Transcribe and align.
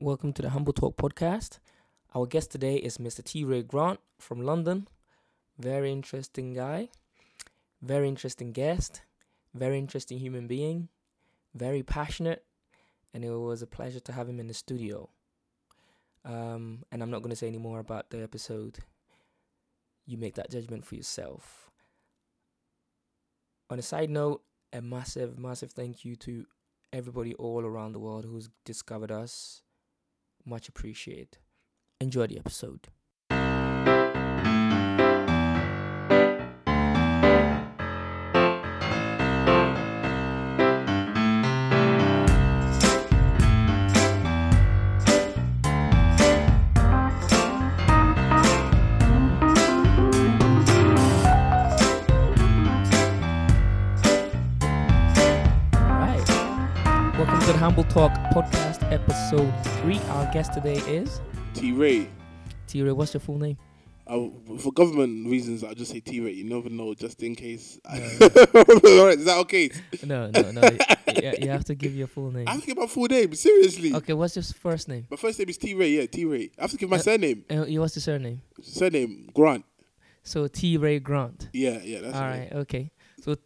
welcome 0.00 0.32
to 0.32 0.40
the 0.40 0.48
Humble 0.48 0.72
Talk 0.72 0.96
podcast. 0.96 1.58
Our 2.14 2.24
guest 2.24 2.50
today 2.50 2.76
is 2.76 2.96
Mr. 2.96 3.22
T. 3.22 3.44
Ray 3.44 3.62
Grant 3.62 4.00
from 4.18 4.40
London. 4.40 4.88
Very 5.58 5.92
interesting 5.92 6.54
guy, 6.54 6.88
very 7.82 8.08
interesting 8.08 8.52
guest, 8.52 9.02
very 9.52 9.76
interesting 9.76 10.18
human 10.18 10.46
being, 10.46 10.88
very 11.54 11.82
passionate, 11.82 12.44
and 13.12 13.22
it 13.22 13.30
was 13.30 13.60
a 13.60 13.66
pleasure 13.66 14.00
to 14.00 14.12
have 14.12 14.26
him 14.26 14.40
in 14.40 14.46
the 14.46 14.54
studio. 14.54 15.10
Um, 16.24 16.82
and 16.90 17.02
I'm 17.02 17.10
not 17.10 17.20
going 17.20 17.30
to 17.30 17.36
say 17.36 17.48
any 17.48 17.58
more 17.58 17.78
about 17.78 18.08
the 18.08 18.22
episode. 18.22 18.78
You 20.06 20.16
make 20.16 20.36
that 20.36 20.50
judgment 20.50 20.86
for 20.86 20.94
yourself. 20.94 21.70
On 23.68 23.78
a 23.78 23.82
side 23.82 24.08
note, 24.08 24.40
a 24.72 24.80
massive, 24.80 25.38
massive 25.38 25.72
thank 25.72 26.06
you 26.06 26.16
to 26.16 26.46
everybody 26.90 27.34
all 27.34 27.66
around 27.66 27.92
the 27.92 28.00
world 28.00 28.24
who's 28.24 28.48
discovered 28.64 29.12
us. 29.12 29.60
Much 30.44 30.68
appreciated. 30.68 31.38
Enjoy 32.00 32.26
the 32.26 32.38
episode. 32.38 32.88
Humble 57.60 57.84
Talk 57.84 58.10
podcast, 58.32 58.69
episode 59.32 59.64
three. 59.80 59.98
Our 60.08 60.32
guest 60.32 60.52
today 60.52 60.78
is 60.88 61.20
T 61.54 61.70
Ray. 61.70 62.08
T 62.66 62.82
Ray. 62.82 62.90
What's 62.90 63.14
your 63.14 63.20
full 63.20 63.38
name? 63.38 63.56
Uh, 64.04 64.26
for 64.58 64.72
government 64.72 65.28
reasons, 65.30 65.62
I'll 65.62 65.72
just 65.72 65.92
say 65.92 66.00
T 66.00 66.18
Ray. 66.18 66.32
You 66.32 66.42
never 66.44 66.68
know, 66.68 66.94
just 66.94 67.22
in 67.22 67.36
case. 67.36 67.78
No. 67.84 67.92
Alright, 67.94 69.18
is 69.20 69.26
that 69.26 69.36
okay? 69.42 69.70
No, 70.04 70.30
no, 70.32 70.50
no. 70.50 70.62
you, 71.14 71.32
you 71.42 71.48
have 71.48 71.64
to 71.66 71.76
give 71.76 71.94
your 71.94 72.08
full 72.08 72.32
name. 72.32 72.48
I 72.48 72.52
have 72.52 72.62
to 72.62 72.66
give 72.66 72.76
my 72.76 72.88
full 72.88 73.04
name, 73.06 73.32
seriously. 73.36 73.94
Okay, 73.94 74.14
what's 74.14 74.34
your 74.34 74.42
first 74.42 74.88
name? 74.88 75.06
My 75.08 75.16
first 75.16 75.38
name 75.38 75.48
is 75.48 75.58
T 75.58 75.74
Ray, 75.74 75.90
yeah, 75.90 76.06
T 76.06 76.24
Ray. 76.24 76.50
I 76.58 76.62
have 76.62 76.72
to 76.72 76.76
give 76.76 76.90
my 76.90 76.96
Uh, 76.96 77.00
surname. 77.00 77.44
Uh, 77.48 77.58
what's 77.80 77.94
your 77.94 78.02
surname? 78.02 78.42
Surname, 78.60 79.30
Grant. 79.32 79.64
So 80.24 80.48
T 80.48 80.76
Ray 80.76 80.98
Grant. 80.98 81.50
Yeah, 81.52 81.78
yeah, 81.84 82.00
that's 82.00 82.16
All 82.16 82.22
right. 82.22 82.38
right, 82.40 82.52
okay. 82.62 82.90
So 83.22 83.36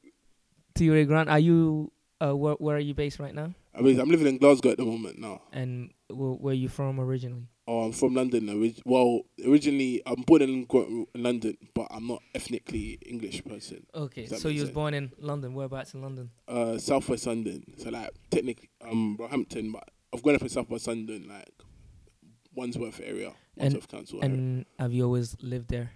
T 0.74 0.88
Ray 0.88 1.04
Grant, 1.04 1.28
are 1.28 1.38
you? 1.38 1.92
Uh, 2.22 2.34
where 2.34 2.54
where 2.54 2.76
are 2.76 2.80
you 2.80 2.94
based 2.94 3.18
right 3.18 3.34
now? 3.34 3.52
I 3.76 3.80
mean, 3.82 3.98
I'm 3.98 4.08
living 4.08 4.26
in 4.28 4.38
Glasgow 4.38 4.70
at 4.70 4.76
the 4.78 4.84
moment 4.84 5.18
now. 5.18 5.42
And 5.52 5.90
wh- 6.08 6.40
where 6.40 6.52
are 6.52 6.54
you 6.54 6.68
from 6.68 7.00
originally? 7.00 7.48
Oh, 7.66 7.84
I'm 7.86 7.92
from 7.92 8.14
London. 8.14 8.48
Orig- 8.48 8.82
well, 8.84 9.22
originally, 9.44 10.02
I'm 10.06 10.22
born 10.22 10.42
in 10.42 10.66
London, 11.14 11.56
but 11.74 11.88
I'm 11.90 12.06
not 12.06 12.22
ethnically 12.34 12.98
English 13.06 13.42
person. 13.44 13.86
Okay, 13.94 14.26
so 14.26 14.48
you 14.48 14.60
was 14.60 14.68
sense? 14.68 14.74
born 14.74 14.94
in 14.94 15.12
London. 15.18 15.54
Whereabouts 15.54 15.94
in 15.94 16.02
London? 16.02 16.30
Uh, 16.46 16.78
Southwest 16.78 17.26
London. 17.26 17.64
So, 17.78 17.90
like, 17.90 18.10
technically, 18.30 18.68
um, 18.82 19.16
Roehampton, 19.18 19.72
but 19.72 19.88
I've 20.14 20.22
grown 20.22 20.36
up 20.36 20.42
in 20.42 20.50
Southwest 20.50 20.86
London, 20.86 21.26
like, 21.28 21.50
Wandsworth 22.54 23.00
area, 23.02 23.32
And- 23.56 23.72
Wandsworth 23.74 23.88
Council 23.88 24.18
area. 24.22 24.34
And 24.34 24.66
have 24.78 24.92
you 24.92 25.04
always 25.04 25.36
lived 25.40 25.68
there? 25.68 25.92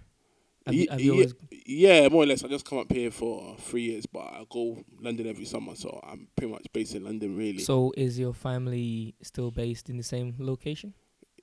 Have 0.65 0.75
you, 0.75 0.87
have 0.89 0.99
you 1.01 1.05
ye- 1.13 1.17
always? 1.19 1.33
Yeah, 1.65 2.07
more 2.09 2.23
or 2.23 2.25
less. 2.25 2.43
I 2.43 2.47
just 2.47 2.65
come 2.65 2.77
up 2.79 2.91
here 2.91 3.11
for 3.11 3.55
three 3.59 3.83
years, 3.83 4.05
but 4.05 4.19
I 4.21 4.45
go 4.49 4.83
London 5.01 5.27
every 5.27 5.45
summer, 5.45 5.75
so 5.75 5.99
I'm 6.03 6.27
pretty 6.35 6.51
much 6.51 6.65
based 6.73 6.95
in 6.95 7.03
London, 7.05 7.35
really. 7.35 7.59
So 7.59 7.93
is 7.97 8.19
your 8.19 8.33
family 8.33 9.15
still 9.21 9.51
based 9.51 9.89
in 9.89 9.97
the 9.97 10.03
same 10.03 10.35
location? 10.39 10.93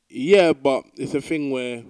yeah, 0.09 0.53
but 0.53 0.85
it's 0.95 1.15
a 1.15 1.21
thing 1.21 1.51
where, 1.51 1.83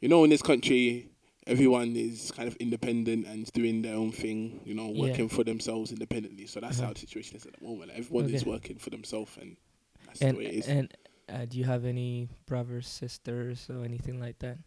you 0.00 0.08
know, 0.08 0.24
in 0.24 0.30
this 0.30 0.40
country, 0.40 1.10
everyone 1.46 1.94
is 1.94 2.32
kind 2.34 2.48
of 2.48 2.56
independent 2.56 3.26
and 3.26 3.42
is 3.42 3.50
doing 3.50 3.82
their 3.82 3.94
own 3.94 4.10
thing, 4.10 4.60
you 4.64 4.74
know, 4.74 4.90
Yeah. 4.92 5.02
working 5.10 5.28
for 5.28 5.44
themselves 5.44 5.92
independently. 5.92 6.46
So 6.46 6.60
that's 6.60 6.78
Uh-huh. 6.78 6.86
how 6.88 6.92
the 6.94 7.00
situation 7.00 7.36
is 7.36 7.44
at 7.44 7.52
the 7.58 7.64
moment. 7.64 7.90
Everyone 7.94 8.30
is 8.30 8.46
working 8.46 8.78
for 8.78 8.88
themselves, 8.90 9.36
and 9.38 9.56
that's 10.06 10.22
And 10.22 10.34
the 10.36 10.38
way 10.38 10.46
it 10.46 10.54
is. 10.54 10.66
and 10.68 10.92
uh, 11.28 11.44
do 11.44 11.58
you 11.58 11.64
have 11.64 11.84
any 11.84 12.28
brothers, 12.46 12.88
sisters, 12.88 13.68
or 13.68 13.84
anything 13.84 14.18
like 14.18 14.38
that? 14.38 14.58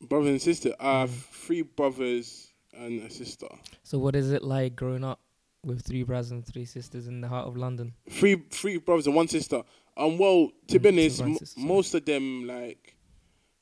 Brother 0.00 0.30
and 0.30 0.40
sister, 0.40 0.74
I 0.78 1.00
have 1.00 1.10
Mhm. 1.10 1.22
three 1.46 1.62
brothers 1.62 2.52
and 2.72 3.02
a 3.02 3.10
sister. 3.10 3.48
So 3.82 3.98
what 3.98 4.14
is 4.14 4.30
it 4.30 4.42
like 4.44 4.76
growing 4.76 5.02
up 5.04 5.20
with 5.64 5.82
three 5.82 6.04
brothers 6.04 6.30
and 6.30 6.46
three 6.46 6.64
sisters 6.64 7.08
in 7.08 7.20
the 7.20 7.28
heart 7.28 7.48
of 7.48 7.56
London? 7.56 7.94
Three 8.08 8.36
three 8.50 8.78
brothers 8.78 9.06
and 9.06 9.16
one 9.16 9.28
sister. 9.28 9.62
Um, 9.96 10.16
well, 10.16 10.52
to 10.68 10.78
Mm, 10.78 10.82
be 10.82 10.88
honest, 10.90 11.20
m- 11.58 11.64
most 11.66 11.94
of 11.94 12.04
them 12.04 12.46
like, 12.46 12.94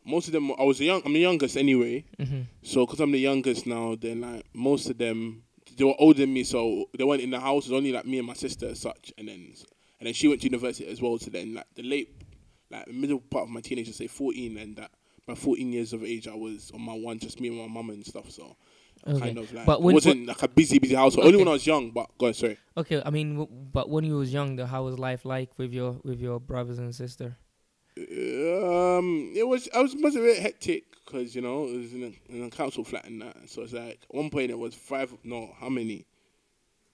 most 0.04 0.26
of 0.28 0.32
them. 0.32 0.52
I 0.52 0.62
was 0.64 0.78
the 0.78 0.84
young. 0.84 1.02
I'm 1.06 1.14
the 1.14 1.20
youngest 1.20 1.56
anyway. 1.56 2.04
Mm-hmm. 2.18 2.42
So, 2.62 2.84
because 2.84 3.00
I'm 3.00 3.12
the 3.12 3.18
youngest 3.18 3.66
now, 3.66 3.94
then 3.94 4.20
like 4.20 4.44
most 4.52 4.90
of 4.90 4.98
them, 4.98 5.42
they 5.76 5.84
were 5.84 5.94
older 5.98 6.20
than 6.20 6.32
me, 6.34 6.44
so 6.44 6.88
they 6.96 7.04
weren't 7.04 7.22
in 7.22 7.30
the 7.30 7.40
house. 7.40 7.66
It 7.66 7.72
was 7.72 7.78
only 7.78 7.92
like 7.92 8.04
me 8.06 8.18
and 8.18 8.26
my 8.26 8.34
sister 8.34 8.68
as 8.68 8.78
such, 8.80 9.12
and 9.16 9.26
then 9.28 9.54
and 9.98 10.06
then 10.06 10.12
she 10.12 10.28
went 10.28 10.42
to 10.42 10.46
university 10.48 10.86
as 10.86 11.00
well. 11.00 11.18
So 11.18 11.30
then 11.30 11.54
like 11.54 11.66
the 11.74 11.82
late, 11.82 12.14
like 12.70 12.86
middle 12.88 13.20
part 13.20 13.44
of 13.44 13.48
my 13.50 13.62
teenage, 13.62 13.90
say 13.94 14.06
14, 14.06 14.58
and 14.58 14.76
that 14.76 14.90
by 15.26 15.34
14 15.34 15.72
years 15.72 15.92
of 15.92 16.04
age, 16.04 16.28
I 16.28 16.34
was 16.34 16.70
on 16.72 16.80
my 16.82 16.92
one, 16.94 17.18
just 17.18 17.40
me 17.40 17.48
and 17.48 17.58
my 17.58 17.66
mum 17.66 17.90
and 17.90 18.06
stuff. 18.06 18.30
So 18.30 18.56
Okay. 19.06 19.18
kind 19.20 19.38
of 19.38 19.52
like 19.52 19.66
But 19.66 19.78
it 19.80 19.82
wasn't 19.82 20.26
like 20.26 20.42
a 20.42 20.48
busy, 20.48 20.78
busy 20.78 20.94
household. 20.94 21.26
Only 21.26 21.38
when 21.38 21.48
I 21.48 21.52
was 21.52 21.66
young. 21.66 21.90
But 21.90 22.16
go 22.18 22.26
on, 22.26 22.34
sorry. 22.34 22.56
Okay, 22.76 23.02
I 23.04 23.10
mean, 23.10 23.38
w- 23.38 23.48
but 23.72 23.88
when 23.90 24.04
you 24.04 24.16
was 24.16 24.32
younger, 24.32 24.66
how 24.66 24.84
was 24.84 24.98
life 24.98 25.24
like 25.24 25.50
with 25.58 25.72
your 25.72 26.00
with 26.04 26.20
your 26.20 26.40
brothers 26.40 26.78
and 26.78 26.94
sister? 26.94 27.36
Um, 27.98 29.32
it 29.34 29.46
was 29.46 29.68
I 29.74 29.80
was 29.82 29.94
must 29.96 30.16
a 30.16 30.20
bit 30.20 30.38
hectic 30.38 30.84
because 31.04 31.34
you 31.34 31.40
know 31.42 31.64
it 31.66 31.76
was 31.78 31.92
in 31.94 32.02
a, 32.04 32.32
in 32.36 32.44
a 32.44 32.50
council 32.50 32.84
flat 32.84 33.04
and 33.06 33.22
that. 33.22 33.36
So 33.48 33.62
it's 33.62 33.72
like 33.72 34.00
at 34.08 34.14
one 34.14 34.30
point 34.30 34.50
it 34.50 34.58
was 34.58 34.74
five. 34.74 35.12
No, 35.24 35.50
how 35.60 35.68
many? 35.68 36.06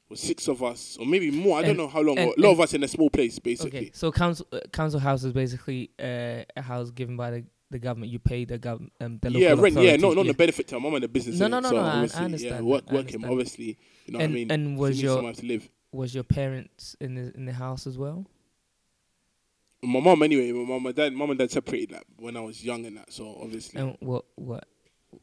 Was 0.09 0.21
six 0.21 0.47
of 0.49 0.63
us 0.63 0.99
or 1.01 1.07
maybe 1.07 1.31
more. 1.31 1.57
I 1.57 1.61
And- 1.61 1.69
don't 1.69 1.77
know 1.79 1.89
how 1.89 2.01
long. 2.03 2.19
and- 2.19 2.33
a 2.37 2.41
lot 2.41 2.53
of 2.53 2.61
us 2.61 2.75
in 2.75 2.83
a 2.83 2.89
small 2.89 3.09
place, 3.11 3.39
basically. 3.39 3.79
Okay, 3.79 3.91
so 3.95 4.11
council 4.13 4.47
uh, 4.53 4.61
council 4.73 5.01
house 5.01 5.25
is 5.25 5.33
basically 5.33 5.91
uh, 5.99 6.45
a 6.57 6.63
house 6.63 6.91
given 6.91 7.17
by 7.17 7.31
the, 7.31 7.45
the 7.73 7.79
government. 7.81 8.13
You 8.13 8.19
pay 8.21 8.45
the 8.45 8.59
government, 8.59 8.93
um, 9.01 9.19
the 9.21 9.31
local 9.31 9.41
yeah, 9.43 9.55
rent. 9.61 9.77
Yeah, 9.77 9.97
no, 9.97 10.13
not 10.13 10.27
the 10.27 10.35
benefit 10.35 10.69
to 10.69 10.77
my 10.79 10.83
mum 10.85 10.95
and 10.95 11.05
the 11.05 11.09
business. 11.09 11.39
No, 11.39 11.49
no, 11.49 11.59
no, 11.61 11.69
so 11.71 11.75
no, 11.77 11.81
I- 11.83 11.85
I 11.85 11.93
obviously, 11.95 12.19
Yeah, 12.21 12.25
understand 12.25 12.67
work, 12.67 12.85
I 12.89 12.95
working. 12.95 13.07
understand. 13.17 13.33
Obviously, 13.33 13.79
you 14.07 14.13
know 14.13 14.19
and 14.21 14.33
what 14.33 14.37
I 14.37 14.41
mean. 14.41 14.51
and 14.53 14.79
was 14.79 15.03
your 15.03 15.33
to 15.33 15.47
live. 15.47 15.69
was 15.91 16.15
your 16.15 16.25
parents 16.25 16.95
in 17.01 17.15
the 17.17 17.35
in 17.35 17.45
the 17.47 17.53
house 17.53 17.87
as 17.87 17.99
well? 17.99 18.27
My 19.83 19.99
mum, 20.01 20.23
anyway. 20.23 20.53
My 20.53 20.65
mum, 20.65 20.83
my 20.85 20.93
dad, 20.93 21.13
mum 21.13 21.31
and 21.31 21.39
dad 21.39 21.51
separated 21.51 21.93
like 21.93 22.05
when 22.17 22.37
I 22.37 22.41
was 22.41 22.65
young 22.65 22.87
and 22.87 22.97
that. 22.99 23.13
So 23.13 23.37
obviously, 23.43 23.81
And 23.81 23.97
what 24.01 24.25
what 24.37 24.65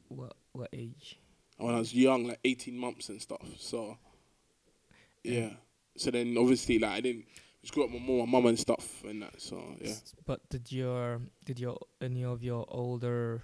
what 0.10 0.36
what 0.52 0.70
age? 0.74 1.18
when 1.58 1.74
I 1.76 1.80
was 1.80 1.94
young, 1.94 2.26
like 2.28 2.40
eighteen 2.44 2.78
months 2.78 3.08
and 3.10 3.22
stuff. 3.22 3.48
So 3.58 3.98
yeah. 5.24 5.52
So 5.98 6.12
then 6.12 6.36
obviously, 6.38 6.80
like 6.80 6.92
I 6.92 7.02
didn't 7.02 7.26
just 7.62 7.74
grew 7.74 7.84
up 7.84 7.92
with 7.92 8.02
more 8.02 8.26
my 8.26 8.32
mum 8.32 8.46
and 8.48 8.60
stuff 8.60 9.04
and 9.04 9.22
that. 9.22 9.42
So 9.42 9.62
yeah. 9.82 9.94
But 10.26 10.48
did 10.50 10.72
your 10.72 11.22
did 11.46 11.60
your 11.60 11.78
any 12.02 12.24
of 12.24 12.44
your 12.44 12.66
older 12.70 13.44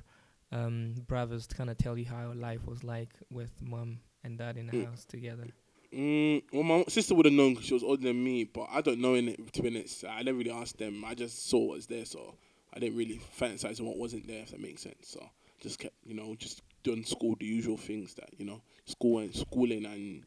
um, 0.51 0.93
brothers 1.07 1.47
kind 1.47 1.69
of 1.69 1.77
tell 1.77 1.97
you 1.97 2.05
how 2.05 2.31
life 2.33 2.65
was 2.65 2.83
like 2.83 3.09
with 3.29 3.51
mom 3.61 3.99
and 4.23 4.37
dad 4.37 4.57
in 4.57 4.67
the 4.67 4.73
Mm. 4.73 4.85
house 4.85 5.05
together? 5.05 5.47
Mm, 5.93 6.43
well, 6.51 6.63
my 6.63 6.83
sister 6.89 7.15
would 7.15 7.25
have 7.25 7.33
known 7.33 7.53
because 7.53 7.67
she 7.67 7.73
was 7.73 7.83
older 7.83 8.01
than 8.03 8.21
me, 8.21 8.43
but 8.43 8.67
I 8.69 8.81
don't 8.81 8.99
know 8.99 9.13
in 9.13 9.29
it. 9.29 9.53
To 9.53 9.61
be 9.61 9.69
honest, 9.69 10.03
I 10.03 10.23
never 10.23 10.37
really 10.37 10.51
asked 10.51 10.77
them. 10.77 11.05
I 11.05 11.13
just 11.15 11.47
saw 11.49 11.59
what 11.59 11.75
was 11.77 11.87
there, 11.87 12.03
so 12.05 12.35
I 12.73 12.79
didn't 12.79 12.97
really 12.97 13.21
fantasize 13.39 13.79
on 13.79 13.85
what 13.85 13.97
wasn't 13.97 14.27
there. 14.27 14.41
If 14.41 14.51
that 14.51 14.59
makes 14.59 14.81
sense. 14.81 15.07
So 15.07 15.29
just 15.61 15.79
kept, 15.79 15.95
you 16.03 16.13
know, 16.13 16.35
just 16.35 16.61
doing 16.83 17.03
school, 17.05 17.35
the 17.39 17.45
usual 17.45 17.77
things 17.77 18.13
that 18.15 18.29
you 18.37 18.45
know, 18.45 18.61
school 18.85 19.19
and 19.19 19.33
schooling 19.33 19.85
and 19.85 20.23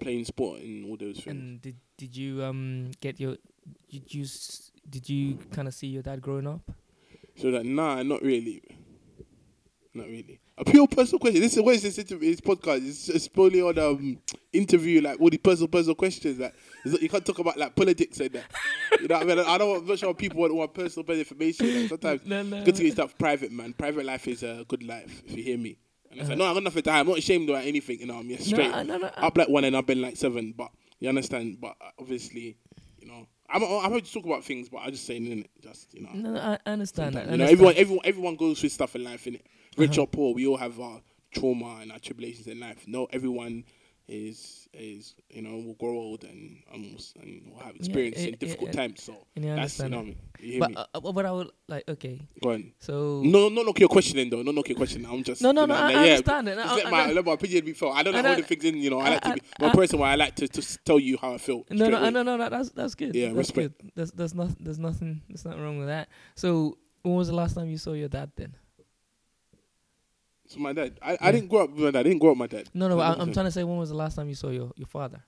playing 0.00 0.24
sport 0.24 0.60
and 0.60 0.84
all 0.86 0.96
those 0.96 1.16
things. 1.20 1.26
And 1.26 1.60
did 1.62 1.76
did 1.96 2.16
you 2.16 2.42
um 2.44 2.90
get 3.00 3.18
your 3.18 3.36
did 3.90 4.12
you 4.14 4.22
s- 4.24 4.70
did 4.88 5.08
you 5.08 5.38
kind 5.52 5.68
of 5.68 5.74
see 5.74 5.86
your 5.88 6.02
dad 6.02 6.20
growing 6.22 6.46
up? 6.46 6.70
So 7.36 7.50
that 7.52 7.64
nah, 7.64 8.02
not 8.02 8.22
really, 8.22 8.62
not 9.94 10.06
really. 10.06 10.40
A 10.56 10.64
pure 10.64 10.88
personal 10.88 11.20
question. 11.20 11.40
This 11.40 11.56
is 11.56 11.62
what 11.62 11.76
is 11.76 11.82
this 11.82 11.98
interview? 11.98 12.30
This 12.30 12.40
podcast. 12.40 12.86
It's, 12.86 13.08
it's 13.08 13.28
probably 13.28 13.62
on 13.62 13.78
um 13.78 14.18
interview 14.52 15.00
like 15.00 15.20
all 15.20 15.30
the 15.30 15.38
personal 15.38 15.68
personal 15.68 15.94
questions. 15.94 16.38
Like 16.40 16.54
you 17.00 17.08
can't 17.08 17.24
talk 17.24 17.38
about 17.38 17.56
like 17.56 17.76
politics 17.76 18.18
and 18.20 18.30
that. 18.32 18.44
You 19.00 19.06
know 19.08 19.18
what 19.18 19.30
I 19.30 19.34
mean? 19.36 19.38
I 19.46 19.56
don't. 19.58 19.78
I'm 19.82 19.86
not 19.86 19.98
sure 20.00 20.12
people 20.14 20.40
want, 20.40 20.54
want 20.54 20.74
personal 20.74 21.04
personal 21.04 21.20
information. 21.20 21.80
Like, 21.82 21.88
sometimes 21.90 22.20
No, 22.26 22.42
no. 22.42 22.64
good 22.64 22.74
to 22.74 22.82
get 22.82 22.92
stuff 22.94 23.16
private, 23.18 23.52
man. 23.52 23.72
Private 23.72 24.04
life 24.04 24.26
is 24.26 24.42
a 24.42 24.64
good 24.66 24.82
life. 24.82 25.22
If 25.26 25.36
you 25.36 25.44
hear 25.44 25.58
me. 25.58 25.78
And 26.10 26.20
I 26.20 26.24
said, 26.24 26.38
no, 26.38 26.44
I 26.46 26.54
got 26.54 26.62
nothing 26.62 26.82
to 26.82 26.90
hide. 26.92 27.00
I'm 27.00 27.06
not 27.08 27.18
ashamed 27.18 27.48
about 27.50 27.64
anything. 27.64 28.00
You 28.00 28.06
know, 28.06 28.16
I'm 28.18 28.28
just 28.28 28.46
straight. 28.48 28.70
No, 28.70 28.82
no, 28.82 28.96
no. 28.98 29.06
Up 29.16 29.36
like 29.36 29.48
one 29.48 29.64
and 29.64 29.76
I've 29.76 29.86
been 29.86 30.00
like 30.02 30.16
seven. 30.16 30.54
But 30.56 30.70
you 31.00 31.08
understand. 31.08 31.58
But 31.60 31.76
uh, 31.80 31.90
obviously, 31.98 32.56
you 32.98 33.06
know, 33.08 33.26
I'm 33.50 33.62
I'm 33.62 33.92
to 34.00 34.12
talk 34.12 34.24
about 34.26 34.44
things, 34.44 34.68
but 34.68 34.78
I 34.78 34.90
just 34.90 35.06
saying 35.06 35.26
in 35.26 35.40
it, 35.40 35.50
just 35.62 35.92
you 35.94 36.02
know. 36.02 36.10
No, 36.14 36.30
no, 36.32 36.40
I 36.40 36.70
understand 36.70 37.14
that. 37.16 37.28
I 37.28 37.32
You 37.32 37.36
know, 37.38 37.44
everyone, 37.44 37.74
everyone, 37.76 38.04
everyone 38.04 38.36
goes 38.36 38.60
through 38.60 38.68
stuff 38.70 38.94
in 38.96 39.04
life, 39.04 39.24
innit? 39.24 39.42
Rich 39.76 39.92
Uh-huh. 39.92 40.02
or 40.02 40.06
poor, 40.06 40.34
we 40.34 40.46
all 40.46 40.56
have 40.56 40.78
our 40.80 41.00
trauma 41.32 41.78
and 41.82 41.92
our 41.92 41.98
tribulations 41.98 42.46
in 42.46 42.58
life. 42.60 42.84
No, 42.86 43.06
everyone 43.12 43.64
is 44.08 44.66
is 44.72 45.14
you 45.28 45.42
know 45.42 45.56
will 45.56 45.74
grow 45.74 45.90
old 45.90 46.24
and 46.24 46.62
almost 46.72 47.16
and 47.16 47.42
will 47.52 47.60
have 47.62 47.76
experience 47.76 48.18
it- 48.18 48.28
in 48.30 48.34
difficult 48.38 48.70
it- 48.70 48.72
times. 48.72 49.02
So 49.02 49.12
I 49.36 49.40
that's 49.40 49.78
you 49.78 49.88
know 49.88 49.90
that. 49.90 49.96
what 49.96 50.02
I 50.02 50.04
mean. 50.06 50.16
You 50.40 50.60
but 50.60 50.70
me? 50.70 50.76
uh, 50.76 50.84
uh, 50.94 51.12
but 51.12 51.26
I 51.26 51.32
would 51.32 51.50
like 51.68 51.88
okay. 51.88 52.20
Go 52.42 52.52
on. 52.52 52.72
So 52.78 53.22
No, 53.24 53.48
no, 53.48 53.62
not 53.62 53.78
your 53.78 53.88
questioning 53.88 54.30
though. 54.30 54.42
No, 54.42 54.52
not 54.52 54.68
your 54.68 54.76
question. 54.76 55.04
I'm 55.04 55.22
just 55.24 55.42
no, 55.42 55.52
no, 55.52 55.62
you 55.62 55.66
no. 55.66 55.74
know, 55.74 55.80
I, 55.80 55.84
like, 55.86 55.96
I 55.96 56.04
yeah, 56.04 56.10
understand 56.12 56.48
it. 56.48 56.56
Let 56.56 56.66
I- 56.86 56.90
my 56.90 57.02
I- 57.04 57.12
let 57.12 57.24
my 57.24 57.32
opinion 57.32 57.64
be 57.64 57.72
felt. 57.72 57.96
I 57.96 58.02
don't 58.02 58.14
know 58.14 58.22
how 58.22 58.34
the 58.34 58.42
things 58.42 58.64
in. 58.64 58.76
You 58.78 58.90
know, 58.90 59.00
I 59.00 59.10
like 59.10 59.20
to 59.22 59.34
be. 59.34 59.40
I'm 59.60 59.72
person 59.72 59.98
where 59.98 60.10
I 60.10 60.14
like 60.14 60.34
to 60.36 60.48
just 60.48 60.84
tell 60.84 60.98
you 60.98 61.18
how 61.20 61.34
I 61.34 61.38
feel. 61.38 61.64
No, 61.70 61.88
no, 61.88 62.10
no, 62.10 62.22
no, 62.22 62.36
no. 62.36 62.48
That's 62.48 62.70
that's 62.70 62.94
good. 62.94 63.14
Yeah, 63.14 63.26
that's 63.26 63.36
respect. 63.36 63.78
good. 63.80 63.92
There's 63.94 64.12
there's 64.12 64.34
nothing 64.34 64.56
there's 64.60 64.78
nothing 64.78 65.22
there's 65.28 65.44
nothing 65.44 65.62
wrong 65.62 65.78
with 65.78 65.88
that. 65.88 66.08
So 66.34 66.78
when 67.02 67.14
was 67.14 67.28
the 67.28 67.34
last 67.34 67.54
time 67.54 67.68
you 67.68 67.78
saw 67.78 67.92
your 67.92 68.08
dad 68.08 68.30
then? 68.36 68.54
So 70.46 70.60
my 70.60 70.72
dad, 70.72 70.98
I, 71.02 71.18
I 71.20 71.30
didn't 71.32 71.48
grow 71.48 71.64
up 71.64 71.70
with 71.70 71.80
my 71.84 71.90
dad. 71.90 72.00
I 72.00 72.02
didn't 72.04 72.20
grow 72.20 72.30
up 72.30 72.38
with 72.38 72.52
my 72.52 72.58
dad. 72.58 72.70
No, 72.72 72.88
no. 72.88 72.98
I, 73.00 73.12
I'm 73.12 73.32
trying 73.34 73.46
to 73.46 73.52
say 73.52 73.64
when 73.64 73.76
was 73.76 73.90
the 73.90 73.96
last 73.96 74.16
time 74.16 74.28
you 74.28 74.34
saw 74.34 74.48
your 74.48 74.72
your 74.76 74.86
father? 74.86 75.22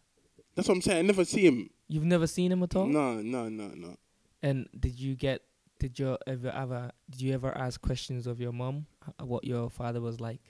That's 0.54 0.66
what 0.68 0.74
I'm 0.74 0.82
saying. 0.82 0.98
I 0.98 1.02
never 1.02 1.24
see 1.24 1.46
him. 1.46 1.68
You've 1.88 2.04
never 2.04 2.26
seen 2.26 2.52
him 2.52 2.62
at 2.62 2.74
all. 2.74 2.86
No, 2.86 3.14
no, 3.20 3.48
no, 3.48 3.68
no. 3.68 3.96
And 4.42 4.69
did 4.78 4.98
you 4.98 5.14
get? 5.14 5.42
Did 5.78 5.98
you 5.98 6.19
ever 6.26 6.48
ever? 6.50 6.90
Did 7.10 7.20
you 7.22 7.34
ever 7.34 7.56
ask 7.56 7.81
questions 7.81 8.26
of 8.26 8.40
your 8.40 8.52
mom 8.52 8.87
uh, 9.20 9.25
what 9.25 9.44
your 9.44 9.70
father 9.70 10.00
was 10.00 10.20
like? 10.20 10.40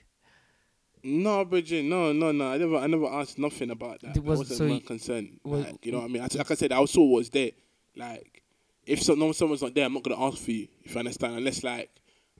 No, 1.03 1.43
Bridget, 1.45 1.83
no, 1.85 2.11
no, 2.13 2.31
no. 2.31 2.51
I 2.51 2.57
never, 2.57 2.75
I 2.77 2.87
never 2.87 3.07
asked 3.07 3.39
nothing 3.39 3.71
about 3.71 4.01
that. 4.01 4.15
It 4.15 4.23
was- 4.23 4.39
wasn't 4.39 4.57
so 4.59 4.67
my 4.67 4.75
you- 4.75 4.81
concern. 4.81 5.39
was- 5.43 5.65
like, 5.65 5.85
you 5.85 5.91
know 5.91 5.99
what 5.99 6.05
I 6.05 6.13
mean? 6.13 6.21
I, 6.21 6.27
like 6.37 6.51
I 6.51 6.53
said, 6.53 6.71
I 6.71 6.85
saw 6.85 7.01
what 7.03 7.17
was 7.19 7.29
there. 7.31 7.51
Like, 7.95 8.43
if 8.85 9.01
so, 9.01 9.15
no, 9.15 9.31
someone's 9.31 9.61
not 9.63 9.73
there, 9.73 9.85
I'm 9.85 9.93
not 9.93 10.03
gonna 10.03 10.21
ask 10.21 10.37
for 10.37 10.51
you. 10.51 10.67
If 10.83 10.93
you 10.93 10.99
understand, 10.99 11.35
unless 11.37 11.63
like 11.63 11.89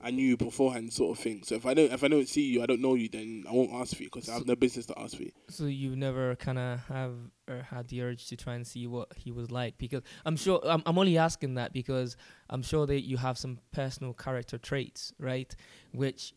I 0.00 0.10
knew 0.12 0.24
you 0.26 0.36
beforehand, 0.36 0.92
sort 0.92 1.16
of 1.18 1.22
thing. 1.24 1.42
So 1.44 1.56
if 1.56 1.66
I 1.66 1.74
don't, 1.74 1.92
if 1.92 2.04
I 2.04 2.08
don't 2.08 2.28
see 2.28 2.42
you, 2.52 2.62
I 2.62 2.66
don't 2.66 2.80
know 2.80 2.94
you, 2.94 3.08
then 3.08 3.44
I 3.48 3.52
won't 3.52 3.72
ask 3.72 3.96
for 3.96 4.02
you 4.04 4.10
because 4.12 4.28
I 4.28 4.34
have 4.34 4.46
no 4.46 4.54
business 4.54 4.86
to 4.86 4.98
ask 4.98 5.16
for 5.16 5.22
you. 5.24 5.32
So 5.48 5.64
you 5.66 5.96
never 5.96 6.36
kind 6.36 6.58
of 6.58 6.80
have 6.86 7.14
or 7.52 7.62
had 7.62 7.88
the 7.88 8.02
urge 8.02 8.26
to 8.28 8.36
try 8.36 8.54
and 8.54 8.66
see 8.66 8.86
what 8.86 9.08
he 9.16 9.30
was 9.30 9.50
like 9.50 9.78
because 9.78 10.02
I'm 10.24 10.36
sure 10.36 10.60
I'm 10.64 10.82
I'm 10.86 10.98
only 10.98 11.18
asking 11.18 11.54
that 11.54 11.72
because 11.72 12.16
I'm 12.50 12.62
sure 12.62 12.86
that 12.86 13.02
you 13.02 13.16
have 13.18 13.38
some 13.38 13.58
personal 13.72 14.12
character 14.14 14.58
traits, 14.58 15.12
right? 15.18 15.54
Which 15.92 16.34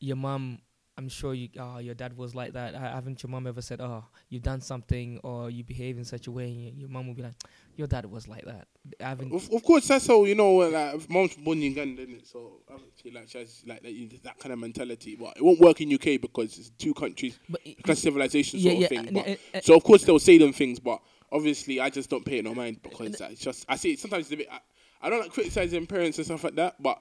your 0.00 0.16
mom, 0.16 0.60
I'm 0.98 1.08
sure 1.08 1.32
you, 1.32 1.48
oh, 1.60 1.78
your 1.78 1.94
dad 1.94 2.16
was 2.16 2.34
like 2.34 2.52
that. 2.54 2.74
Ha- 2.74 2.92
Haven't 2.94 3.22
your 3.22 3.30
mom 3.30 3.46
ever 3.46 3.62
said, 3.62 3.80
oh, 3.80 4.04
you've 4.30 4.42
done 4.42 4.60
something 4.60 5.20
or 5.22 5.48
you 5.48 5.62
behave 5.62 5.96
in 5.96 6.04
such 6.04 6.26
a 6.26 6.32
way? 6.32 6.46
And 6.50 6.60
your, 6.60 6.72
your 6.74 6.88
mom 6.88 7.06
will 7.06 7.14
be 7.14 7.22
like, 7.22 7.34
your 7.76 7.86
dad 7.86 8.04
was 8.04 8.26
like 8.26 8.44
that. 8.46 8.66
Haven't 8.98 9.32
Of, 9.32 9.48
of 9.52 9.62
course, 9.62 9.86
that's 9.86 10.08
how 10.08 10.24
you 10.24 10.34
know. 10.34 10.54
Like, 10.56 11.08
mom's 11.08 11.34
born 11.36 11.58
in 11.58 11.64
Uganda, 11.70 12.02
isn't 12.02 12.14
it? 12.16 12.26
So 12.26 12.62
obviously, 12.68 13.12
like 13.12 13.28
she 13.28 13.38
has 13.38 13.62
like 13.64 13.82
that, 13.84 14.20
that 14.24 14.38
kind 14.40 14.52
of 14.52 14.58
mentality. 14.58 15.14
But 15.14 15.36
it 15.36 15.42
won't 15.44 15.60
work 15.60 15.80
in 15.80 15.94
UK 15.94 16.20
because 16.20 16.58
it's 16.58 16.70
two 16.70 16.94
countries, 16.94 17.38
but 17.48 17.60
class 17.84 18.00
civilization 18.00 18.58
yeah, 18.58 18.70
sort 18.72 18.78
yeah, 18.80 18.84
of 18.84 18.88
thing. 18.88 18.98
and- 19.06 19.14
But 19.14 19.26
and- 19.26 19.38
and- 19.54 19.64
So 19.64 19.76
of 19.76 19.84
course 19.84 20.02
they'll 20.02 20.18
say 20.18 20.38
them 20.38 20.52
things, 20.52 20.80
but 20.80 21.00
obviously 21.30 21.78
I 21.78 21.90
just 21.90 22.10
don't 22.10 22.24
pay 22.24 22.38
it 22.38 22.44
no 22.44 22.54
mind 22.56 22.82
because 22.82 23.20
it's 23.20 23.40
just 23.40 23.64
I 23.68 23.76
see 23.76 23.92
it 23.92 24.00
sometimes 24.00 24.24
it's 24.24 24.32
a 24.32 24.36
bit. 24.36 24.48
I, 24.50 24.58
I 25.00 25.10
don't 25.10 25.20
like 25.20 25.30
criticizing 25.32 25.86
parents 25.86 26.18
and 26.18 26.24
stuff 26.26 26.42
like 26.42 26.56
that, 26.56 26.82
but 26.82 27.00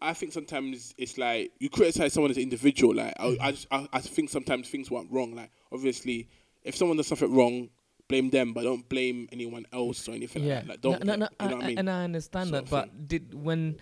I 0.00 0.12
think 0.14 0.32
sometimes 0.32 0.94
it's 0.98 1.18
like 1.18 1.52
you 1.58 1.70
criticize 1.70 2.12
someone 2.12 2.30
as 2.30 2.36
an 2.36 2.42
individual. 2.42 2.94
Like 2.94 3.14
I, 3.18 3.36
I, 3.40 3.50
just, 3.52 3.66
I, 3.70 3.88
I 3.92 4.00
think 4.00 4.30
sometimes 4.30 4.68
things 4.68 4.90
went 4.90 5.10
wrong. 5.10 5.34
Like 5.34 5.50
obviously, 5.72 6.28
if 6.62 6.76
someone 6.76 6.96
does 6.96 7.06
something 7.06 7.34
wrong, 7.34 7.68
blame 8.08 8.30
them, 8.30 8.52
but 8.52 8.64
don't 8.64 8.88
blame 8.88 9.28
anyone 9.32 9.66
else 9.72 10.08
or 10.08 10.12
anything 10.12 10.44
yeah. 10.44 10.56
like 10.56 10.62
that. 10.64 10.68
Like, 10.68 10.80
don't 10.80 11.04
no, 11.04 11.16
no, 11.16 11.26
no, 11.26 11.28
you 11.40 11.50
know 11.50 11.56
what 11.56 11.64
I 11.64 11.68
mean? 11.68 11.78
and 11.78 11.90
I 11.90 12.04
understand 12.04 12.50
Sort 12.50 12.66
that, 12.66 12.70
but 12.70 13.08
did 13.08 13.34
when 13.34 13.76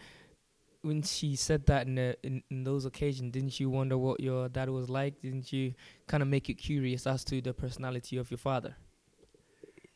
when 0.82 1.02
she 1.02 1.34
said 1.34 1.66
that 1.66 1.86
in, 1.86 1.96
the, 1.96 2.16
in 2.22 2.42
in 2.50 2.64
those 2.64 2.84
occasions, 2.84 3.32
didn't 3.32 3.58
you 3.58 3.70
wonder 3.70 3.98
what 3.98 4.20
your 4.20 4.48
dad 4.48 4.70
was 4.70 4.88
like? 4.88 5.20
Didn't 5.20 5.52
you 5.52 5.74
kind 6.06 6.22
of 6.22 6.28
make 6.28 6.48
you 6.48 6.54
curious 6.54 7.06
as 7.06 7.24
to 7.24 7.40
the 7.40 7.52
personality 7.52 8.16
of 8.16 8.30
your 8.30 8.38
father? 8.38 8.76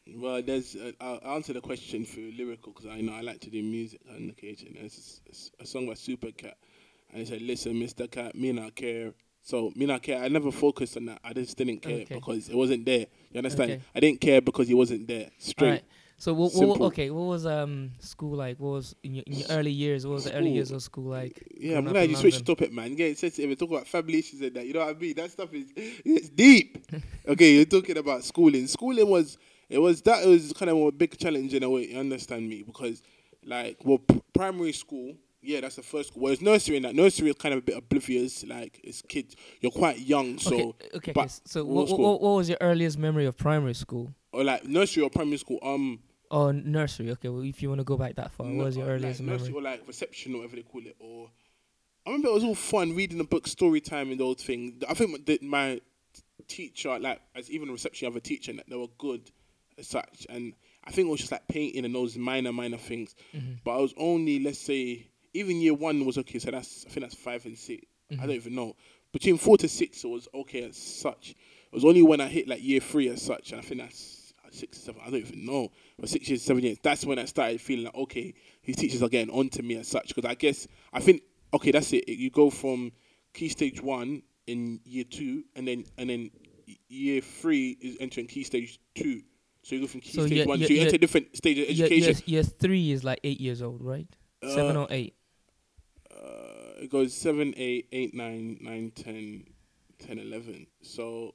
Well, 0.07 0.43
there's 0.43 0.75
uh, 0.77 0.93
I'll 1.01 1.35
answer 1.37 1.53
the 1.53 1.61
question 1.61 2.05
through 2.05 2.33
lyrical 2.37 2.73
because 2.73 2.91
I 2.91 3.01
know 3.01 3.13
I 3.13 3.21
like 3.21 3.41
to 3.41 3.51
do 3.51 3.63
music 3.63 4.01
on 4.11 4.31
occasion. 4.31 4.77
It's 4.81 5.21
a 5.61 5.67
song 5.67 5.87
by 5.87 5.95
Super 5.95 6.33
Cat, 6.33 6.57
and 7.13 7.23
it 7.23 7.29
said, 7.29 7.43
"Listen, 7.43 7.75
Mr. 7.75 8.11
Cat, 8.11 8.35
me 8.35 8.53
not 8.53 8.75
care." 8.75 9.13
So 9.45 9.73
me 9.75 9.87
not 9.87 10.03
care. 10.03 10.23
I 10.23 10.29
never 10.29 10.53
focused 10.53 10.97
on 10.97 11.07
that. 11.07 11.21
I 11.25 11.33
just 11.33 11.57
didn't 11.57 11.81
care 11.81 12.03
Okay. 12.03 12.15
because 12.15 12.49
it 12.49 12.55
wasn't 12.55 12.87
there. 12.87 13.07
You 13.33 13.39
understand? 13.39 13.73
Okay. 13.73 13.83
I 13.95 14.01
didn't 14.01 14.21
care 14.21 14.41
because 14.41 14.69
he 14.69 14.75
wasn't 14.75 15.09
there. 15.09 15.31
Straight. 15.39 15.83
So 16.17 16.33
what, 16.35 16.55
what? 16.55 16.81
Okay. 16.93 17.11
What 17.11 17.25
was 17.25 17.47
um 17.47 17.91
school 17.99 18.37
like? 18.37 18.61
What 18.61 18.71
was 18.71 18.95
in 19.03 19.17
your, 19.17 19.25
in 19.27 19.33
your 19.41 19.49
early 19.51 19.73
years? 19.73 20.07
What 20.07 20.15
was 20.15 20.25
the 20.25 20.35
early 20.35 20.53
years 20.53 20.71
of 20.71 20.81
school 20.81 21.11
like? 21.11 21.43
Yeah, 21.59 21.79
I'm 21.79 21.85
glad 21.85 22.09
you 22.11 22.15
switched 22.15 22.39
the 22.39 22.45
topic, 22.45 22.73
man. 22.73 22.95
Getting 22.95 23.17
sensitive 23.17 23.51
and 23.51 23.59
talk 23.59 23.71
about 23.71 23.89
family 23.89 24.21
issues 24.21 24.41
and 24.41 24.55
that. 24.55 24.65
You 24.65 24.75
know 24.75 24.87
what 24.87 24.97
I 24.97 24.99
mean? 24.99 25.15
That 25.17 25.33
stuff 25.33 25.53
is 25.53 25.73
it's 25.77 26.29
deep. 26.29 26.79
okay, 27.29 27.55
you're 27.55 27.65
talking 27.65 27.97
about 27.97 28.23
schooling. 28.23 28.69
Schooling 28.69 29.09
was 29.09 29.37
it 29.73 29.79
was 29.79 30.03
that 30.03 30.23
it 30.25 30.29
was 30.29 30.53
kind 30.53 30.71
of 30.71 30.77
a 30.79 30.93
big 30.93 31.17
challenge 31.19 31.55
in 31.55 31.63
a 31.63 31.71
way. 31.71 31.89
You 31.89 31.99
understand 31.99 32.49
me? 32.49 32.63
Because 32.63 33.03
like 33.45 33.79
well, 33.85 33.99
p- 33.99 34.23
primary 34.33 34.73
school. 34.73 35.15
Yeah, 35.45 35.61
that's 35.63 35.75
the 35.75 35.83
first 35.83 36.11
school. 36.11 36.23
Whereas 36.23 36.41
nursery 36.41 36.77
and 36.77 36.85
that 36.85 36.95
nursery 36.95 37.29
is 37.31 37.35
kind 37.37 37.53
of 37.53 37.59
a 37.59 37.63
bit 37.63 37.77
oblivious. 37.77 38.45
Like 38.47 38.81
it's 38.85 39.03
kids, 39.03 39.35
you're 39.61 39.73
quite 39.73 39.99
young, 39.99 40.39
so 40.39 40.55
okay. 40.55 40.73
Okay. 40.95 41.13
but 41.13 41.25
okay, 41.25 41.35
So 41.47 41.65
what 41.65 41.89
what, 41.89 41.99
was 41.99 42.21
what, 42.21 42.37
was 42.37 42.49
your 42.49 42.59
earliest 42.61 42.97
memory 42.99 43.27
of 43.27 43.37
primary 43.37 43.75
school 43.75 44.15
or 44.33 44.45
like 44.45 44.65
nursery 44.65 45.03
or 45.03 45.11
primary 45.11 45.39
school. 45.39 45.59
Um, 45.63 45.99
or 46.31 46.53
nursery? 46.53 47.11
Okay. 47.11 47.29
Well, 47.29 47.43
if 47.43 47.61
you 47.61 47.69
want 47.69 47.81
to 47.81 47.85
go 47.85 47.97
back 47.97 48.15
that 48.17 48.31
far, 48.31 48.47
No, 48.47 48.57
what 48.59 48.65
was 48.67 48.77
your 48.77 48.87
earliest 48.87 49.19
like 49.21 49.27
memory? 49.27 49.39
nursery 49.41 49.55
or 49.55 49.63
like 49.63 49.87
reception 49.89 50.35
or 50.35 50.39
whatever 50.39 50.57
they 50.57 50.63
call 50.63 50.81
it. 50.87 50.97
Or 51.01 51.29
I 52.07 52.11
remember 52.11 52.29
it 52.29 52.35
was 52.35 52.45
all 52.45 52.55
fun 52.55 52.95
reading 52.95 53.19
the 53.19 53.25
book, 53.25 53.47
story 53.49 53.81
time, 53.81 54.11
and 54.13 54.21
those 54.21 54.37
things. 54.43 54.83
I 54.89 54.95
think 54.95 55.11
my- 55.29 55.39
my 55.43 55.81
teacher, 56.47 56.99
like 56.99 57.21
as 57.35 57.51
even 57.51 57.71
reception, 57.71 58.07
you 58.07 58.13
have 58.13 58.17
a 58.17 58.21
teacher, 58.21 58.51
and 58.53 58.61
that 58.61 58.69
they 58.71 58.77
were 58.77 58.87
good 58.99 59.31
such. 59.81 60.27
And 60.29 60.55
I 60.85 60.91
think 60.91 61.09
it 61.09 61.11
was 61.11 61.21
just 61.21 61.33
like 61.33 61.47
painting 61.49 61.85
and 61.85 61.95
those 61.95 62.17
minor, 62.17 62.53
minor 62.53 62.77
things. 62.77 63.15
Mm-hmm. 63.35 63.55
But 63.65 63.73
I 63.73 63.81
was 63.81 63.95
only 63.97 64.41
let's 64.41 64.59
say 64.59 65.09
even 65.35 65.61
year 65.61 65.75
one 65.75 66.05
was 66.05 66.19
okay. 66.19 66.39
So 66.39 66.51
that's 66.51 66.85
I 66.87 66.91
think 66.91 67.05
that's 67.05 67.15
five 67.15 67.45
and 67.47 67.57
6 67.59 67.83
I 68.11 68.15
Mm-hmm. 68.15 68.27
don't 68.27 68.37
even 68.37 68.55
know. 68.55 68.77
Between 69.13 69.39
four 69.39 69.57
to 69.59 69.69
six, 69.69 70.05
it 70.05 70.09
was 70.09 70.29
okay 70.35 70.65
as 70.65 70.77
such. 70.77 71.31
It 71.31 71.75
was 71.75 71.85
only 71.85 72.03
when 72.03 72.21
I 72.21 72.29
hit 72.29 72.47
like 72.49 72.63
year 72.63 72.81
three 72.81 73.09
as 73.09 73.23
such, 73.23 73.53
and 73.53 73.61
I 73.61 73.65
think 73.65 73.81
that's 73.81 74.35
six, 74.51 74.79
seven. 74.79 75.01
I 75.03 75.11
don't 75.11 75.21
even 75.21 75.47
know. 75.47 75.71
But 75.99 76.09
six 76.11 76.29
years, 76.29 76.43
seven 76.43 76.63
years. 76.63 76.77
That's 76.83 77.05
when 77.07 77.19
I 77.19 77.25
started 77.25 77.61
feeling 77.61 77.87
like 77.87 77.95
okay, 77.95 78.35
these 78.65 78.77
teachers 78.77 79.03
are 79.03 79.09
getting 79.09 79.33
onto 79.35 79.63
me 79.63 79.77
as 79.77 79.89
such. 79.89 80.15
Because 80.15 80.29
I 80.31 80.35
guess 80.35 80.67
I 80.93 81.01
think 81.01 81.23
okay, 81.55 81.71
that's 81.71 81.93
it. 81.95 82.07
You 82.09 82.31
go 82.31 82.51
from 82.51 82.93
key 83.33 83.49
stage 83.49 83.81
one 83.83 84.23
in 84.47 84.81
year 84.85 85.05
two, 85.05 85.45
and 85.57 85.67
then 85.67 85.85
and 85.97 86.11
then 86.11 86.31
year 86.89 87.21
three 87.23 87.77
is 87.81 87.97
entering 88.01 88.27
key 88.27 88.45
stage 88.45 88.79
two. 88.95 89.23
So 89.63 89.75
you 89.77 89.83
go 89.83 89.87
from 89.87 90.01
key 90.01 90.11
So 90.13 90.27
stage 90.27 90.39
year- 90.39 90.47
one, 90.47 90.59
year- 90.59 90.67
so 90.69 90.73
you 90.75 90.79
year- 90.81 90.87
enter 90.87 90.99
different 90.99 91.37
stage 91.37 91.59
of 91.59 91.69
education. 91.69 92.15
year, 92.15 92.23
year 92.27 92.43
three 92.43 92.91
is 92.91 93.05
like 93.05 93.21
eight 93.25 93.41
years 93.41 93.63
old, 93.63 93.83
right? 93.83 94.07
Seven 94.43 94.77
Uh, 94.77 94.83
or 94.83 94.87
eight. 94.91 95.15
uh, 96.11 96.83
it 96.83 96.91
goes 96.91 97.15
7, 97.15 97.55
8, 97.57 97.87
8, 97.93 98.15
9, 98.15 98.59
9, 98.61 98.91
10, 98.95 99.45
10, 99.99 100.19
11. 100.19 100.67
So, 100.83 101.35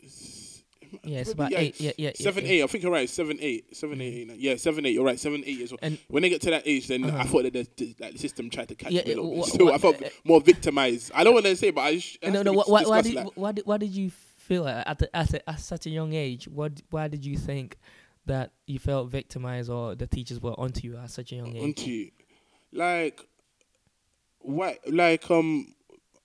it's, 0.00 0.62
Yeah, 1.04 1.18
it's 1.18 1.32
about 1.32 1.52
eight. 1.52 1.78
Yeah, 1.80 1.92
yeah. 1.98 2.12
yeah, 2.16 2.24
7, 2.24 2.44
yeah. 2.46 2.50
8. 2.52 2.62
I 2.62 2.66
think 2.68 2.82
you're 2.84 2.92
right. 2.92 3.10
7, 3.10 3.36
8. 3.40 3.76
7, 3.76 4.00
8, 4.00 4.14
8, 4.14 4.26
9. 4.28 4.36
Yeah, 4.40 4.56
7, 4.56 4.86
8. 4.86 4.94
You're 4.94 5.04
right. 5.04 5.18
7, 5.20 5.42
8 5.44 5.58
years 5.58 5.72
old. 5.72 5.80
And 5.82 5.98
When 6.08 6.22
they 6.22 6.28
get 6.30 6.40
to 6.42 6.50
that 6.50 6.62
age, 6.64 6.86
then 6.86 7.04
Uh-huh. 7.04 7.18
I 7.18 7.24
thought 7.24 7.42
that 7.42 7.52
the, 7.52 7.66
the, 7.76 8.12
the 8.12 8.18
system 8.18 8.48
tried 8.48 8.68
to 8.68 8.74
catch 8.74 8.92
Yeah, 8.92 9.02
me 9.04 9.12
a 9.12 9.16
little 9.16 9.26
uh, 9.26 9.30
bit. 9.30 9.38
wha- 9.38 9.46
Still, 9.46 9.72
I 9.72 9.78
felt 9.78 10.02
uh, 10.02 10.08
more 10.24 10.40
victimized. 10.40 11.10
I 11.14 11.24
don't 11.24 11.34
want 11.34 11.44
to 11.46 11.56
say, 11.56 11.72
but 11.72 11.82
I 11.82 11.98
sh- 11.98 12.16
it 12.22 12.30
no, 12.30 12.42
no. 12.42 12.52
Why, 12.54 12.62
why, 12.66 12.82
why 12.84 13.02
did 13.02 13.14
like- 13.14 13.32
why 13.36 13.52
did 13.52 13.66
why 13.66 13.76
did 13.76 13.90
you 13.90 14.10
feel 14.46 14.66
at 14.66 14.86
at, 14.86 14.98
the, 14.98 15.16
at, 15.16 15.34
a, 15.34 15.50
at 15.50 15.60
such 15.60 15.86
a 15.86 15.90
young 15.90 16.12
age? 16.12 16.48
What 16.48 16.80
why 16.90 17.08
did 17.08 17.24
you 17.24 17.36
think 17.36 17.76
that 18.26 18.52
you 18.66 18.78
felt 18.78 19.10
victimized 19.10 19.70
or 19.70 19.94
the 19.94 20.06
teachers 20.06 20.40
were 20.40 20.58
onto 20.58 20.86
you 20.86 20.96
at 20.96 21.10
such 21.10 21.32
a 21.32 21.36
young 21.36 21.56
age? 21.56 21.62
onto 21.62 21.90
you. 21.90 22.10
Like, 22.72 23.20
what? 24.40 24.78
Like, 24.86 25.30
um, 25.30 25.74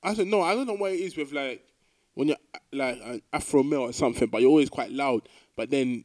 I 0.04 0.14
don't 0.14 0.30
know. 0.30 0.42
I 0.42 0.54
don't 0.56 0.68
know 0.68 0.74
what 0.74 0.92
it 0.92 1.00
is 1.00 1.16
with 1.16 1.32
like 1.32 1.66
when 2.14 2.28
you're 2.28 2.38
like 2.72 3.00
an 3.04 3.22
Afro 3.34 3.64
male 3.64 3.82
or 3.82 3.94
something, 3.94 4.28
but 4.28 4.42
you're 4.42 4.50
always 4.50 4.70
quite 4.70 4.92
loud. 4.92 5.28
But 5.56 5.70
then, 5.70 6.04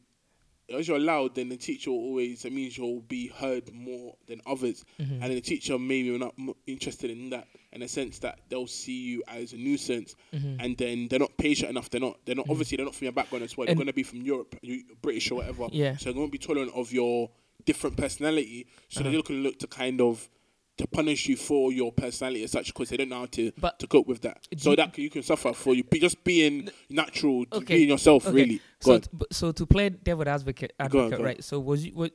as 0.75 0.87
you're 0.87 0.99
loud, 0.99 1.35
then 1.35 1.49
the 1.49 1.57
teacher 1.57 1.91
will 1.91 1.99
always 1.99 2.43
it 2.45 2.51
means 2.51 2.77
you'll 2.77 3.01
be 3.01 3.27
heard 3.27 3.73
more 3.73 4.15
than 4.27 4.41
others, 4.45 4.83
Mm-hmm. 4.99 5.13
and 5.13 5.23
then 5.23 5.35
the 5.35 5.41
teacher 5.41 5.77
maybe 5.79 6.17
not 6.17 6.33
m- 6.37 6.53
interested 6.65 7.09
in 7.09 7.29
that 7.29 7.47
in 7.73 7.81
a 7.83 7.87
sense 7.87 8.19
that 8.19 8.39
they'll 8.49 8.67
see 8.67 8.99
you 9.09 9.23
as 9.27 9.53
a 9.53 9.57
nuisance, 9.57 10.15
Mm-hmm. 10.33 10.59
and 10.59 10.77
then 10.77 11.07
they're 11.09 11.19
not 11.19 11.37
patient 11.37 11.69
enough. 11.69 11.89
They're 11.89 12.01
not. 12.01 12.17
They're 12.25 12.35
not. 12.35 12.47
Obviously, 12.49 12.75
they're 12.77 12.85
not 12.85 12.95
from 12.95 13.05
your 13.05 13.13
background 13.13 13.43
as 13.43 13.55
well. 13.57 13.65
They're 13.67 13.75
going 13.75 13.87
to 13.87 13.93
be 13.93 14.03
from 14.03 14.21
Europe, 14.21 14.55
you, 14.61 14.83
British 15.01 15.31
or 15.31 15.35
whatever. 15.35 15.67
Yeah. 15.71 15.95
So 15.97 16.11
they 16.11 16.19
won't 16.19 16.31
be 16.31 16.37
tolerant 16.37 16.71
of 16.75 16.91
your 16.91 17.29
different 17.65 17.97
personality. 17.97 18.67
So 18.89 18.99
Uh-huh. 19.01 19.03
they're 19.11 19.21
going 19.21 19.41
to 19.41 19.47
look 19.47 19.59
to 19.59 19.67
kind 19.67 20.01
of 20.01 20.29
to 20.77 20.87
punish 20.87 21.27
you 21.27 21.35
for 21.35 21.71
your 21.71 21.91
personality 21.91 22.43
as 22.43 22.51
such 22.51 22.67
because 22.67 22.89
they 22.89 22.97
don't 22.97 23.09
know 23.09 23.19
how 23.19 23.25
to 23.25 23.51
But- 23.59 23.79
to 23.79 23.87
cope 23.87 24.07
with 24.07 24.21
that. 24.21 24.47
So 24.57 24.75
that 24.75 24.97
you 24.97 25.09
can 25.09 25.23
suffer 25.23 25.53
for 25.53 25.73
you 25.75 25.83
be 25.83 25.99
just 25.99 26.23
being 26.23 26.69
natural, 26.89 27.45
Okay. 27.51 27.75
being 27.77 27.89
yourself. 27.89 28.27
Okay. 28.27 28.35
Really. 28.35 28.57
Go 28.57 28.61
So 28.81 28.93
on. 28.93 29.01
so 29.31 29.51
to 29.51 29.65
play 29.65 29.89
devil 29.89 30.27
advocate, 30.27 30.73
Go 30.77 30.83
on, 30.83 30.85
advocate, 30.85 31.11
go 31.11 31.17
on. 31.17 31.23
right? 31.23 31.43
So 31.43 31.59
was 31.59 31.85
you 31.85 31.93
what? 31.93 32.11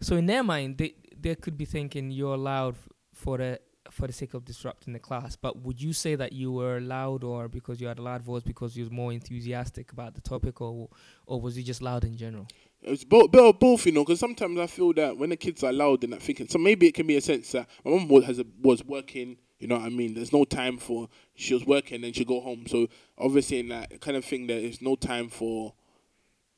So 0.00 0.16
in 0.16 0.26
their 0.26 0.42
mind, 0.42 0.78
they 0.78 0.94
they 1.20 1.34
could 1.36 1.56
be 1.56 1.64
thinking 1.64 2.10
you're 2.10 2.34
allowed 2.34 2.76
for 3.12 3.38
the 3.38 3.60
for 3.90 4.06
the 4.06 4.12
sake 4.12 4.34
of 4.34 4.44
disrupting 4.44 4.92
the 4.92 4.98
class. 4.98 5.36
But 5.36 5.62
would 5.62 5.80
you 5.80 5.92
say 5.92 6.14
that 6.14 6.32
you 6.32 6.52
were 6.52 6.80
loud, 6.80 7.24
or 7.24 7.48
because 7.48 7.80
you 7.80 7.86
had 7.86 7.98
a 7.98 8.02
loud 8.02 8.22
voice, 8.22 8.42
because 8.42 8.76
you 8.76 8.84
was 8.84 8.90
more 8.90 9.12
enthusiastic 9.12 9.92
about 9.92 10.14
the 10.14 10.20
topic, 10.20 10.60
or 10.60 10.88
or 11.26 11.40
was 11.40 11.56
you 11.56 11.64
just 11.64 11.82
loud 11.82 12.04
in 12.04 12.16
general? 12.16 12.46
It's 12.86 13.02
both, 13.02 13.32
bit 13.32 13.42
of 13.42 13.58
both, 13.58 13.86
you 13.86 13.92
know, 13.92 14.04
because 14.04 14.20
sometimes 14.20 14.58
I 14.58 14.66
feel 14.66 14.92
that 14.92 15.16
when 15.16 15.30
the 15.30 15.36
kids 15.36 15.64
are 15.64 15.72
loud 15.72 16.04
and 16.04 16.12
that 16.12 16.20
thinking, 16.20 16.48
so 16.48 16.58
maybe 16.58 16.86
it 16.86 16.92
can 16.92 17.06
be 17.06 17.16
a 17.16 17.20
sense 17.20 17.52
that 17.52 17.66
my 17.82 17.92
mum 17.92 18.08
was, 18.08 18.38
a, 18.38 18.44
was 18.60 18.84
working, 18.84 19.38
you 19.58 19.66
know 19.66 19.78
what 19.78 19.86
I 19.86 19.88
mean? 19.88 20.12
There's 20.12 20.34
no 20.34 20.44
time 20.44 20.76
for, 20.76 21.08
she 21.34 21.54
was 21.54 21.64
working 21.64 22.04
and 22.04 22.14
she 22.14 22.26
go 22.26 22.40
home. 22.42 22.66
So 22.66 22.88
obviously 23.16 23.60
in 23.60 23.68
that 23.68 24.02
kind 24.02 24.18
of 24.18 24.24
thing, 24.26 24.48
there 24.48 24.58
is 24.58 24.82
no 24.82 24.96
time 24.96 25.30
for, 25.30 25.72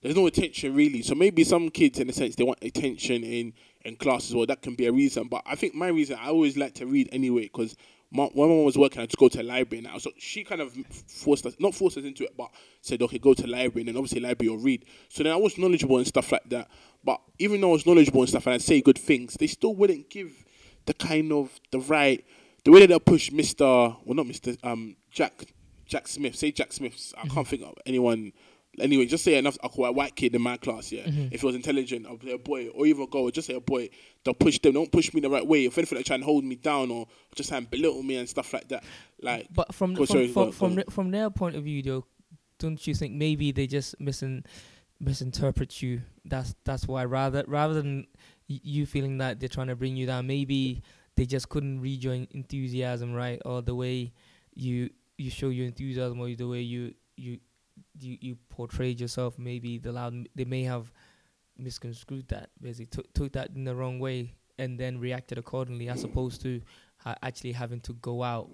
there's 0.03 0.17
no 0.17 0.27
attention 0.27 0.75
really. 0.75 1.03
So 1.03 1.15
maybe 1.15 1.45
some 1.45 1.69
kids, 1.69 2.01
in 2.01 2.11
a 2.11 2.13
sense, 2.13 2.35
they 2.35 2.43
want 2.43 2.59
attention 2.61 3.23
in, 3.23 3.53
in 3.87 3.97
class 3.97 4.29
as 4.29 4.35
well. 4.35 4.47
That 4.47 4.63
can 4.63 4.75
be 4.75 4.87
a 4.87 4.93
reason. 4.93 5.29
But 5.29 5.43
I 5.47 5.55
think 5.55 5.75
my 5.75 5.89
reason, 5.89 6.19
I 6.21 6.29
always 6.29 6.57
like 6.57 6.75
to 6.75 6.87
read 6.87 7.09
anyway, 7.13 7.43
because 7.43 7.77
my, 8.11 8.25
when 8.35 8.49
mom 8.49 8.65
was 8.65 8.79
working, 8.79 9.03
I 9.03 9.07
just 9.07 9.19
go 9.19 9.29
to 9.29 9.39
the 9.39 9.45
library 9.45 9.83
now. 9.83 9.99
So 9.99 10.11
she 10.19 10.45
kind 10.45 10.61
of 10.61 10.73
forced 11.07 11.47
us, 11.47 11.55
not 11.59 11.75
forced 11.75 11.99
us 11.99 12.05
into 12.05 12.25
it, 12.25 12.37
but 12.37 12.51
said, 12.81 13.03
okay, 13.03 13.19
go 13.19 13.35
to 13.35 13.43
the 13.43 13.49
library, 13.49 13.83
and 13.83 13.89
then 13.89 13.97
obviously 13.97 14.21
library 14.21 14.49
or 14.49 14.59
read. 14.59 14.85
So 15.09 15.23
then 15.23 15.33
I 15.33 15.37
was 15.37 15.59
knowledgeable 15.59 15.99
and 15.99 16.07
stuff 16.07 16.31
like 16.33 16.49
that. 16.51 16.69
But 17.05 17.21
even 17.39 17.61
though 17.61 17.71
I 17.71 17.73
was 17.73 17.87
knowledgeable 17.87 18.21
and 18.21 18.29
stuff, 18.29 18.47
and 18.47 18.55
I'd 18.55 18.63
say 18.63 18.81
good 18.81 18.99
things, 18.99 19.35
they 19.35 19.47
still 19.47 19.75
wouldn't 19.75 20.11
give 20.11 20.45
the 20.87 20.95
kind 20.95 21.33
of 21.33 21.61
the 21.71 21.81
right, 21.81 22.25
the 22.65 22.71
way 22.71 22.81
that 22.81 22.89
they'll 22.89 23.01
push 23.01 23.31
Mr. 23.31 23.97
Well, 24.05 24.15
not 24.15 24.27
Mr. 24.27 24.57
Um, 24.65 24.97
Jack, 25.11 25.53
Jack 25.87 26.09
Smith. 26.09 26.37
Say 26.37 26.53
Jack 26.53 26.73
Smith. 26.73 27.13
I 27.17 27.29
can't 27.29 27.47
think 27.47 27.63
of 27.63 27.75
anyone. 27.87 28.33
Anyway, 28.79 29.07
just 29.07 29.25
say 29.25 29.37
enough. 29.37 29.57
I'll 29.63 29.71
call 29.71 29.87
a 29.87 29.93
white 29.93 30.15
kid 30.15 30.35
in 30.35 30.43
my 30.43 30.57
class. 30.57 30.93
Yeah, 30.93 31.05
mm-hmm. 31.05 31.29
if 31.33 31.41
he 31.41 31.47
was 31.47 31.55
intelligent, 31.55 32.07
I'll 32.07 32.21
say 32.21 32.33
a 32.33 32.39
boy, 32.39 32.69
or 32.69 32.87
even 32.87 33.03
a 33.05 33.07
girl. 33.07 33.31
Just 33.31 33.47
say 33.49 33.55
a 33.55 33.61
boy. 33.61 33.89
They'll 34.25 34.35
push 34.35 34.59
them. 34.59 34.75
Don't 34.75 34.91
push 34.93 35.13
me 35.15 35.21
the 35.21 35.31
right 35.31 35.47
way. 35.47 35.65
If 35.65 35.79
anything, 35.79 35.97
they 35.99 36.03
try 36.03 36.17
and 36.17 36.25
hold 36.25 36.45
me 36.45 36.57
down 36.57 36.91
or 36.91 37.07
just 37.35 37.49
try 37.49 37.59
and 37.59 37.71
belittle 37.71 38.03
me 38.03 38.17
and 38.17 38.29
stuff 38.29 38.53
like 38.53 38.69
that. 38.69 38.85
Like, 39.21 39.49
But 39.53 39.75
from 39.75 39.97
from 39.97 40.07
sorry, 40.07 40.29
from 40.29 40.45
go- 40.47 40.53
from, 40.53 40.75
go. 40.75 40.83
from 40.91 41.11
their 41.11 41.31
point 41.31 41.57
of 41.57 41.65
view, 41.65 41.83
though, 41.83 42.05
don't 42.59 42.85
you 42.87 42.95
think 42.95 43.15
maybe 43.15 43.53
they 43.53 43.67
just 43.67 43.99
misin 44.01 44.45
misinterpret 45.01 45.83
you? 45.83 46.03
That's 46.25 46.55
that's 46.65 46.87
why 46.87 47.05
rather 47.05 47.45
rather 47.47 47.75
than 47.75 48.07
y- 48.49 48.61
you 48.63 48.87
feeling 48.87 49.19
that 49.19 49.41
they're 49.41 49.49
trying 49.49 49.69
to 49.69 49.77
bring 49.77 49.97
you 49.97 50.07
down, 50.07 50.27
maybe 50.27 50.83
they 51.17 51.27
just 51.27 51.49
couldn't 51.49 51.81
read 51.81 52.03
your 52.05 52.15
enthusiasm 52.15 53.15
right, 53.15 53.41
or 53.45 53.63
the 53.63 53.75
way 53.75 54.13
you 54.55 54.91
you 55.19 55.31
show 55.31 55.49
your 55.49 55.67
enthusiasm, 55.67 56.21
or 56.21 56.35
the 56.35 56.49
way 56.49 56.61
you 56.61 56.95
you 57.17 57.39
you, 58.01 58.17
you 58.21 58.37
portrayed 58.49 59.01
yourself. 59.01 59.39
Maybe 59.39 59.79
the 59.79 59.93
loud 59.93 60.29
they 60.35 60.45
may 60.45 60.63
have 60.65 60.93
misconstrued 61.59 62.29
that, 62.29 62.51
basically 62.61 62.87
took 62.87 63.13
took 63.15 63.33
that 63.33 63.51
in 63.55 63.65
the 63.65 63.75
wrong 63.75 63.99
way, 63.99 64.35
and 64.59 64.79
then 64.79 64.99
reacted 64.99 65.39
accordingly, 65.39 65.89
as 65.89 66.05
opposed 66.05 66.41
to 66.43 66.61
ha- 66.99 67.17
actually 67.23 67.53
having 67.53 67.81
to 67.81 67.93
go 67.95 68.23
out 68.23 68.49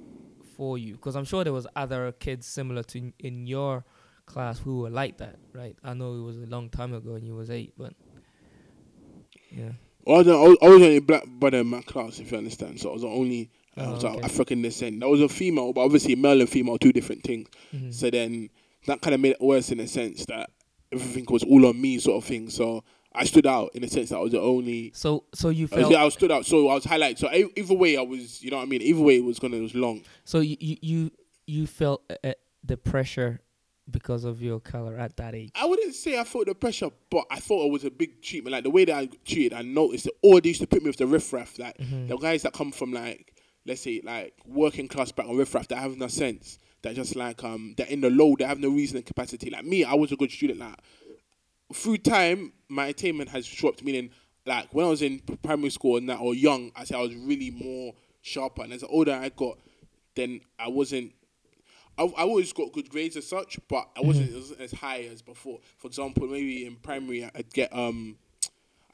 for 0.56 0.76
you 0.78 0.94
because 0.94 1.16
I'm 1.16 1.24
sure 1.24 1.44
there 1.44 1.52
was 1.52 1.66
other 1.74 2.12
kids 2.12 2.46
similar 2.46 2.82
to 2.84 2.98
in- 2.98 3.14
in 3.18 3.46
your 3.46 3.84
class 4.26 4.58
who 4.58 4.80
were 4.80 4.90
like 4.90 5.18
that, 5.18 5.36
right? 5.52 5.76
I 5.82 5.94
know 5.94 6.14
it 6.14 6.20
was 6.22 6.38
a 6.38 6.46
long 6.46 6.68
time 6.68 6.92
ago 6.94 7.14
and 7.14 7.26
you 7.26 7.34
was 7.34 7.50
eight, 7.50 7.72
but 7.76 7.94
yeah, 9.50 9.72
I 10.06 10.10
was, 10.10 10.28
I 10.28 10.32
was 10.32 10.56
I 10.62 10.68
was 10.68 10.78
the 10.80 10.86
only 10.86 10.98
black 11.00 11.26
brother 11.26 11.58
in 11.58 11.66
my 11.68 11.82
class, 11.82 12.18
if 12.18 12.32
you 12.32 12.38
understand. 12.38 12.80
So 12.80 12.90
I 12.90 12.92
was 12.92 13.02
the 13.02 13.08
only 13.08 13.50
I 13.76 13.84
Oh, 13.86 13.92
was 13.94 14.04
okay. 14.04 14.20
African 14.20 14.62
descent. 14.62 15.00
That 15.00 15.08
was 15.08 15.20
a 15.20 15.28
female, 15.28 15.72
but 15.72 15.80
obviously 15.82 16.14
male 16.16 16.40
and 16.40 16.48
female, 16.48 16.78
two 16.78 16.92
different 16.92 17.22
things. 17.22 17.48
Mhm. 17.74 17.92
So 17.92 18.10
then 18.10 18.50
that 18.86 19.00
kind 19.00 19.14
of 19.14 19.20
made 19.20 19.32
it 19.32 19.40
worse 19.40 19.70
in 19.70 19.80
a 19.80 19.86
sense 19.86 20.26
that 20.26 20.50
everything 20.92 21.26
was 21.30 21.42
all 21.42 21.66
on 21.66 21.80
me, 21.80 21.98
sort 21.98 22.22
of 22.22 22.28
thing. 22.28 22.50
So 22.50 22.84
I 23.14 23.24
stood 23.24 23.46
out 23.46 23.70
in 23.74 23.84
a 23.84 23.88
sense 23.88 24.08
that 24.10 24.16
I 24.16 24.20
was 24.20 24.32
the 24.32 24.40
only. 24.40 24.92
so 24.94 25.24
so 25.34 25.48
you 25.50 25.68
I 25.72 25.76
was, 25.76 25.80
felt 25.82 25.92
yeah, 25.92 26.00
I 26.00 26.04
was 26.04 26.14
stood 26.14 26.32
out. 26.32 26.46
So 26.46 26.68
I 26.68 26.74
was 26.74 26.84
highlighted. 26.84 27.18
So 27.18 27.28
either 27.32 27.74
way, 27.74 27.96
I 27.96 28.02
was, 28.02 28.42
you 28.42 28.50
know 28.50 28.56
what 28.58 28.64
I 28.64 28.66
mean. 28.66 28.82
Either 28.82 29.00
way, 29.00 29.16
it 29.18 29.24
was 29.24 29.38
gonna 29.38 29.56
it 29.56 29.62
was 29.62 29.74
long. 29.74 30.02
so 30.24 30.40
you 30.40 30.56
you 30.58 31.10
you, 31.46 31.66
felt 31.66 32.02
uh, 32.10 32.14
uh, 32.28 32.32
the 32.64 32.76
pressure 32.76 33.40
because 33.90 34.24
of 34.24 34.40
your 34.40 34.60
color 34.60 34.96
at 34.96 35.16
that 35.16 35.34
age. 35.34 35.50
I 35.56 35.66
wouldn't 35.66 35.94
say 35.94 36.18
I 36.18 36.24
felt 36.24 36.46
the 36.46 36.54
pressure, 36.54 36.88
but 37.10 37.24
I 37.30 37.40
thought 37.40 37.66
it 37.66 37.72
was 37.72 37.84
a 37.84 37.90
big 37.90 38.22
treatment. 38.22 38.52
Like 38.52 38.62
the 38.64 38.70
way 38.70 38.84
that 38.84 38.94
I 38.96 39.06
treated, 39.24 39.52
I 39.52 39.62
noticed 39.62 40.04
that 40.04 40.12
all 40.22 40.40
they 40.40 40.50
used 40.50 40.60
to 40.60 40.66
put 40.68 40.82
me 40.82 40.88
with 40.88 40.98
the 40.98 41.06
riffraff, 41.06 41.58
like 41.58 41.76
Mm-hmm. 41.78 42.06
the 42.08 42.16
guys 42.16 42.42
that 42.42 42.52
come 42.52 42.70
from 42.72 42.92
like 42.92 43.34
let's 43.66 43.80
say 43.80 44.00
like 44.04 44.34
working 44.46 44.88
class 44.88 45.12
background 45.12 45.38
riffraff 45.38 45.68
that 45.68 45.78
have 45.78 45.96
no 45.96 46.08
sense. 46.08 46.58
That 46.82 46.96
just 46.96 47.14
like 47.14 47.44
um 47.44 47.74
they're 47.76 47.86
in 47.86 48.00
the 48.00 48.10
low, 48.10 48.34
they 48.36 48.44
have 48.44 48.58
no 48.58 48.68
reasoning 48.68 49.04
capacity. 49.04 49.50
Like 49.50 49.64
me, 49.64 49.84
I 49.84 49.94
was 49.94 50.12
a 50.12 50.16
good 50.16 50.30
student. 50.30 50.58
Like 50.58 50.78
through 51.72 51.98
time, 51.98 52.52
my 52.68 52.86
attainment 52.86 53.30
has 53.30 53.46
dropped. 53.46 53.84
Meaning, 53.84 54.10
like 54.46 54.72
when 54.74 54.86
I 54.86 54.88
was 54.88 55.02
in 55.02 55.20
primary 55.42 55.70
school 55.70 55.96
and 55.96 56.08
that 56.08 56.18
or 56.20 56.34
young, 56.34 56.72
I 56.74 56.84
say 56.84 56.96
I 56.96 57.02
was 57.02 57.14
really 57.14 57.50
more 57.50 57.94
sharper. 58.20 58.62
And 58.62 58.72
as 58.72 58.80
the 58.80 58.88
older 58.88 59.12
I 59.12 59.28
got, 59.28 59.58
then 60.14 60.40
I 60.58 60.68
wasn't. 60.68 61.12
I, 61.98 62.04
I 62.04 62.22
always 62.22 62.52
got 62.52 62.72
good 62.72 62.88
grades 62.88 63.16
as 63.16 63.28
such, 63.28 63.60
but 63.68 63.88
I 63.96 64.00
wasn't 64.00 64.34
as, 64.34 64.52
as 64.52 64.72
high 64.72 65.02
as 65.02 65.22
before. 65.22 65.60
For 65.76 65.86
example, 65.86 66.26
maybe 66.26 66.66
in 66.66 66.76
primary 66.76 67.24
I'd 67.24 67.52
get 67.52 67.74
um, 67.76 68.16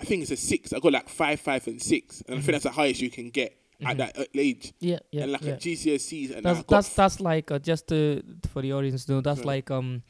I 0.00 0.04
think 0.04 0.22
it's 0.22 0.30
a 0.30 0.36
six. 0.36 0.72
I 0.72 0.78
got 0.78 0.92
like 0.92 1.08
five, 1.08 1.40
five, 1.40 1.66
and 1.66 1.80
six, 1.80 2.22
and 2.26 2.36
I 2.36 2.40
think 2.40 2.52
that's 2.52 2.64
the 2.64 2.70
highest 2.70 3.00
you 3.00 3.10
can 3.10 3.30
get 3.30 3.57
at 3.84 3.96
that 3.98 4.28
age. 4.34 4.72
Yeah, 4.80 4.98
yeah, 5.12 5.22
and 5.22 5.32
like 5.32 5.42
yeah. 5.42 5.52
at 5.52 5.60
GCSEs, 5.60 6.36
and 6.36 6.44
That's 6.44 6.60
I 6.60 6.64
that's 6.68 6.88
that's 6.94 7.20
like 7.20 7.50
uh, 7.50 7.58
just 7.58 7.86
to, 7.88 8.22
for 8.52 8.62
the 8.62 8.72
audience 8.72 9.04
to 9.06 9.12
know. 9.12 9.20
That's 9.20 9.44
like 9.44 9.70
um 9.70 10.02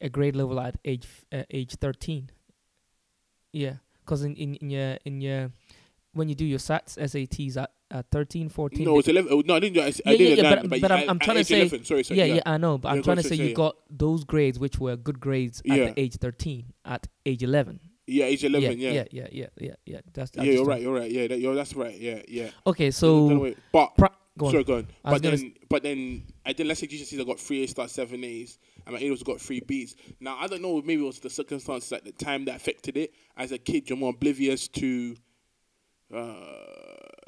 a 0.00 0.08
grade 0.08 0.36
level 0.36 0.58
at 0.60 0.76
age 0.84 1.04
f- 1.04 1.40
uh, 1.40 1.44
age 1.50 1.74
thirteen. 1.76 2.30
Yeah, 3.52 3.74
because 4.04 4.22
in, 4.22 4.34
in 4.36 4.54
in 4.56 4.70
your 4.70 4.96
in 5.04 5.20
your 5.20 5.50
when 6.12 6.28
you 6.28 6.34
do 6.34 6.44
your 6.44 6.58
SATs 6.58 6.98
SATs 6.98 7.56
at, 7.56 7.70
at 7.92 8.06
13, 8.10 8.48
14. 8.48 8.84
no, 8.84 8.98
it's 8.98 9.06
eleven. 9.08 9.30
oh, 9.32 9.42
No, 9.46 9.54
I 9.54 9.60
didn't. 9.60 9.74
do- 9.74 9.80
I, 9.80 9.84
I 9.84 9.88
Yeah, 9.88 10.16
did 10.16 10.20
yeah, 10.20 10.26
it 10.32 10.38
yeah, 10.38 10.54
nine, 10.54 10.68
but- 10.68 10.80
but 10.80 10.90
I'm- 10.92 11.08
I'm 11.10 11.18
trying 11.20 11.36
to 11.36 11.44
say- 11.44 11.60
11, 11.60 11.84
sorry, 11.84 12.02
sorry, 12.02 12.18
yeah, 12.18 12.24
yeah, 12.24 12.42
I 12.46 12.56
know, 12.56 12.78
but 12.78 12.88
Yeah, 12.88 12.94
I'm 12.94 13.02
trying 13.04 13.18
to 13.18 13.22
say- 13.22 13.28
say 13.36 13.44
you 13.44 13.50
it. 13.50 13.54
got 13.54 13.76
those 13.90 14.24
grades 14.24 14.58
which 14.58 14.78
were 14.80 14.96
good 14.96 15.20
grades 15.20 15.62
Yeah. 15.64 15.74
at 15.74 15.94
the 15.94 16.00
age 16.02 16.14
13 16.16 16.72
at 16.84 17.06
age 17.26 17.42
11. 17.44 17.78
Yeah, 18.10 18.24
age 18.26 18.44
eleven. 18.44 18.78
yeah, 18.78 18.90
Yeah, 18.90 19.04
yeah, 19.10 19.26
yeah, 19.30 19.46
yeah, 19.58 19.74
yeah. 19.84 20.00
That's, 20.12 20.30
yeah, 20.34 20.42
you're 20.42 20.64
right. 20.64 20.82
You're 20.82 20.94
right. 20.94 21.10
Yeah, 21.10 21.28
that, 21.28 21.38
you're, 21.38 21.54
that's 21.54 21.74
right. 21.74 21.98
Yeah, 21.98 22.22
yeah. 22.28 22.50
Okay, 22.66 22.90
so 22.90 23.38
wait. 23.38 23.58
but 23.72 23.96
pra- 23.96 24.10
go 24.36 24.46
on. 24.46 24.52
sorry, 24.52 24.64
go 24.64 24.76
on. 24.76 24.88
But 25.04 25.22
then, 25.22 25.54
but 25.68 25.82
then 25.82 26.24
I 26.44 26.52
did. 26.52 26.66
Let's 26.66 26.80
say 26.80 26.86
GCSEs, 26.86 27.20
I 27.20 27.24
got 27.24 27.40
three 27.40 27.64
A 27.64 27.68
stars, 27.68 27.92
seven 27.92 28.24
A's, 28.24 28.58
and 28.86 28.94
my 28.94 29.00
A 29.00 29.10
was 29.10 29.22
got 29.22 29.40
three 29.40 29.60
B's. 29.60 29.96
Now 30.20 30.36
I 30.38 30.46
don't 30.46 30.62
know. 30.62 30.82
Maybe 30.82 31.02
it 31.02 31.06
was 31.06 31.20
the 31.20 31.30
circumstances 31.30 31.92
at 31.92 32.04
the 32.04 32.12
time 32.12 32.44
that 32.46 32.56
affected 32.56 32.96
it. 32.96 33.14
As 33.36 33.52
a 33.52 33.58
kid, 33.58 33.88
you're 33.88 33.98
more 33.98 34.10
oblivious 34.10 34.68
to. 34.68 35.16
Uh, 36.12 36.34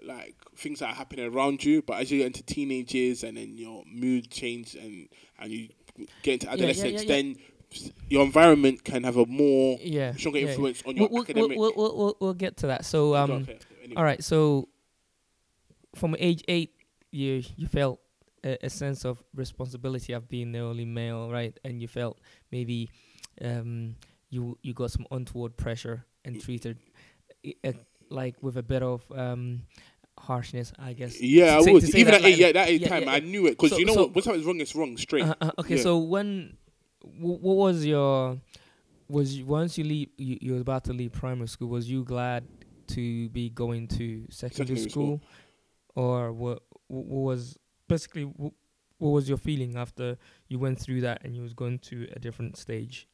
like 0.05 0.35
things 0.57 0.81
that 0.81 0.89
are 0.89 0.95
happening 0.95 1.33
around 1.33 1.65
you, 1.65 1.83
but 1.83 2.01
as 2.01 2.11
you 2.11 2.19
get 2.19 2.27
into 2.27 2.43
teenage 2.43 2.95
years 2.95 3.23
and 3.23 3.37
then 3.37 3.57
your 3.57 3.85
mood 3.87 4.31
change 4.31 4.75
and 4.75 5.09
and 5.39 5.53
you 5.53 5.69
get 6.23 6.35
into 6.35 6.47
yeah, 6.47 6.53
adolescence, 6.53 6.93
yeah, 6.93 7.01
yeah. 7.01 7.23
then 7.23 7.37
your 8.09 8.25
environment 8.25 8.85
can 8.85 9.05
have 9.05 9.17
a 9.17 9.27
more 9.27 9.79
yeah, 9.81 10.13
stronger 10.15 10.39
yeah, 10.39 10.45
yeah. 10.47 10.51
influence 10.53 10.83
on 10.87 10.97
your 10.97 11.09
we'll, 11.11 11.23
academic. 11.23 11.59
we'll, 11.59 11.73
we'll, 11.77 11.97
we'll, 11.97 12.17
we'll 12.21 12.35
get 12.35 12.57
to 12.59 12.67
that. 12.69 12.85
So, 12.85 13.15
um, 13.17 13.31
Okay, 13.31 13.59
anyway. 13.83 13.97
all 13.97 14.05
right. 14.05 14.23
So, 14.23 14.69
from 15.95 16.17
age 16.19 16.43
eight, 16.49 16.73
you 17.11 17.43
you 17.57 17.67
felt 17.67 18.01
a, 18.45 18.57
a 18.67 18.71
sense 18.71 19.05
of 19.05 19.23
responsibility 19.35 20.13
of 20.13 20.29
being 20.29 20.53
the 20.53 20.61
only 20.61 20.85
male, 20.85 21.31
right? 21.31 21.59
And 21.65 21.81
you 21.81 21.89
felt 21.89 22.21
maybe 22.51 22.91
um, 23.43 23.97
you 24.31 24.59
you 24.63 24.73
got 24.75 24.91
some 24.91 25.07
untoward 25.11 25.57
pressure 25.57 26.05
and 26.25 26.41
treated 26.41 26.79
uh, 27.65 27.73
like 28.11 28.37
with 28.43 28.57
a 28.57 28.63
bit 28.63 28.83
of 28.83 29.03
um, 29.15 29.63
harshness, 30.19 30.73
I 30.79 30.93
guess. 30.95 31.21
Yeah, 31.21 31.47
to 31.55 31.57
I 31.57 31.63
say- 31.63 31.73
would. 31.73 31.95
Even 31.95 32.13
that 32.13 32.21
at 32.23 32.27
eight, 32.27 32.39
yeah, 32.39 32.53
that 32.53 32.69
eight 32.69 32.81
Yeah, 32.81 32.89
time, 32.89 33.03
yeah, 33.05 33.13
I 33.13 33.21
knew 33.21 33.47
it 33.47 33.51
because 33.51 33.71
So- 33.71 33.79
you 33.79 33.85
know 33.87 33.95
so- 33.95 34.03
what? 34.05 34.15
When 34.15 34.23
something's 34.25 34.47
wrong, 34.47 34.61
it's 34.61 34.75
wrong 34.75 34.97
straight. 34.97 35.25
Uh, 35.25 35.35
uh, 35.41 35.51
okay, 35.59 35.77
Yeah. 35.77 35.83
so 35.83 35.99
when 35.99 36.57
what 37.19 37.57
was 37.57 37.85
your 37.85 38.39
was 39.09 39.37
you, 39.37 39.47
once 39.47 39.77
you 39.77 39.85
leave 39.85 40.09
you, 40.17 40.39
you 40.41 40.53
were 40.55 40.61
about 40.61 40.85
to 40.85 40.93
leave 40.93 41.13
primary 41.13 41.49
school? 41.49 41.69
Was 41.69 41.91
you 41.91 42.05
glad 42.05 42.45
to 42.89 43.29
be 43.31 43.51
going 43.51 43.89
to 43.89 44.27
secondary, 44.31 44.79
Secondary 44.79 44.91
school, 44.91 45.19
school. 45.19 45.23
or 45.95 46.33
what? 46.33 46.63
What 46.89 47.07
was 47.07 47.59
basically 47.89 48.25
what, 48.25 48.53
what 48.99 49.11
was 49.11 49.29
your 49.29 49.39
feeling 49.39 49.77
after 49.77 50.17
you 50.49 50.59
went 50.59 50.79
through 50.79 51.01
that 51.03 51.23
and 51.25 51.35
you 51.35 51.43
was 51.43 51.55
going 51.55 51.79
to 51.81 52.09
a 52.15 52.19
different 52.19 52.57
stage? 52.57 53.09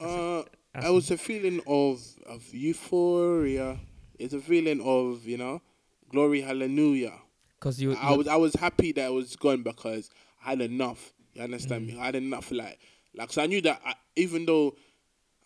Uh, 0.00 0.42
as 0.74 0.90
was 0.90 1.10
a 1.10 1.16
feeling 1.16 1.60
of 1.66 2.00
of 2.26 2.52
euphoria. 2.52 3.78
It's 4.18 4.34
a 4.34 4.40
feeling 4.40 4.80
of 4.80 5.26
you 5.26 5.36
know, 5.38 5.62
glory, 6.10 6.40
hallelujah. 6.42 7.14
Cause 7.60 7.80
you, 7.80 7.94
I 7.94 8.12
was 8.14 8.28
I 8.28 8.36
was 8.36 8.54
happy 8.54 8.92
that 8.92 9.06
I 9.06 9.10
was 9.10 9.36
going 9.36 9.62
because 9.62 10.10
I 10.44 10.50
had 10.50 10.60
enough. 10.60 11.12
You 11.34 11.42
understand 11.42 11.88
Mm. 11.88 11.94
me? 11.94 12.00
I 12.00 12.06
had 12.06 12.14
enough 12.14 12.52
like 12.52 12.78
like 13.16 13.32
so 13.32 13.42
I 13.42 13.46
knew 13.46 13.60
that 13.62 13.80
I, 13.84 13.94
even 14.16 14.46
though 14.46 14.74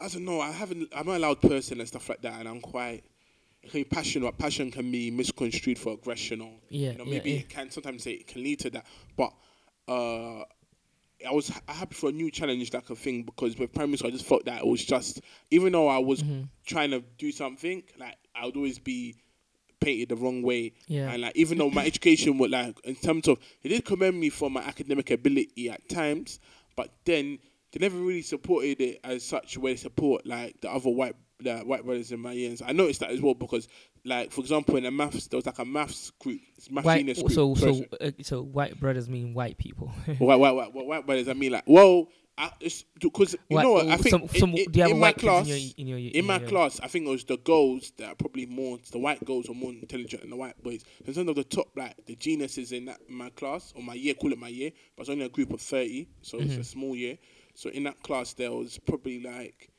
I 0.01 0.09
don't 0.09 0.25
know 0.25 0.41
I 0.41 0.51
haven't 0.51 0.89
I'm 0.95 1.07
not 1.07 1.17
a 1.17 1.19
loud 1.19 1.41
person 1.41 1.81
and 1.81 1.89
stuff 1.89 2.09
like 2.09 2.23
that 2.23 2.39
and 2.41 2.49
I'm 2.49 2.61
quite 2.61 3.05
it 3.63 3.71
can 3.71 3.81
be 3.81 3.85
passion 3.85 4.23
but 4.23 4.39
passion 4.39 4.71
can 4.71 4.91
be 4.91 5.11
misconstrued 5.11 5.79
for 5.79 5.95
aggression 5.95 6.41
or 6.41 6.53
yeah, 6.71 6.93
you 6.93 6.99
know 6.99 7.05
maybe 7.05 7.33
yeah. 7.33 7.39
it 7.41 7.49
can 7.49 7.71
sometimes 7.71 8.05
say 8.05 8.13
it 8.13 8.27
can 8.27 8.43
lead 8.43 8.61
to 8.61 8.71
that 8.71 8.87
but 9.17 9.33
uh 9.89 10.45
I 11.27 11.33
was 11.33 11.49
ha- 11.49 11.61
happy 11.67 11.95
for 11.97 12.11
a 12.11 12.13
new 12.13 12.31
challenge 12.31 12.73
like 12.73 12.89
a 12.91 12.95
thing 12.95 13.25
because 13.25 13.59
with 13.59 13.73
primary 13.73 13.97
school 13.99 14.09
I 14.09 14.13
just 14.13 14.25
felt 14.27 14.45
that 14.45 14.61
it 14.61 14.67
was 14.67 14.85
just 14.85 15.21
even 15.51 15.73
though 15.73 15.89
I 15.89 15.99
was 15.99 16.23
Mhm. 16.23 16.49
trying 16.65 16.93
to 16.93 17.03
do 17.19 17.33
something 17.33 17.83
like 17.99 18.17
I 18.37 18.47
would 18.47 18.57
always 18.57 18.79
be 18.79 19.17
painted 19.81 20.09
the 20.11 20.17
wrong 20.17 20.43
way. 20.43 20.73
Yeah. 20.87 21.11
And 21.11 21.23
like 21.23 21.35
even 21.37 21.59
though 21.59 21.71
my 21.71 21.85
education 21.87 22.39
would 22.39 22.51
like 22.53 22.79
in 22.85 22.95
terms 22.95 23.27
of 23.27 23.39
they 23.63 23.69
did 23.71 23.85
commend 23.85 24.19
me 24.21 24.29
for 24.31 24.49
my 24.49 24.61
academic 24.63 25.11
ability 25.11 25.69
at 25.71 25.89
times, 25.89 26.39
but 26.77 26.93
then 27.05 27.41
they 27.79 27.89
never 27.89 27.99
really 27.99 28.23
supported 28.23 28.81
it 28.81 29.01
as 29.05 29.23
such 29.25 29.57
where 29.59 29.73
they 29.73 29.77
support 29.77 30.27
like 30.27 30.61
the 30.61 30.71
other 30.71 30.91
white 30.91 31.15
the 31.41 31.59
white 31.61 31.85
brothers 31.85 32.11
in 32.11 32.19
my 32.19 32.33
years. 32.33 32.61
I 32.67 32.73
noticed 32.73 32.99
that 33.01 33.11
as 33.11 33.21
well 33.21 33.35
because 33.35 33.69
like 34.05 34.33
for 34.33 34.41
example 34.41 34.77
in 34.77 34.83
the 34.85 34.91
maths 34.91 35.29
there 35.29 35.39
was 35.39 35.47
like 35.47 35.59
a 35.61 35.65
maths 35.65 36.11
group, 36.19 36.41
it's 36.57 36.71
math 36.71 36.85
White, 36.85 37.05
group. 37.05 37.31
so 37.31 37.55
so 37.55 37.85
uh, 38.01 38.11
so 38.23 38.43
white 38.43 38.79
brothers 38.81 39.09
mean 39.09 39.35
white 39.35 39.57
people. 39.59 39.89
white, 40.19 40.37
white, 40.39 40.51
white, 40.53 40.75
white, 40.75 40.87
white 40.87 41.07
brothers. 41.07 41.29
I 41.29 41.35
mean, 41.35 41.53
like, 41.53 41.65
well, 41.67 42.09
because 43.01 43.35
you 43.49 43.61
know 43.61 43.73
what? 43.73 43.87
I 43.89 43.97
think 43.97 44.11
some, 44.11 44.23
in, 44.23 44.29
some, 44.29 44.53
you 44.53 44.83
have 44.83 44.91
in 44.93 44.99
my 44.99 45.13
class, 45.13 45.49
in 45.49 45.87
your 45.87 45.99
in 45.99 46.05
your 46.05 46.13
in 46.13 46.25
my 46.27 46.39
your- 46.39 46.49
class, 46.49 46.81
I 46.81 46.87
think 46.89 47.07
it 47.07 47.11
was 47.11 47.25
the 47.25 47.37
girls 47.39 47.93
that 47.99 48.09
are 48.11 48.15
probably 48.15 48.47
more 48.47 48.79
the 48.93 48.99
white 48.99 49.25
girls 49.25 49.49
are 49.49 49.55
more 49.55 49.71
intelligent 49.71 50.23
than 50.23 50.31
the 50.31 50.37
white 50.37 50.61
boys. 50.63 50.85
In 51.05 51.15
terms 51.15 51.29
of 51.29 51.37
the 51.37 51.45
top, 51.45 51.69
like 51.77 51.95
the 52.07 52.17
geniuses 52.17 52.73
in 52.73 52.87
that 52.87 52.99
in 53.09 53.15
my 53.15 53.31
class 53.31 53.73
or 53.77 53.83
my 53.83 53.95
year, 53.95 54.15
call 54.15 54.33
it 54.33 54.39
my 54.39 54.49
year, 54.49 54.71
but 54.97 55.03
it's 55.03 55.11
only 55.11 55.25
a 55.25 55.29
group 55.29 55.53
of 55.53 55.61
thirty, 55.61 56.09
so 56.23 56.39
Mm-hmm. 56.39 56.51
it's 56.51 56.69
a 56.69 56.71
small 56.71 56.95
year. 56.97 57.19
So 57.59 57.71
in 57.71 57.83
that 57.83 58.01
class, 58.05 58.35
there 58.35 58.53
was 58.53 58.79
probably 58.79 59.21
like, 59.21 59.73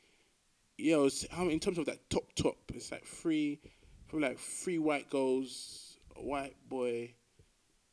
yeah, 0.76 0.96
it 0.96 0.98
was, 0.98 1.26
how 1.30 1.48
in 1.48 1.58
terms 1.58 1.78
of 1.78 1.86
that 1.86 2.10
top 2.10 2.24
top, 2.34 2.56
it's 2.74 2.92
like 2.92 3.06
three, 3.06 3.58
probably 4.06 4.28
like 4.28 4.38
three 4.38 4.78
white 4.78 5.08
girls, 5.08 5.96
a 6.14 6.20
white 6.20 6.56
boy. 6.68 7.14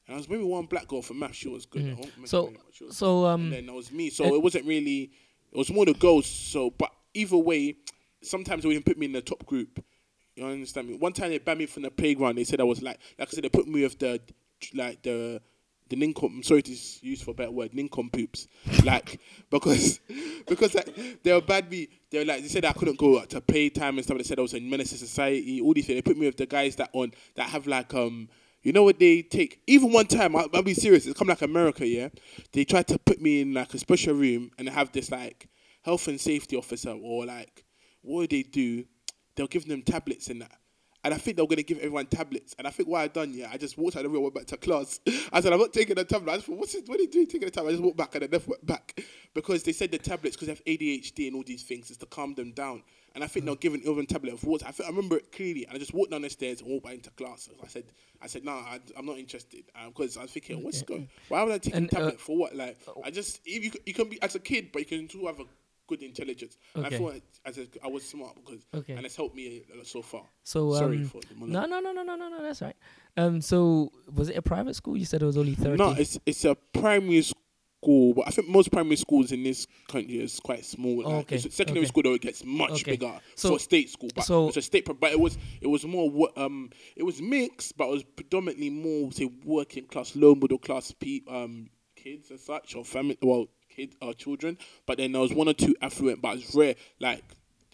And 0.05 0.15
I 0.15 0.17
was 0.17 0.27
maybe 0.27 0.43
one 0.43 0.65
black 0.65 0.89
girl 0.89 1.01
for 1.01 1.13
math. 1.13 1.35
She 1.35 1.47
was 1.47 1.65
good. 1.65 1.83
Mm-hmm. 1.83 2.25
So 2.25 2.51
was 2.85 2.97
so 2.97 3.27
and 3.27 3.43
um 3.45 3.49
then 3.49 3.67
that 3.67 3.73
was 3.73 3.89
me. 3.89 4.09
So 4.09 4.25
and- 4.25 4.33
it 4.33 4.43
wasn't 4.43 4.65
really. 4.65 5.09
It 5.53 5.57
was 5.57 5.71
more 5.71 5.85
the 5.85 5.93
girls. 5.93 6.25
So, 6.25 6.69
but 6.69 6.91
either 7.13 7.37
way, 7.37 7.77
sometimes 8.21 8.63
they 8.63 8.69
even 8.69 8.83
put 8.83 8.97
me 8.97 9.05
in 9.05 9.13
the 9.13 9.21
top 9.21 9.45
group. 9.45 9.81
You 10.35 10.47
understand 10.47 10.89
me? 10.89 10.95
One 10.95 11.13
time 11.13 11.29
they 11.29 11.37
banned 11.37 11.59
me 11.59 11.65
from 11.65 11.83
the 11.83 11.91
playground. 11.91 12.37
They 12.37 12.43
said 12.43 12.59
I 12.59 12.65
was 12.65 12.81
like, 12.81 12.99
like 13.17 13.29
I 13.29 13.31
said, 13.31 13.45
they 13.45 13.49
put 13.49 13.69
me 13.69 13.83
with 13.83 13.97
the 13.99 14.19
like 14.73 15.01
the 15.01 15.41
the 15.89 15.95
nincom. 15.95 16.37
I'm 16.37 16.43
sorry 16.43 16.61
to 16.63 16.71
use 17.01 17.21
for 17.21 17.31
a 17.31 17.33
better 17.33 17.51
word, 17.51 17.71
nincom 17.71 18.11
poops. 18.11 18.47
like 18.83 19.19
because 19.49 19.99
because 20.47 20.75
like 20.75 21.23
they 21.23 21.33
were 21.33 21.41
bad 21.41 21.69
me. 21.69 21.89
They 22.09 22.19
were 22.19 22.25
like 22.25 22.41
they 22.41 22.47
said 22.47 22.65
I 22.65 22.73
couldn't 22.73 22.97
go 22.97 23.23
to 23.23 23.41
playtime 23.41 23.97
and 23.97 24.05
stuff. 24.05 24.17
They 24.17 24.23
said 24.23 24.39
I 24.39 24.43
was 24.43 24.53
a 24.53 24.59
menace 24.59 24.91
to 24.91 24.97
society. 24.97 25.61
All 25.61 25.73
these 25.73 25.87
things. 25.87 25.97
They 25.97 26.01
put 26.01 26.17
me 26.17 26.25
with 26.25 26.37
the 26.37 26.45
guys 26.45 26.75
that 26.77 26.89
on 26.93 27.11
that 27.35 27.49
have 27.49 27.67
like 27.67 27.93
um. 27.93 28.29
You 28.63 28.73
know 28.73 28.83
what 28.83 28.99
they 28.99 29.21
take? 29.21 29.61
Even 29.67 29.93
one 29.93 30.07
time, 30.07 30.35
I'll, 30.35 30.49
I'll 30.53 30.63
be 30.63 30.73
serious. 30.73 31.05
It's 31.05 31.17
come 31.17 31.29
like 31.29 31.41
America, 31.41 31.87
yeah. 31.87 32.09
They 32.51 32.65
tried 32.65 32.87
to 32.87 32.99
put 32.99 33.21
me 33.21 33.39
in 33.39 33.53
like 33.53 33.73
a 33.73 33.77
special 33.77 34.13
room 34.15 34.51
and 34.57 34.67
have 34.67 34.91
this 34.91 35.09
like 35.09 35.47
health 35.83 36.09
and 36.09 36.19
safety 36.19 36.57
officer 36.57 36.89
or 37.01 37.25
like 37.25 37.63
what 38.01 38.21
would 38.21 38.29
they 38.29 38.43
do? 38.43 38.85
They'll 39.35 39.47
give 39.47 39.67
them 39.67 39.83
tablets 39.83 40.29
and 40.29 40.41
that. 40.41 40.51
And 41.07 41.13
I 41.13 41.17
think 41.17 41.37
they 41.37 41.41
were 41.41 41.47
gonna 41.47 41.63
give 41.63 41.77
everyone 41.77 42.07
tablets. 42.07 42.53
And 42.57 42.67
I 42.67 42.69
think 42.69 42.89
what 42.89 42.99
I 42.99 43.07
done, 43.07 43.33
yeah, 43.33 43.47
I 43.49 43.55
just 43.55 43.77
walked 43.77 43.95
out 43.95 44.03
of 44.03 44.11
the 44.11 44.13
room, 44.13 44.23
went 44.23 44.35
back 44.35 44.45
to 44.47 44.57
class. 44.57 44.99
I 45.31 45.39
said, 45.39 45.53
I'm 45.53 45.59
not 45.59 45.71
taking 45.71 45.95
the 45.95 46.03
tablet. 46.03 46.33
I 46.33 46.35
just 46.35 46.47
thought, 46.47 46.57
what's 46.57 46.75
it, 46.75 46.83
what 46.85 46.99
are 46.99 47.01
you 47.01 47.09
doing 47.09 47.27
taking 47.27 47.45
the 47.45 47.51
tablet? 47.51 47.69
I 47.69 47.71
just 47.75 47.83
walked 47.83 47.95
back 47.95 48.13
and 48.15 48.25
I 48.25 48.27
never 48.29 48.43
went 48.45 48.65
back. 48.65 49.01
Because 49.33 49.63
they 49.63 49.71
said 49.71 49.89
the 49.91 49.99
tablets, 49.99 50.35
because 50.35 50.47
they 50.47 50.51
have 50.51 50.65
ADHD 50.65 51.27
and 51.27 51.37
all 51.37 51.43
these 51.47 51.63
things, 51.63 51.89
is 51.89 51.95
to 51.95 52.05
calm 52.07 52.33
them 52.33 52.51
down. 52.51 52.83
And 53.15 53.23
I 53.23 53.27
think 53.27 53.45
they 53.45 53.51
were 53.51 53.55
giving 53.55 53.79
everyone 53.79 54.03
a 54.03 54.07
tablet 54.07 54.33
of 54.33 54.43
water. 54.43 54.65
I, 54.67 54.71
think, 54.71 54.85
I 54.85 54.89
remember 54.89 55.15
it 55.15 55.31
clearly. 55.31 55.65
And 55.65 55.77
I 55.77 55.79
just 55.79 55.93
walked 55.93 56.11
down 56.11 56.23
the 56.23 56.29
stairs 56.29 56.59
and 56.59 56.69
walked 56.69 56.83
back 56.83 56.95
into 56.95 57.09
class. 57.11 57.47
I 57.63 57.67
said, 57.67 57.85
I 58.21 58.27
said, 58.27 58.43
no, 58.43 58.51
I, 58.51 58.81
I'm 58.97 59.05
not 59.05 59.17
interested. 59.17 59.63
Because 59.87 60.17
I 60.17 60.23
was 60.23 60.31
thinking, 60.31 60.61
what's 60.61 60.81
going 60.81 61.07
Why 61.29 61.41
would 61.43 61.53
I 61.53 61.57
take 61.57 61.73
And, 61.73 61.85
a 61.85 61.95
uh, 61.95 61.99
tablet 61.99 62.19
for 62.19 62.35
what? 62.35 62.53
Like, 62.53 62.77
I 63.05 63.11
just, 63.11 63.39
if 63.45 63.63
you, 63.63 63.71
you 63.85 63.93
can 63.93 64.09
be, 64.09 64.21
as 64.21 64.35
a 64.35 64.39
kid, 64.39 64.73
but 64.73 64.79
you 64.79 64.85
can 64.85 65.07
still 65.07 65.25
have 65.27 65.39
a 65.39 65.45
good 65.87 66.03
intelligence. 66.03 66.57
And 66.75 66.85
I 66.85 66.87
Okay. 66.87 66.97
thought 66.97 67.21
as 67.45 67.57
a, 67.57 67.67
I 67.83 67.87
was 67.87 68.03
smart 68.03 68.35
because, 68.35 68.65
Okay. 68.73 68.93
and 68.93 69.05
it's 69.05 69.15
helped 69.15 69.35
me 69.35 69.63
so 69.83 70.01
far. 70.01 70.23
so 70.43 70.73
um, 70.73 70.77
Sorry 70.79 71.03
for 71.03 71.21
the 71.21 71.45
no 71.47 71.65
no 71.65 71.79
no 71.79 71.91
no 71.91 72.03
no 72.03 72.15
no 72.15 72.29
no 72.29 72.41
that's 72.43 72.61
right. 72.61 72.75
Um 73.15 73.41
so 73.41 73.91
was 74.13 74.29
it 74.29 74.37
a 74.37 74.41
private 74.41 74.75
school? 74.75 74.97
You 74.97 75.05
said 75.05 75.21
it 75.21 75.25
was 75.25 75.37
only 75.37 75.55
thirty. 75.55 75.77
No, 75.77 75.91
it's 75.93 76.19
it's 76.25 76.45
a 76.45 76.55
primary 76.73 77.21
school, 77.23 78.13
but 78.13 78.27
I 78.27 78.31
think 78.31 78.49
most 78.49 78.71
primary 78.71 78.95
schools 78.97 79.31
in 79.31 79.43
this 79.43 79.65
country 79.87 80.19
is 80.19 80.39
quite 80.39 80.65
small. 80.65 81.03
Oh, 81.05 81.09
like, 81.09 81.31
okay, 81.33 81.37
secondary 81.37 81.85
okay. 81.85 81.87
school 81.87 82.03
though 82.03 82.13
it 82.13 82.21
gets 82.21 82.43
much 82.43 82.71
Okay. 82.81 82.91
bigger 82.91 83.19
So- 83.35 83.49
for 83.49 83.59
state 83.59 83.89
school, 83.89 84.09
but 84.13 84.25
so- 84.25 84.49
it's 84.49 84.57
a 84.57 84.61
state. 84.61 84.87
But 84.99 85.11
it 85.11 85.19
was 85.19 85.37
it 85.61 85.67
was 85.67 85.85
more 85.85 86.29
um 86.35 86.69
it 86.95 87.03
was 87.03 87.21
mixed, 87.21 87.77
but 87.77 87.85
it 87.87 87.91
was 87.91 88.03
predominantly 88.03 88.69
more 88.69 89.11
say 89.11 89.29
working 89.45 89.85
class, 89.85 90.15
low 90.15 90.35
middle 90.35 90.59
class 90.59 90.91
pe- 90.91 91.21
um 91.27 91.69
kids 91.95 92.29
and 92.29 92.39
such 92.39 92.75
or 92.75 92.85
family 92.85 93.17
well 93.21 93.47
kids 93.77 93.95
or 94.01 94.13
children. 94.13 94.57
But 94.85 94.97
then 94.97 95.11
there 95.11 95.21
was 95.21 95.33
one 95.33 95.47
or 95.47 95.53
two 95.53 95.75
affluent, 95.81 96.21
but 96.21 96.37
it's 96.37 96.53
rare. 96.55 96.75
Like 96.99 97.23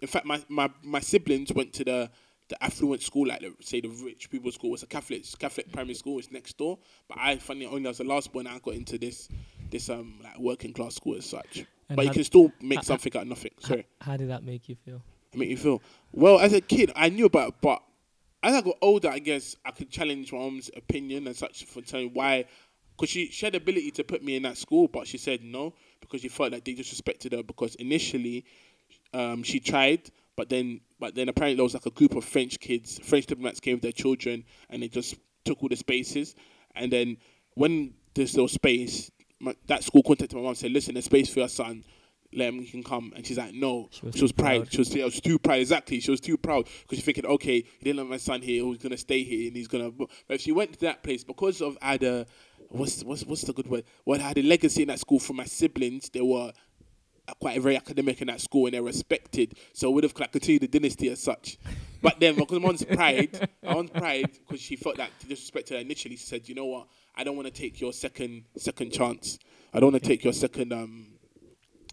in 0.01 0.07
fact, 0.07 0.25
my 0.25 0.43
my 0.49 0.69
my 0.83 0.99
siblings 0.99 1.51
went 1.53 1.73
to 1.73 1.83
the 1.83 2.11
the 2.49 2.61
affluent 2.63 3.01
school, 3.01 3.27
like 3.27 3.39
the, 3.39 3.53
say 3.61 3.79
the 3.79 3.87
rich 3.87 4.29
people's 4.29 4.55
school, 4.55 4.73
it's 4.73 4.83
a 4.83 4.87
Catholic 4.87 5.23
Catholic 5.39 5.71
primary 5.71 5.93
school. 5.95 6.19
It's 6.19 6.29
next 6.31 6.57
door. 6.57 6.77
But 7.07 7.17
I 7.19 7.37
funny 7.37 7.65
only 7.65 7.89
as 7.89 7.97
the 7.99 8.03
last 8.03 8.33
born, 8.33 8.47
I 8.47 8.59
got 8.59 8.73
into 8.75 8.97
this 8.97 9.29
this 9.71 9.89
um 9.89 10.19
like 10.23 10.37
working 10.37 10.73
class 10.73 10.95
school 10.95 11.15
as 11.15 11.25
such. 11.25 11.65
And 11.89 11.95
but 11.95 12.05
you 12.05 12.11
can 12.11 12.23
still 12.23 12.51
make 12.61 12.79
how- 12.79 12.83
something 12.83 13.15
out 13.15 13.23
of 13.23 13.27
nothing. 13.29 13.51
Sorry, 13.59 13.85
How 14.01 14.17
did 14.17 14.29
that 14.29 14.43
make 14.43 14.67
you 14.69 14.75
feel? 14.75 15.01
I 15.33 15.37
make 15.37 15.49
you 15.49 15.57
feel 15.57 15.81
well 16.11 16.39
as 16.39 16.53
a 16.53 16.61
kid. 16.61 16.91
I 16.95 17.09
knew 17.09 17.25
about, 17.25 17.49
it, 17.49 17.55
but 17.61 17.81
as 18.43 18.53
I 18.53 18.61
got 18.61 18.75
older, 18.81 19.09
I 19.09 19.19
guess 19.19 19.55
I 19.65 19.71
could 19.71 19.89
challenge 19.89 20.31
my 20.33 20.39
mom's 20.39 20.69
opinion 20.75 21.27
and 21.27 21.35
such 21.35 21.63
for 21.65 21.81
telling 21.81 22.11
why. 22.13 22.45
Because 23.03 23.11
she, 23.11 23.27
she 23.31 23.45
had 23.45 23.53
the 23.53 23.57
ability 23.57 23.91
to 23.91 24.03
put 24.05 24.23
me 24.23 24.37
in 24.37 24.43
that 24.43 24.57
school, 24.57 24.87
but 24.87 25.05
she 25.07 25.17
said 25.17 25.43
no 25.43 25.73
because 25.99 26.21
she 26.21 26.29
felt 26.29 26.53
like 26.53 26.63
they 26.63 26.73
disrespected 26.73 27.33
her. 27.35 27.43
Because 27.43 27.75
initially, 27.75 28.45
um, 29.13 29.43
she 29.43 29.59
tried, 29.59 30.09
but 30.37 30.47
then 30.47 30.79
but 31.01 31.13
then 31.13 31.27
apparently 31.27 31.55
there 31.55 31.65
was 31.65 31.73
like 31.73 31.85
a 31.85 31.89
group 31.89 32.15
of 32.15 32.23
French 32.23 32.61
kids, 32.61 33.01
French 33.03 33.25
diplomats 33.25 33.59
came 33.59 33.73
with 33.73 33.81
their 33.81 33.91
children, 33.91 34.45
and 34.69 34.81
they 34.81 34.87
just 34.87 35.15
took 35.43 35.61
all 35.61 35.67
the 35.67 35.75
spaces. 35.75 36.33
And 36.75 36.93
then 36.93 37.17
when 37.55 37.93
there's 38.13 38.37
no 38.37 38.47
space, 38.47 39.11
my, 39.41 39.53
that 39.67 39.83
school 39.83 40.01
contacted 40.01 40.37
my 40.37 40.41
mom 40.43 40.49
and 40.51 40.57
said, 40.57 40.71
"Listen, 40.71 40.93
there's 40.93 41.03
space 41.03 41.27
for 41.27 41.39
your 41.39 41.49
son. 41.49 41.83
Let 42.35 42.47
him, 42.53 42.59
he 42.61 42.71
can 42.71 42.83
come." 42.83 43.11
And 43.17 43.27
she's 43.27 43.37
like, 43.37 43.53
"No." 43.53 43.89
She 43.91 44.05
was 44.05 44.15
She 44.15 44.21
was 44.21 44.31
proud. 44.31 44.61
proud. 44.61 44.71
She 44.71 44.77
was, 44.77 44.95
yeah, 44.95 45.03
was 45.03 45.19
too 45.19 45.37
proud. 45.37 45.59
Exactly. 45.59 45.99
She 45.99 46.09
was 46.09 46.21
too 46.21 46.37
proud 46.37 46.69
because 46.83 46.99
she's 46.99 47.05
thinking, 47.05 47.25
okay, 47.25 47.57
he 47.57 47.83
didn't 47.83 47.97
let 47.97 48.07
my 48.07 48.15
son 48.17 48.41
here. 48.41 48.63
He's 48.63 48.77
gonna 48.77 48.95
stay 48.97 49.23
here 49.23 49.49
and 49.49 49.57
he's 49.57 49.67
gonna. 49.67 49.91
But 49.91 50.07
if 50.29 50.39
she 50.39 50.53
went 50.53 50.71
to 50.73 50.79
that 50.85 51.03
place 51.03 51.25
because 51.25 51.61
of 51.61 51.77
had 51.81 52.01
a 52.03 52.25
what's 52.73 53.03
what's 53.03 53.23
what's 53.25 53.41
the 53.43 53.53
good 53.53 53.67
word? 53.67 53.83
Well, 54.05 54.19
I 54.19 54.23
had 54.23 54.37
a 54.37 54.43
legacy 54.43 54.81
in 54.83 54.87
that 54.89 54.99
school 54.99 55.19
from 55.19 55.37
my 55.37 55.45
siblings. 55.45 56.09
They 56.09 56.21
were 56.21 56.51
quite 57.39 57.61
very 57.61 57.77
academic 57.77 58.19
in 58.21 58.27
that 58.27 58.41
school 58.41 58.65
and 58.65 58.73
they're 58.73 58.83
respected. 58.83 59.57
So 59.73 59.89
it 59.89 59.93
would 59.93 60.03
have 60.03 60.19
like, 60.19 60.31
continued 60.33 60.63
the 60.63 60.67
dynasty 60.67 61.09
as 61.09 61.21
such. 61.23 61.57
But 62.01 62.19
then 62.19 62.35
because 62.35 62.59
my 62.59 62.67
mom's 62.67 62.83
pride, 62.99 63.49
my 63.63 63.73
mom's 63.75 63.91
pride, 63.91 64.29
because 64.45 64.59
she 64.61 64.75
felt 64.75 64.97
that 64.97 65.09
to 65.21 65.27
disrespect 65.27 65.69
her 65.69 65.77
initially, 65.77 66.17
she 66.17 66.25
said, 66.25 66.49
you 66.49 66.55
know 66.55 66.65
what? 66.65 66.87
I 67.15 67.23
don't 67.23 67.37
want 67.37 67.47
to 67.47 67.53
take 67.53 67.79
your 67.79 67.93
second 67.93 68.43
second 68.57 68.91
chance. 68.91 69.39
I 69.73 69.79
don't 69.79 69.91
want 69.93 70.03
to 70.03 70.07
take 70.09 70.23
your 70.23 70.33
second 70.33 70.73
um 70.73 71.07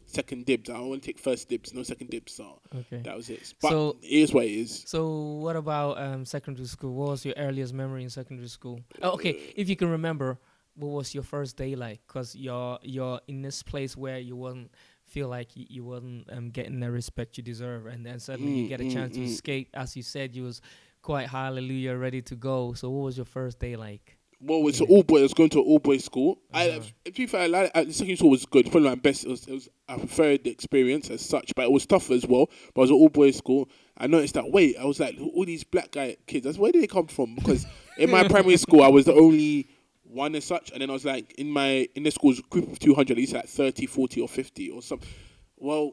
second 0.06 0.44
dibs. 0.46 0.68
I 0.68 0.78
want 0.80 1.02
to 1.02 1.06
take 1.06 1.20
first 1.20 1.48
dibs, 1.48 1.72
no 1.72 1.84
second 1.84 2.10
dibs. 2.10 2.32
So 2.32 2.58
Okay. 2.74 3.00
that 3.04 3.16
was 3.16 3.30
it. 3.30 3.54
But 3.62 3.68
So- 3.70 3.96
it 4.02 4.08
is 4.08 4.32
what 4.34 4.46
it 4.46 4.50
is. 4.52 4.82
So 4.86 5.08
what 5.44 5.54
about 5.54 5.98
um 5.98 6.24
secondary 6.24 6.66
school? 6.66 6.94
What 6.94 7.10
was 7.10 7.24
your 7.24 7.34
earliest 7.36 7.72
memory 7.72 8.02
in 8.02 8.10
secondary 8.10 8.48
school? 8.48 8.80
Oh, 9.02 9.12
okay, 9.12 9.52
if 9.54 9.68
you 9.68 9.76
can 9.76 9.88
remember, 9.90 10.38
what 10.80 10.90
was 10.92 11.14
your 11.14 11.22
first 11.22 11.56
day 11.56 11.74
like? 11.74 12.00
Cause 12.06 12.34
you're 12.34 12.78
you're 12.82 13.20
in 13.28 13.42
this 13.42 13.62
place 13.62 13.96
where 13.96 14.18
you 14.18 14.36
wasn't 14.36 14.70
feel 15.04 15.28
like 15.28 15.56
you, 15.56 15.66
you 15.68 15.84
wasn't 15.84 16.30
um 16.32 16.50
getting 16.50 16.80
the 16.80 16.90
respect 16.90 17.36
you 17.38 17.42
deserve, 17.44 17.86
and 17.86 18.04
then 18.06 18.18
suddenly 18.20 18.52
you 18.52 18.64
Mm, 18.64 18.68
get 18.68 18.80
a 18.80 18.84
mm, 18.84 18.90
chance 18.92 19.16
to 19.16 19.22
mm. 19.22 19.24
escape. 19.24 19.68
As 19.74 19.96
you 19.96 20.02
said, 20.02 20.34
you 20.34 20.44
was 20.44 20.60
quite 21.02 21.28
hallelujah 21.28 21.96
ready 21.96 22.22
to 22.22 22.36
go. 22.36 22.72
So 22.74 22.90
what 22.90 23.04
was 23.04 23.16
your 23.16 23.26
first 23.26 23.58
day 23.58 23.76
like? 23.76 24.18
Well, 24.40 24.66
it's 24.68 24.80
an 24.80 24.86
all 24.88 25.02
boy. 25.02 25.18
I 25.18 25.22
was 25.22 25.34
going 25.34 25.50
to 25.50 25.58
an 25.58 25.66
all 25.66 25.78
boy 25.78 25.98
school. 25.98 26.38
I, 26.54 26.68
Uh-huh. 26.68 26.80
to 27.04 27.12
be 27.12 27.26
fair, 27.26 27.42
I 27.42 27.46
like, 27.46 27.70
uh, 27.74 27.84
the 27.84 27.92
second 27.92 28.16
school 28.16 28.30
was 28.30 28.46
good. 28.46 28.70
Probably 28.70 28.88
my 28.88 28.94
best. 28.94 29.24
It 29.24 29.28
was, 29.28 29.46
it 29.46 29.52
was 29.52 29.68
I 29.86 29.98
preferred 29.98 30.44
the 30.44 30.50
experience 30.50 31.10
as 31.10 31.20
such, 31.20 31.52
but 31.54 31.64
it 31.66 31.72
was 31.72 31.84
tough 31.84 32.10
as 32.10 32.26
well. 32.26 32.46
But 32.74 32.80
it 32.80 32.84
was 32.84 32.90
an 32.90 32.96
all 32.96 33.10
boy 33.10 33.32
school. 33.32 33.68
I 33.98 34.06
noticed 34.06 34.34
that. 34.34 34.50
Wait, 34.50 34.76
I 34.78 34.84
was 34.84 34.98
like, 34.98 35.18
all 35.20 35.44
these 35.44 35.64
black 35.64 35.90
guy 35.92 36.16
kids. 36.26 36.44
That's 36.46 36.56
where 36.56 36.72
did 36.72 36.82
they 36.82 36.86
come 36.86 37.06
from? 37.08 37.34
Because 37.34 37.66
in 37.98 38.10
my 38.10 38.24
primary 38.28 38.56
school, 38.56 38.82
I 38.82 38.88
was 38.88 39.04
the 39.04 39.12
only 39.14 39.68
one 40.10 40.34
as 40.34 40.44
such, 40.44 40.70
and 40.70 40.82
then 40.82 40.90
I 40.90 40.92
was 40.92 41.04
like 41.04 41.32
in 41.38 41.50
my 41.50 41.88
in 41.94 42.02
the 42.02 42.10
school's 42.10 42.40
group 42.40 42.70
of 42.70 42.78
two 42.78 42.94
hundred, 42.94 43.12
at 43.12 43.18
least 43.18 43.34
like 43.34 43.48
30, 43.48 43.86
40 43.86 44.20
or 44.20 44.28
fifty 44.28 44.70
or 44.70 44.82
something. 44.82 45.08
Well, 45.56 45.92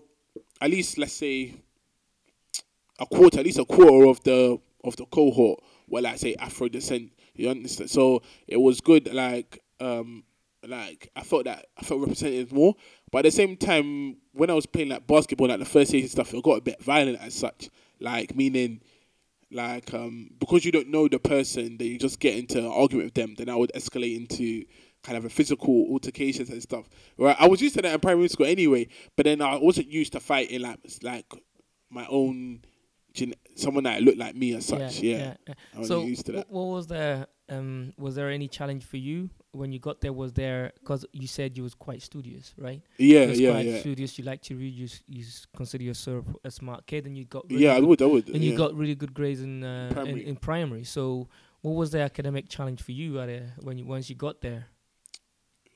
at 0.61 0.69
least 0.69 0.97
let's 0.97 1.13
say 1.13 1.53
a 2.99 3.05
quarter, 3.05 3.39
at 3.39 3.45
least 3.45 3.59
a 3.59 3.65
quarter 3.65 4.07
of 4.07 4.23
the 4.23 4.59
of 4.83 4.95
the 4.95 5.05
cohort 5.05 5.59
were 5.87 6.01
like 6.01 6.17
say 6.17 6.35
Afro 6.35 6.67
descent. 6.67 7.11
You 7.35 7.49
understand? 7.49 7.89
So 7.89 8.23
it 8.47 8.57
was 8.57 8.81
good. 8.81 9.13
Like 9.13 9.61
um, 9.79 10.23
like 10.65 11.09
I 11.15 11.21
felt 11.21 11.45
that 11.45 11.67
I 11.77 11.83
felt 11.83 12.01
represented 12.01 12.51
more. 12.51 12.75
But 13.11 13.19
at 13.19 13.25
the 13.25 13.31
same 13.31 13.57
time, 13.57 14.17
when 14.33 14.49
I 14.49 14.53
was 14.53 14.65
playing 14.65 14.89
like 14.89 15.07
basketball, 15.07 15.47
like 15.47 15.59
the 15.59 15.65
first 15.65 15.91
season 15.91 16.09
stuff, 16.09 16.33
it 16.33 16.43
got 16.43 16.57
a 16.57 16.61
bit 16.61 16.81
violent 16.83 17.19
as 17.21 17.33
such. 17.33 17.69
Like 17.99 18.35
meaning, 18.35 18.81
like 19.51 19.93
um, 19.93 20.29
because 20.39 20.65
you 20.65 20.71
don't 20.71 20.89
know 20.89 21.07
the 21.07 21.19
person, 21.19 21.77
then 21.77 21.87
you 21.87 21.97
just 21.97 22.19
get 22.19 22.35
into 22.35 22.59
an 22.59 22.65
argument 22.65 23.07
with 23.07 23.13
them. 23.13 23.35
Then 23.37 23.49
I 23.49 23.55
would 23.55 23.71
escalate 23.73 24.15
into 24.17 24.65
kind 25.03 25.17
of 25.17 25.25
a 25.25 25.29
physical 25.29 25.87
altercations 25.89 26.49
and 26.49 26.61
stuff. 26.61 26.89
Right? 27.17 27.35
I 27.39 27.47
was 27.47 27.61
used 27.61 27.75
to 27.75 27.81
that 27.81 27.93
in 27.93 27.99
primary 27.99 28.27
school 28.27 28.45
anyway, 28.45 28.87
but 29.15 29.25
then 29.25 29.41
I 29.41 29.55
wasn't 29.57 29.91
used 29.91 30.13
to 30.13 30.19
fighting 30.19 30.61
like 30.61 30.79
like 31.01 31.25
my 31.89 32.05
own 32.09 32.61
someone 33.55 33.83
that 33.85 34.01
looked 34.03 34.17
like 34.19 34.35
me 34.35 34.53
as 34.55 34.65
such. 34.65 34.99
Yeah, 34.99 35.17
yeah, 35.17 35.33
yeah. 35.47 35.53
I 35.79 35.83
So, 35.83 36.03
used 36.03 36.25
to 36.27 36.33
that. 36.33 36.51
what 36.51 36.65
was 36.65 36.87
there 36.87 37.27
um? 37.49 37.93
Was 37.97 38.15
there 38.15 38.29
any 38.29 38.47
challenge 38.47 38.83
for 38.85 38.97
you 38.97 39.29
when 39.57 39.71
you 39.71 39.79
got 39.79 39.99
there? 40.01 40.13
Was 40.13 40.31
there 40.33 40.71
because 40.79 41.05
you 41.11 41.27
said 41.27 41.57
you 41.57 41.63
was 41.63 41.73
quite 41.73 42.01
studious, 42.01 42.53
right? 42.57 42.81
Yeah, 42.97 43.25
yeah, 43.25 43.51
quite 43.51 43.65
yeah. 43.65 43.79
studious. 43.79 44.17
You 44.17 44.23
like 44.25 44.41
to 44.43 44.55
read. 44.55 44.73
You 44.73 44.87
you 45.07 45.23
consider 45.55 45.83
yourself 45.83 46.25
a 46.43 46.51
smart 46.51 46.85
kid, 46.85 47.05
and 47.07 47.17
you 47.17 47.25
got 47.25 47.43
really 47.49 47.63
Yeah, 47.65 47.73
I 47.75 47.79
good- 47.79 47.89
would, 47.89 48.01
I 48.01 48.05
would. 48.05 48.27
and 48.29 48.43
yeah. 48.43 48.51
you 48.51 48.57
got 48.57 48.73
really 48.75 48.95
good 48.95 49.13
grades 49.13 49.41
in 49.41 49.63
uh, 49.63 49.89
Primary. 49.93 50.25
in 50.27 50.35
primary. 50.35 50.83
So, 50.83 51.27
what 51.61 51.71
was 51.75 51.91
the 51.91 51.99
academic 52.01 52.47
challenge 52.49 52.81
for 52.81 52.91
you 52.93 53.19
at 53.19 53.29
uh, 53.29 53.39
when 53.61 53.77
you 53.77 53.85
once 53.85 54.09
you 54.09 54.15
got 54.15 54.41
there? 54.41 54.67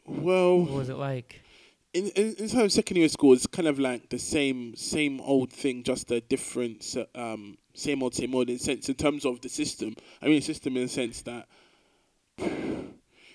well, 0.06 0.60
What 0.60 0.72
was 0.72 0.90
it 0.90 0.98
like? 0.98 1.42
in, 1.94 2.08
in 2.16 2.28
in 2.36 2.48
terms 2.48 2.54
of 2.54 2.72
secondary 2.72 3.08
school, 3.10 3.34
it's 3.34 3.46
kind 3.48 3.68
of 3.68 3.78
like 3.78 4.10
the 4.10 4.18
same 4.20 4.76
same 4.76 5.20
old 5.22 5.52
thing, 5.52 5.84
just 5.84 6.10
a 6.12 6.22
different 6.22 6.96
um 7.16 7.58
same 7.74 8.02
old 8.04 8.16
same 8.16 8.34
old 8.36 8.50
in 8.50 8.60
sense 8.60 8.88
in 8.90 8.96
terms 8.96 9.26
of 9.26 9.42
the 9.42 9.50
system. 9.50 9.96
I 10.22 10.28
mean, 10.28 10.42
system 10.42 10.78
in 10.78 10.84
the 10.84 10.90
sense 10.90 11.22
that 11.24 11.48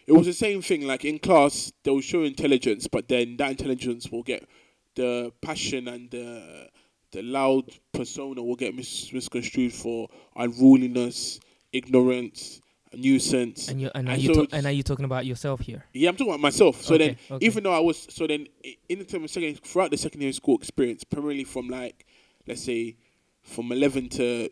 it 0.07 0.13
was 0.13 0.27
the 0.27 0.33
same 0.33 0.63
thing. 0.63 0.87
Like 0.87 1.05
in 1.05 1.19
class, 1.19 1.73
they 1.83 1.91
will 1.91 2.01
show 2.01 2.23
intelligence, 2.23 2.87
but 2.87 3.09
then 3.09 3.37
that 3.39 3.51
intelligence 3.51 4.11
will 4.11 4.23
get 4.23 4.47
the 4.95 5.33
passion 5.43 5.89
and 5.89 6.11
the 6.11 6.69
the 7.13 7.23
loud 7.23 7.71
persona 7.93 8.43
will 8.43 8.57
get 8.57 8.75
mis- 8.75 9.13
misconstrued 9.13 9.73
for 9.73 10.09
unruliness, 10.37 11.41
ignorance, 11.73 12.61
nuisance. 12.95 13.69
And 13.69 13.81
you 13.81 13.91
and 13.95 14.09
are 14.09 14.13
And 14.13 14.23
you 14.23 14.35
so 14.35 14.45
ta- 14.47 14.57
and 14.57 14.67
are 14.67 14.73
you 14.73 14.83
talking 14.83 15.05
about 15.05 15.25
yourself 15.25 15.61
here? 15.61 15.85
Yeah, 15.93 16.11
I'm 16.11 16.17
talking 16.17 16.33
about 16.33 16.41
myself. 16.41 16.83
So 16.83 16.99
then, 16.99 17.11
Okay, 17.11 17.35
okay. 17.35 17.47
even 17.47 17.63
though 17.65 17.73
I 17.73 17.81
was, 17.81 18.07
so 18.11 18.27
then 18.27 18.47
in 18.89 18.99
the 18.99 19.05
term 19.05 19.25
of 19.25 19.31
secondary, 19.31 19.55
throughout 19.55 19.91
the 19.91 19.97
secondary 19.97 20.33
school 20.33 20.57
experience, 20.57 21.05
primarily 21.05 21.45
from 21.45 21.69
like, 21.69 22.07
let's 22.47 22.65
say, 22.65 22.97
from 23.43 23.71
11 23.73 24.09
to 24.11 24.51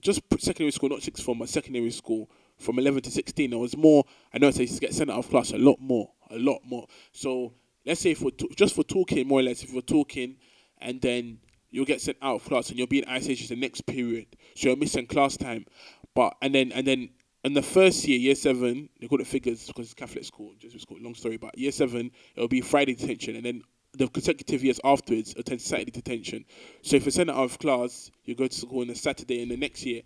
just 0.00 0.20
secondary 0.38 0.70
school, 0.72 0.90
not 0.90 1.02
sixth 1.02 1.22
form, 1.24 1.38
but 1.38 1.48
secondary 1.48 1.90
school, 1.90 2.30
from 2.60 2.78
11 2.78 3.02
to 3.02 3.10
16, 3.10 3.52
I 3.52 3.56
was 3.56 3.76
more, 3.76 4.04
I 4.32 4.38
noticed 4.38 4.58
I 4.58 4.62
used 4.62 4.80
get 4.80 4.94
sent 4.94 5.10
out 5.10 5.18
of 5.18 5.28
class 5.28 5.52
a 5.52 5.58
lot 5.58 5.80
more, 5.80 6.10
a 6.30 6.38
lot 6.38 6.60
more. 6.64 6.86
So 7.12 7.54
let's 7.84 8.00
say 8.00 8.12
if 8.12 8.22
we're 8.22 8.30
just 8.56 8.74
for 8.74 8.84
talking, 8.84 9.26
more 9.26 9.40
or 9.40 9.42
less, 9.42 9.62
if 9.62 9.72
we're 9.72 9.80
talking, 9.80 10.36
and 10.78 11.00
then 11.00 11.38
you'll 11.70 11.84
get 11.84 12.00
sent 12.00 12.18
out 12.22 12.36
of 12.36 12.44
class 12.44 12.68
and 12.68 12.78
you'll 12.78 12.86
be 12.86 13.02
in 13.02 13.08
isolation 13.08 13.48
the 13.48 13.60
next 13.60 13.86
period, 13.86 14.26
so 14.54 14.68
you're 14.68 14.76
missing 14.76 15.06
class 15.06 15.36
time. 15.36 15.66
But 16.14 16.36
and 16.42 16.54
then 16.54 16.72
and 16.72 16.86
then 16.86 17.10
in 17.44 17.54
the 17.54 17.62
first 17.62 18.06
year, 18.06 18.18
year 18.18 18.34
seven, 18.34 18.88
they 19.00 19.08
call 19.08 19.20
it 19.20 19.26
figures 19.26 19.66
because 19.66 19.86
it's 19.86 19.94
Catholic 19.94 20.24
school, 20.24 20.52
Jesuit 20.58 20.82
school. 20.82 20.98
Long 21.00 21.14
story, 21.14 21.36
but 21.36 21.56
year 21.56 21.72
seven 21.72 22.10
it'll 22.36 22.48
be 22.48 22.60
Friday 22.60 22.94
detention, 22.94 23.36
and 23.36 23.44
then 23.44 23.62
the 23.92 24.08
consecutive 24.08 24.62
years 24.62 24.78
afterwards 24.84 25.30
it'll 25.30 25.42
tend 25.42 25.60
to 25.60 25.66
Saturday 25.66 25.90
detention. 25.90 26.44
So 26.82 26.96
if 26.96 27.04
you're 27.04 27.12
sent 27.12 27.30
out 27.30 27.36
of 27.36 27.58
class, 27.58 28.10
you 28.24 28.34
go 28.34 28.46
to 28.46 28.54
school 28.54 28.82
on 28.82 28.90
a 28.90 28.94
Saturday, 28.94 29.42
and 29.42 29.50
the 29.50 29.56
next 29.56 29.84
year. 29.84 30.02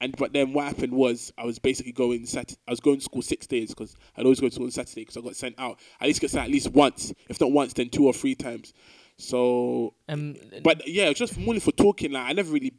And 0.00 0.16
but 0.16 0.32
then 0.32 0.52
what 0.52 0.64
happened 0.64 0.92
was 0.94 1.32
I 1.36 1.44
was 1.44 1.58
basically 1.58 1.92
going 1.92 2.24
Sat- 2.26 2.56
I 2.66 2.70
was 2.70 2.80
going 2.80 2.98
to 2.98 3.04
school 3.04 3.22
six 3.22 3.46
days 3.46 3.70
because 3.70 3.94
I'd 4.16 4.24
always 4.24 4.40
go 4.40 4.48
to 4.48 4.54
school 4.54 4.66
on 4.66 4.70
Saturday 4.70 5.02
because 5.02 5.16
I 5.16 5.20
got 5.20 5.36
sent 5.36 5.54
out. 5.58 5.78
I 6.00 6.06
used 6.06 6.16
to 6.16 6.20
get 6.22 6.30
sent 6.30 6.44
at 6.44 6.50
least 6.50 6.70
once, 6.72 7.12
if 7.28 7.40
not 7.40 7.52
once, 7.52 7.72
then 7.74 7.90
two 7.90 8.06
or 8.06 8.12
three 8.12 8.34
times. 8.34 8.72
So 9.18 9.94
Um, 10.08 10.36
but 10.62 10.88
yeah, 10.88 11.04
it 11.06 11.08
was 11.10 11.18
just 11.18 11.36
mainly 11.36 11.60
for 11.60 11.72
talking. 11.72 12.12
Like 12.12 12.30
I 12.30 12.32
never 12.32 12.50
really 12.50 12.72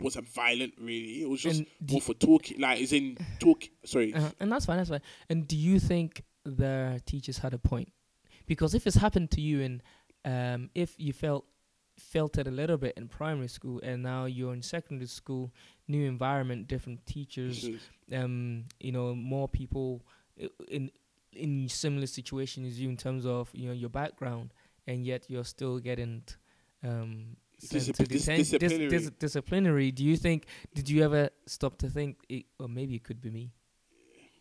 wasn't 0.00 0.28
violent. 0.28 0.74
Really, 0.78 1.22
it 1.22 1.28
was 1.28 1.40
just 1.40 1.64
more 1.90 2.00
for 2.02 2.14
talking. 2.14 2.60
Like 2.60 2.80
is 2.80 2.92
in 2.92 3.16
talk. 3.40 3.64
Sorry. 3.84 4.12
Uh, 4.12 4.30
and 4.40 4.52
that's 4.52 4.66
fine. 4.66 4.76
That's 4.76 4.90
fine. 4.90 5.02
And 5.30 5.48
do 5.48 5.56
you 5.56 5.78
think 5.80 6.22
the 6.44 7.00
teachers 7.06 7.38
had 7.38 7.54
a 7.54 7.58
point? 7.58 7.90
Because 8.46 8.74
if 8.74 8.86
it's 8.86 8.96
happened 8.96 9.30
to 9.32 9.40
you, 9.40 9.62
and 9.62 9.82
um, 10.24 10.70
if 10.74 10.94
you 10.98 11.12
felt 11.12 11.46
felt 11.98 12.36
it 12.36 12.46
a 12.46 12.50
little 12.50 12.76
bit 12.76 12.92
in 12.98 13.08
primary 13.08 13.48
school, 13.48 13.80
and 13.82 14.02
now 14.02 14.26
you're 14.26 14.52
in 14.52 14.62
secondary 14.62 15.08
school, 15.08 15.50
new 15.88 16.06
environment, 16.06 16.68
different 16.68 17.04
teachers, 17.06 17.68
um, 18.12 18.64
you 18.80 18.92
know, 18.92 19.14
more 19.14 19.48
people 19.48 20.02
in 20.68 20.90
in 21.32 21.68
similar 21.68 22.06
situation 22.06 22.64
as 22.64 22.80
you 22.80 22.88
in 22.88 22.96
terms 22.96 23.26
of 23.26 23.50
you 23.52 23.68
know 23.68 23.74
your 23.74 23.90
background, 23.90 24.52
and 24.86 25.04
yet 25.04 25.24
you're 25.28 25.44
still 25.44 25.78
getting 25.78 26.22
um, 26.82 27.36
sent 27.58 27.94
to 27.96 28.04
Discipli- 28.04 28.08
dis- 28.08 28.26
deten- 28.26 28.36
dis- 28.36 28.48
dis- 28.48 28.58
disciplinary. 28.58 29.10
disciplinary. 29.18 29.90
Do 29.90 30.04
you 30.04 30.16
think? 30.16 30.46
Did 30.74 30.88
you 30.88 31.02
ever 31.02 31.30
stop 31.46 31.78
to 31.78 31.88
think, 31.88 32.18
it, 32.28 32.46
or 32.58 32.68
maybe 32.68 32.94
it 32.94 33.04
could 33.04 33.20
be 33.20 33.30
me? 33.30 33.52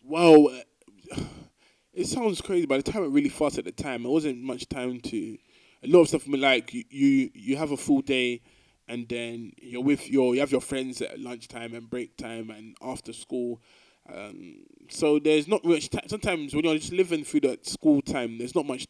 Well, 0.03 0.49
uh, 0.49 1.21
it 1.93 2.07
sounds 2.07 2.41
crazy. 2.41 2.65
By 2.65 2.77
the 2.77 2.91
time 2.91 3.03
it 3.03 3.09
really 3.09 3.29
fast 3.29 3.57
at 3.57 3.65
the 3.65 3.71
time, 3.71 4.05
it 4.05 4.09
wasn't 4.09 4.41
much 4.41 4.67
time 4.69 4.99
to. 5.01 5.37
A 5.83 5.87
lot 5.87 6.01
of 6.01 6.07
stuff. 6.07 6.27
Like 6.27 6.73
you, 6.73 6.83
you, 6.89 7.29
you 7.33 7.57
have 7.57 7.71
a 7.71 7.77
full 7.77 8.01
day, 8.01 8.41
and 8.87 9.07
then 9.09 9.51
you're 9.61 9.83
with 9.83 10.09
your, 10.09 10.33
you 10.35 10.39
have 10.41 10.51
your 10.51 10.61
friends 10.61 11.01
at 11.01 11.19
lunchtime 11.19 11.73
and 11.73 11.89
break 11.89 12.17
time 12.17 12.49
and 12.49 12.75
after 12.81 13.13
school. 13.13 13.61
Um, 14.13 14.65
so 14.89 15.17
there's 15.19 15.47
not 15.47 15.65
much 15.65 15.89
time. 15.89 16.03
Sometimes 16.07 16.53
when 16.53 16.63
you're 16.63 16.77
just 16.77 16.93
living 16.93 17.23
through 17.23 17.41
that 17.41 17.65
school 17.65 18.01
time, 18.01 18.37
there's 18.37 18.53
not 18.53 18.67
much 18.67 18.85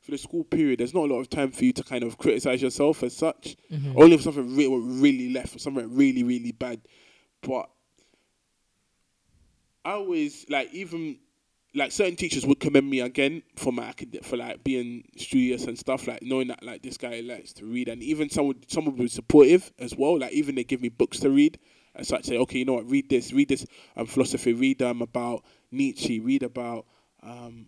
for 0.00 0.10
the 0.10 0.18
school 0.18 0.44
period. 0.44 0.80
There's 0.80 0.94
not 0.94 1.08
a 1.08 1.12
lot 1.14 1.20
of 1.20 1.30
time 1.30 1.52
for 1.52 1.64
you 1.64 1.72
to 1.74 1.84
kind 1.84 2.02
of 2.02 2.18
criticize 2.18 2.60
yourself 2.60 3.02
as 3.02 3.16
such. 3.16 3.56
Mhm. 3.70 3.94
Only 3.96 4.14
if 4.14 4.22
something 4.22 4.56
really, 4.56 4.76
really 4.78 5.28
left, 5.30 5.54
or 5.54 5.58
something 5.58 5.94
really, 5.94 6.22
really 6.22 6.52
bad. 6.52 6.80
But 7.42 7.70
I 9.84 9.92
always 9.92 10.46
like 10.48 10.72
even 10.72 11.18
like 11.74 11.92
certain 11.92 12.16
teachers 12.16 12.44
would 12.46 12.58
commend 12.60 12.88
me 12.88 13.00
again 13.00 13.42
for 13.56 13.72
my 13.72 13.90
acad- 13.90 14.24
for 14.24 14.36
like 14.36 14.64
being 14.64 15.04
studious 15.16 15.64
and 15.64 15.78
stuff 15.78 16.08
like 16.08 16.22
knowing 16.22 16.48
that 16.48 16.62
like 16.62 16.82
this 16.82 16.96
guy 16.96 17.20
likes 17.20 17.52
to 17.54 17.66
read. 17.66 17.88
And 17.88 18.02
even 18.02 18.28
some 18.28 18.46
would 18.46 18.70
some 18.70 18.84
would 18.86 18.96
be 18.96 19.08
supportive 19.08 19.72
as 19.78 19.94
well. 19.96 20.18
Like 20.18 20.32
even 20.32 20.54
they 20.54 20.64
give 20.64 20.82
me 20.82 20.88
books 20.88 21.20
to 21.20 21.30
read 21.30 21.58
and 21.94 22.06
so 22.06 22.16
I'd 22.16 22.24
say 22.24 22.36
okay 22.38 22.58
you 22.58 22.64
know 22.64 22.74
what? 22.74 22.90
Read 22.90 23.08
this 23.08 23.32
read 23.32 23.48
this 23.48 23.66
um 23.96 24.06
philosophy 24.06 24.52
read 24.52 24.82
um 24.82 25.02
about 25.02 25.44
Nietzsche 25.70 26.20
read 26.20 26.42
about 26.42 26.86
um 27.22 27.66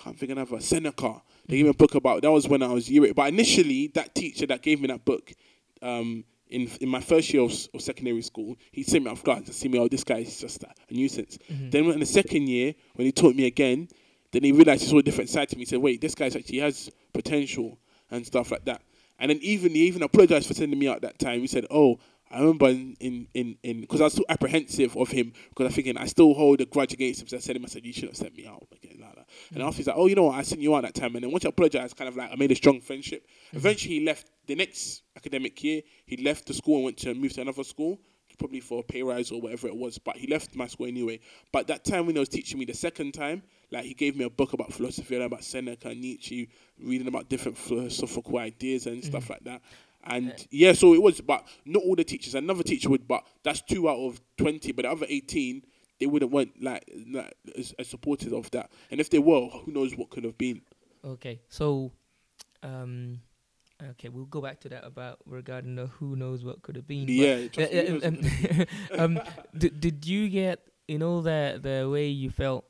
can't 0.00 0.18
think 0.18 0.32
of 0.32 0.38
another 0.38 0.60
Seneca. 0.60 1.22
They 1.46 1.56
gave 1.56 1.66
me 1.66 1.70
a 1.70 1.74
book 1.74 1.94
about 1.94 2.22
that 2.22 2.30
was 2.30 2.48
when 2.48 2.62
I 2.62 2.68
was 2.68 2.90
year 2.90 3.04
eight. 3.06 3.14
but 3.14 3.28
initially 3.28 3.88
that 3.88 4.14
teacher 4.14 4.46
that 4.46 4.62
gave 4.62 4.80
me 4.80 4.88
that 4.88 5.04
book 5.04 5.32
um 5.80 6.24
in 6.52 6.68
in 6.80 6.88
my 6.88 7.00
first 7.00 7.32
year 7.32 7.42
of, 7.42 7.52
of 7.74 7.80
secondary 7.80 8.22
school, 8.22 8.56
he 8.70 8.82
sent 8.82 9.04
me 9.04 9.10
out 9.10 9.16
of 9.16 9.24
class 9.24 9.42
to 9.44 9.52
see 9.52 9.68
me. 9.68 9.78
Oh, 9.78 9.88
this 9.88 10.04
guy 10.04 10.18
is 10.18 10.38
just 10.38 10.62
a 10.62 10.68
nuisance. 10.90 11.38
Mm-hmm. 11.50 11.70
Then 11.70 11.84
in 11.86 12.00
the 12.00 12.06
second 12.06 12.48
year, 12.48 12.74
when 12.94 13.06
he 13.06 13.12
taught 13.12 13.34
me 13.34 13.46
again, 13.46 13.88
then 14.30 14.44
he 14.44 14.52
realized 14.52 14.82
he 14.82 14.88
saw 14.88 14.98
a 14.98 15.02
different 15.02 15.30
side 15.30 15.48
to 15.48 15.56
me. 15.56 15.62
He 15.62 15.66
said, 15.66 15.78
"Wait, 15.78 16.00
this 16.00 16.14
guy's 16.14 16.36
actually 16.36 16.58
has 16.58 16.90
potential 17.12 17.78
and 18.10 18.24
stuff 18.26 18.50
like 18.50 18.64
that." 18.66 18.82
And 19.18 19.30
then 19.30 19.38
even 19.40 19.72
he 19.72 19.86
even 19.86 20.02
apologized 20.02 20.46
for 20.46 20.54
sending 20.54 20.78
me 20.78 20.88
out 20.88 21.00
that 21.02 21.18
time. 21.18 21.40
He 21.40 21.46
said, 21.46 21.66
"Oh." 21.70 21.98
I 22.34 22.40
remember 22.40 22.68
in 22.68 22.96
in 23.34 23.58
in 23.62 23.82
because 23.82 24.00
I 24.00 24.04
was 24.04 24.14
still 24.14 24.24
apprehensive 24.26 24.96
of 24.96 25.10
him 25.10 25.34
because 25.50 25.66
I'm 25.66 25.72
thinking 25.72 25.98
I 25.98 26.06
still 26.06 26.32
hold 26.32 26.62
a 26.62 26.64
grudge 26.64 26.94
against 26.94 27.20
him. 27.20 27.28
So 27.28 27.36
I 27.36 27.40
said 27.40 27.52
to 27.52 27.58
him, 27.58 27.66
I 27.66 27.68
said, 27.68 27.84
"You 27.84 27.92
should 27.92 28.08
have 28.08 28.16
sent 28.16 28.34
me 28.34 28.46
out 28.46 28.66
again." 28.72 28.96
Like 29.02 29.16
that. 29.16 29.21
And 29.52 29.62
after 29.62 29.78
he's 29.78 29.86
like, 29.86 29.96
"Oh, 29.96 30.06
you 30.06 30.14
know 30.14 30.24
what? 30.24 30.38
I 30.38 30.42
sent 30.42 30.60
you 30.60 30.74
out 30.74 30.82
that 30.82 30.94
time." 30.94 31.14
And 31.14 31.24
then 31.24 31.30
once 31.30 31.44
I 31.44 31.48
apologize, 31.48 31.94
kind 31.94 32.08
of 32.08 32.16
like 32.16 32.30
I 32.32 32.36
made 32.36 32.52
a 32.52 32.56
strong 32.56 32.80
friendship. 32.80 33.26
Mm-hmm. 33.48 33.56
Eventually, 33.58 33.98
he 34.00 34.04
left 34.04 34.30
the 34.46 34.54
next 34.54 35.02
academic 35.16 35.62
year. 35.62 35.82
He 36.06 36.16
left 36.18 36.46
the 36.46 36.54
school 36.54 36.76
and 36.76 36.84
went 36.84 36.96
to 36.98 37.14
move 37.14 37.32
to 37.34 37.42
another 37.42 37.64
school, 37.64 38.00
probably 38.38 38.60
for 38.60 38.80
a 38.80 38.82
pay 38.82 39.02
rise 39.02 39.30
or 39.30 39.40
whatever 39.40 39.68
it 39.68 39.76
was. 39.76 39.98
But 39.98 40.16
he 40.16 40.26
left 40.26 40.54
my 40.56 40.66
school 40.66 40.86
anyway. 40.86 41.20
But 41.52 41.66
that 41.68 41.84
time 41.84 42.06
when 42.06 42.16
he 42.16 42.20
was 42.20 42.28
teaching 42.28 42.58
me 42.58 42.64
the 42.64 42.74
second 42.74 43.12
time, 43.12 43.42
like 43.70 43.84
he 43.84 43.94
gave 43.94 44.16
me 44.16 44.24
a 44.24 44.30
book 44.30 44.52
about 44.52 44.72
philosophy, 44.72 45.14
and 45.14 45.24
about 45.24 45.44
Seneca, 45.44 45.94
Nietzsche, 45.94 46.48
reading 46.80 47.08
about 47.08 47.28
different 47.28 47.56
philosophical 47.56 48.38
ideas 48.38 48.86
and 48.86 49.02
stuff 49.04 49.24
mm-hmm. 49.24 49.32
like 49.32 49.44
that. 49.44 49.62
And 50.04 50.34
yeah, 50.50 50.72
so 50.72 50.94
it 50.94 51.02
was, 51.02 51.20
but 51.20 51.46
not 51.64 51.82
all 51.84 51.94
the 51.94 52.02
teachers. 52.02 52.34
Another 52.34 52.64
teacher 52.64 52.90
would, 52.90 53.06
but 53.06 53.24
that's 53.44 53.60
two 53.60 53.88
out 53.88 53.98
of 53.98 54.20
twenty. 54.36 54.72
But 54.72 54.82
the 54.82 54.90
other 54.90 55.06
eighteen, 55.08 55.62
they 56.02 56.06
wouldn't 56.06 56.32
want 56.32 56.60
like, 56.60 56.82
like 57.12 57.32
as, 57.56 57.72
as 57.78 57.86
supportive 57.86 58.32
of 58.32 58.50
that. 58.50 58.72
And 58.90 59.00
if 59.00 59.08
they 59.08 59.20
were, 59.20 59.46
who 59.46 59.70
knows 59.70 59.94
what 59.94 60.10
could 60.10 60.24
have 60.24 60.36
been. 60.36 60.62
Okay, 61.04 61.40
so, 61.48 61.92
um, 62.64 63.20
okay, 63.90 64.08
we'll 64.08 64.24
go 64.24 64.40
back 64.40 64.58
to 64.62 64.68
that 64.70 64.84
about 64.84 65.20
regarding 65.26 65.76
the 65.76 65.86
who 65.86 66.16
knows 66.16 66.44
what 66.44 66.62
could 66.62 66.74
have 66.74 66.88
been. 66.88 67.06
Yeah, 67.06 67.46
Uh, 67.56 68.64
um, 68.98 69.16
um, 69.16 69.20
did 69.56 69.80
did 69.80 70.04
you 70.04 70.28
get 70.28 70.58
you 70.88 70.98
know 70.98 71.22
the 71.22 71.60
the 71.62 71.88
way 71.88 72.08
you 72.08 72.30
felt 72.30 72.64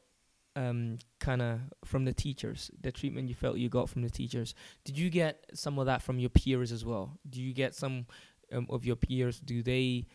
um 0.54 0.98
kind 1.18 1.40
of 1.40 1.60
from 1.82 2.04
the 2.04 2.12
teachers 2.12 2.70
the 2.82 2.92
treatment 2.92 3.26
you 3.26 3.34
felt 3.34 3.56
you 3.56 3.70
got 3.70 3.88
from 3.88 4.02
the 4.02 4.10
teachers 4.10 4.54
did 4.84 4.98
you 4.98 5.08
get 5.08 5.46
some 5.54 5.78
of 5.78 5.86
that 5.86 6.02
from 6.02 6.18
your 6.18 6.28
peers 6.28 6.72
as 6.72 6.84
well 6.84 7.18
do 7.30 7.40
you 7.40 7.54
get 7.54 7.74
some 7.74 8.04
um, 8.52 8.66
of 8.68 8.84
your 8.84 8.96
peers 8.96 9.40
do 9.40 9.62
they 9.62 10.06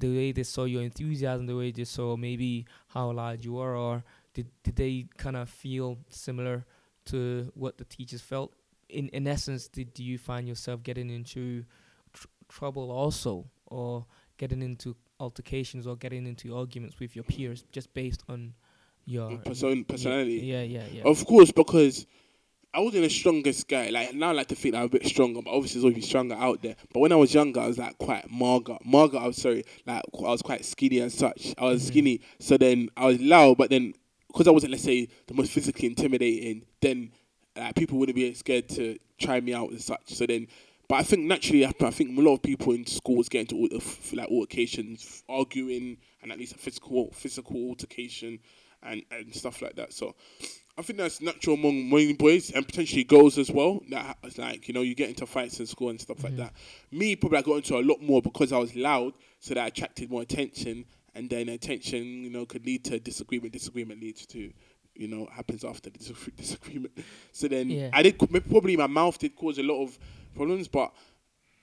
the 0.00 0.16
way 0.16 0.32
they 0.32 0.42
saw 0.42 0.64
your 0.64 0.82
enthusiasm 0.82 1.46
the 1.46 1.56
way 1.56 1.70
they 1.70 1.84
saw 1.84 2.16
maybe 2.16 2.66
how 2.88 3.10
loud 3.10 3.44
you 3.44 3.52
were 3.54 3.76
or 3.76 4.02
did 4.34 4.46
did 4.62 4.76
they 4.76 5.06
kind 5.16 5.36
of 5.36 5.48
feel 5.48 5.98
similar 6.08 6.64
to 7.04 7.50
what 7.54 7.78
the 7.78 7.84
teachers 7.84 8.20
felt 8.20 8.52
in 8.88 9.08
in 9.10 9.26
essence 9.26 9.68
did 9.68 9.98
you 9.98 10.18
find 10.18 10.48
yourself 10.48 10.82
getting 10.82 11.10
into 11.10 11.64
tr- 12.12 12.26
trouble 12.48 12.90
also 12.90 13.46
or 13.66 14.04
getting 14.36 14.62
into 14.62 14.96
altercations 15.20 15.86
or 15.86 15.96
getting 15.96 16.26
into 16.26 16.56
arguments 16.56 16.98
with 16.98 17.14
your 17.14 17.24
peers 17.24 17.64
just 17.72 17.92
based 17.94 18.22
on 18.28 18.54
your 19.04 19.38
personality. 19.84 20.40
Yeah, 20.44 20.62
yeah, 20.62 20.84
yeah. 20.92 21.02
Of 21.04 21.24
course, 21.26 21.50
because 21.50 22.06
I 22.72 22.78
wasn't 22.80 23.02
the 23.02 23.10
strongest 23.10 23.66
guy. 23.66 23.90
Like 23.90 24.14
now, 24.14 24.28
I 24.28 24.32
like 24.32 24.46
to 24.48 24.54
think 24.54 24.74
I'm 24.76 24.84
a 24.84 24.88
bit 24.88 25.04
stronger, 25.06 25.42
but 25.42 25.50
obviously, 25.50 25.80
there's 25.80 25.92
always 25.92 26.06
stronger 26.06 26.36
out 26.36 26.62
there. 26.62 26.76
But 26.92 27.00
when 27.00 27.10
I 27.12 27.16
was 27.16 27.34
younger, 27.34 27.60
I 27.60 27.66
was 27.66 27.78
like 27.78 27.98
quite 27.98 28.30
mager. 28.30 28.78
Mager, 28.86 29.20
I 29.20 29.26
was 29.26 29.36
sorry, 29.38 29.64
like 29.86 30.02
I 30.14 30.20
was 30.30 30.42
quite 30.42 30.64
skinny 30.64 31.00
and 31.00 31.10
such. 31.12 31.52
I 31.58 31.64
was 31.64 31.82
Mhm. 31.82 31.86
skinny, 31.88 32.20
so 32.38 32.56
then 32.56 32.88
I 32.96 33.06
was 33.06 33.20
loud. 33.20 33.58
But 33.58 33.70
then, 33.70 33.94
because 34.28 34.46
I 34.46 34.52
wasn't, 34.52 34.70
let's 34.70 34.84
say, 34.84 35.08
the 35.26 35.34
most 35.34 35.50
physically 35.50 35.88
intimidating, 35.88 36.64
then 36.80 37.10
like 37.56 37.74
people 37.74 37.98
wouldn't 37.98 38.14
be 38.14 38.32
scared 38.34 38.68
to 38.70 38.96
try 39.18 39.40
me 39.40 39.52
out 39.52 39.70
and 39.70 39.82
such. 39.82 40.14
So 40.14 40.24
then, 40.26 40.46
but 40.86 40.94
I 40.94 41.02
think 41.02 41.22
naturally, 41.22 41.66
I 41.66 41.72
I 41.80 41.90
think 41.90 42.16
a 42.16 42.22
lot 42.22 42.34
of 42.34 42.42
people 42.42 42.72
in 42.72 42.86
schools 42.86 43.28
get 43.28 43.40
into 43.40 43.56
all 43.56 43.68
the 43.68 43.78
f- 43.78 44.12
like 44.12 44.28
altercations, 44.30 45.24
arguing, 45.28 45.96
and 46.22 46.30
at 46.30 46.38
least 46.38 46.54
a 46.54 46.58
physical 46.58 47.10
physical 47.12 47.56
altercation 47.68 48.38
and 48.80 49.02
and 49.10 49.34
stuff 49.34 49.60
like 49.60 49.74
that. 49.74 49.92
So. 49.92 50.14
I 50.78 50.82
think 50.82 50.98
that's 50.98 51.20
natural 51.20 51.56
among 51.56 51.90
many 51.90 52.12
boys 52.14 52.50
and 52.50 52.64
potentially 52.66 53.04
girls 53.04 53.36
as 53.38 53.50
well. 53.50 53.80
That 53.90 54.16
it's 54.24 54.38
like 54.38 54.66
you 54.68 54.74
know 54.74 54.80
you 54.82 54.94
get 54.94 55.08
into 55.10 55.26
fights 55.26 55.60
in 55.60 55.66
school 55.66 55.90
and 55.90 56.00
stuff 56.00 56.22
like 56.24 56.32
Mhm. 56.34 56.38
that. 56.38 56.54
Me 56.90 57.16
probably 57.16 57.38
I 57.38 57.42
got 57.42 57.56
into 57.56 57.76
a 57.78 57.80
lot 57.82 58.00
more 58.02 58.22
because 58.22 58.52
I 58.52 58.58
was 58.58 58.74
loud, 58.74 59.12
so 59.40 59.54
that 59.54 59.68
attracted 59.68 60.10
more 60.10 60.22
attention, 60.22 60.86
and 61.14 61.28
then 61.28 61.48
attention 61.50 62.24
you 62.24 62.30
know 62.30 62.46
could 62.46 62.64
lead 62.64 62.84
to 62.84 62.98
disagreement. 62.98 63.52
Disagreement 63.52 64.00
leads 64.00 64.24
to 64.26 64.52
you 64.94 65.08
know 65.08 65.28
happens 65.32 65.64
after 65.64 65.90
the 65.90 65.98
dis- 65.98 66.12
disagreement. 66.36 66.92
So 67.32 67.46
then 67.48 67.68
Yeah. 67.68 67.90
I 67.92 68.02
did 68.02 68.18
probably 68.18 68.76
my 68.76 68.86
mouth 68.86 69.18
did 69.18 69.36
cause 69.36 69.58
a 69.58 69.62
lot 69.62 69.82
of 69.82 69.98
problems, 70.34 70.68
but 70.68 70.92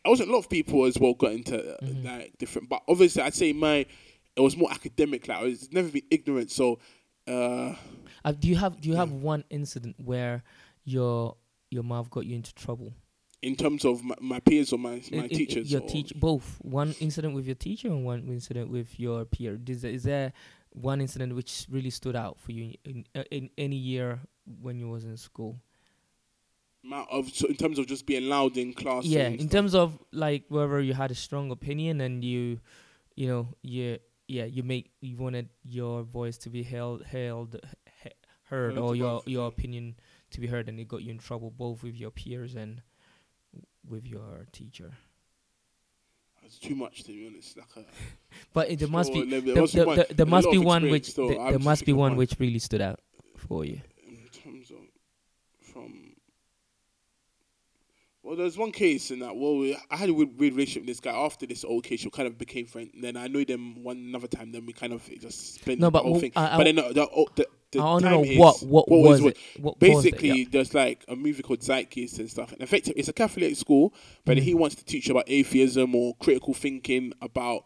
I 0.05 0.09
wasn't 0.09 0.29
a 0.29 0.31
lot 0.31 0.39
of 0.39 0.49
people 0.49 0.85
as 0.85 0.97
well 0.99 1.13
got 1.15 1.31
into 1.31 1.57
uh, 1.57 1.77
Mhm. 1.83 2.03
like 2.05 2.37
different. 2.37 2.69
But 2.69 2.83
obviously 2.87 3.23
I'd 3.23 3.33
say 3.33 3.51
my 3.53 3.85
it 4.35 4.41
was 4.41 4.55
more 4.55 4.71
academic. 4.71 5.27
Like 5.27 5.39
I 5.39 5.43
was 5.43 5.71
never 5.71 5.89
been 5.89 6.03
ignorant, 6.11 6.51
so. 6.51 6.77
Uh, 7.27 7.75
Uh, 8.25 8.31
do 8.31 8.47
you 8.47 8.55
have 8.55 8.79
do 8.81 8.89
you 8.89 8.95
Yeah. 8.95 8.99
have 9.01 9.11
one 9.11 9.43
incident 9.49 9.95
where 9.99 10.43
your 10.83 11.35
your 11.69 11.83
mouth 11.83 12.09
got 12.09 12.25
you 12.25 12.35
into 12.35 12.53
trouble? 12.53 12.93
in 13.43 13.55
terms 13.55 13.85
of 13.85 14.03
my, 14.03 14.15
my 14.19 14.39
peers 14.39 14.73
or 14.73 14.79
my 14.79 14.99
my 15.11 15.23
in- 15.25 15.29
teachers. 15.29 15.71
your 15.71 15.81
teach 15.81 16.11
both 16.15 16.57
one 16.63 16.95
incident 16.99 17.35
with 17.35 17.45
your 17.45 17.55
teacher 17.55 17.87
and 17.87 18.03
one 18.03 18.27
incident 18.27 18.67
with 18.71 18.99
your 18.99 19.25
peer. 19.25 19.59
Is 19.67 19.81
there, 19.83 19.91
is 19.91 20.03
there 20.03 20.33
one 20.71 20.99
incident 21.01 21.35
which 21.35 21.67
really 21.69 21.91
stood 21.91 22.15
out 22.15 22.39
for 22.39 22.51
you 22.51 22.73
in, 22.83 23.05
in, 23.13 23.23
in 23.29 23.49
any 23.55 23.75
year 23.75 24.21
when 24.61 24.79
you 24.79 24.89
was 24.89 25.05
in 25.05 25.15
school? 25.17 25.61
my, 26.83 27.05
of 27.11 27.29
so 27.29 27.47
in 27.47 27.55
terms 27.55 27.77
of 27.77 27.85
just 27.85 28.05
being 28.07 28.27
loud 28.27 28.57
in 28.57 28.73
class. 28.73 29.05
yeah, 29.05 29.27
in 29.27 29.39
stuff. 29.39 29.51
terms 29.51 29.75
of 29.75 29.99
like 30.11 30.45
whether 30.49 30.81
you 30.81 30.93
had 30.93 31.11
a 31.11 31.15
strong 31.15 31.51
opinion 31.51 32.01
and 32.01 32.23
you, 32.23 32.59
you 33.15 33.27
know, 33.27 33.47
you 33.61 33.99
yeah 34.27 34.45
you 34.45 34.63
make 34.63 34.91
you 35.01 35.17
wanted 35.17 35.49
your 35.63 36.03
voice 36.03 36.37
to 36.37 36.49
be 36.49 36.63
held 36.63 37.03
held 37.03 37.59
he- 38.03 38.09
heard 38.49 38.73
Heard 38.75 38.77
or 38.77 38.95
your 38.95 39.07
above, 39.17 39.27
your 39.27 39.47
opinion 39.47 39.95
to 40.31 40.39
be 40.41 40.47
heard 40.47 40.67
and 40.69 40.79
it 40.79 40.87
got 40.87 41.01
you 41.03 41.11
in 41.11 41.17
trouble 41.19 41.49
both 41.51 41.83
with 41.83 41.95
your 41.95 42.11
peers 42.11 42.55
and 42.55 42.81
with 43.87 44.05
your 44.05 44.47
teacher. 44.51 44.91
it's 46.45 46.57
too 46.59 46.75
much 46.75 47.03
to 47.03 47.11
be 47.11 47.27
honest. 47.27 47.57
Like 47.57 47.67
uh, 47.77 47.79
a, 47.81 47.83
But 48.53 48.69
it, 48.69 48.79
there 48.79 48.87
must 48.89 49.13
be 49.13 49.23
there- 49.25 49.41
there 49.41 49.53
there, 49.55 49.61
must 49.61 49.73
be 49.73 49.77
there, 49.79 49.87
one- 49.87 49.95
there, 49.97 50.05
there 50.05 50.15
there's 50.15 50.27
a 50.27 50.29
must 50.29 50.51
be 50.51 50.57
one 50.57 50.89
which 50.89 51.15
there, 51.15 51.25
I'm 51.25 51.37
there 51.37 51.51
just 51.53 51.65
must 51.65 51.85
be 51.85 51.93
one 51.93 52.11
one. 52.11 52.17
which 52.17 52.35
really 52.39 52.59
stood 52.59 52.81
out 52.81 52.99
for 53.37 53.63
you. 53.65 53.81
in 54.05 54.27
terms 54.43 54.71
of 54.71 54.77
from. 55.61 56.06
Well, 58.27 58.35
there's 58.35 58.57
one 58.57 58.73
case 58.73 59.09
in 59.09 59.19
that. 59.19 59.37
Well, 59.37 59.55
we- 59.57 59.77
I 59.89 59.95
had 59.95 60.09
a 60.09 60.13
weird, 60.13 60.37
weird 60.37 60.53
relationship 60.53 60.81
with 60.81 60.87
this 60.89 60.99
guy. 60.99 61.11
After 61.15 61.45
this 61.45 61.63
old 61.63 61.85
case, 61.85 62.03
we 62.03 62.11
kind 62.11 62.27
of 62.27 62.37
became 62.37 62.65
friends. 62.65 62.91
Then 62.99 63.15
I 63.15 63.27
knew 63.27 63.45
them 63.45 63.81
one 63.83 63.95
another 63.95 64.27
time. 64.27 64.51
Then 64.51 64.65
we 64.65 64.73
kind 64.73 64.91
of 64.91 65.09
just 65.21 65.55
spent 65.61 65.79
No, 65.79 65.89
but 65.89 66.03
the 66.03 66.09
whole 66.09 66.19
thing. 66.19 66.33
I- 66.35 66.55
I- 66.55 66.57
but 66.57 66.63
then 66.65 66.77
uh, 66.77 66.91
the, 66.91 67.07
oh, 67.09 67.27
the, 67.35 67.47
the 67.71 67.79
I 67.81 67.99
time 68.01 68.11
know 68.11 68.23
is, 68.25 68.37
what 68.37 68.63
what, 68.63 68.89
was, 68.89 69.21
was 69.21 69.31
it? 69.31 69.37
What 69.61 69.79
was 69.79 70.05
it? 70.05 70.11
basically 70.11 70.39
Yeah. 70.41 70.45
there's 70.51 70.73
like 70.73 71.05
a 71.07 71.15
movie 71.15 71.41
called 71.41 71.61
Zeitgeist 71.61 72.19
and 72.19 72.29
stuff. 72.29 72.51
And 72.51 72.61
effectively, 72.61 72.99
it's 72.99 73.07
a 73.07 73.13
Catholic 73.13 73.55
school, 73.55 73.93
but 74.25 74.35
Mhm. 74.37 74.41
he 74.41 74.53
wants 74.53 74.75
to 74.75 74.83
teach 74.83 75.07
about 75.09 75.23
atheism 75.27 75.95
or 75.95 76.13
critical 76.15 76.53
thinking 76.53 77.13
about 77.21 77.63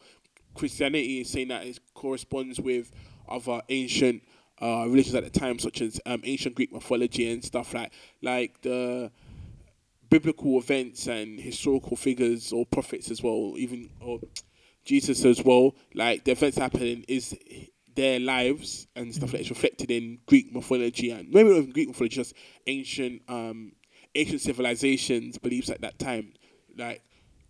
Christianity, 0.53 1.23
saying 1.23 1.47
that 1.47 1.65
it 1.65 1.79
corresponds 1.95 2.59
with 2.59 2.91
other 3.27 3.61
ancient 3.69 4.21
uh, 4.61 4.85
religions 4.87 5.15
at 5.15 5.23
the 5.23 5.39
time, 5.39 5.57
such 5.57 5.81
as 5.81 5.99
um, 6.05 6.21
ancient 6.23 6.53
Greek 6.53 6.71
mythology 6.71 7.31
and 7.31 7.43
stuff 7.43 7.73
like 7.73 7.91
like 8.21 8.61
the 8.61 9.09
biblical 10.11 10.59
events 10.59 11.07
and 11.07 11.39
historical 11.39 11.97
figures 11.97 12.51
or 12.53 12.65
prophets 12.67 13.09
as 13.09 13.23
well, 13.23 13.55
even 13.57 13.89
or 13.99 14.19
Jesus 14.85 15.25
as 15.25 15.41
well. 15.43 15.73
Like 15.95 16.25
the 16.25 16.33
events 16.33 16.57
happening 16.57 17.03
is 17.07 17.35
their 17.95 18.19
lives 18.19 18.87
and 18.95 19.15
stuff 19.15 19.33
like 19.33 19.41
it's 19.41 19.49
reflected 19.49 19.89
in 19.89 20.19
Greek 20.27 20.53
mythology 20.53 21.09
and 21.09 21.29
maybe 21.29 21.49
not 21.49 21.57
even 21.57 21.71
Greek 21.71 21.87
mythology, 21.87 22.15
just 22.17 22.35
ancient 22.67 23.23
um 23.27 23.71
ancient 24.13 24.41
civilizations 24.41 25.37
beliefs 25.37 25.69
at 25.69 25.81
that 25.81 25.97
time. 25.97 26.33
Like 26.77 27.01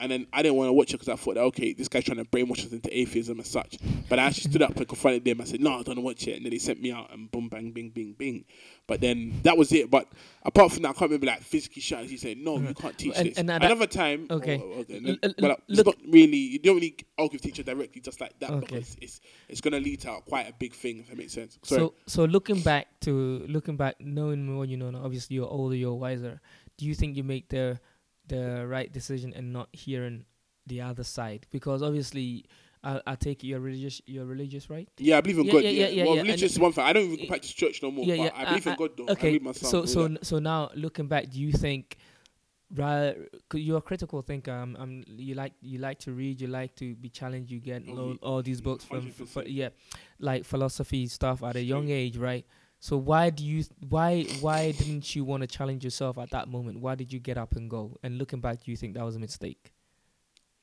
and 0.01 0.11
then 0.11 0.27
I 0.33 0.41
didn't 0.41 0.57
want 0.57 0.69
to 0.69 0.73
watch 0.73 0.89
it 0.93 0.99
because 0.99 1.09
I 1.09 1.15
thought, 1.15 1.35
that, 1.35 1.41
okay, 1.41 1.73
this 1.73 1.87
guy's 1.87 2.03
trying 2.03 2.17
to 2.17 2.25
brainwash 2.25 2.65
us 2.65 2.71
into 2.73 2.89
atheism 2.97 3.37
and 3.37 3.45
such. 3.47 3.77
But 4.09 4.19
I 4.19 4.23
actually 4.23 4.49
stood 4.49 4.61
up 4.63 4.75
and 4.75 4.87
confronted 4.87 5.23
them. 5.23 5.39
I 5.39 5.45
said, 5.45 5.61
no, 5.61 5.69
I 5.69 5.83
don't 5.83 5.87
want 5.87 5.97
to 5.97 6.01
watch 6.01 6.27
it. 6.27 6.35
And 6.37 6.45
then 6.45 6.51
they 6.51 6.57
sent 6.57 6.81
me 6.81 6.91
out 6.91 7.13
and 7.13 7.29
boom, 7.31 7.47
bang, 7.49 7.71
bing, 7.71 7.89
bing, 7.91 8.13
bing. 8.17 8.45
But 8.87 8.99
then 8.99 9.39
that 9.43 9.57
was 9.57 9.71
it. 9.71 9.89
But 9.89 10.07
apart 10.43 10.71
from 10.73 10.83
that, 10.83 10.89
I 10.89 10.93
can't 10.93 11.11
remember 11.11 11.27
like 11.27 11.41
physically 11.43 11.81
shouting. 11.81 12.09
He 12.09 12.17
said, 12.17 12.37
no, 12.37 12.57
you 12.57 12.73
can't 12.73 12.97
teach 12.97 13.13
And- 13.15 13.29
this. 13.29 13.37
and 13.37 13.47
that- 13.49 13.63
Another 13.63 13.87
time, 13.87 14.27
oh, 14.29 14.35
Okay. 14.37 14.59
oh, 14.61 14.79
okay, 14.81 14.99
then- 14.99 15.19
l- 15.23 15.33
well, 15.39 15.51
uh, 15.51 15.55
it's 15.69 15.77
look- 15.77 15.85
not 15.85 15.97
really, 16.11 16.37
you 16.37 16.59
don't 16.59 16.75
really 16.75 16.95
argue 17.17 17.35
with 17.35 17.43
teacher 17.43 17.63
directly 17.63 18.01
just 18.01 18.19
like 18.19 18.37
that 18.39 18.49
Okay. 18.49 18.59
because 18.65 18.97
it's 19.01 19.21
it's 19.47 19.61
going 19.61 19.73
to 19.73 19.79
lead 19.79 19.99
to 20.01 20.17
quite 20.27 20.49
a 20.49 20.53
big 20.57 20.73
thing, 20.73 20.99
if 20.99 21.07
that 21.09 21.17
makes 21.17 21.33
sense. 21.33 21.59
Sorry. 21.63 21.79
So 21.81 21.93
so 22.07 22.25
looking 22.25 22.59
back 22.61 22.87
to 23.01 23.45
looking 23.47 23.77
back, 23.77 23.95
knowing 24.01 24.45
more 24.45 24.65
you 24.65 24.77
know 24.77 24.89
now, 24.89 25.03
obviously 25.03 25.35
you're 25.35 25.47
older, 25.47 25.75
you're 25.75 25.93
wiser. 25.93 26.41
Do 26.77 26.85
you 26.87 26.95
think 26.95 27.15
you 27.15 27.23
make 27.23 27.49
the 27.49 27.79
the 28.35 28.65
right 28.67 28.91
decision 28.91 29.33
and 29.35 29.51
not 29.53 29.69
hearing 29.73 30.25
the 30.67 30.81
other 30.81 31.03
side? 31.03 31.45
Because 31.51 31.81
obviously, 31.83 32.45
I 32.83 33.01
I 33.05 33.15
take 33.15 33.43
it 33.43 33.47
you're 33.47 33.59
religious. 33.59 34.01
You're 34.07 34.25
religious, 34.35 34.69
right? 34.69 34.87
yeah, 34.97 35.17
I 35.17 35.21
believe 35.21 35.39
in 35.39 35.45
Yeah, 35.45 35.53
God. 35.53 35.63
yeah, 35.63 35.69
Yeah, 35.69 35.79
yeah, 35.87 35.87
yeah, 35.97 36.05
Well, 36.05 36.15
yeah, 36.15 36.21
religious 36.23 36.51
is 36.53 36.59
one 36.59 36.71
thing. 36.73 36.83
I 36.89 36.93
don't 36.93 37.09
even 37.11 37.27
practice 37.27 37.53
church 37.53 37.81
no 37.83 37.91
more, 37.91 38.05
yeah, 38.05 38.17
but 38.17 38.23
yeah, 38.23 38.31
I 38.41 38.45
believe 38.49 38.67
I- 38.67 38.71
in 38.71 38.77
God 38.77 38.91
though. 38.97 39.07
Okay. 39.13 39.39
So 39.53 39.85
so 39.85 40.05
n- 40.05 40.19
so 40.23 40.39
now 40.39 40.69
looking 40.75 41.07
back, 41.07 41.29
do 41.29 41.39
you 41.39 41.51
think? 41.51 41.97
Right, 42.73 43.17
you're 43.53 43.79
a 43.79 43.81
critical 43.81 44.21
thinker. 44.21 44.53
Um, 44.53 44.77
um, 44.79 45.03
you 45.07 45.35
like 45.35 45.51
you 45.61 45.77
like 45.79 45.99
to 45.99 46.13
read. 46.13 46.39
You 46.39 46.47
like 46.47 46.73
to 46.75 46.95
be 46.95 47.09
challenged. 47.09 47.51
You 47.51 47.59
get 47.59 47.83
all, 47.89 48.15
all 48.21 48.41
these 48.41 48.61
books 48.61 48.85
from, 48.85 49.07
f- 49.19 49.35
f- 49.37 49.45
yeah, 49.47 49.69
like 50.19 50.45
philosophy 50.45 51.05
stuff 51.07 51.43
at 51.43 51.57
a 51.57 51.61
young 51.61 51.89
age, 51.89 52.15
right? 52.15 52.45
So 52.83 52.97
why 52.97 53.29
do 53.29 53.45
you 53.45 53.63
why 53.89 54.23
why 54.41 54.71
didn't 54.71 55.15
you 55.15 55.23
want 55.23 55.41
to 55.41 55.47
challenge 55.47 55.83
yourself 55.83 56.17
at 56.17 56.31
that 56.31 56.47
moment? 56.49 56.79
Why 56.79 56.95
did 56.95 57.13
you 57.13 57.19
get 57.19 57.37
up 57.37 57.55
and 57.55 57.69
go? 57.69 57.97
And 58.01 58.17
looking 58.17 58.41
back, 58.41 58.63
do 58.63 58.71
you 58.71 58.75
think 58.75 58.95
that 58.95 59.05
was 59.05 59.15
a 59.15 59.19
mistake? 59.19 59.71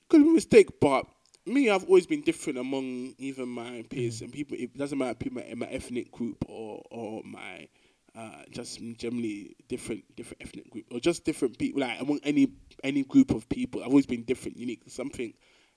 could 0.09 0.23
be 0.23 0.29
a 0.31 0.33
mistake, 0.33 0.81
but 0.81 1.07
me, 1.47 1.71
I've 1.71 1.85
always 1.85 2.07
been 2.07 2.23
different 2.23 2.59
among 2.59 3.15
even 3.19 3.49
my 3.49 3.85
peers 3.89 4.19
Mhm. 4.19 4.23
and 4.25 4.33
people. 4.33 4.57
It 4.59 4.77
doesn't 4.77 4.99
matter 4.99 5.15
people 5.15 5.43
in 5.43 5.59
my 5.61 5.67
ethnic 5.69 6.11
group 6.11 6.45
or 6.49 6.83
or 6.91 7.23
my 7.25 7.69
uh, 8.17 8.43
just 8.51 8.81
generally 8.97 9.55
different 9.69 10.03
different 10.17 10.43
ethnic 10.43 10.69
group 10.71 10.87
or 10.91 10.99
just 10.99 11.25
different 11.25 11.57
people. 11.57 11.81
Like 11.83 12.01
among 12.01 12.19
any 12.25 12.49
any 12.83 13.05
group 13.05 13.31
of 13.31 13.49
people, 13.49 13.81
I've 13.83 13.89
always 13.91 14.07
been 14.07 14.25
different, 14.25 14.57
unique. 14.57 14.83
Something 14.89 15.35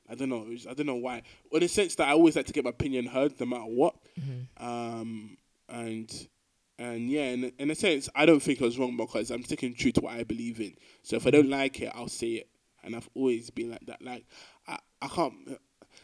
I 0.09 0.15
don't 0.15 0.29
know. 0.29 0.47
I 0.67 0.73
don't 0.73 0.87
know 0.87 0.95
why. 0.95 1.21
Or 1.51 1.57
in 1.59 1.61
the 1.61 1.67
sense 1.69 1.93
that 1.95 2.07
I 2.07 2.13
always 2.13 2.35
like 2.35 2.47
to 2.47 2.53
get 2.53 2.63
my 2.63 2.71
opinion 2.71 3.05
heard, 3.05 3.39
no 3.39 3.45
matter 3.45 3.63
what. 3.63 3.95
Mm-hmm. 4.19 4.65
Um, 4.65 5.37
and 5.69 6.27
and 6.81 7.09
yeah, 7.09 7.25
in, 7.25 7.51
in 7.59 7.69
a 7.69 7.75
sense, 7.75 8.09
I 8.15 8.25
don't 8.25 8.41
think 8.41 8.59
I 8.59 8.65
was 8.65 8.79
wrong 8.79 8.97
because 8.97 9.29
I'm 9.29 9.43
sticking 9.43 9.75
true 9.75 9.91
to 9.91 10.01
what 10.01 10.15
I 10.15 10.23
believe 10.23 10.59
in. 10.59 10.73
So 11.03 11.15
if 11.15 11.27
I 11.27 11.29
don't 11.29 11.49
like 11.49 11.79
it, 11.79 11.91
I'll 11.93 12.07
say 12.07 12.27
it. 12.27 12.47
And 12.83 12.95
I've 12.95 13.07
always 13.13 13.51
been 13.51 13.69
like 13.69 13.85
that. 13.85 14.01
Like 14.01 14.25
I, 14.67 14.79
I 14.99 15.07
can't. 15.07 15.33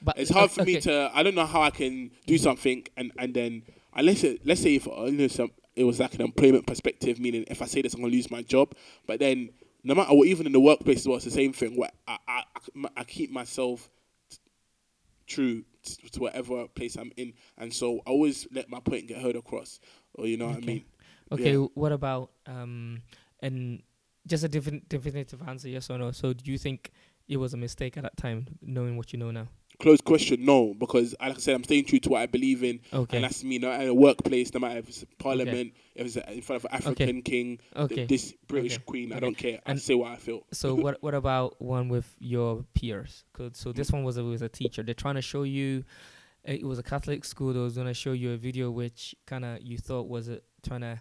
But 0.04 0.20
It's 0.20 0.30
hard 0.30 0.52
for 0.52 0.64
me 0.64 0.80
to. 0.82 1.10
I 1.14 1.24
don't 1.24 1.34
know 1.34 1.48
how 1.48 1.64
I 1.64 1.72
can 1.72 2.12
do 2.28 2.38
something 2.38 2.86
and 2.96 3.12
and 3.18 3.34
then 3.34 3.64
unless 3.96 4.24
it, 4.24 4.46
let's 4.46 4.62
say 4.62 4.76
if 4.76 4.88
uh, 4.88 5.06
you 5.06 5.14
know 5.14 5.28
some 5.28 5.50
it 5.76 5.84
was 5.84 6.00
like 6.00 6.14
an 6.14 6.22
employment 6.22 6.68
perspective, 6.68 7.20
meaning 7.20 7.46
if 7.48 7.64
I 7.64 7.66
say 7.66 7.82
this, 7.82 7.96
I'm 7.96 8.02
gonna 8.02 8.14
lose 8.14 8.30
my 8.30 8.44
job. 8.44 8.76
But 9.08 9.20
then 9.20 9.50
no 9.84 9.96
matter 9.96 10.14
what, 10.14 10.28
even 10.28 10.46
in 10.46 10.52
the 10.52 10.60
workplace 10.60 11.00
as 11.00 11.08
well, 11.08 11.16
it's 11.16 11.26
the 11.26 11.32
same 11.32 11.54
thing. 11.54 11.76
Where 11.76 11.90
I 12.08 12.18
I, 12.28 12.44
I, 12.56 12.90
I 12.98 13.04
keep 13.04 13.32
myself 13.32 13.90
t- 14.30 14.38
true 15.26 15.64
t- 15.96 16.10
to 16.10 16.20
whatever 16.20 16.68
place 16.68 16.96
I'm 16.98 17.12
in, 17.18 17.34
and 17.58 17.74
so 17.74 18.00
I 18.06 18.10
always 18.12 18.48
let 18.52 18.70
my 18.70 18.80
point 18.80 19.08
get 19.08 19.22
heard 19.22 19.36
across. 19.36 19.80
Or 20.16 20.28
you 20.28 20.38
know 20.38 20.48
what 20.48 20.58
I 20.58 20.60
mean? 20.62 20.86
Okay, 21.32 21.52
Yeah. 21.54 21.68
what 21.74 21.92
about 21.92 22.32
um 22.46 23.02
and 23.42 23.82
just 24.26 24.44
a 24.44 24.50
different 24.50 24.90
definitive 24.90 25.42
answer, 25.48 25.70
yes 25.70 25.90
or 25.90 25.98
no? 25.98 26.12
So 26.12 26.34
do 26.34 26.52
you 26.52 26.58
think 26.58 26.92
it 27.28 27.38
was 27.38 27.54
a 27.54 27.58
mistake 27.58 27.98
at 27.98 28.04
that 28.04 28.18
time, 28.18 28.48
knowing 28.62 28.98
what 28.98 29.14
you 29.14 29.20
know 29.20 29.32
now? 29.32 29.48
Closed 29.80 30.04
question, 30.06 30.44
no, 30.44 30.74
because 30.74 31.14
like 31.22 31.36
I 31.36 31.40
said, 31.40 31.54
I'm 31.54 31.64
staying 31.64 31.86
true 31.86 32.00
to 32.00 32.10
what 32.10 32.22
I 32.22 32.26
believe 32.26 32.64
in, 32.64 32.80
Okay. 32.92 33.18
and 33.18 33.24
that's 33.24 33.44
me. 33.44 33.60
No 33.60 33.72
in 33.72 33.88
a 33.90 33.94
workplace, 33.94 34.52
no 34.52 34.60
matter 34.60 34.80
if 34.80 34.90
it's 34.90 35.06
Parliament, 35.20 35.74
if 35.94 36.08
it's 36.08 36.16
in 36.16 36.42
front 36.42 36.64
of 36.64 36.72
an 36.72 36.76
African 36.78 37.22
king, 37.22 37.58
th- 37.76 37.92
Okay. 37.92 38.06
this 38.08 38.34
British 38.48 38.76
Okay. 38.78 38.84
queen, 38.88 39.14
I 39.14 39.20
don't 39.20 39.38
care. 39.38 39.60
I 39.68 39.72
And- 39.72 39.80
say 39.82 39.94
what 39.94 40.12
I 40.12 40.16
feel. 40.16 40.48
So 40.52 40.74
what 40.74 41.04
what 41.04 41.14
about 41.14 41.62
one 41.62 41.90
with 41.90 42.16
your 42.20 42.66
peers? 42.74 43.24
'Cause- 43.34 43.52
so 43.58 43.72
this 43.72 43.92
one 43.92 44.04
was 44.04 44.18
a, 44.18 44.24
was 44.24 44.42
a 44.42 44.50
teacher. 44.50 44.82
They're 44.82 44.96
trying 44.96 45.16
to 45.16 45.22
show 45.22 45.44
you. 45.44 45.84
It 46.44 46.64
was 46.64 46.80
a 46.80 46.84
Catholic 46.84 47.24
school 47.24 47.54
that 47.54 47.60
was 47.60 47.76
gonna 47.76 47.94
show 47.94 48.14
you 48.14 48.32
a 48.32 48.38
video 48.38 48.72
which 48.72 49.14
kind 49.28 49.46
of 49.46 49.62
you 49.62 49.78
thought 49.78 50.08
was 50.08 50.28
a, 50.28 50.42
trying 50.64 50.82
to 50.82 51.00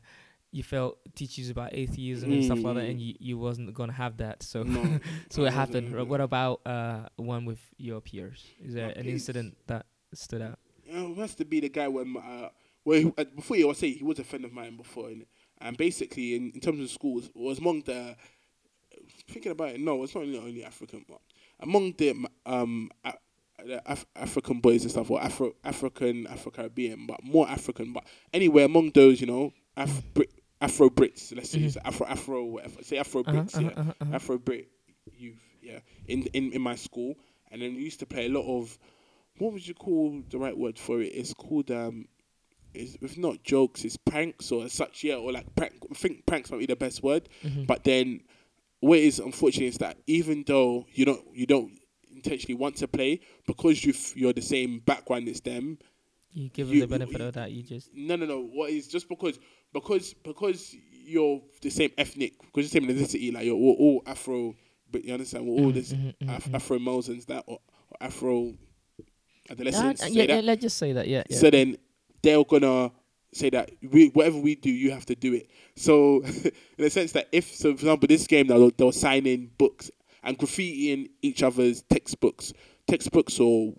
you 0.57 0.62
felt 0.62 0.92
teachers 1.14 1.49
about 1.51 1.71
atheism 1.75 2.33
and 2.33 2.45
stuff 2.45 2.62
like 2.66 2.75
that, 2.77 2.85
Mm. 2.87 2.90
and 2.90 3.01
you, 3.01 3.14
you 3.29 3.37
wasn't 3.47 3.73
gonna 3.75 3.92
have 4.05 4.14
that. 4.25 4.42
So 4.42 4.62
No, 4.62 4.83
so 5.31 5.45
it 5.45 5.53
happened. 5.53 5.88
What 6.12 6.21
about 6.21 6.57
uh 6.66 7.01
one 7.16 7.45
with 7.51 7.61
your 7.77 8.01
peers? 8.01 8.40
Is 8.66 8.73
there 8.75 8.87
My 8.88 8.92
an 8.92 9.03
peers? 9.05 9.14
incident 9.14 9.57
that 9.66 9.85
stood 10.14 10.42
out? 10.49 10.59
Uh, 10.92 11.11
it 11.12 11.19
has 11.19 11.35
to 11.35 11.45
be 11.45 11.59
the 11.61 11.69
guy 11.69 11.88
when 11.88 12.16
uh, 12.16 12.49
well 12.87 13.01
he, 13.01 13.12
uh, 13.19 13.25
before 13.40 13.57
you 13.59 13.69
I 13.69 13.75
say 13.75 13.90
he 13.92 14.05
was 14.05 14.19
a 14.19 14.25
friend 14.25 14.45
of 14.45 14.53
mine 14.53 14.77
before 14.77 15.09
innit? 15.09 15.27
and 15.59 15.77
basically 15.77 16.37
in, 16.37 16.42
in 16.55 16.61
terms 16.61 16.81
of 16.81 16.88
schools 16.90 17.29
was 17.35 17.59
among 17.59 17.81
the 17.90 18.14
thinking 19.29 19.53
about 19.53 19.71
it 19.71 19.81
no 19.81 20.03
it's 20.03 20.14
not 20.14 20.23
only, 20.25 20.38
only 20.38 20.64
African 20.64 21.05
but 21.09 21.21
among 21.61 21.92
the 21.99 22.14
um 22.47 22.90
the 23.64 23.81
Af- 23.90 24.07
African 24.14 24.61
boys 24.61 24.83
and 24.83 24.90
stuff 24.90 25.11
or 25.11 25.21
Afro 25.23 25.53
African 25.64 26.27
Afro 26.27 26.51
Caribbean 26.53 27.07
but 27.07 27.23
more 27.25 27.49
African 27.49 27.92
but 27.92 28.05
anyway 28.33 28.64
among 28.64 28.90
those 28.90 29.21
you 29.21 29.27
know 29.27 29.53
Af- 29.77 30.03
Afro 30.61 30.88
Brits 30.88 31.35
let's 31.35 31.51
say 31.51 31.61
it's 31.61 31.77
Afro 31.85 32.07
Afro 32.07 32.45
whatever 32.45 32.83
say 32.83 32.99
Afro 32.99 33.23
Uh-huh, 33.23 33.33
Brits 33.33 33.55
uh-huh, 33.57 33.64
yeah 33.64 33.81
uh-huh, 33.81 33.92
uh-huh. 34.01 34.14
Afro 34.14 34.38
Brit 34.38 34.69
youth 35.16 35.38
yeah 35.62 35.79
in, 36.07 36.23
in 36.33 36.53
in 36.53 36.62
my 36.62 36.75
school 36.75 37.14
and 37.51 37.62
then 37.62 37.75
we 37.75 37.83
used 37.83 38.01
to 38.01 38.07
play 38.07 38.27
a 38.27 38.29
lot 38.29 38.47
of 38.47 38.79
what 39.38 39.53
would 39.53 39.66
you 39.66 39.75
call 39.75 40.23
the 40.31 40.38
right 40.38 40.57
word 40.57 40.79
for 40.79 41.01
it? 41.01 41.07
It's 41.07 41.35
called 41.35 41.71
um, 41.71 42.07
it's, 42.75 42.97
if 43.01 43.19
not 43.19 43.42
jokes, 43.42 43.85
it's 43.85 43.97
pranks 43.97 44.51
or 44.51 44.69
such, 44.69 45.05
yeah, 45.05 45.14
or 45.16 45.33
like 45.33 45.55
prank. 45.55 45.75
I 45.90 45.95
think 45.95 46.27
pranks 46.27 46.51
might 46.51 46.59
be 46.59 46.66
the 46.66 46.77
best 46.77 47.03
word. 47.03 47.29
Mm-hmm. 47.45 47.64
But 47.64 47.85
then, 47.85 48.21
what 48.81 48.99
is 48.99 49.19
unfortunate 49.19 49.66
is 49.66 49.79
that 49.79 49.99
even 50.07 50.45
though 50.47 50.87
you 50.92 51.05
don't 51.05 51.25
you 51.35 51.47
don't 51.47 51.73
intentionally 52.14 52.55
want 52.55 52.77
to 52.77 52.88
play 52.88 53.21
because 53.47 53.85
you 53.85 53.95
you're 54.14 54.33
the 54.33 54.42
same 54.42 54.81
background 54.81 55.29
as 55.29 55.40
them. 55.40 55.79
You 56.37 56.51
give 56.51 56.68
you- 56.68 56.81
them 56.81 56.90
the 56.90 56.94
you- 56.96 56.99
benefit 57.07 57.20
of 57.22 57.35
that. 57.35 57.51
You 57.51 57.62
just 57.62 57.88
No, 57.94 58.14
no, 58.16 58.27
no. 58.27 58.42
What 58.42 58.70
is 58.70 58.87
just 58.88 59.09
because 59.09 59.38
because 59.72 60.14
because 60.22 60.75
you're 61.05 61.40
the 61.62 61.70
same 61.70 61.90
ethnic, 61.96 62.35
because 62.40 62.72
you're 62.75 62.83
the 62.83 62.87
same 62.94 63.07
ethnicity, 63.22 63.33
like 63.35 63.46
you're 63.46 63.55
all, 63.57 63.77
all 63.79 64.03
Afro. 64.07 64.55
But 64.90 65.05
you 65.05 65.12
understand, 65.14 65.46
we're 65.46 65.64
all 65.64 65.72
this 65.72 65.92
mhm, 65.92 66.14
Af- 66.29 66.55
Afro 66.55 66.79
males 66.79 67.09
and 67.09 67.20
that, 67.22 67.42
or, 67.49 67.59
or 67.90 67.96
Afro 68.01 68.51
Uh, 69.01 69.03
adolescents. 69.53 70.09
yeah, 70.11 70.25
yeah, 70.29 70.40
let's 70.40 70.62
just 70.62 70.77
say 70.79 70.92
that. 70.92 71.09
Yeah, 71.09 71.22
yeah. 71.29 71.37
So 71.38 71.51
then 71.51 71.77
they're 72.22 72.44
gonna 72.44 72.92
say 73.33 73.51
that 73.51 73.70
we, 73.83 74.09
whatever 74.09 74.38
we 74.38 74.55
do, 74.55 74.70
you 74.70 74.90
have 74.92 75.05
to 75.07 75.14
do 75.14 75.33
it. 75.35 75.49
So 75.75 76.22
in 76.79 76.85
a 76.85 76.90
sense 76.90 77.12
that 77.12 77.29
if, 77.33 77.53
so 77.55 77.70
for 77.75 77.81
example, 77.81 78.07
this 78.09 78.27
game 78.27 78.46
now 78.49 78.70
they'll 78.77 78.92
sign 78.92 79.27
in 79.27 79.51
books 79.59 79.90
and 80.22 80.38
graffitiing 80.38 81.09
each 81.22 81.42
other's 81.42 81.83
textbooks, 81.90 82.53
textbooks 82.87 83.40
or 83.40 83.75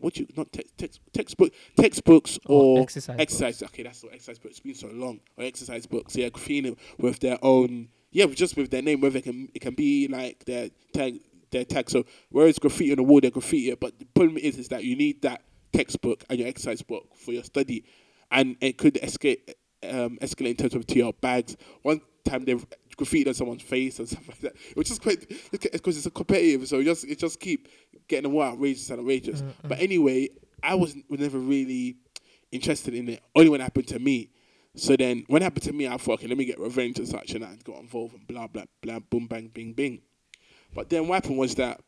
what 0.00 0.16
you 0.18 0.26
not 0.36 0.52
text 0.52 0.76
text 0.78 1.00
textbook 1.12 1.52
textbooks 1.76 2.38
Or 2.46 2.78
or 2.78 2.82
exercise 2.82 3.16
exercise. 3.18 3.62
Okay, 3.62 3.82
that's 3.82 4.02
what 4.02 4.12
exercise 4.12 4.38
books. 4.38 4.52
It's 4.52 4.60
been 4.60 4.74
so 4.74 4.88
long. 4.88 5.20
Or 5.36 5.44
exercise 5.44 5.86
books. 5.86 6.16
Yeah, 6.16 6.28
graffitiing 6.28 6.76
with 6.98 7.20
their 7.20 7.38
own. 7.42 7.88
Yeah, 8.10 8.26
just 8.26 8.56
with 8.56 8.70
their 8.70 8.82
name. 8.82 9.00
Whether 9.00 9.18
it 9.18 9.24
can 9.24 9.48
it 9.54 9.60
can 9.60 9.74
be 9.74 10.08
like 10.08 10.44
their 10.44 10.70
tag 10.92 11.20
their 11.50 11.64
tag. 11.64 11.90
So 11.90 12.04
whereas 12.30 12.58
graffiti 12.58 12.92
on 12.92 12.96
the 12.96 13.02
wall, 13.02 13.20
they 13.20 13.30
graffiti. 13.30 13.74
But 13.74 13.98
the 13.98 14.06
problem 14.06 14.38
is 14.38 14.58
is 14.58 14.68
that 14.68 14.84
you 14.84 14.96
need 14.96 15.22
that 15.22 15.42
textbook 15.72 16.24
and 16.28 16.38
your 16.38 16.48
exercise 16.48 16.82
book 16.82 17.16
for 17.16 17.32
your 17.32 17.44
study, 17.44 17.84
and 18.30 18.56
it 18.60 18.78
could 18.78 18.94
escalate 18.94 19.54
um, 19.88 20.18
escalate 20.20 20.50
in 20.50 20.56
terms 20.56 20.74
of 20.74 20.86
to 20.86 20.96
your 20.96 21.12
bags. 21.12 21.56
One 21.82 22.00
time 22.24 22.44
they 22.44 22.54
graffitied 22.96 23.28
on 23.28 23.34
someone's 23.34 23.62
face 23.62 23.98
and 23.98 24.08
stuff 24.08 24.28
like 24.28 24.40
that. 24.40 24.54
It 24.70 24.76
was 24.76 24.88
just 24.88 25.02
quite 25.02 25.28
because 25.50 25.96
it's 25.96 26.06
a 26.06 26.10
competitive, 26.10 26.68
so 26.68 26.80
it 26.80 26.84
just 26.84 27.04
it 27.04 27.18
just 27.18 27.40
keep 27.40 27.68
getting 28.10 28.30
more 28.30 28.44
outrageous 28.44 28.90
and 28.90 29.00
outrageous. 29.00 29.40
Mm, 29.40 29.46
mm. 29.46 29.68
But 29.68 29.80
anyway, 29.80 30.28
I 30.62 30.74
was 30.74 30.94
was 31.08 31.20
never 31.20 31.38
really 31.38 31.96
interested 32.52 32.94
in 32.94 33.08
it. 33.08 33.22
Only 33.34 33.48
when 33.48 33.60
it 33.60 33.64
happened 33.64 33.88
to 33.88 33.98
me. 33.98 34.30
So 34.76 34.96
then, 34.96 35.24
when 35.26 35.42
it 35.42 35.44
happened 35.44 35.64
to 35.64 35.72
me, 35.72 35.88
I 35.88 35.96
thought, 35.96 36.20
okay, 36.20 36.28
let 36.28 36.38
me 36.38 36.44
get 36.44 36.60
revenge 36.60 36.98
and 36.98 37.08
such, 37.08 37.32
and 37.32 37.44
I 37.44 37.56
got 37.64 37.80
involved 37.80 38.14
and 38.14 38.26
blah 38.26 38.46
blah 38.46 38.64
blah, 38.82 38.98
boom 38.98 39.26
bang 39.26 39.48
bing 39.48 39.72
bing. 39.72 40.02
But 40.74 40.90
then 40.90 41.08
what 41.08 41.16
happened 41.16 41.38
was 41.38 41.54
that 41.56 41.80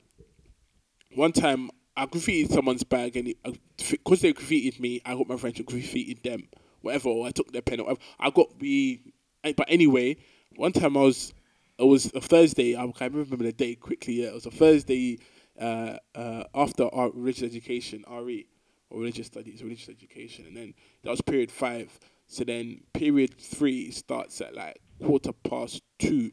one 1.14 1.32
time 1.32 1.70
I 1.96 2.06
graffitied 2.06 2.50
someone's 2.50 2.84
bag, 2.84 3.16
and 3.16 3.34
because 3.76 4.20
uh, 4.20 4.22
they 4.22 4.32
graffitied 4.32 4.80
me, 4.80 5.00
I 5.04 5.14
got 5.14 5.28
my 5.28 5.36
friend 5.36 5.54
to 5.56 5.64
graffitied 5.64 6.22
them, 6.22 6.48
whatever. 6.80 7.10
Or 7.10 7.26
I 7.26 7.30
took 7.30 7.52
their 7.52 7.62
pen, 7.62 7.80
or 7.80 7.84
whatever. 7.84 8.00
I 8.18 8.30
got 8.30 8.48
we. 8.58 9.12
Eh, 9.44 9.52
but 9.56 9.66
anyway, 9.68 10.16
one 10.56 10.72
time 10.72 10.96
I 10.96 11.02
was, 11.02 11.34
it 11.78 11.84
was 11.84 12.06
a 12.14 12.20
Thursday. 12.20 12.76
I 12.76 12.90
can't 12.96 13.12
remember 13.12 13.44
the 13.44 13.52
day 13.52 13.74
quickly. 13.74 14.22
Yeah, 14.22 14.28
it 14.28 14.34
was 14.34 14.46
a 14.46 14.50
Thursday 14.50 15.18
uh, 15.60 15.96
uh, 16.14 16.44
after 16.54 16.92
our 16.94 17.10
religious 17.10 17.42
education, 17.44 18.04
RE 18.10 18.46
or 18.90 19.00
religious 19.00 19.26
studies, 19.26 19.62
religious 19.62 19.88
education, 19.88 20.46
and 20.46 20.56
then 20.56 20.74
that 21.02 21.10
was 21.10 21.20
period 21.20 21.50
five. 21.50 21.98
So 22.26 22.44
then 22.44 22.80
period 22.92 23.38
three 23.38 23.90
starts 23.90 24.40
at 24.40 24.54
like 24.54 24.80
quarter 25.02 25.32
past 25.32 25.82
two. 25.98 26.32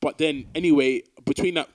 But 0.00 0.18
then 0.18 0.46
anyway, 0.54 1.02
between 1.24 1.54
that 1.54 1.68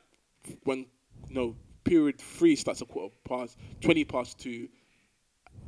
when 0.63 0.87
no 1.29 1.55
period 1.83 2.19
three 2.19 2.55
starts 2.55 2.81
at 2.81 2.87
quarter 2.87 3.13
past 3.27 3.57
twenty 3.81 4.03
past 4.03 4.39
two. 4.39 4.69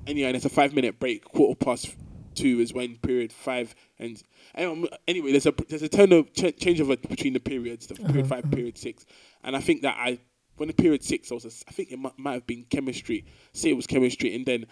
Anyway, 0.05 0.27
and 0.27 0.36
it's 0.36 0.45
a 0.45 0.49
five 0.49 0.73
minute 0.73 0.99
break. 0.99 1.25
Quarter 1.25 1.55
past 1.55 1.95
two 2.33 2.60
is 2.60 2.73
when 2.73 2.95
period 2.97 3.33
five 3.33 3.73
and 3.99 4.21
anyway, 4.55 4.88
anyway 5.07 5.31
there's 5.31 5.47
a 5.47 5.53
there's 5.67 5.81
a 5.81 5.89
turn 5.89 6.13
of 6.13 6.31
ch- 6.33 6.55
change 6.57 6.79
over 6.79 6.95
between 6.95 7.33
the 7.33 7.39
periods, 7.39 7.88
the 7.88 7.95
period 7.95 8.27
five, 8.27 8.49
period 8.51 8.77
six, 8.77 9.05
and 9.43 9.55
I 9.55 9.60
think 9.60 9.81
that 9.81 9.97
I 9.99 10.19
when 10.58 10.67
the 10.67 10.74
period 10.74 11.04
six 11.04 11.32
I 11.32 11.36
was 11.36 11.46
a, 11.46 11.52
I 11.67 11.72
think 11.72 11.91
it 11.91 11.98
might, 11.98 12.17
might 12.17 12.34
have 12.34 12.48
been 12.48 12.65
chemistry. 12.70 13.26
Say 13.54 13.70
it 13.70 13.76
was 13.78 13.88
chemistry, 13.88 14.36
and 14.36 14.46
then 14.46 14.65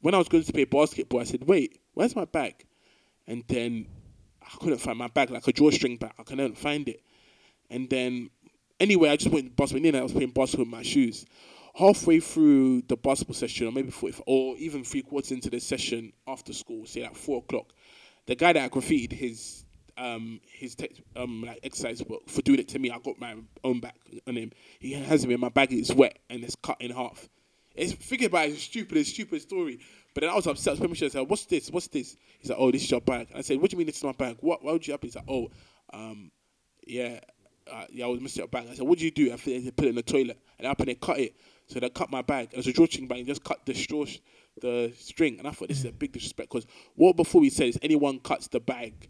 when 0.00 0.14
I 0.14 0.18
was 0.18 0.28
going 0.28 0.44
to 0.44 0.52
play 0.52 0.64
basketball, 0.64 1.20
I 1.20 1.24
said, 1.24 1.44
"Wait, 1.46 1.78
where's 1.94 2.16
my 2.16 2.24
bag?" 2.24 2.64
And 3.26 3.44
then 3.48 3.86
I 4.42 4.56
couldn't 4.58 4.78
find 4.78 4.98
my 4.98 5.08
bag, 5.08 5.30
like 5.30 5.46
a 5.46 5.52
drawstring 5.52 5.96
bag. 5.96 6.12
I 6.18 6.22
couldn't 6.22 6.58
find 6.58 6.88
it. 6.88 7.02
And 7.70 7.88
then, 7.88 8.30
anyway, 8.80 9.10
I 9.10 9.16
just 9.16 9.32
went 9.32 9.46
to 9.46 9.50
basketball. 9.52 9.86
In 9.86 9.94
I 9.94 10.02
was 10.02 10.12
playing 10.12 10.30
basketball 10.30 10.64
with 10.64 10.72
my 10.72 10.82
shoes. 10.82 11.24
Halfway 11.74 12.20
through 12.20 12.82
the 12.82 12.96
basketball 12.96 13.34
session, 13.34 13.66
or 13.66 13.72
maybe 13.72 13.90
40, 13.90 14.22
or 14.26 14.56
even 14.58 14.84
three 14.84 15.02
quarters 15.02 15.32
into 15.32 15.48
the 15.48 15.58
session 15.58 16.12
after 16.26 16.52
school, 16.52 16.84
say 16.84 17.02
like 17.02 17.16
four 17.16 17.38
o'clock, 17.38 17.72
the 18.26 18.34
guy 18.34 18.52
that 18.52 18.62
I 18.62 18.68
graffitied 18.68 19.12
his 19.12 19.64
um 19.96 20.40
his 20.52 20.74
text, 20.74 21.00
um 21.16 21.42
like 21.42 21.60
exercise 21.62 22.02
book 22.02 22.28
for 22.28 22.42
doing 22.42 22.60
it 22.60 22.68
to 22.68 22.78
me, 22.78 22.90
I 22.90 22.98
got 22.98 23.20
my 23.20 23.36
own 23.64 23.80
back 23.80 23.96
on 24.26 24.36
him. 24.36 24.52
He 24.78 24.92
has 24.92 25.26
me, 25.26 25.34
and 25.34 25.40
my 25.40 25.48
bag 25.48 25.72
is 25.72 25.94
wet 25.94 26.18
and 26.30 26.42
it's 26.44 26.56
cut 26.56 26.80
in 26.80 26.90
half. 26.90 27.28
It's 27.74 27.92
thinking 27.92 28.26
about 28.26 28.46
it, 28.46 28.52
it's 28.52 28.62
stupid, 28.62 28.98
it's 28.98 29.10
stupid 29.10 29.40
story. 29.42 29.80
But 30.14 30.22
then 30.22 30.30
I 30.30 30.34
was 30.34 30.46
upset. 30.46 30.80
I. 30.80 30.84
I 30.84 31.08
said, 31.08 31.20
"What's 31.22 31.46
this? 31.46 31.70
What's 31.70 31.88
this?" 31.88 32.16
He's 32.38 32.50
like, 32.50 32.58
"Oh, 32.58 32.70
this 32.70 32.82
is 32.82 32.90
your 32.90 33.00
bag." 33.00 33.28
And 33.30 33.38
I 33.38 33.40
said, 33.40 33.60
"What 33.60 33.70
do 33.70 33.74
you 33.74 33.78
mean 33.78 33.86
this 33.86 33.96
is 33.96 34.04
my 34.04 34.12
bag? 34.12 34.36
What? 34.40 34.62
Why 34.62 34.72
would 34.72 34.86
you 34.86 34.92
happen?" 34.92 35.08
He's 35.08 35.16
like, 35.16 35.24
"Oh, 35.26 35.48
um, 35.92 36.30
yeah, 36.86 37.20
uh, 37.70 37.84
yeah, 37.90 38.04
I 38.04 38.08
was 38.08 38.20
missing 38.20 38.42
your 38.42 38.48
bag." 38.48 38.66
I 38.70 38.74
said, 38.74 38.86
"What 38.86 38.98
do 38.98 39.04
you 39.06 39.10
do?" 39.10 39.32
I 39.32 39.36
they 39.36 39.70
put 39.70 39.86
it 39.86 39.88
in 39.88 39.94
the 39.94 40.02
toilet, 40.02 40.38
and 40.58 40.66
up 40.66 40.78
and 40.80 40.88
they 40.88 40.96
cut 40.96 41.18
it. 41.18 41.34
So 41.68 41.80
they 41.80 41.88
cut 41.88 42.10
my 42.10 42.20
bag. 42.20 42.48
It 42.52 42.58
was 42.58 42.66
a 42.66 42.72
drawstring 42.72 43.08
bag. 43.08 43.18
And 43.18 43.26
just 43.26 43.42
cut 43.42 43.64
the 43.64 43.74
straw, 43.74 44.04
the 44.60 44.92
string, 44.98 45.38
and 45.38 45.48
I 45.48 45.52
thought 45.52 45.68
this 45.68 45.78
is 45.78 45.86
a 45.86 45.92
big 45.92 46.12
disrespect 46.12 46.50
because 46.50 46.66
what 46.94 47.16
before 47.16 47.40
we 47.40 47.48
said 47.48 47.68
is 47.68 47.78
anyone 47.80 48.18
cuts 48.18 48.48
the 48.48 48.60
bag, 48.60 49.08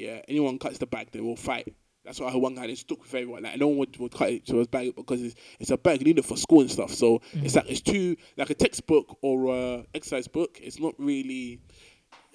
yeah, 0.00 0.22
anyone 0.28 0.58
cuts 0.58 0.78
the 0.78 0.86
bag, 0.86 1.10
they 1.12 1.20
will 1.20 1.36
fight. 1.36 1.74
That's 2.04 2.18
why 2.18 2.34
one 2.34 2.54
guy 2.54 2.66
that 2.66 2.78
stuck 2.78 3.02
with 3.02 3.14
everyone. 3.14 3.42
Like 3.42 3.58
no 3.58 3.68
one 3.68 3.76
would, 3.76 3.96
would 3.98 4.12
cut 4.12 4.30
it 4.30 4.46
to 4.46 4.56
his 4.56 4.68
bag 4.68 4.96
because 4.96 5.22
it's, 5.22 5.34
it's 5.58 5.70
a 5.70 5.76
bag 5.76 6.00
you 6.00 6.06
need 6.06 6.18
it 6.18 6.24
for 6.24 6.36
school 6.36 6.62
and 6.62 6.70
stuff. 6.70 6.94
So 6.94 7.20
it's 7.34 7.52
mm. 7.52 7.56
like 7.56 7.70
it's 7.70 7.82
too 7.82 8.16
like 8.38 8.48
a 8.48 8.54
textbook 8.54 9.18
or 9.20 9.54
a 9.54 9.84
exercise 9.94 10.26
book. 10.26 10.58
It's 10.62 10.80
not 10.80 10.94
really 10.98 11.60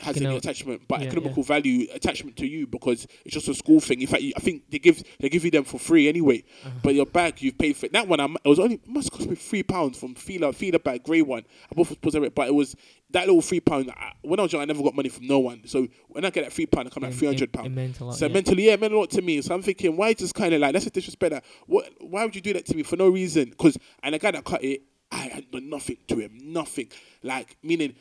has 0.02 0.18
any 0.18 0.36
attachment, 0.36 0.82
but 0.88 1.00
yeah, 1.02 1.08
economical 1.08 1.42
value 1.42 1.88
attachment 1.94 2.36
to 2.38 2.46
you 2.46 2.68
because 2.68 3.08
it's 3.24 3.34
just 3.34 3.48
a 3.48 3.54
school 3.54 3.80
thing. 3.80 4.02
In 4.02 4.08
fact, 4.08 4.24
I 4.36 4.40
think 4.40 4.70
they 4.70 4.78
give 4.80 5.02
they 5.20 5.30
give 5.30 5.46
you 5.46 5.52
them 5.52 5.64
for 5.64 5.80
free 5.80 6.10
anyway. 6.10 6.44
Uh-huh. 6.66 6.72
But 6.84 6.96
your 6.96 7.06
bag 7.06 7.42
you've 7.42 7.58
paid 7.58 7.78
for 7.78 7.86
it. 7.86 7.94
That 7.94 8.08
one 8.08 8.20
I, 8.20 8.26
it 8.26 8.48
was 8.50 8.60
only 8.60 8.76
it 8.76 8.88
must 8.88 9.12
cost 9.12 9.30
me 9.30 9.36
three 9.36 9.64
pounds 9.64 9.98
from 9.98 10.14
Fila 10.16 10.52
Fila 10.54 10.80
bag 10.80 11.04
grey 11.04 11.22
one. 11.22 11.44
I 11.72 11.76
both 11.76 11.96
was 12.04 12.16
it, 12.16 12.36
but 12.36 12.48
it 12.48 12.54
was 12.54 12.76
that 13.12 13.28
little 13.28 13.42
three 13.42 13.62
pound. 13.62 13.90
I, 13.92 14.12
when 14.22 14.40
I 14.40 14.44
was 14.44 14.52
young, 14.52 14.62
I 14.64 14.66
never 14.66 14.84
got 14.84 14.96
money 14.96 15.10
from 15.10 15.28
no 15.28 15.40
one. 15.40 15.62
So 15.66 15.88
when 16.10 16.26
I 16.26 16.30
get 16.30 16.44
that 16.44 16.52
three 16.52 16.66
pound, 16.66 16.88
I 16.88 16.92
come 16.92 17.04
like 17.04 17.14
It- 17.14 17.16
three 17.18 17.28
hundred 17.28 17.54
pound. 17.54 17.68
it 17.68 17.70
meant 17.70 18.00
a 18.02 18.06
lot, 18.06 18.16
So 18.16 18.26
yeah. 18.28 18.34
mentally, 18.34 18.66
yeah, 18.66 18.74
it 18.74 18.82
meant 18.82 18.94
a 18.94 19.00
lot 19.00 19.10
to 19.12 19.22
me. 19.22 19.42
So 19.42 19.56
I'm 19.56 19.62
thinking, 19.62 19.96
why 19.96 20.14
just 20.14 20.36
kind 20.36 20.54
of 20.54 20.60
like 20.60 20.74
that's 20.74 20.88
a 20.88 20.90
disrespect. 20.90 21.32
That 21.32 21.46
what? 21.68 21.90
Why 22.02 22.26
would 22.26 22.36
you 22.36 22.42
do 22.42 22.52
that 22.54 22.66
to 22.66 22.76
me 22.76 22.84
for 22.84 22.98
no 22.98 23.10
reason? 23.10 23.46
Because 23.52 23.78
and 24.04 24.14
the 24.14 24.20
guy 24.20 24.32
that 24.32 24.44
cut 24.44 24.62
it, 24.64 24.82
I 25.12 25.28
had 25.28 25.50
done 25.52 25.70
nothing 25.70 25.98
to 26.10 26.18
him, 26.18 26.38
nothing. 26.44 26.90
Like 27.24 27.56
meaning, 27.64 27.96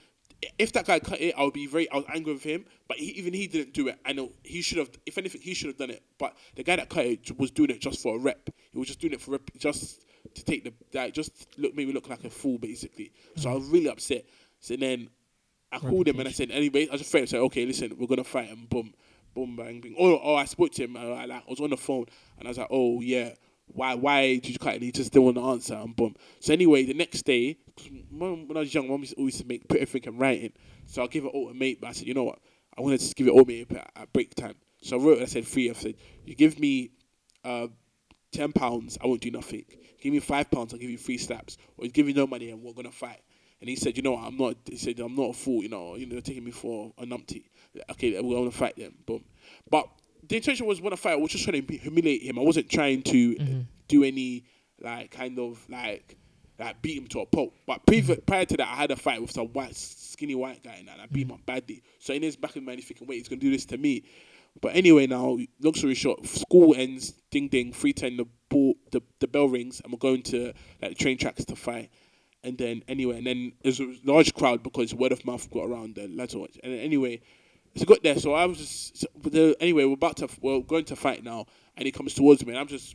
if 0.58 0.72
that 0.72 0.86
guy 0.86 0.98
cut 0.98 1.20
it, 1.20 1.34
I 1.36 1.44
would 1.44 1.54
be 1.54 1.66
very, 1.66 1.90
I 1.90 1.96
was 1.96 2.04
angry 2.12 2.32
with 2.32 2.42
him. 2.42 2.64
But 2.88 2.98
he, 2.98 3.06
even 3.12 3.32
he 3.34 3.46
didn't 3.46 3.74
do 3.74 3.88
it. 3.88 3.98
I 4.04 4.12
know 4.12 4.32
he 4.42 4.62
should 4.62 4.78
have. 4.78 4.90
If 5.06 5.18
anything, 5.18 5.40
he 5.40 5.54
should 5.54 5.68
have 5.68 5.78
done 5.78 5.90
it. 5.90 6.02
But 6.18 6.36
the 6.56 6.62
guy 6.62 6.76
that 6.76 6.88
cut 6.88 7.06
it 7.06 7.38
was 7.38 7.50
doing 7.50 7.70
it 7.70 7.80
just 7.80 8.02
for 8.02 8.16
a 8.16 8.18
rep. 8.18 8.50
He 8.72 8.78
was 8.78 8.88
just 8.88 9.00
doing 9.00 9.12
it 9.12 9.20
for 9.20 9.32
rep, 9.32 9.42
just 9.58 10.04
to 10.34 10.44
take 10.44 10.64
the 10.64 10.72
that 10.92 11.12
just 11.12 11.58
look 11.58 11.74
make 11.76 11.86
me 11.86 11.92
look 11.92 12.08
like 12.08 12.24
a 12.24 12.30
fool 12.30 12.58
basically. 12.58 13.12
So 13.36 13.50
I 13.50 13.54
was 13.54 13.66
really 13.66 13.88
upset. 13.88 14.24
So 14.60 14.76
then 14.76 15.10
I 15.70 15.78
called 15.78 16.08
him 16.08 16.18
and 16.18 16.28
I 16.28 16.32
said, 16.32 16.50
anyway, 16.50 16.88
I 16.90 16.96
just 16.96 17.10
threatened, 17.10 17.30
said, 17.30 17.40
okay, 17.40 17.66
listen, 17.66 17.94
we're 17.98 18.06
gonna 18.06 18.24
fight 18.24 18.50
and 18.50 18.68
boom, 18.68 18.94
boom, 19.34 19.56
bang, 19.56 19.80
bing. 19.80 19.94
Or, 19.98 20.12
or 20.12 20.38
I 20.38 20.44
spoke 20.44 20.72
to 20.72 20.84
him, 20.84 20.96
uh, 20.96 21.00
and 21.00 21.12
I, 21.12 21.24
like, 21.26 21.42
I 21.46 21.50
was 21.50 21.60
on 21.60 21.70
the 21.70 21.76
phone 21.76 22.06
and 22.38 22.46
I 22.46 22.50
was 22.50 22.58
like, 22.58 22.68
oh 22.70 23.00
yeah, 23.00 23.34
why, 23.66 23.94
why 23.94 24.34
did 24.34 24.48
you 24.48 24.58
cut? 24.58 24.76
it? 24.76 24.82
He 24.82 24.92
just 24.92 25.12
didn't 25.12 25.24
want 25.24 25.36
to 25.36 25.44
answer 25.44 25.74
and 25.74 25.94
boom. 25.94 26.14
So 26.40 26.52
anyway, 26.52 26.84
the 26.84 26.94
next 26.94 27.22
day, 27.22 27.58
when 28.10 28.46
I 28.56 28.60
was 28.60 28.74
young, 28.74 28.88
mum 28.88 29.00
used 29.00 29.14
to 29.14 29.18
always 29.18 29.44
make 29.44 29.68
put 29.68 29.80
everything 29.80 30.14
in 30.14 30.18
writing. 30.18 30.52
So 30.86 31.02
I 31.02 31.06
gave 31.06 31.24
it 31.24 31.28
all 31.28 31.48
to 31.48 31.54
mate, 31.54 31.80
but 31.80 31.88
I 31.88 31.92
said, 31.92 32.06
you 32.06 32.14
know 32.14 32.24
what? 32.24 32.38
I 32.76 32.82
wanted 32.82 33.00
to 33.00 33.14
give 33.14 33.26
it 33.26 33.30
all 33.30 33.44
me 33.44 33.66
at, 33.96 34.12
break 34.12 34.34
time. 34.34 34.54
So 34.82 34.98
I 34.98 35.02
wrote. 35.02 35.22
I 35.22 35.26
said 35.26 35.46
three. 35.46 35.70
I 35.70 35.72
said 35.72 35.94
you 36.24 36.34
give 36.34 36.58
me 36.58 36.90
uh, 37.44 37.68
ten 38.32 38.52
pounds, 38.52 38.98
I 39.02 39.06
won't 39.06 39.20
do 39.20 39.30
nothing. 39.30 39.64
Give 40.00 40.12
me 40.12 40.20
five 40.20 40.50
pounds, 40.50 40.74
I'll 40.74 40.80
give 40.80 40.90
you 40.90 40.98
three 40.98 41.18
slaps. 41.18 41.56
Or 41.78 41.86
you 41.86 41.92
give 41.92 42.06
me 42.06 42.12
no 42.12 42.26
money, 42.26 42.50
and 42.50 42.62
we're 42.62 42.72
gonna 42.72 42.90
fight. 42.92 43.20
And 43.60 43.70
he 43.70 43.76
said, 43.76 43.96
you 43.96 44.02
know 44.02 44.12
what, 44.12 44.24
I'm 44.24 44.36
not. 44.36 44.56
He 44.66 44.76
said, 44.76 44.98
I'm 45.00 45.14
not 45.14 45.30
a 45.30 45.32
fool. 45.32 45.62
You 45.62 45.70
know, 45.70 45.94
you 45.96 46.06
know, 46.06 46.20
taking 46.20 46.44
me 46.44 46.50
for 46.50 46.92
a 46.98 47.04
numpty. 47.06 47.44
Okay, 47.92 48.20
we're 48.20 48.36
gonna 48.36 48.50
fight 48.50 48.76
them. 48.76 48.94
Boom. 49.06 49.24
But 49.70 49.88
the 50.28 50.36
intention 50.36 50.66
was 50.66 50.80
when 50.80 50.92
I 50.92 50.96
fight, 50.96 51.12
I 51.12 51.16
was 51.16 51.32
just 51.32 51.44
trying 51.44 51.64
to 51.66 51.76
humiliate 51.76 52.22
him. 52.22 52.38
I 52.38 52.42
wasn't 52.42 52.70
trying 52.70 53.02
to 53.02 53.34
Mm-hmm. 53.34 53.60
do 53.88 54.04
any 54.04 54.44
like 54.80 55.10
kind 55.10 55.38
of 55.38 55.64
like 55.68 56.16
like 56.58 56.80
beat 56.82 56.96
him 56.98 57.06
to 57.08 57.20
a 57.20 57.26
pulp. 57.26 57.54
But 57.66 57.84
Mm-hmm. 57.86 58.22
prior 58.26 58.44
to 58.44 58.56
that, 58.58 58.68
I 58.68 58.74
had 58.76 58.90
a 58.90 58.96
fight 58.96 59.20
with 59.20 59.32
some 59.32 59.48
white, 59.48 59.74
skinny 59.76 60.34
white 60.34 60.62
guy, 60.62 60.76
and 60.78 60.88
I 60.90 61.06
beat 61.10 61.26
him 61.26 61.32
up 61.32 61.44
badly. 61.46 61.82
So 61.98 62.12
in 62.14 62.22
his 62.22 62.36
back 62.36 62.54
of 62.56 62.62
mind, 62.62 62.78
he's 62.78 62.88
thinking, 62.88 63.06
wait, 63.06 63.16
he's 63.18 63.28
gonna 63.28 63.40
do 63.40 63.50
this 63.50 63.64
to 63.66 63.76
me. 63.78 64.04
But 64.60 64.76
anyway, 64.76 65.06
now 65.08 65.36
long 65.60 65.74
story 65.74 65.94
short, 65.94 66.24
school 66.26 66.74
ends. 66.76 67.12
Ding 67.30 67.48
ding, 67.48 67.72
three 67.72 67.92
ten. 67.92 68.16
The 68.16 68.26
ball, 68.48 68.74
the 68.92 69.00
the 69.18 69.26
bell 69.26 69.48
rings, 69.48 69.80
and 69.82 69.92
we're 69.92 69.98
going 69.98 70.22
to 70.24 70.52
like 70.80 70.90
the 70.90 70.94
train 70.94 71.18
tracks 71.18 71.44
to 71.46 71.56
fight. 71.56 71.90
And 72.44 72.56
then 72.58 72.82
anyway, 72.86 73.16
and 73.18 73.26
then 73.26 73.52
there's 73.62 73.80
a 73.80 73.92
large 74.04 74.32
crowd 74.34 74.62
because 74.62 74.94
word 74.94 75.10
of 75.12 75.24
mouth 75.24 75.50
got 75.50 75.64
around 75.64 75.96
the 75.96 76.06
lads 76.08 76.36
watch. 76.36 76.56
And 76.62 76.72
then 76.72 76.80
anyway, 76.80 77.22
so 77.76 77.82
I 77.82 77.84
got 77.84 78.02
there. 78.02 78.18
So 78.18 78.34
I 78.34 78.46
was 78.46 78.58
just 78.58 78.98
so, 78.98 79.54
anyway. 79.60 79.84
We're 79.84 79.94
about 79.94 80.16
to 80.18 80.28
we're 80.40 80.60
going 80.60 80.84
to 80.86 80.96
fight 80.96 81.24
now, 81.24 81.46
and 81.76 81.86
he 81.86 81.92
comes 81.92 82.14
towards 82.14 82.44
me, 82.44 82.52
and 82.52 82.58
I'm 82.58 82.68
just 82.68 82.94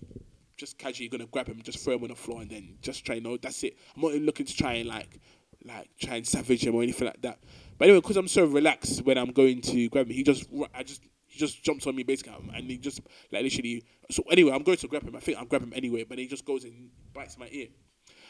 just 0.57 0.77
casually 0.77 1.07
gonna 1.07 1.25
grab 1.25 1.47
him, 1.47 1.61
just 1.61 1.80
throw 1.80 1.95
him 1.95 2.03
on 2.03 2.09
the 2.09 2.15
floor, 2.15 2.41
and 2.41 2.49
then 2.49 2.77
just 2.82 3.05
try. 3.05 3.19
No, 3.19 3.38
that's 3.38 3.63
it. 3.63 3.77
I'm 3.95 4.01
not 4.01 4.11
even 4.11 4.25
looking 4.25 4.45
to 4.45 4.55
try 4.55 4.73
and 4.73 4.89
like 4.89 5.19
like 5.65 5.89
try 5.99 6.15
and 6.15 6.27
savage 6.27 6.65
him 6.65 6.75
or 6.75 6.84
anything 6.84 7.07
like 7.07 7.21
that. 7.21 7.39
But 7.77 7.86
anyway, 7.86 8.01
because 8.01 8.17
I'm 8.17 8.27
so 8.27 8.45
relaxed 8.45 9.03
when 9.03 9.17
I'm 9.17 9.32
going 9.32 9.61
to 9.61 9.89
grab 9.89 10.07
him, 10.07 10.13
he 10.13 10.23
just 10.23 10.47
I 10.73 10.84
just 10.84 11.01
he 11.27 11.39
just 11.39 11.63
jumps 11.63 11.86
on 11.88 11.95
me 11.95 12.03
basically, 12.03 12.34
um, 12.34 12.51
and 12.53 12.69
he 12.69 12.77
just 12.77 13.01
like 13.32 13.43
literally. 13.43 13.84
So 14.11 14.23
anyway, 14.32 14.51
I'm 14.51 14.63
going 14.63 14.77
to 14.77 14.88
grab 14.88 15.03
him. 15.03 15.15
I 15.15 15.19
think 15.19 15.38
I'm 15.39 15.47
grab 15.47 15.63
him 15.63 15.73
anyway, 15.75 16.03
but 16.03 16.17
he 16.17 16.27
just 16.27 16.45
goes 16.45 16.63
and 16.63 16.89
bites 17.13 17.38
my 17.38 17.47
ear. 17.51 17.67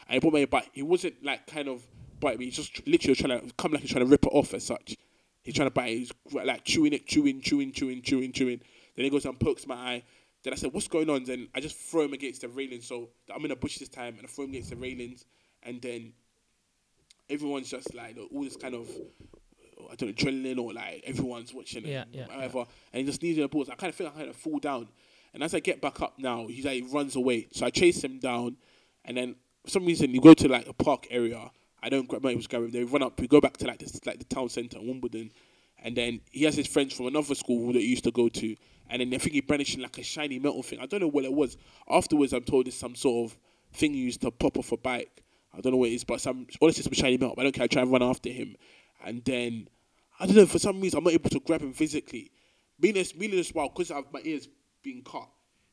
And 0.06 0.14
he 0.14 0.20
put 0.20 0.32
my 0.32 0.40
ear, 0.40 0.46
but 0.46 0.66
he 0.72 0.82
wasn't 0.82 1.22
like 1.24 1.46
kind 1.46 1.68
of 1.68 1.82
bite 2.20 2.38
me. 2.38 2.46
He's 2.46 2.56
just 2.56 2.86
literally 2.86 3.14
trying 3.14 3.40
to 3.40 3.54
come 3.54 3.72
like 3.72 3.82
he's 3.82 3.90
trying 3.90 4.04
to 4.04 4.10
rip 4.10 4.26
it 4.26 4.32
off 4.32 4.54
as 4.54 4.64
such. 4.64 4.96
He's 5.42 5.54
trying 5.54 5.68
to 5.68 5.74
bite 5.74 5.90
it. 5.90 5.98
He's 5.98 6.12
like 6.32 6.64
chewing 6.64 6.92
it, 6.92 7.06
chewing, 7.06 7.40
chewing, 7.40 7.72
chewing, 7.72 8.02
chewing, 8.02 8.32
chewing. 8.32 8.60
Then 8.96 9.04
he 9.04 9.10
goes 9.10 9.24
and 9.24 9.38
pokes 9.38 9.66
my 9.66 9.74
eye. 9.74 10.02
Then 10.42 10.52
I 10.52 10.56
said, 10.56 10.72
"What's 10.72 10.88
going 10.88 11.08
on?" 11.10 11.24
Then 11.24 11.48
I 11.54 11.60
just 11.60 11.76
throw 11.76 12.02
him 12.02 12.12
against 12.12 12.42
the 12.42 12.48
railing. 12.48 12.82
So 12.82 13.10
I'm 13.34 13.44
in 13.44 13.50
a 13.50 13.56
bush 13.56 13.78
this 13.78 13.88
time, 13.88 14.16
and 14.18 14.26
I 14.26 14.28
throw 14.28 14.44
him 14.44 14.50
against 14.50 14.70
the 14.70 14.76
railings. 14.76 15.24
And 15.62 15.80
then 15.82 16.12
everyone's 17.28 17.70
just 17.70 17.94
like 17.94 18.16
all 18.32 18.42
this 18.42 18.56
kind 18.56 18.74
of 18.74 18.88
I 19.90 19.94
don't 19.94 20.08
know 20.08 20.14
adrenaline 20.14 20.58
or 20.58 20.72
like 20.72 21.02
everyone's 21.06 21.54
watching 21.54 21.86
Yeah, 21.86 22.02
it, 22.02 22.08
yeah, 22.12 22.26
whatever. 22.26 22.66
And 22.92 23.00
he 23.00 23.04
just 23.04 23.22
needs 23.22 23.38
the 23.38 23.48
balls. 23.48 23.68
I 23.68 23.74
kind 23.74 23.90
of 23.90 23.94
feel 23.94 24.06
like 24.06 24.16
I 24.16 24.18
kind 24.18 24.30
of 24.30 24.36
fall 24.36 24.58
down. 24.58 24.88
And 25.32 25.42
as 25.42 25.54
I 25.54 25.60
get 25.60 25.80
back 25.80 26.00
up 26.02 26.18
now, 26.18 26.46
he's 26.48 26.64
like 26.64 26.74
he 26.74 26.82
runs 26.82 27.16
away. 27.16 27.48
So 27.52 27.66
I 27.66 27.70
chase 27.70 28.02
him 28.02 28.18
down, 28.18 28.56
and 29.04 29.16
then 29.16 29.36
for 29.64 29.70
some 29.70 29.86
reason 29.86 30.12
you 30.12 30.20
go 30.20 30.34
to 30.34 30.48
like 30.48 30.68
a 30.68 30.72
park 30.72 31.06
area. 31.10 31.50
I 31.82 31.88
don't 31.88 32.08
grab 32.08 32.22
my 32.22 32.34
was 32.34 32.46
grabbing. 32.46 32.70
They 32.70 32.84
run 32.84 33.02
up. 33.02 33.18
We 33.20 33.26
go 33.26 33.40
back 33.40 33.56
to 33.58 33.66
like 33.66 33.78
this 33.78 33.98
like 34.06 34.18
the 34.18 34.24
town 34.24 34.48
centre, 34.48 34.78
in 34.78 34.86
Wimbledon, 34.86 35.30
and 35.82 35.96
then 35.96 36.20
he 36.30 36.44
has 36.44 36.56
his 36.56 36.66
friends 36.66 36.94
from 36.94 37.06
another 37.06 37.34
school 37.34 37.72
that 37.72 37.80
he 37.80 37.86
used 37.86 38.04
to 38.04 38.10
go 38.10 38.28
to. 38.28 38.56
And 38.90 39.00
then 39.00 39.14
I 39.14 39.18
think 39.18 39.34
he 39.34 39.40
brandishing 39.40 39.80
like 39.80 39.98
a 39.98 40.02
shiny 40.02 40.38
metal 40.38 40.62
thing. 40.62 40.80
I 40.80 40.86
don't 40.86 41.00
know 41.00 41.08
what 41.08 41.24
it 41.24 41.32
was. 41.32 41.56
Afterwards, 41.88 42.32
I'm 42.32 42.42
told 42.42 42.66
it's 42.66 42.76
some 42.76 42.94
sort 42.94 43.30
of 43.30 43.38
thing 43.72 43.94
you 43.94 44.04
used 44.04 44.20
to 44.22 44.30
pop 44.30 44.58
off 44.58 44.72
a 44.72 44.76
bike. 44.76 45.22
I 45.56 45.60
don't 45.60 45.72
know 45.72 45.78
what 45.78 45.90
it 45.90 45.94
is, 45.94 46.04
but 46.04 46.20
some 46.20 46.46
honestly 46.60 46.82
some 46.82 46.92
shiny 46.92 47.16
metal. 47.16 47.34
But 47.36 47.42
I 47.42 47.44
don't 47.44 47.52
care. 47.52 47.64
I 47.64 47.68
try 47.68 47.82
and 47.82 47.92
run 47.92 48.02
after 48.02 48.30
him, 48.30 48.56
and 49.04 49.24
then 49.24 49.68
I 50.18 50.26
don't 50.26 50.36
know 50.36 50.46
for 50.46 50.58
some 50.58 50.80
reason 50.80 50.98
I'm 50.98 51.04
not 51.04 51.14
able 51.14 51.30
to 51.30 51.40
grab 51.40 51.62
him 51.62 51.72
physically. 51.72 52.30
Being 52.78 52.94
this, 52.94 53.12
being 53.12 53.30
this 53.30 53.52
while 53.52 53.68
because 53.68 53.90
I've 53.90 54.12
my 54.12 54.20
ears 54.24 54.48
being 54.82 55.02
cut, 55.02 55.28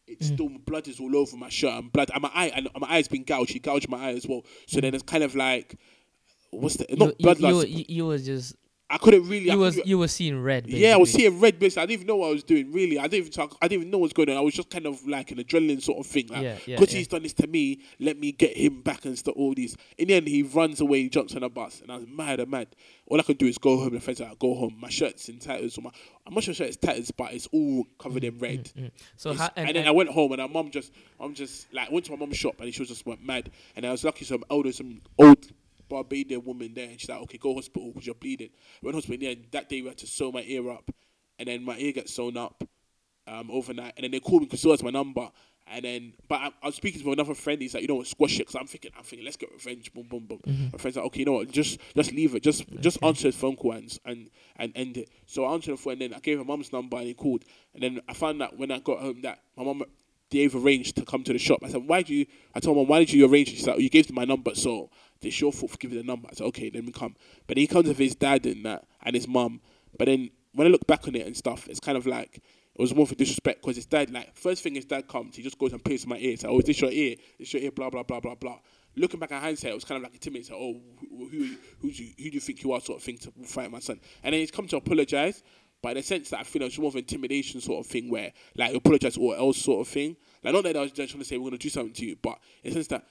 it's 0.08 0.30
mm. 0.30 0.34
still 0.34 0.50
blood 0.66 0.88
is 0.88 1.00
all 1.00 1.16
over 1.16 1.36
my 1.38 1.50
shirt 1.50 1.74
and 1.74 1.92
blood 1.92 2.10
and 2.14 2.22
my 2.22 2.32
eye 2.34 2.52
and 2.56 2.70
my 2.80 2.88
eye's 2.90 3.08
been 3.08 3.24
gouged. 3.24 3.52
He 3.52 3.60
gouged 3.60 3.90
my 3.90 4.10
eye 4.10 4.14
as 4.14 4.26
well. 4.28 4.44
So 4.68 4.80
then 4.80 4.94
it's 4.94 5.04
kind 5.04 5.24
of 5.24 5.36
like 5.36 5.78
what's 6.52 6.76
the 6.78 6.86
not 6.96 7.10
you, 7.20 7.24
blood 7.24 7.40
you, 7.40 7.48
loss. 7.52 7.68
you, 7.68 7.86
you 7.88 8.06
was 8.06 8.26
just 8.26 8.56
I 8.90 8.98
couldn't 8.98 9.28
really. 9.28 9.50
I 9.52 9.56
you 9.56 9.60
was 9.60 9.76
couldn't- 9.76 9.90
you 9.90 9.98
was 9.98 10.12
seeing 10.14 10.42
red. 10.42 10.66
yeah, 10.66 10.94
I 10.94 10.96
was 10.96 11.12
seeing 11.12 11.42
red 11.42 11.60
bits. 11.60 11.76
I 11.76 11.82
didn't 11.82 11.92
even 11.92 12.08
know 12.08 12.16
what 12.16 12.28
I 12.28 12.32
was 12.32 12.44
doing. 12.46 12.72
Really, 12.72 12.98
I 12.98 13.02
didn't 13.04 13.16
even 13.16 13.32
talk, 13.34 13.58
I 13.62 13.68
didn't 13.68 13.82
even 13.82 13.92
know 13.92 13.98
what's 13.98 14.14
going 14.14 14.30
on. 14.30 14.38
I 14.38 14.40
was 14.40 14.54
just 14.54 14.70
kind 14.70 14.86
of 14.86 15.06
like 15.06 15.30
an 15.32 15.40
adrenaline 15.40 15.82
sort 15.84 16.00
of 16.00 16.06
thing. 16.08 16.28
Like, 16.30 16.42
Yeah, 16.42 16.58
yeah, 16.66 16.78
Because 16.80 16.94
yeah. 16.94 17.00
he's 17.00 17.10
done 17.10 17.24
this 17.24 17.34
to 17.34 17.48
me, 17.48 17.82
let 18.00 18.18
me 18.18 18.32
get 18.32 18.56
him 18.56 18.82
back 18.84 19.04
and 19.04 19.18
stuff. 19.18 19.34
All 19.36 19.54
these. 19.54 19.76
In 19.98 20.08
the 20.08 20.14
end, 20.14 20.30
he 20.30 20.42
runs 20.44 20.80
away, 20.80 21.02
he 21.02 21.10
jumps 21.10 21.36
on 21.36 21.44
a 21.44 21.50
bus, 21.50 21.82
and 21.82 21.92
I 21.92 21.98
was 21.98 22.06
mad. 22.08 22.40
I'm 22.40 22.50
mad. 22.50 22.70
All 23.08 23.20
I 23.20 23.24
could 23.24 23.38
do 23.38 23.46
is 23.48 23.58
go 23.58 23.76
home. 23.78 23.94
The 23.94 24.00
friends 24.00 24.22
are 24.22 24.30
like, 24.30 24.40
go 24.40 24.54
home. 24.56 24.78
My 24.80 24.88
shirt's 24.90 25.28
in 25.28 25.40
tatters. 25.40 25.78
Or 25.78 25.82
my, 25.82 25.90
I'm 26.26 26.34
not 26.34 26.46
sure 26.46 26.54
my 26.54 26.56
shirt 26.56 26.70
is 26.70 26.78
tatters, 26.78 27.12
but 27.12 27.34
it's 27.34 27.48
all 27.52 27.86
covered 28.00 28.24
in 28.24 28.36
mm, 28.36 28.42
red. 28.42 28.72
Mm, 28.74 28.84
mm. 28.84 28.92
So 29.18 29.32
It's- 29.32 29.42
how, 29.48 29.52
and, 29.58 29.68
and, 29.68 29.76
then 29.76 29.82
and- 29.82 29.90
I 29.90 29.92
went 29.92 30.12
home 30.12 30.32
and 30.32 30.40
my 30.42 30.48
mum 30.48 30.72
just, 30.72 30.94
I'm 31.20 31.34
just 31.34 31.68
like 31.74 31.92
went 31.92 32.06
to 32.06 32.12
my 32.14 32.18
mum's 32.18 32.38
shop 32.38 32.62
and 32.62 32.74
she 32.74 32.80
was 32.82 32.88
just 32.88 33.06
went 33.06 33.22
mad. 33.22 33.52
And 33.76 33.86
I 33.86 33.92
was 33.92 34.06
lucky 34.06 34.24
some 34.24 34.46
older, 34.50 34.72
some 34.72 35.02
old 35.20 35.46
Barbadian 35.90 36.44
woman 36.44 36.74
there, 36.74 36.90
and 36.90 37.00
she's 37.00 37.10
like, 37.10 37.22
okay, 37.22 37.38
go 37.38 37.56
hospital 37.56 37.92
because 37.92 38.06
you're 38.06 38.16
bleeding. 38.16 38.50
I 38.82 38.86
went 38.86 38.96
hospital. 38.96 39.22
Yeah, 39.22 39.36
that 39.52 39.70
day 39.70 39.82
we 39.82 39.88
had 39.88 39.98
to 40.00 40.08
sew 40.08 40.32
my 40.32 40.44
ear 40.46 40.70
up, 40.70 40.90
and 41.40 41.48
then 41.48 41.64
my 41.64 41.78
ear 41.78 41.92
gets 41.92 42.14
sewn 42.14 42.38
up 42.38 42.64
um, 43.28 43.50
overnight. 43.52 43.94
And 43.98 44.04
then 44.04 44.12
they 44.12 44.20
called 44.20 44.42
me 44.42 44.46
because 44.46 44.64
it 44.64 44.70
was 44.70 44.84
my 44.84 44.90
number. 44.90 45.30
And 45.70 45.84
then, 45.84 46.14
but 46.30 46.36
I, 46.36 46.52
I 46.64 46.68
was 46.68 46.76
speaking 46.76 47.02
to 47.02 47.12
another 47.12 47.36
friend. 47.36 47.62
He's 47.62 47.74
like, 47.74 47.82
you 47.82 47.90
know 47.90 47.96
what, 47.96 48.08
squash 48.08 48.36
it. 48.36 48.48
Because 48.48 48.56
I'm 48.56 48.68
thinking, 48.68 48.92
I'm 48.98 49.04
thinking, 49.04 49.26
let's 49.26 49.36
get 49.36 49.52
revenge. 49.52 49.94
Boom, 49.94 50.08
boom, 50.08 50.26
boom. 50.26 50.40
My 50.72 50.78
friend's 50.78 50.96
like, 50.96 51.06
okay, 51.08 51.20
you 51.20 51.26
know 51.26 51.34
what, 51.34 51.52
just 51.52 51.80
just 51.94 52.14
leave 52.14 52.36
it. 52.36 52.44
Just 52.44 52.66
just 52.80 53.04
answer 53.04 53.28
his 53.28 53.36
phone 53.36 53.58
call 53.58 53.74
and 53.74 54.00
and 54.06 54.30
and 54.56 54.72
end 54.76 54.96
it. 54.96 55.10
So 55.26 55.44
I 55.44 55.54
answered 55.54 55.74
the 55.74 55.78
phone, 55.78 55.94
and 55.94 56.02
then 56.04 56.14
I 56.14 56.20
gave 56.20 56.38
her 56.38 56.46
mum's 56.46 56.72
number, 56.72 56.96
and 56.96 57.08
he 57.08 57.14
called. 57.14 57.44
And 57.74 57.84
then 57.84 58.00
I 58.08 58.14
found 58.14 58.42
out 58.42 58.58
when 58.58 58.72
I 58.72 58.80
got 58.80 59.00
home 59.00 59.22
that 59.24 59.40
my 59.58 59.66
mum 59.66 59.84
they've 60.30 60.56
arranged 60.56 60.96
to 60.98 61.06
come 61.06 61.24
to 61.24 61.34
the 61.34 61.40
shop. 61.40 61.60
I 61.64 61.70
said, 61.70 61.86
why 61.86 62.02
did 62.02 62.10
you? 62.10 62.26
I 62.56 62.60
told 62.62 62.78
mum, 62.78 62.88
why 62.88 63.00
did 63.00 63.12
you 63.12 63.30
arrange? 63.30 63.50
it? 63.50 63.58
She's 63.58 63.68
like, 63.68 63.76
oh, 63.76 63.80
you 63.80 63.90
gave 63.90 64.08
them 64.08 64.16
my 64.16 64.26
number, 64.26 64.56
so 64.56 64.90
it's 65.22 65.40
your 65.40 65.52
fault 65.52 65.72
for 65.72 65.78
giving 65.78 65.98
the 65.98 66.04
number. 66.04 66.28
I 66.32 66.36
said, 66.36 66.46
okay, 66.48 66.72
let 66.74 66.84
me 66.84 66.92
come. 66.92 67.16
But 67.48 67.58
he 67.58 67.68
comes 67.68 67.88
with 67.88 67.98
his 67.98 68.16
dad 68.16 68.46
and 68.46 68.66
that 68.66 68.86
and 69.04 69.16
his 69.16 69.28
mum. 69.28 69.62
But 69.98 70.06
then 70.06 70.30
when 70.54 70.68
I 70.68 70.70
look 70.70 70.86
back 70.88 71.08
on 71.08 71.16
it 71.16 71.26
and 71.26 71.36
stuff, 71.36 71.68
it's 71.68 71.80
kind 71.80 71.98
of 71.98 72.06
like 72.06 72.38
it 72.38 72.82
was 72.82 72.94
more 72.94 73.08
for 73.08 73.16
disrespect 73.16 73.62
because 73.62 73.76
his 73.76 73.86
dad, 73.88 74.12
like, 74.12 74.36
first 74.36 74.62
thing 74.62 74.76
his 74.76 74.86
dad 74.86 75.08
comes, 75.08 75.36
he 75.36 75.42
just 75.42 75.58
goes 75.58 75.74
and 75.74 75.84
pierces 75.84 76.06
my 76.06 76.18
ear. 76.18 76.32
He's 76.32 76.44
like, 76.44 76.52
oh, 76.52 76.60
is 76.60 76.66
this 76.66 76.82
your 76.82 76.92
ear? 76.92 77.16
Is 77.40 77.52
your 77.52 77.64
ear? 77.64 77.72
Blah 77.72 77.90
blah 77.90 78.04
blah 78.04 78.20
blah 78.20 78.36
blah. 78.36 78.60
Looking 78.96 79.20
back 79.20 79.32
at 79.32 79.42
hindsight, 79.42 79.72
it 79.72 79.76
was 79.76 79.84
kind 79.84 79.98
of 79.98 80.04
like 80.04 80.16
a 80.16 80.20
timid, 80.20 80.50
like, 80.50 80.60
oh, 80.60 80.82
who, 81.12 81.28
who, 81.28 81.56
who, 81.82 81.92
do 81.92 82.04
you, 82.04 82.14
who 82.18 82.30
do 82.30 82.34
you 82.34 82.40
think 82.40 82.64
you 82.64 82.72
are, 82.72 82.82
sort 82.82 82.98
of 82.98 83.04
thing, 83.04 83.18
to 83.20 83.32
fight 83.46 83.72
my 83.72 83.78
son. 83.78 84.00
And 84.24 84.34
then 84.34 84.40
he's 84.40 84.50
come 84.50 84.68
to 84.70 84.78
apologize, 84.78 85.44
but 85.84 85.90
in 85.90 85.98
a 85.98 86.04
sense 86.04 86.32
that 86.32 86.40
I 86.40 86.44
feel 86.44 86.64
it's 86.64 86.80
more 86.80 86.88
of 86.88 86.96
an 86.96 87.00
intimidation 87.00 87.62
sort 87.62 87.86
of 87.86 87.92
thing 87.92 88.10
where, 88.10 88.34
like, 88.56 88.74
apologize 88.74 89.16
or 89.16 89.36
else 89.38 89.60
sort 89.60 89.86
of 89.86 89.94
thing. 89.94 90.18
Like, 90.44 90.54
not 90.54 90.64
that 90.64 90.76
I 90.76 90.82
was 90.82 90.92
just 90.92 91.12
trying 91.12 91.22
to 91.22 91.26
say 91.30 91.38
we're 91.38 91.52
gonna 91.52 91.60
do 91.60 91.70
something 91.70 91.94
to 91.94 92.06
you, 92.08 92.16
but 92.20 92.40
in 92.64 92.72
the 92.72 92.74
sense 92.74 92.88
that 92.88 93.06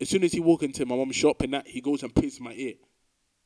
as 0.00 0.08
soon 0.08 0.24
as 0.24 0.32
he 0.32 0.40
walk 0.40 0.62
into 0.62 0.86
my 0.86 0.96
mum's 0.96 1.16
shop 1.16 1.42
and 1.42 1.54
that, 1.54 1.66
he 1.66 1.80
goes 1.80 2.02
and 2.02 2.14
pierces 2.14 2.40
my 2.40 2.52
ear. 2.54 2.74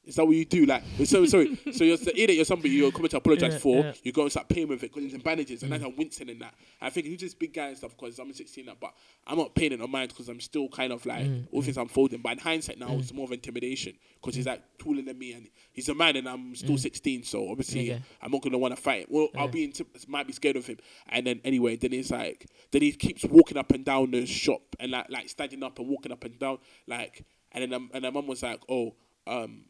Is 0.07 0.17
that 0.17 0.25
what 0.25 0.37
you 0.37 0.45
do? 0.45 0.67
Like, 0.67 0.83
so 1.05 1.25
sorry. 1.25 1.59
so 1.73 1.85
you're 1.85 1.97
the 1.97 2.27
that 2.27 2.35
you're 2.35 2.45
somebody 2.45 2.71
you're 2.71 2.93
coming 2.93 3.09
to 3.09 3.17
apologize 3.17 3.55
Yeah, 3.55 3.59
for. 3.59 3.77
yeah. 3.77 3.93
You 4.03 4.13
go 4.13 4.23
and 4.23 4.31
start 4.31 4.49
paying 4.49 4.69
with 4.69 4.83
it 4.83 4.93
because 4.93 5.05
it's 5.05 5.15
in 5.15 5.21
bandages, 5.21 5.63
and 5.63 5.73
then 5.73 5.83
I'm 5.83 5.93
mm. 5.93 5.99
wincing 5.99 6.29
in 6.29 6.39
that. 6.41 6.55
I 6.81 6.91
think 6.91 7.07
he's 7.07 7.21
just 7.21 7.39
big 7.39 7.55
guy 7.55 7.69
and 7.69 7.77
stuff 7.77 7.97
because 7.97 8.19
I'm 8.19 8.33
16 8.33 8.67
now, 8.67 8.75
but 8.79 8.93
I'm 9.27 9.39
not 9.39 9.55
paying 9.55 9.73
it 9.73 9.81
on 9.81 9.91
mind 9.91 10.11
because 10.11 10.29
I'm 10.29 10.41
still 10.41 10.69
kind 10.69 10.93
of 10.93 11.05
like 11.07 11.25
mm, 11.25 11.47
all 11.53 11.63
mm. 11.63 11.65
things 11.65 11.79
unfolding. 11.79 12.21
But 12.21 12.33
in 12.33 12.39
hindsight 12.39 12.79
now, 12.79 12.93
it's 12.93 13.13
more 13.13 13.25
of 13.25 13.33
intimidation 13.33 13.95
because 14.21 14.35
he's 14.35 14.47
like 14.47 14.63
taller 14.79 15.03
than 15.03 15.19
me 15.19 15.33
and 15.33 15.49
he's 15.73 15.89
a 15.89 15.95
man 15.95 16.17
and 16.17 16.29
I'm 16.29 16.55
still 16.55 16.79
16, 16.79 17.25
so 17.25 17.51
obviously 17.51 17.93
Okay. 17.93 18.03
I'm 18.23 18.31
not 18.31 18.43
gonna 18.43 18.59
want 18.59 18.75
to 18.77 18.81
fight. 18.81 19.07
Well, 19.11 19.29
I'll 19.37 19.49
be 19.49 19.69
intim- 19.69 20.09
might 20.09 20.27
be 20.27 20.33
scared 20.33 20.57
of 20.57 20.67
him, 20.67 20.79
and 21.09 21.27
then 21.27 21.41
anyway, 21.45 21.77
then 21.77 21.93
he's 21.93 22.11
like, 22.11 22.47
then 22.71 22.83
he 22.83 22.93
keeps 22.93 23.25
walking 23.25 23.57
up 23.57 23.73
and 23.73 23.85
down 23.85 24.11
the 24.11 24.27
shop 24.27 24.63
and 24.81 24.93
like 24.93 25.11
like 25.11 25.29
standing 25.29 25.63
up 25.63 25.79
and 25.79 25.89
walking 25.89 26.13
up 26.13 26.25
and 26.25 26.39
down, 26.39 26.59
like, 26.87 27.25
and 27.53 27.63
then 27.63 27.73
um, 27.73 27.91
and 27.93 28.03
my 28.03 28.11
mum 28.11 28.27
was 28.27 28.43
like, 28.43 28.61
oh, 28.69 28.95
um, 29.27 29.65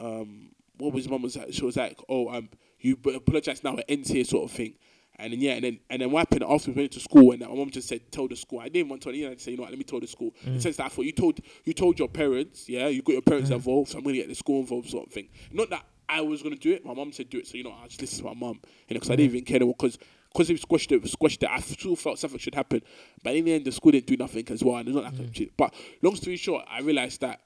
um, 0.00 0.50
what 0.78 0.92
was 0.92 1.08
mum 1.08 1.22
was 1.22 1.36
like? 1.36 1.52
She 1.52 1.64
was 1.64 1.76
like, 1.76 1.98
oh, 2.08 2.28
um, 2.28 2.48
you 2.80 2.98
apologize 3.14 3.64
now, 3.64 3.76
it 3.76 3.84
ends 3.88 4.10
here, 4.10 4.24
sort 4.24 4.50
of 4.50 4.56
thing. 4.56 4.74
And 5.18 5.32
then 5.32 5.40
yeah, 5.40 5.52
and 5.52 5.64
then 5.64 5.80
and 5.88 6.02
then 6.02 6.10
what 6.10 6.20
happened 6.20 6.44
after 6.46 6.70
we 6.70 6.76
went 6.76 6.92
to 6.92 7.00
school 7.00 7.32
and 7.32 7.40
my 7.40 7.48
mum 7.48 7.70
just 7.70 7.88
said, 7.88 8.12
tell 8.12 8.28
the 8.28 8.36
school. 8.36 8.60
I 8.60 8.68
didn't 8.68 8.90
want 8.90 9.00
to, 9.02 9.16
you 9.16 9.28
know, 9.28 9.34
say, 9.36 9.52
you 9.52 9.56
know 9.56 9.62
what, 9.62 9.70
let 9.70 9.78
me 9.78 9.84
tell 9.84 9.98
the 9.98 10.06
school. 10.06 10.34
In 10.44 10.54
the 10.56 10.60
sense 10.60 10.76
that 10.76 10.84
I 10.84 10.88
thought 10.90 11.06
you 11.06 11.12
told 11.12 11.40
you 11.64 11.72
told 11.72 11.98
your 11.98 12.08
parents, 12.08 12.68
yeah, 12.68 12.88
you 12.88 13.00
got 13.00 13.12
your 13.12 13.22
parents 13.22 13.50
involved, 13.50 13.90
so 13.90 13.98
I'm 13.98 14.04
gonna 14.04 14.16
get 14.16 14.28
the 14.28 14.34
school 14.34 14.60
involved, 14.60 14.90
sort 14.90 15.06
of 15.06 15.12
thing. 15.12 15.28
Not 15.50 15.70
that 15.70 15.86
I 16.06 16.20
was 16.20 16.42
gonna 16.42 16.56
do 16.56 16.72
it. 16.72 16.84
My 16.84 16.92
mum 16.92 17.12
said 17.12 17.30
do 17.30 17.38
it, 17.38 17.46
so 17.46 17.56
you 17.56 17.64
know, 17.64 17.72
I 17.82 17.86
just 17.86 18.02
listen 18.02 18.18
to 18.18 18.34
my 18.34 18.38
mom, 18.38 18.60
you 18.88 18.94
know, 18.94 19.00
because 19.00 19.10
I 19.10 19.16
didn't 19.16 19.34
even 19.34 19.44
care 19.44 19.60
because. 19.60 19.98
Because 20.32 20.48
he 20.48 20.56
squashed 20.58 20.92
it, 20.92 21.08
squashed 21.08 21.42
it. 21.42 21.48
I 21.48 21.60
still 21.60 21.96
felt 21.96 22.18
something 22.18 22.38
should 22.38 22.54
happen, 22.54 22.82
but 23.22 23.34
in 23.34 23.46
the 23.46 23.54
end, 23.54 23.64
the 23.64 23.72
school 23.72 23.92
didn't 23.92 24.06
do 24.06 24.18
nothing 24.18 24.46
as 24.50 24.62
well. 24.62 24.76
And 24.76 24.86
it's 24.86 24.94
not 24.94 25.04
like 25.04 25.14
a, 25.18 25.50
but 25.56 25.72
long 26.02 26.14
story 26.14 26.36
short, 26.36 26.66
I 26.68 26.80
realized 26.80 27.22
that 27.22 27.40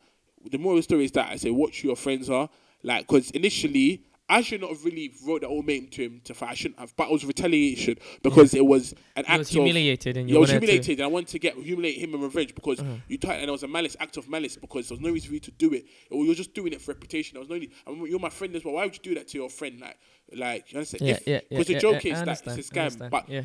the 0.49 0.59
moral 0.59 0.79
of 0.79 0.81
the 0.81 0.83
story 0.85 1.05
is 1.05 1.13
that 1.13 1.31
I 1.33 1.37
say 1.37 1.51
watch 1.51 1.81
who 1.83 1.89
your 1.89 1.97
friends 1.97 2.31
are. 2.31 2.49
Like, 2.83 3.07
because 3.07 3.31
initially 3.33 4.05
I 4.29 4.43
should 4.43 4.61
not 4.61 4.71
have 4.71 4.85
really 4.85 5.13
wrote 5.27 5.41
the 5.41 5.49
ultimatum 5.49 5.89
to 5.91 6.03
him 6.05 6.21
to 6.25 6.35
fight. 6.35 6.51
I 6.51 6.55
shouldn't 6.55 6.79
have, 6.79 6.95
but 6.97 7.09
it 7.09 7.13
was 7.13 7.25
retaliation 7.25 7.99
because 8.23 8.55
it 8.55 8.65
was 8.65 8.95
an 9.17 9.25
act 9.27 9.39
was 9.39 9.49
of. 9.49 9.55
humiliated 9.55 10.17
and 10.17 10.29
you 10.31 10.37
Yeah, 10.37 10.41
was 10.41 10.51
wanted 10.51 10.61
to- 10.61 10.67
humiliated, 10.67 10.99
and 11.01 11.05
I 11.05 11.07
wanted 11.09 11.29
to 11.29 11.39
get 11.41 11.55
humiliate 11.57 11.99
him 11.99 12.15
in 12.15 12.21
revenge 12.21 12.55
because 12.55 12.79
Uh-huh. 12.79 12.95
you 13.09 13.19
and 13.25 13.49
it 13.49 13.51
was 13.51 13.65
a 13.65 13.69
malice 13.69 13.97
act 13.99 14.17
of 14.17 14.29
malice 14.29 14.57
because 14.57 14.89
there 14.89 14.95
was 14.97 15.03
no 15.05 15.11
reason 15.11 15.29
for 15.29 15.35
you 15.35 15.41
to 15.41 15.51
do 15.51 15.73
it. 15.75 15.85
Or 16.13 16.25
you're 16.25 16.37
just 16.37 16.55
doing 16.55 16.73
it 16.73 16.81
for 16.81 16.93
reputation. 16.93 17.35
There 17.35 17.41
was 17.41 17.51
no 17.51 17.59
need. 17.59 17.73
I 17.87 17.91
mean, 17.91 18.07
you're 18.07 18.21
my 18.21 18.31
friend 18.31 18.55
as 18.55 18.65
well. 18.65 18.75
Why 18.75 18.85
would 18.85 18.95
you 18.95 19.03
do 19.03 19.15
that 19.17 19.27
to 19.29 19.39
your 19.39 19.51
friend? 19.51 19.81
Like, 19.81 19.99
like 20.35 20.73
you 20.73 20.79
understand? 20.79 21.03
Yeah, 21.09 21.15
If- 21.17 21.27
yeah, 21.27 21.35
yeah. 21.35 21.41
Because 21.51 21.67
the 21.67 21.73
yeah, 21.75 21.79
joke 21.81 22.05
yeah, 22.05 22.13
is 22.13 22.25
that 22.45 22.57
it's 22.59 22.69
a 22.71 22.73
scam, 22.73 23.11
but 23.11 23.29
yeah. 23.29 23.43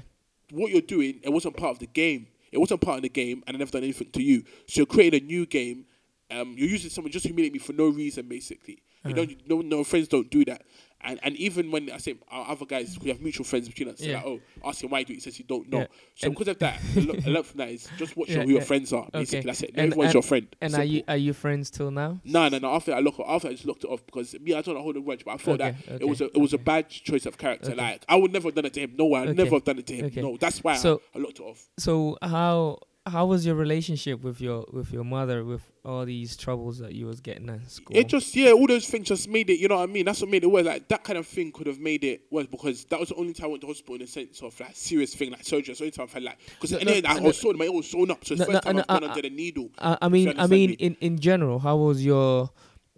what 0.52 0.72
you're 0.72 0.82
doing, 0.82 1.20
it 1.24 1.30
wasn't 1.30 1.58
part 1.58 1.72
of 1.72 1.80
the 1.80 1.88
game. 1.88 2.28
It 2.52 2.60
wasn't 2.60 2.82
part 2.82 2.98
of 2.98 3.02
the 3.02 3.10
game, 3.10 3.43
and 3.48 3.58
I 3.58 3.60
never 3.60 3.72
done 3.72 3.84
anything 3.84 4.12
to 4.12 4.22
you. 4.22 4.43
So 4.68 4.82
you're 4.82 4.86
creating 4.86 5.24
a 5.24 5.26
new 5.26 5.46
game. 5.48 5.88
Um, 6.32 6.55
you're 6.57 6.69
using 6.69 6.89
someone 6.89 7.11
just 7.11 7.23
to 7.23 7.30
humiliate 7.30 7.53
me 7.53 7.59
for 7.59 7.73
no 7.73 7.88
reason, 7.89 8.28
basically. 8.28 8.80
You 9.05 9.11
Uh-huh. 9.11 9.26
don't, 9.26 9.47
no, 9.47 9.61
no 9.78 9.84
friends 9.84 10.07
don't 10.07 10.30
do 10.32 10.43
that. 10.45 10.63
And 11.01 11.19
and 11.21 11.36
even 11.36 11.69
when 11.69 11.91
I 11.91 11.97
say 11.97 12.15
our 12.32 12.49
other 12.49 12.65
guys, 12.65 12.97
we 12.99 13.09
have 13.09 13.21
mutual 13.21 13.45
friends 13.45 13.67
between 13.67 13.89
us. 13.89 14.01
Yeah. 14.01 14.15
like, 14.15 14.26
oh, 14.26 14.39
ask 14.63 14.84
him 14.84 14.89
why 14.89 14.99
you 14.99 15.05
do 15.05 15.13
it. 15.13 15.17
He 15.17 15.19
says 15.21 15.38
you 15.38 15.45
don't 15.45 15.69
know. 15.69 15.82
Yeah. 15.82 15.88
So 16.15 16.26
And- 16.28 16.36
because 16.36 16.47
of 16.47 16.57
that, 16.59 16.82
a 16.97 17.01
lot, 17.01 17.26
a 17.28 17.30
lot 17.30 17.45
from 17.45 17.57
that 17.59 17.69
is 17.69 17.88
just 17.99 18.17
watch 18.17 18.30
Yeah, 18.30 18.41
who 18.43 18.49
your 18.49 18.61
friends 18.61 18.91
are. 18.91 19.07
Basically, 19.13 19.39
Okay. 19.39 19.45
that's 19.45 19.61
it. 19.61 19.69
And- 19.76 19.80
Everyone's 19.91 20.07
and- 20.07 20.13
your 20.15 20.23
friend. 20.23 20.47
And 20.61 20.73
are 20.73 20.84
you 20.84 21.03
are 21.07 21.17
you 21.17 21.34
friends 21.34 21.69
till 21.69 21.91
now? 21.91 22.19
No, 22.23 22.49
no, 22.49 22.57
no. 22.57 22.71
After 22.73 22.95
I 22.95 23.01
look, 23.01 23.19
after 23.19 23.49
I 23.49 23.51
just 23.51 23.65
looked 23.65 23.84
it 23.84 23.88
off 23.91 24.03
because 24.07 24.34
me, 24.39 24.55
I 24.55 24.61
don't 24.61 24.78
hold 24.78 24.97
a 24.97 25.01
grudge, 25.01 25.23
but 25.23 25.36
I 25.36 25.38
thought 25.38 25.61
Okay, 25.61 25.71
that 25.86 25.93
okay, 25.93 26.03
it 26.03 26.07
was 26.07 26.21
a 26.21 26.26
it 26.26 26.38
was 26.39 26.53
a 26.53 26.57
bad 26.57 26.89
choice 26.89 27.28
of 27.28 27.38
character. 27.38 27.76
Like 27.76 28.03
I 28.09 28.15
would 28.15 28.34
never 28.34 28.47
have 28.47 28.55
done 28.55 28.65
it 28.65 28.73
to 28.73 28.80
him. 28.80 28.93
No, 28.97 29.13
I 29.13 29.26
would 29.28 29.38
never 29.38 29.51
have 29.57 29.63
done 29.65 29.78
it 29.78 29.86
to 29.88 29.95
him. 29.95 30.11
No, 30.15 30.38
that's 30.38 30.63
why 30.63 30.76
So- 30.78 31.03
I, 31.13 31.19
I 31.19 31.21
looked 31.21 31.39
it 31.39 31.43
off. 31.43 31.69
So 31.78 32.17
how 32.23 32.80
how 33.08 33.28
was 33.28 33.45
your 33.45 33.53
relationship 33.56 34.24
with 34.24 34.41
your 34.41 34.66
with 34.72 34.91
your 34.91 35.03
mother 35.03 35.43
with 35.43 35.62
all 35.84 36.06
these 36.06 36.36
troubles 36.36 36.80
that 36.80 36.93
you 36.95 37.06
was 37.06 37.22
getting 37.22 37.49
at 37.49 37.70
school? 37.70 37.95
It 37.95 38.08
just 38.08 38.36
yeah, 38.36 38.51
all 38.51 38.66
those 38.66 38.88
things 38.89 39.08
just 39.08 39.30
made 39.30 39.49
it. 39.49 39.60
You 39.60 39.68
know 39.68 39.76
what 39.76 39.89
I 39.89 39.91
mean? 39.91 40.06
That's 40.06 40.22
what 40.22 40.30
made 40.32 40.43
it 40.43 40.47
worse. 40.47 40.66
Like 40.66 40.88
that 40.88 41.03
kind 41.03 41.20
of 41.20 41.28
thing 41.28 41.51
could 41.51 41.68
have 41.68 41.80
made 41.80 42.03
it 42.03 42.22
worse 42.32 42.47
because 42.47 42.86
that 42.86 42.99
was 42.99 43.10
the 43.10 43.16
only 43.16 43.34
time 43.34 43.45
I 43.45 43.49
went 43.49 43.62
to 43.62 43.68
hospital 43.68 43.95
in 43.95 44.01
a 44.01 44.08
sense 44.08 44.41
of 44.41 44.60
like 44.60 44.72
serious 44.76 45.14
thing 45.14 45.32
like 45.32 45.43
surgery. 45.43 45.74
That's 45.74 45.80
the 45.80 45.86
only 45.86 45.91
time 45.91 46.06
I 46.06 46.08
felt 46.08 46.26
like 46.26 46.39
because 46.49 46.72
No, 46.72 46.78
no, 46.80 46.86
then 46.86 47.06
I 47.06 47.14
no, 47.20 47.22
was 47.24 47.39
sewn, 47.39 47.58
my 47.58 47.66
ear 47.66 47.72
was 47.72 47.89
sewn 47.89 48.10
up. 48.10 48.26
So 48.26 48.34
it's 48.34 48.39
No, 48.39 48.45
the 48.47 48.51
first 48.53 48.64
time 48.64 48.78
I've 48.80 48.88
gone 48.88 49.03
under 49.03 49.22
the 49.22 49.30
needle. 49.30 49.70
I, 49.78 49.97
I 50.01 50.10
mean, 50.10 50.34
I 50.39 50.47
mean, 50.47 50.72
me. 50.72 50.76
in, 50.80 50.97
in 50.99 51.20
general, 51.20 51.60
how 51.60 51.78
was 51.78 52.03
your 52.03 52.49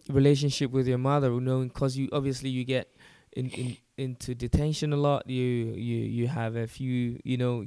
relationship 0.09 0.71
with 0.71 0.87
your 0.87 0.99
mother? 0.99 1.31
You 1.31 1.41
know, 1.41 1.63
because 1.63 1.97
you 1.97 2.07
obviously 2.13 2.49
you 2.49 2.63
get 2.63 2.93
in, 3.33 3.49
in 3.49 3.77
into 3.97 4.35
detention 4.35 4.93
a 4.93 4.97
lot. 4.97 5.29
You 5.29 5.43
you 5.43 5.97
you 5.97 6.27
have 6.27 6.55
a 6.55 6.67
few, 6.67 7.19
you 7.23 7.37
know, 7.37 7.65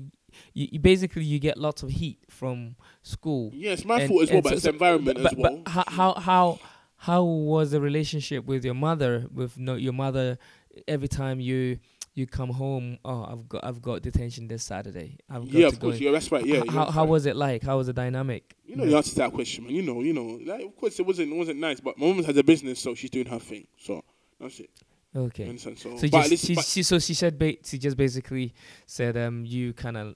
you, 0.54 0.68
you 0.72 0.78
basically 0.78 1.24
you 1.24 1.38
get 1.38 1.56
lots 1.58 1.82
of 1.82 1.90
heat 1.90 2.18
from 2.28 2.76
school. 3.02 3.50
Yeah, 3.54 3.72
it's 3.72 3.84
my 3.84 4.00
And- 4.00 4.08
fault 4.08 4.22
as 4.22 4.30
well, 4.30 4.42
but 4.42 4.50
so- 4.50 4.56
it's 4.56 4.66
environment 4.66 5.18
but, 5.22 5.32
as 5.32 5.38
well. 5.38 5.62
But 5.64 5.70
how 5.70 5.84
how 5.86 6.14
how 6.14 6.58
how 6.96 7.24
was 7.24 7.70
the 7.70 7.80
relationship 7.80 8.44
with 8.44 8.64
your 8.64 8.74
mother? 8.74 9.26
With 9.32 9.58
no, 9.58 9.74
your 9.74 9.92
mother, 9.92 10.38
every 10.86 11.08
time 11.08 11.40
you 11.40 11.78
you 12.14 12.26
come 12.26 12.50
home, 12.50 12.98
oh, 13.04 13.24
I've 13.24 13.48
got 13.48 13.64
I've 13.64 13.80
got 13.80 14.02
detention 14.02 14.48
this 14.48 14.64
Saturday. 14.64 15.18
I've 15.28 15.44
got 15.44 15.52
yeah, 15.52 15.66
of 15.68 15.80
course. 15.80 15.96
in. 15.96 16.02
Yeah, 16.02 16.12
that's 16.12 16.30
right. 16.30 16.44
Yeah. 16.44 16.62
How 16.68 16.90
how 16.90 17.02
right. 17.02 17.08
was 17.08 17.26
it 17.26 17.36
like? 17.36 17.62
How 17.62 17.78
was 17.78 17.86
the 17.86 17.92
dynamic? 17.92 18.54
You 18.66 18.76
know, 18.76 18.84
you 18.84 18.96
answer 18.96 19.14
that 19.16 19.32
question, 19.32 19.64
man. 19.64 19.74
You 19.74 19.82
know, 19.82 20.00
you 20.00 20.12
know. 20.12 20.38
Like, 20.44 20.64
of 20.64 20.76
course, 20.76 20.98
it 20.98 21.06
wasn't 21.06 21.32
it 21.32 21.36
wasn't 21.36 21.60
nice, 21.60 21.80
but 21.80 21.98
my 21.98 22.06
mom 22.06 22.22
has 22.24 22.36
a 22.36 22.44
business, 22.44 22.80
so 22.80 22.94
she's 22.94 23.10
doing 23.10 23.26
her 23.26 23.38
thing. 23.38 23.66
So 23.78 24.02
that's 24.40 24.60
it. 24.60 24.70
Okay. 25.14 25.56
So, 25.56 25.74
So, 25.74 26.06
just, 26.06 26.30
listen, 26.30 26.54
she, 26.54 26.62
she, 26.62 26.82
so 26.84 26.98
she 26.98 27.14
said, 27.14 27.38
ba- 27.38 27.56
she 27.64 27.78
just 27.78 27.96
basically 27.96 28.54
said, 28.86 29.16
um, 29.16 29.44
you 29.44 29.72
kind 29.72 29.96
of 29.96 30.14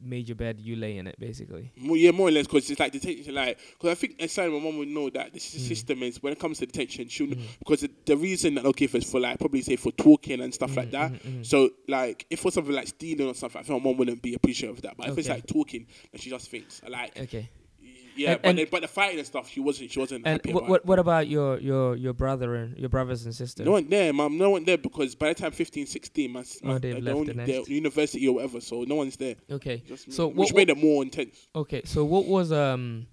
made 0.00 0.26
your 0.26 0.36
bed, 0.36 0.58
you 0.58 0.74
lay 0.74 0.96
in 0.96 1.06
it, 1.06 1.14
basically. 1.20 1.70
More, 1.76 1.96
yeah, 1.98 2.10
more 2.10 2.28
or 2.28 2.30
less, 2.30 2.46
because 2.46 2.68
it's 2.70 2.80
like 2.80 2.92
detention. 2.92 3.34
Like, 3.34 3.58
because 3.72 3.90
I 3.90 3.94
think 3.94 4.18
inside 4.18 4.48
my 4.50 4.58
mom 4.58 4.78
would 4.78 4.88
know 4.88 5.10
that 5.10 5.34
the 5.34 5.38
Mm. 5.38 5.42
system 5.68 6.02
is 6.02 6.22
when 6.22 6.32
it 6.32 6.38
comes 6.38 6.58
to 6.60 6.66
detention, 6.66 7.08
she'll 7.08 7.26
Mhm. 7.28 7.40
because 7.58 7.80
the, 7.82 7.90
the 8.06 8.16
reason 8.16 8.54
that 8.54 8.62
they'll 8.62 8.72
give 8.72 8.90
for 8.92 9.20
like 9.20 9.38
probably 9.38 9.60
say 9.60 9.76
for 9.76 9.92
talking 9.92 10.40
and 10.40 10.52
stuff 10.54 10.74
like 10.76 10.88
Mhm, 10.88 10.92
that. 10.92 11.12
mhm, 11.12 11.20
mhm. 11.40 11.46
So 11.46 11.70
like, 11.88 12.24
if 12.30 12.40
for 12.40 12.50
something 12.50 12.72
like 12.74 12.88
stealing 12.88 13.26
or 13.26 13.34
something, 13.34 13.58
I 13.60 13.64
think 13.64 13.82
my 13.82 13.90
mom 13.90 13.98
wouldn't 13.98 14.22
be 14.22 14.32
appreciative 14.34 14.76
of 14.76 14.82
that. 14.82 14.96
But 14.96 15.08
if 15.10 15.18
it's 15.18 15.28
like 15.28 15.46
talking, 15.46 15.86
then 16.12 16.20
she 16.22 16.30
just 16.30 16.50
thinks 16.50 16.80
like, 16.88 17.18
Okay. 17.20 17.50
Yeah. 18.16 18.32
And- 18.32 18.42
but 18.42 18.48
and- 18.48 18.58
the, 18.58 18.64
but 18.66 18.82
the 18.82 18.88
fighting 18.88 19.18
and 19.18 19.26
stuff, 19.26 19.48
she 19.50 19.60
wasn't. 19.60 19.90
She 19.90 19.98
wasn't 19.98 20.26
And 20.26 20.34
happy 20.38 20.52
what, 20.52 20.60
about. 20.60 20.70
what 20.70 20.86
what 20.86 20.98
about 20.98 21.28
your 21.28 21.58
your 21.60 21.96
your 21.96 22.12
brother 22.12 22.54
and 22.54 22.76
your 22.78 22.88
brothers 22.88 23.24
and 23.24 23.34
sisters? 23.34 23.64
No 23.66 23.72
one 23.72 23.88
there, 23.88 24.12
mum. 24.12 24.38
No 24.38 24.50
one 24.50 24.64
there 24.64 24.78
because 24.78 25.14
by 25.14 25.28
the 25.28 25.34
time 25.34 25.52
15, 25.52 25.86
16, 25.86 26.30
my, 26.32 26.40
s- 26.40 26.58
Oh, 26.64 26.78
they've 26.78 26.92
they're 26.94 27.00
left 27.02 27.16
only, 27.16 27.32
the 27.32 27.46
nest. 27.46 27.68
university 27.68 28.26
or 28.28 28.34
whatever, 28.36 28.60
so 28.60 28.82
no 28.84 28.96
one's 28.96 29.16
there. 29.16 29.36
Okay. 29.50 29.82
Just 29.86 30.12
So 30.12 30.28
which 30.28 30.50
what- 30.50 30.56
made 30.56 30.70
it 30.70 30.78
more 30.78 31.02
intense. 31.02 31.48
Okay. 31.54 31.82
So 31.84 32.04
what 32.04 32.26
was 32.26 32.52
um, 32.52 33.06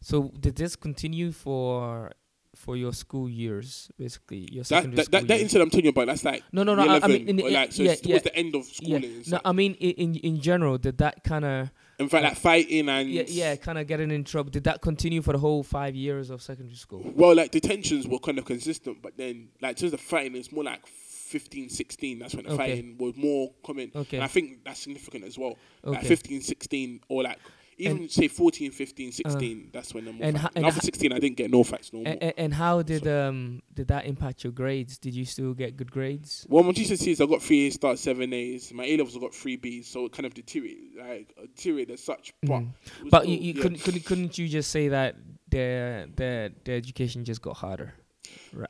so 0.00 0.32
did 0.40 0.56
this 0.56 0.76
continue 0.76 1.32
for 1.32 2.10
for 2.54 2.76
your 2.76 2.92
school 2.92 3.30
years, 3.30 3.90
basically 3.98 4.46
your 4.52 4.62
That 4.62 4.66
secondary 4.66 4.96
that, 4.96 5.04
school 5.06 5.20
that, 5.20 5.28
that 5.28 5.40
incident 5.40 5.62
I'm 5.66 5.70
telling 5.70 5.84
you 5.86 5.90
about, 5.90 6.06
that's 6.08 6.22
like 6.22 6.42
No, 6.52 6.62
no, 6.64 6.74
no. 6.74 6.82
I, 6.86 7.00
I 7.02 7.06
mean, 7.08 7.26
in, 7.26 7.36
like 7.38 7.72
so 7.72 7.82
yeah, 7.82 7.92
it's 7.92 8.02
yeah, 8.02 8.08
towards 8.18 8.24
the 8.24 8.36
end 8.36 8.54
of 8.54 8.66
yeah. 8.66 8.98
schooling. 8.98 9.22
No. 9.26 9.40
I 9.44 9.52
mean, 9.52 9.72
in 9.74 9.90
in, 9.92 10.14
in 10.16 10.40
general, 10.40 10.76
did 10.76 10.98
that 10.98 11.24
kind 11.24 11.44
of 11.46 11.70
In 11.98 12.08
fact, 12.08 12.24
like 12.24 12.36
fighting 12.36 12.88
and 12.88 13.08
yeah, 13.10 13.22
yeah, 13.26 13.54
kind 13.56 13.78
of 13.78 13.86
getting 13.86 14.10
in 14.10 14.24
trouble? 14.24 14.50
Did 14.50 14.64
that 14.64 14.80
continue 14.80 15.22
for 15.22 15.32
the 15.32 15.38
whole 15.38 15.62
five 15.62 15.94
years 15.94 16.30
of 16.30 16.42
secondary 16.42 16.74
school? 16.76 17.02
Well, 17.14 17.34
like 17.36 17.50
detentions 17.50 18.08
were 18.08 18.18
kind 18.18 18.38
of 18.38 18.44
consistent, 18.44 19.02
but 19.02 19.16
then 19.16 19.48
like 19.60 19.76
just 19.76 19.92
the 19.92 19.98
fighting 19.98 20.34
it's 20.36 20.50
more 20.50 20.64
like 20.64 20.86
15, 20.86 21.68
16. 21.68 22.18
That's 22.18 22.34
when 22.34 22.44
the 22.44 22.52
Okay. 22.52 22.56
fighting 22.74 22.96
was 22.98 23.14
more 23.16 23.52
common. 23.64 23.92
Okay. 23.94 24.16
And 24.16 24.24
I 24.24 24.26
think 24.26 24.64
that's 24.64 24.80
significant 24.80 25.24
as 25.24 25.38
well. 25.38 25.56
Like 25.82 25.98
Okay. 26.00 26.08
15, 26.08 26.40
16, 26.42 27.00
or 27.08 27.22
like 27.22 27.38
even 27.90 28.08
say 28.08 28.28
14, 28.28 28.70
15, 28.70 29.12
16. 29.12 29.70
that's 29.72 29.92
when 29.94 30.04
the 30.04 30.12
more 30.12 30.24
and 30.26 30.36
fights. 30.36 30.44
ho- 30.44 30.50
and 30.56 30.66
After 30.66 30.80
ho- 30.80 30.84
16, 30.84 31.12
I 31.12 31.18
didn't 31.18 31.36
get 31.36 31.50
no 31.50 31.64
facts, 31.64 31.92
no 31.92 32.00
more. 32.02 32.14
And, 32.20 32.32
and 32.36 32.54
how 32.54 32.82
did 32.82 33.06
um 33.08 33.62
did 33.74 33.88
that 33.88 34.06
impact 34.06 34.44
your 34.44 34.52
grades? 34.52 34.98
Did 34.98 35.14
you 35.14 35.24
still 35.24 35.54
get 35.54 35.76
good 35.76 35.90
grades? 35.90 36.46
Well, 36.48 36.62
my 36.64 36.72
GCSEs, 36.72 37.20
I 37.22 37.26
got 37.26 37.42
three 37.42 37.66
A's, 37.66 37.74
start 37.74 37.98
seven 37.98 38.32
A's. 38.32 38.72
My 38.72 38.84
A 38.84 38.96
levels, 38.96 39.16
I 39.16 39.20
got 39.20 39.34
three 39.34 39.56
B's, 39.56 39.86
so 39.88 40.06
it 40.06 40.12
kind 40.12 40.26
of 40.26 40.34
deteriorated, 40.34 40.96
like 40.98 41.34
uh, 41.38 41.42
deteriorated 41.54 41.94
as 41.94 42.02
such. 42.04 42.32
But, 42.42 42.50
was 42.50 42.64
But 43.10 43.22
still- 43.22 43.32
you, 43.32 43.38
you 43.40 43.52
yeah. 43.54 43.62
couldn't, 43.62 43.82
couldn't 43.82 44.04
couldn't 44.04 44.38
you 44.38 44.48
just 44.48 44.70
say 44.70 44.88
that 44.88 45.16
their 45.48 46.06
their 46.16 46.50
their 46.64 46.76
education 46.76 47.24
just 47.24 47.42
got 47.42 47.56
harder, 47.56 47.94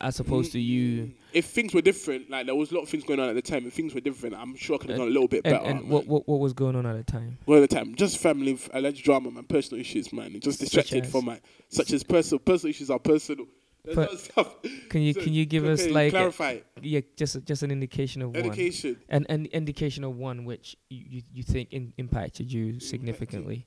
as 0.01 0.21
opposed 0.21 0.53
to 0.53 0.61
you? 0.61 1.05
Mm, 1.05 1.13
If 1.33 1.47
things 1.47 1.75
were 1.75 1.81
different, 1.83 2.31
like 2.31 2.47
there 2.47 2.55
was 2.55 2.71
a 2.71 2.75
lot 2.75 2.83
of 2.83 2.89
things 2.89 3.05
going 3.05 3.21
on 3.21 3.29
at 3.29 3.35
the 3.35 3.43
time. 3.43 3.67
If 3.67 3.73
things 3.75 3.95
were 3.95 4.01
different, 4.01 4.35
I'm 4.37 4.55
sure 4.57 4.77
I 4.77 4.79
could 4.79 4.91
have 4.91 4.99
done 4.99 5.09
a 5.09 5.11
little 5.11 5.29
bit 5.29 5.43
And, 5.45 5.55
better. 5.55 5.65
and 5.71 5.89
what, 5.89 6.07
what 6.07 6.29
what 6.29 6.41
was 6.41 6.53
going 6.53 6.77
on 6.77 6.87
at 6.87 6.97
the 6.97 7.11
time? 7.11 7.39
Well, 7.47 7.63
at 7.63 7.69
the 7.71 7.75
time, 7.77 7.95
just 7.95 8.19
family, 8.19 8.59
alleged 8.73 9.05
drama, 9.05 9.31
man, 9.31 9.45
personal 9.45 9.81
issues, 9.81 10.13
man. 10.13 10.35
It 10.35 10.43
just 10.43 10.61
distracted 10.61 11.05
as? 11.05 11.11
from 11.11 11.25
my, 11.27 11.41
such 11.69 11.93
as 11.93 12.03
personal, 12.03 12.39
personal 12.41 12.71
issues 12.71 12.91
are 12.91 12.99
personal. 12.99 13.47
There's 13.85 13.97
But 13.97 14.09
other 14.11 14.19
stuff. 14.19 14.55
Can 14.91 15.03
you 15.03 15.13
So, 15.13 15.23
can 15.23 15.33
you 15.33 15.45
give 15.45 15.65
us 15.75 15.83
okay, 15.83 15.91
like 15.91 16.09
a- 16.09 16.11
clarify 16.11 16.59
yeah 16.81 17.01
just 17.17 17.45
just 17.45 17.65
an 17.65 17.73
indication 17.73 18.23
of 18.23 18.31
one, 18.31 18.45
education? 18.47 18.97
an 19.09 19.27
an 19.29 19.47
indication 19.47 20.05
of 20.05 20.17
one 20.17 20.45
which 20.45 20.77
you 20.89 21.05
you, 21.11 21.23
you 21.35 21.43
think 21.43 21.73
in, 21.73 21.93
impacted 21.99 22.53
you 22.53 22.79
significantly? 22.79 23.67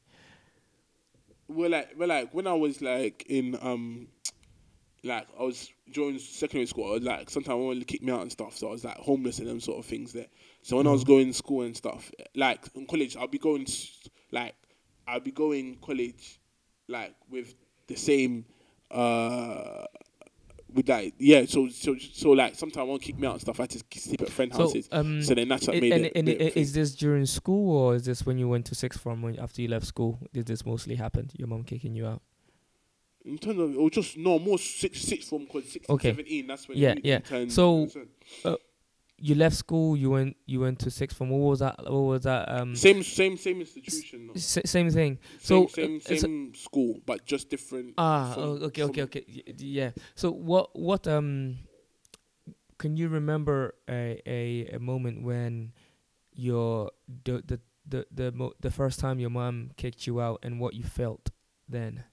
Well, 1.47 1.69
like, 1.69 1.91
well, 1.97 2.07
like 2.09 2.33
when 2.33 2.47
I 2.47 2.53
was 2.53 2.81
like 2.81 3.25
in 3.27 3.57
um, 3.61 4.07
like 5.05 5.27
I 5.39 5.43
was 5.43 5.69
during 5.91 6.17
secondary 6.19 6.65
school, 6.65 6.87
I 6.89 6.93
was 6.95 7.03
like 7.03 7.29
sometimes 7.29 7.51
I 7.53 7.55
wanted 7.55 7.79
to 7.79 7.85
kick 7.85 8.01
me 8.03 8.11
out 8.11 8.21
and 8.21 8.31
stuff, 8.31 8.57
so 8.57 8.67
I 8.67 8.71
was 8.71 8.83
like 8.83 8.97
homeless 8.97 9.39
and 9.39 9.47
them 9.47 9.59
sort 9.59 9.79
of 9.79 9.85
things 9.85 10.11
there. 10.11 10.27
So 10.63 10.77
when 10.77 10.87
I 10.87 10.91
was 10.91 11.03
Mhm. 11.03 11.07
going 11.07 11.27
to 11.27 11.33
school 11.33 11.61
and 11.61 11.77
stuff, 11.77 12.11
like 12.35 12.65
in 12.75 12.85
college, 12.85 13.15
I'll 13.15 13.27
be 13.27 13.37
going 13.37 13.65
like 14.31 14.55
I'll 15.07 15.19
be 15.19 15.31
going 15.31 15.75
college 15.81 16.39
like 16.87 17.15
with 17.29 17.55
the 17.87 17.95
same 17.95 18.45
uh 18.91 19.85
with 20.73 20.87
that 20.87 21.05
yeah 21.19 21.45
so 21.45 21.69
so 21.69 21.95
so 21.97 22.31
like 22.31 22.55
sometimes 22.55 22.81
I 22.81 22.83
won't 22.83 23.01
kick 23.01 23.17
me 23.17 23.27
out 23.27 23.33
and 23.33 23.41
stuff 23.41 23.59
I 23.59 23.65
just 23.67 23.85
sleep 23.93 24.21
at 24.23 24.29
friend 24.29 24.51
So 24.51 24.59
houses 24.59 24.89
um. 24.91 25.21
so 25.21 25.33
then 25.35 25.47
that's 25.47 25.67
what 25.67 25.77
i- 25.77 25.79
made 25.79 25.93
and 25.93 26.05
it, 26.05 26.11
and 26.15 26.25
bit 26.25 26.41
i- 26.41 26.59
is 26.59 26.73
this 26.73 26.95
during 26.95 27.25
school 27.25 27.77
or 27.77 27.95
is 27.95 28.05
this 28.05 28.25
when 28.25 28.37
you 28.37 28.49
went 28.49 28.65
to 28.67 28.75
sixth 28.75 28.99
form 28.99 29.21
when 29.21 29.39
after 29.39 29.61
you 29.61 29.67
left 29.67 29.85
school? 29.85 30.19
Did 30.33 30.47
this 30.47 30.65
mostly 30.65 30.95
happen? 30.95 31.29
Your 31.37 31.47
mom 31.47 31.63
kicking 31.63 31.95
you 31.95 32.05
out? 32.07 32.21
In 33.25 33.37
terms 33.37 33.59
of 33.59 33.77
or 33.77 33.89
just 33.89 34.17
no 34.17 34.37
more 34.39 34.57
six 34.59 35.01
six 35.01 35.27
form 35.27 35.45
because 35.45 35.65
16, 35.71 35.93
Okay. 35.95 36.09
17 36.11 36.47
that's 36.47 36.67
when 36.67 36.77
Yeah, 36.77 36.93
you 36.95 37.01
yeah. 37.03 37.19
turn- 37.19 37.49
So- 37.49 37.87
You 39.17 39.33
left 39.35 39.55
school. 39.55 39.95
You 39.95 40.09
went. 40.09 40.35
You 40.45 40.59
went 40.59 40.77
to 40.79 40.91
sixth 40.91 41.15
form. 41.17 41.29
What 41.29 41.39
was 41.51 41.59
that? 41.59 41.77
What 41.83 42.01
was 42.11 42.23
that? 42.23 42.49
Um. 42.51 42.75
same 42.75 43.01
same 43.01 43.37
same 43.37 43.61
institution 43.61 44.29
s- 44.35 44.59
same 44.65 44.89
thing. 44.91 45.19
same 45.39 45.39
so, 45.39 45.67
same, 45.67 45.95
uh, 46.03 46.09
so- 46.09 46.15
same 46.17 46.53
school 46.53 46.99
but 47.05 47.25
just 47.25 47.49
different 47.49 47.93
Ah, 47.97 48.33
from- 48.33 48.43
okay, 48.67 48.83
okay, 48.83 49.01
from- 49.01 49.03
okay. 49.03 49.23
Yeah. 49.57 49.91
So 50.15 50.31
what 50.31 50.75
what 50.77 51.07
um 51.07 51.59
can 52.77 52.97
you 52.97 53.07
remember 53.07 53.75
a 53.87 54.19
a, 54.27 54.67
a 54.75 54.79
moment 54.79 55.23
when 55.23 55.71
your 56.33 56.91
the 57.23 57.41
the 57.47 57.59
the 57.87 58.05
the, 58.11 58.31
mo- 58.33 58.53
the 58.59 58.69
first 58.71 58.99
time 58.99 59.17
your 59.19 59.29
mom 59.29 59.71
kicked 59.77 60.05
you 60.07 60.19
out 60.19 60.39
and 60.43 60.59
what 60.59 60.73
you 60.73 60.83
felt 60.83 61.31
then? 61.69 62.03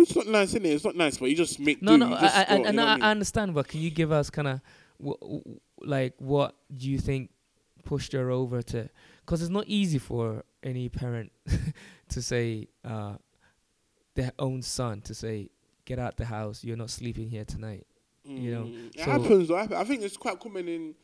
It's 0.00 0.14
not 0.16 0.26
nice 0.26 0.48
is 0.50 0.54
it 0.56 0.64
it's 0.66 0.84
not 0.84 0.96
nice 0.96 1.18
but 1.18 1.28
you 1.30 1.36
just 1.36 1.58
make 1.60 1.82
No, 1.82 1.92
do, 1.92 1.98
no, 1.98 2.14
I 2.14 2.26
I, 2.26 2.42
and 2.54 2.80
I, 2.80 2.92
I 2.92 2.94
mean? 2.94 3.02
I 3.02 3.10
understand, 3.10 3.54
but 3.54 3.68
can 3.68 3.80
you 3.80 3.90
give 3.90 4.10
us 4.12 4.30
kind 4.30 4.48
of 4.48 4.60
like 5.80 6.14
what 6.18 6.54
do 6.76 6.88
you 6.90 6.98
think 6.98 7.30
pushed 7.84 8.12
her 8.12 8.30
over 8.30 8.62
to? 8.62 8.88
Because 9.24 9.42
it's 9.42 9.50
not 9.50 9.64
easy 9.66 9.98
for 9.98 10.44
any 10.62 10.88
parent 10.88 11.32
to 12.10 12.22
say 12.22 12.68
uh, 12.84 13.14
their 14.14 14.32
own 14.38 14.62
son 14.62 15.00
to 15.02 15.14
say, 15.14 15.50
"Get 15.84 15.98
out 15.98 16.16
the 16.16 16.24
house. 16.24 16.62
You're 16.64 16.76
not 16.76 16.90
sleeping 16.90 17.28
here 17.28 17.44
tonight." 17.44 17.86
You 18.24 18.54
know, 18.54 18.62
Mm, 18.64 18.88
it 18.94 18.98
so- 19.00 19.10
happens. 19.10 19.48
Though. 19.48 19.56
I 19.56 19.84
think 19.84 20.02
it's 20.02 20.16
quite 20.16 20.38
common 20.38 20.68
in 20.68 20.94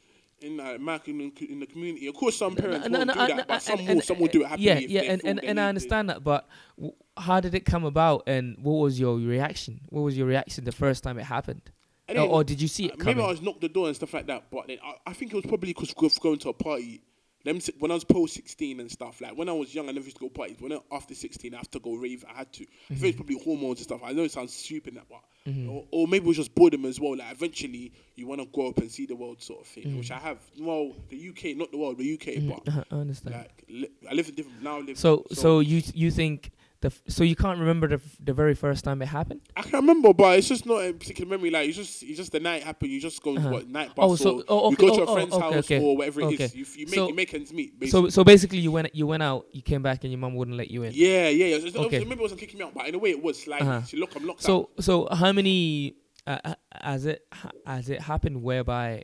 in 0.40 0.60
uh, 0.60 0.74
America 0.74 1.10
in, 1.10 1.18
the- 1.18 1.52
in 1.52 1.60
the 1.60 1.66
community. 1.66 2.06
Of 2.06 2.14
course, 2.14 2.36
some 2.36 2.54
parents 2.54 2.88
No, 2.88 2.92
no, 2.92 2.98
won't 3.06 3.18
no, 3.18 3.26
do 3.26 3.36
that, 3.36 3.48
but 3.48 3.62
some 3.62 3.78
and- 3.78 3.88
will. 3.88 3.92
and- 3.94 4.04
Some 4.04 4.18
will 4.18 4.28
do 4.28 4.42
it 4.42 4.48
happily. 4.48 4.66
Yeah, 4.66 4.74
if 4.74 4.90
yeah, 4.90 5.00
and, 5.02 5.22
and, 5.24 5.44
and 5.44 5.60
I 5.60 5.68
understand 5.68 6.10
that, 6.10 6.22
but 6.24 6.46
w- 6.76 6.94
how 7.16 7.40
did 7.40 7.54
it 7.54 7.64
come 7.64 7.84
about, 7.84 8.24
and 8.26 8.56
what 8.62 8.74
was 8.74 8.98
your 9.00 9.16
reaction? 9.16 9.80
What 9.88 10.02
was 10.02 10.16
your 10.16 10.26
reaction 10.26 10.64
the 10.64 10.72
first 10.72 11.02
time 11.02 11.18
it 11.18 11.24
happened, 11.24 11.62
or, 12.08 12.18
or 12.20 12.44
did 12.44 12.60
you 12.62 12.68
see 12.68 12.86
it 12.86 12.92
Uh, 13.00 13.04
Maybe? 13.04 13.20
I 13.22 13.26
was 13.28 13.42
knocked 13.42 13.60
the 13.60 13.68
door 13.68 13.86
and 13.88 13.96
stuff 13.96 14.14
like 14.14 14.26
that, 14.26 14.44
but 14.50 14.66
then 14.68 14.78
I, 14.84 15.10
I 15.10 15.12
think 15.12 15.32
it 15.32 15.36
was 15.36 15.44
probably 15.46 15.72
because 15.74 15.92
going 16.18 16.38
to 16.38 16.50
a 16.50 16.52
party. 16.54 17.02
Them 17.44 17.60
when 17.78 17.90
I 17.92 17.94
was 17.94 18.04
post 18.04 18.34
sixteen 18.34 18.80
and 18.80 18.90
stuff 18.90 19.20
like 19.20 19.36
when 19.38 19.48
I 19.48 19.52
was 19.52 19.72
young, 19.74 19.88
I 19.88 19.92
never 19.92 20.04
used 20.04 20.16
to 20.16 20.22
go 20.24 20.28
parties. 20.28 20.56
When 20.60 20.72
I, 20.72 20.78
after 20.92 21.14
sixteen, 21.14 21.54
I 21.54 21.58
have 21.58 21.70
to 21.70 21.78
go 21.78 21.94
rave. 21.94 22.24
I 22.28 22.38
had 22.38 22.52
to. 22.54 22.64
I 22.64 22.66
think 22.66 22.70
it's 22.90 23.00
Mm-hmm. 23.02 23.16
probably 23.16 23.38
hormones 23.44 23.78
and 23.78 23.84
stuff. 23.84 24.00
I 24.04 24.12
know 24.12 24.24
it 24.24 24.32
sounds 24.32 24.52
stupid, 24.52 24.96
that, 24.96 25.04
but 25.08 25.20
or, 25.66 25.84
or 25.92 26.06
maybe 26.08 26.24
it 26.26 26.28
was 26.28 26.36
just 26.36 26.54
boredom 26.54 26.84
as 26.84 27.00
well. 27.00 27.16
Like 27.16 27.32
eventually, 27.32 27.92
you 28.16 28.26
want 28.26 28.40
to 28.42 28.46
grow 28.46 28.68
up 28.68 28.78
and 28.78 28.90
see 28.90 29.06
the 29.06 29.14
world, 29.16 29.40
sort 29.40 29.60
of 29.62 29.66
thing, 29.68 29.96
which 29.96 30.10
I 30.10 30.18
have. 30.18 30.38
Well, 30.60 30.92
the 31.08 31.28
UK, 31.30 31.56
not 31.56 31.70
the 31.70 31.78
world, 31.78 31.96
the 31.98 32.12
UK, 32.14 32.44
but 32.46 32.64
Mhm, 32.66 32.84
I 32.90 32.94
understand. 32.96 33.36
like 33.36 33.64
li- 33.68 33.90
I 34.10 34.14
live 34.14 34.28
in 34.28 34.34
different 34.34 34.62
now. 34.62 34.78
I 34.78 34.80
live 34.80 34.98
so, 34.98 35.24
so 35.32 35.60
you 35.60 35.80
you 35.94 36.10
think 36.10 36.50
f- 36.86 37.02
so 37.08 37.24
you 37.24 37.34
can't 37.34 37.58
remember 37.58 37.88
the 37.88 37.96
f- 37.96 38.16
the 38.22 38.32
very 38.32 38.54
first 38.54 38.84
time 38.84 39.02
it 39.02 39.06
happened? 39.08 39.40
I 39.56 39.62
can 39.62 39.72
remember, 39.80 40.14
but 40.14 40.38
it's 40.38 40.46
just 40.48 40.64
not 40.64 40.78
a 40.84 40.92
particular 40.92 41.28
memory. 41.28 41.50
Like 41.50 41.68
it's 41.68 41.76
just, 41.76 42.04
it's 42.04 42.16
just 42.16 42.30
the 42.30 42.38
night 42.38 42.62
happened. 42.62 42.92
You 42.92 43.00
just 43.00 43.20
go 43.20 43.34
to 43.34 43.40
Uh-huh. 43.40 43.50
what 43.50 43.68
night 43.68 43.90
Oh, 43.98 44.14
so- 44.14 44.38
or 44.42 44.44
oh, 44.48 44.70
you 44.70 44.76
okay, 44.76 44.86
go 44.86 44.94
to 44.96 45.00
oh, 45.02 45.04
a 45.04 45.14
friend's 45.14 45.34
oh, 45.34 45.38
okay, 45.42 45.54
house 45.56 45.64
okay, 45.64 45.80
or 45.82 45.96
whatever 45.96 46.20
it 46.22 46.40
is. 46.40 46.54
You, 46.54 46.64
you 46.76 46.86
make 46.86 46.94
So- 46.94 47.08
you 47.08 47.14
make 47.14 47.34
ends 47.34 47.52
meet. 47.52 47.70
So 47.72 47.78
Basically. 47.80 48.10
so 48.12 48.24
basically, 48.24 48.58
you 48.60 48.70
went 48.70 48.94
you 48.94 49.06
went 49.08 49.22
out, 49.24 49.46
you 49.50 49.62
came 49.62 49.82
back, 49.82 50.04
and 50.04 50.12
your 50.12 50.20
mom 50.20 50.36
wouldn't 50.36 50.56
let 50.56 50.70
you 50.70 50.84
in. 50.84 50.92
yeah, 50.94 51.28
yeah. 51.28 51.56
It's, 51.56 51.64
it's, 51.64 51.76
Okay. 51.76 51.98
Maybe 51.98 52.12
it 52.12 52.20
wasn't 52.20 52.40
kicking 52.40 52.58
me 52.60 52.64
out, 52.64 52.74
but 52.74 52.86
in 52.86 52.94
a 52.94 52.98
way 52.98 53.10
it 53.10 53.22
was. 53.22 53.46
Like, 53.48 53.62
Uh-huh. 53.62 53.82
see, 53.82 53.96
look, 53.96 54.14
I'm 54.14 54.24
locked 54.26 54.40
out. 54.40 54.44
So 54.44 54.70
so 54.78 55.08
how 55.10 55.32
many 55.32 55.96
uh, 56.26 56.38
uh, 56.44 56.54
has 56.80 57.06
it 57.06 57.26
ha- 57.32 57.50
has 57.66 57.88
it 57.90 58.00
happened 58.02 58.42
whereby 58.42 59.02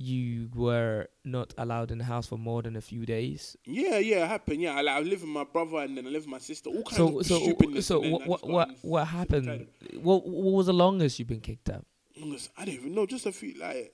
you 0.00 0.48
were 0.54 1.08
not 1.24 1.52
allowed 1.58 1.90
in 1.90 1.98
the 1.98 2.04
house 2.04 2.26
for 2.26 2.38
more 2.38 2.62
than 2.62 2.76
a 2.76 2.80
few 2.80 3.04
days? 3.04 3.56
Yeah, 3.66 3.98
yeah, 3.98 4.24
it 4.24 4.28
happened. 4.28 4.62
Yeah, 4.62 4.74
I, 4.76 4.82
like, 4.82 4.94
I 4.96 5.00
live 5.00 5.20
with 5.22 5.30
my 5.30 5.44
brother 5.44 5.78
and 5.78 5.96
then 5.96 6.06
I 6.06 6.10
live 6.10 6.22
with 6.22 6.30
my 6.30 6.38
sister. 6.38 6.70
All 6.70 6.82
kinds 6.84 6.96
So 6.96 7.18
of 7.18 7.26
so 7.26 7.38
stupidness. 7.40 7.86
so 7.86 8.00
what 8.00 8.26
what 8.26 8.46
what, 8.48 8.68
what 8.82 9.04
happened? 9.08 9.66
What 10.00 10.26
what 10.26 10.52
was 10.54 10.66
the 10.66 10.72
longest 10.72 11.18
you've 11.18 11.28
been 11.28 11.40
kicked 11.40 11.68
out, 11.68 11.84
Longest- 12.16 12.50
I 12.56 12.64
don't 12.64 12.74
even 12.76 12.94
know. 12.94 13.06
Just 13.06 13.26
a 13.26 13.32
few 13.32 13.54
like. 13.58 13.92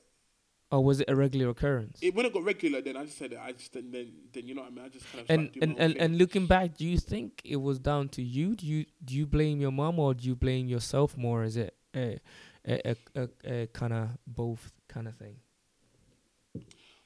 or 0.71 0.85
was 0.85 1.01
it 1.01 1.09
a 1.09 1.17
regular 1.17 1.49
occurrence? 1.51 1.99
It, 2.03 2.15
when 2.15 2.27
it 2.27 2.33
got 2.35 2.43
regular, 2.45 2.81
then 2.83 2.97
I 2.97 3.05
just 3.07 3.17
said 3.19 3.33
it. 3.33 3.39
I 3.43 3.53
just 3.53 3.73
then 3.73 3.91
then, 3.91 4.13
then 4.33 4.47
you 4.47 4.55
know 4.55 4.63
what 4.63 4.73
I 4.73 4.75
mean. 4.75 4.85
I 4.85 4.89
just 4.91 5.07
kind 5.11 5.25
of 5.25 5.31
and 5.31 5.51
and, 5.63 5.79
and, 5.79 5.93
thing. 5.95 6.03
and 6.03 6.19
looking 6.19 6.47
back, 6.47 6.77
do 6.77 6.85
you 6.85 6.99
think 6.99 7.41
it 7.45 7.57
was 7.57 7.79
down 7.79 8.09
to 8.11 8.23
you? 8.23 8.55
Do 8.57 8.67
you 8.67 8.85
do 9.05 9.15
you 9.15 9.27
blame 9.27 9.61
your 9.61 9.73
mom 9.73 9.99
or 9.99 10.13
do 10.15 10.27
you 10.29 10.37
blame 10.37 10.69
yourself 10.69 11.17
more? 11.17 11.45
Is 11.45 11.57
it 11.57 11.75
a 11.97 12.19
a 12.67 12.75
a, 12.91 12.97
a, 13.17 13.29
a 13.63 13.67
kind 13.69 13.93
of 13.93 14.09
both 14.27 14.73
kind 14.89 15.09
of 15.09 15.17
thing? 15.17 15.37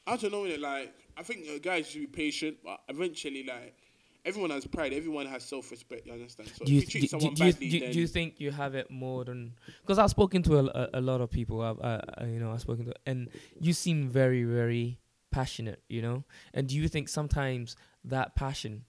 I 0.08 0.16
don't 0.16 0.32
know. 0.32 0.42
innit, 0.42 0.60
Like, 0.60 0.94
I 1.16 1.22
think 1.22 1.46
uh, 1.48 1.58
guys 1.58 1.88
should 1.88 2.00
be 2.00 2.06
patient, 2.06 2.58
but 2.64 2.80
eventually, 2.88 3.44
like, 3.44 3.76
everyone 4.24 4.50
has 4.50 4.66
pride. 4.66 4.92
Everyone 4.92 5.26
has 5.26 5.44
self-respect. 5.44 6.06
You 6.06 6.12
understand? 6.12 6.50
So 6.56 6.64
do 6.64 6.72
you, 6.72 6.78
if 6.78 6.84
you 6.84 6.90
treat 6.90 7.00
do, 7.02 7.06
someone 7.08 7.34
do, 7.34 7.44
badly, 7.44 7.68
do, 7.68 7.80
then 7.80 7.92
do 7.92 8.00
you 8.00 8.06
think 8.06 8.40
you 8.40 8.50
have 8.50 8.74
it 8.74 8.90
more 8.90 9.24
than 9.24 9.54
because 9.82 9.98
I've 9.98 10.10
spoken 10.10 10.42
to 10.44 10.58
a, 10.58 10.64
a, 10.64 10.88
a 10.94 11.00
lot 11.00 11.20
of 11.20 11.30
people 11.30 11.60
I've 11.62 11.78
uh, 11.78 12.00
uh, 12.20 12.24
you 12.26 12.38
know 12.40 12.52
I've 12.52 12.60
spoken 12.60 12.86
to 12.86 12.94
and 13.06 13.28
you 13.60 13.72
seem 13.72 14.08
very 14.08 14.44
very 14.44 14.98
passionate 15.30 15.82
you 15.88 16.00
know 16.00 16.24
and 16.54 16.68
do 16.68 16.74
you 16.74 16.88
think 16.88 17.08
sometimes 17.08 17.76
that 18.04 18.34
passion 18.34 18.84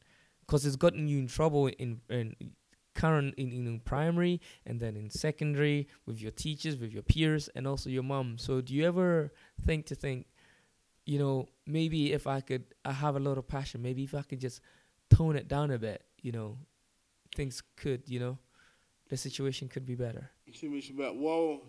because 0.45 0.65
it's 0.65 0.77
gotten 0.77 1.07
you 1.07 1.19
in 1.19 1.27
trouble 1.27 1.67
in 1.67 1.99
in 2.09 2.35
current 2.95 3.33
in, 3.37 3.51
in 3.51 3.79
primary 3.79 4.41
and 4.65 4.79
then 4.79 4.97
in 4.97 5.09
secondary 5.09 5.87
with 6.05 6.21
your 6.21 6.31
teachers 6.31 6.77
with 6.77 6.91
your 6.91 7.03
peers 7.03 7.49
and 7.55 7.67
also 7.67 7.89
your 7.89 8.03
mom 8.03 8.37
so 8.37 8.61
do 8.61 8.73
you 8.73 8.85
ever 8.85 9.31
think 9.65 9.85
to 9.85 9.95
think 9.95 10.25
you 11.09 11.17
know 11.19 11.47
maybe 11.65 12.13
if 12.13 12.25
I 12.27 12.39
could 12.41 12.65
I 12.85 12.93
have 13.03 13.15
a 13.15 13.19
lot 13.27 13.37
of 13.37 13.47
passion 13.47 13.81
maybe 13.81 14.03
if 14.03 14.13
I 14.13 14.23
could 14.23 14.41
just 14.47 14.61
tone 15.09 15.35
it 15.35 15.47
down 15.47 15.71
a 15.71 15.79
bit 15.79 16.01
you 16.21 16.31
know 16.31 16.57
things 17.35 17.63
could, 17.75 18.03
you 18.07 18.19
know, 18.19 18.37
the 19.09 19.17
situation 19.17 19.67
could 19.67 19.85
be 19.85 19.95
better. 19.95 20.29
much 20.63 20.89
about 20.89 21.17
well. 21.17 21.61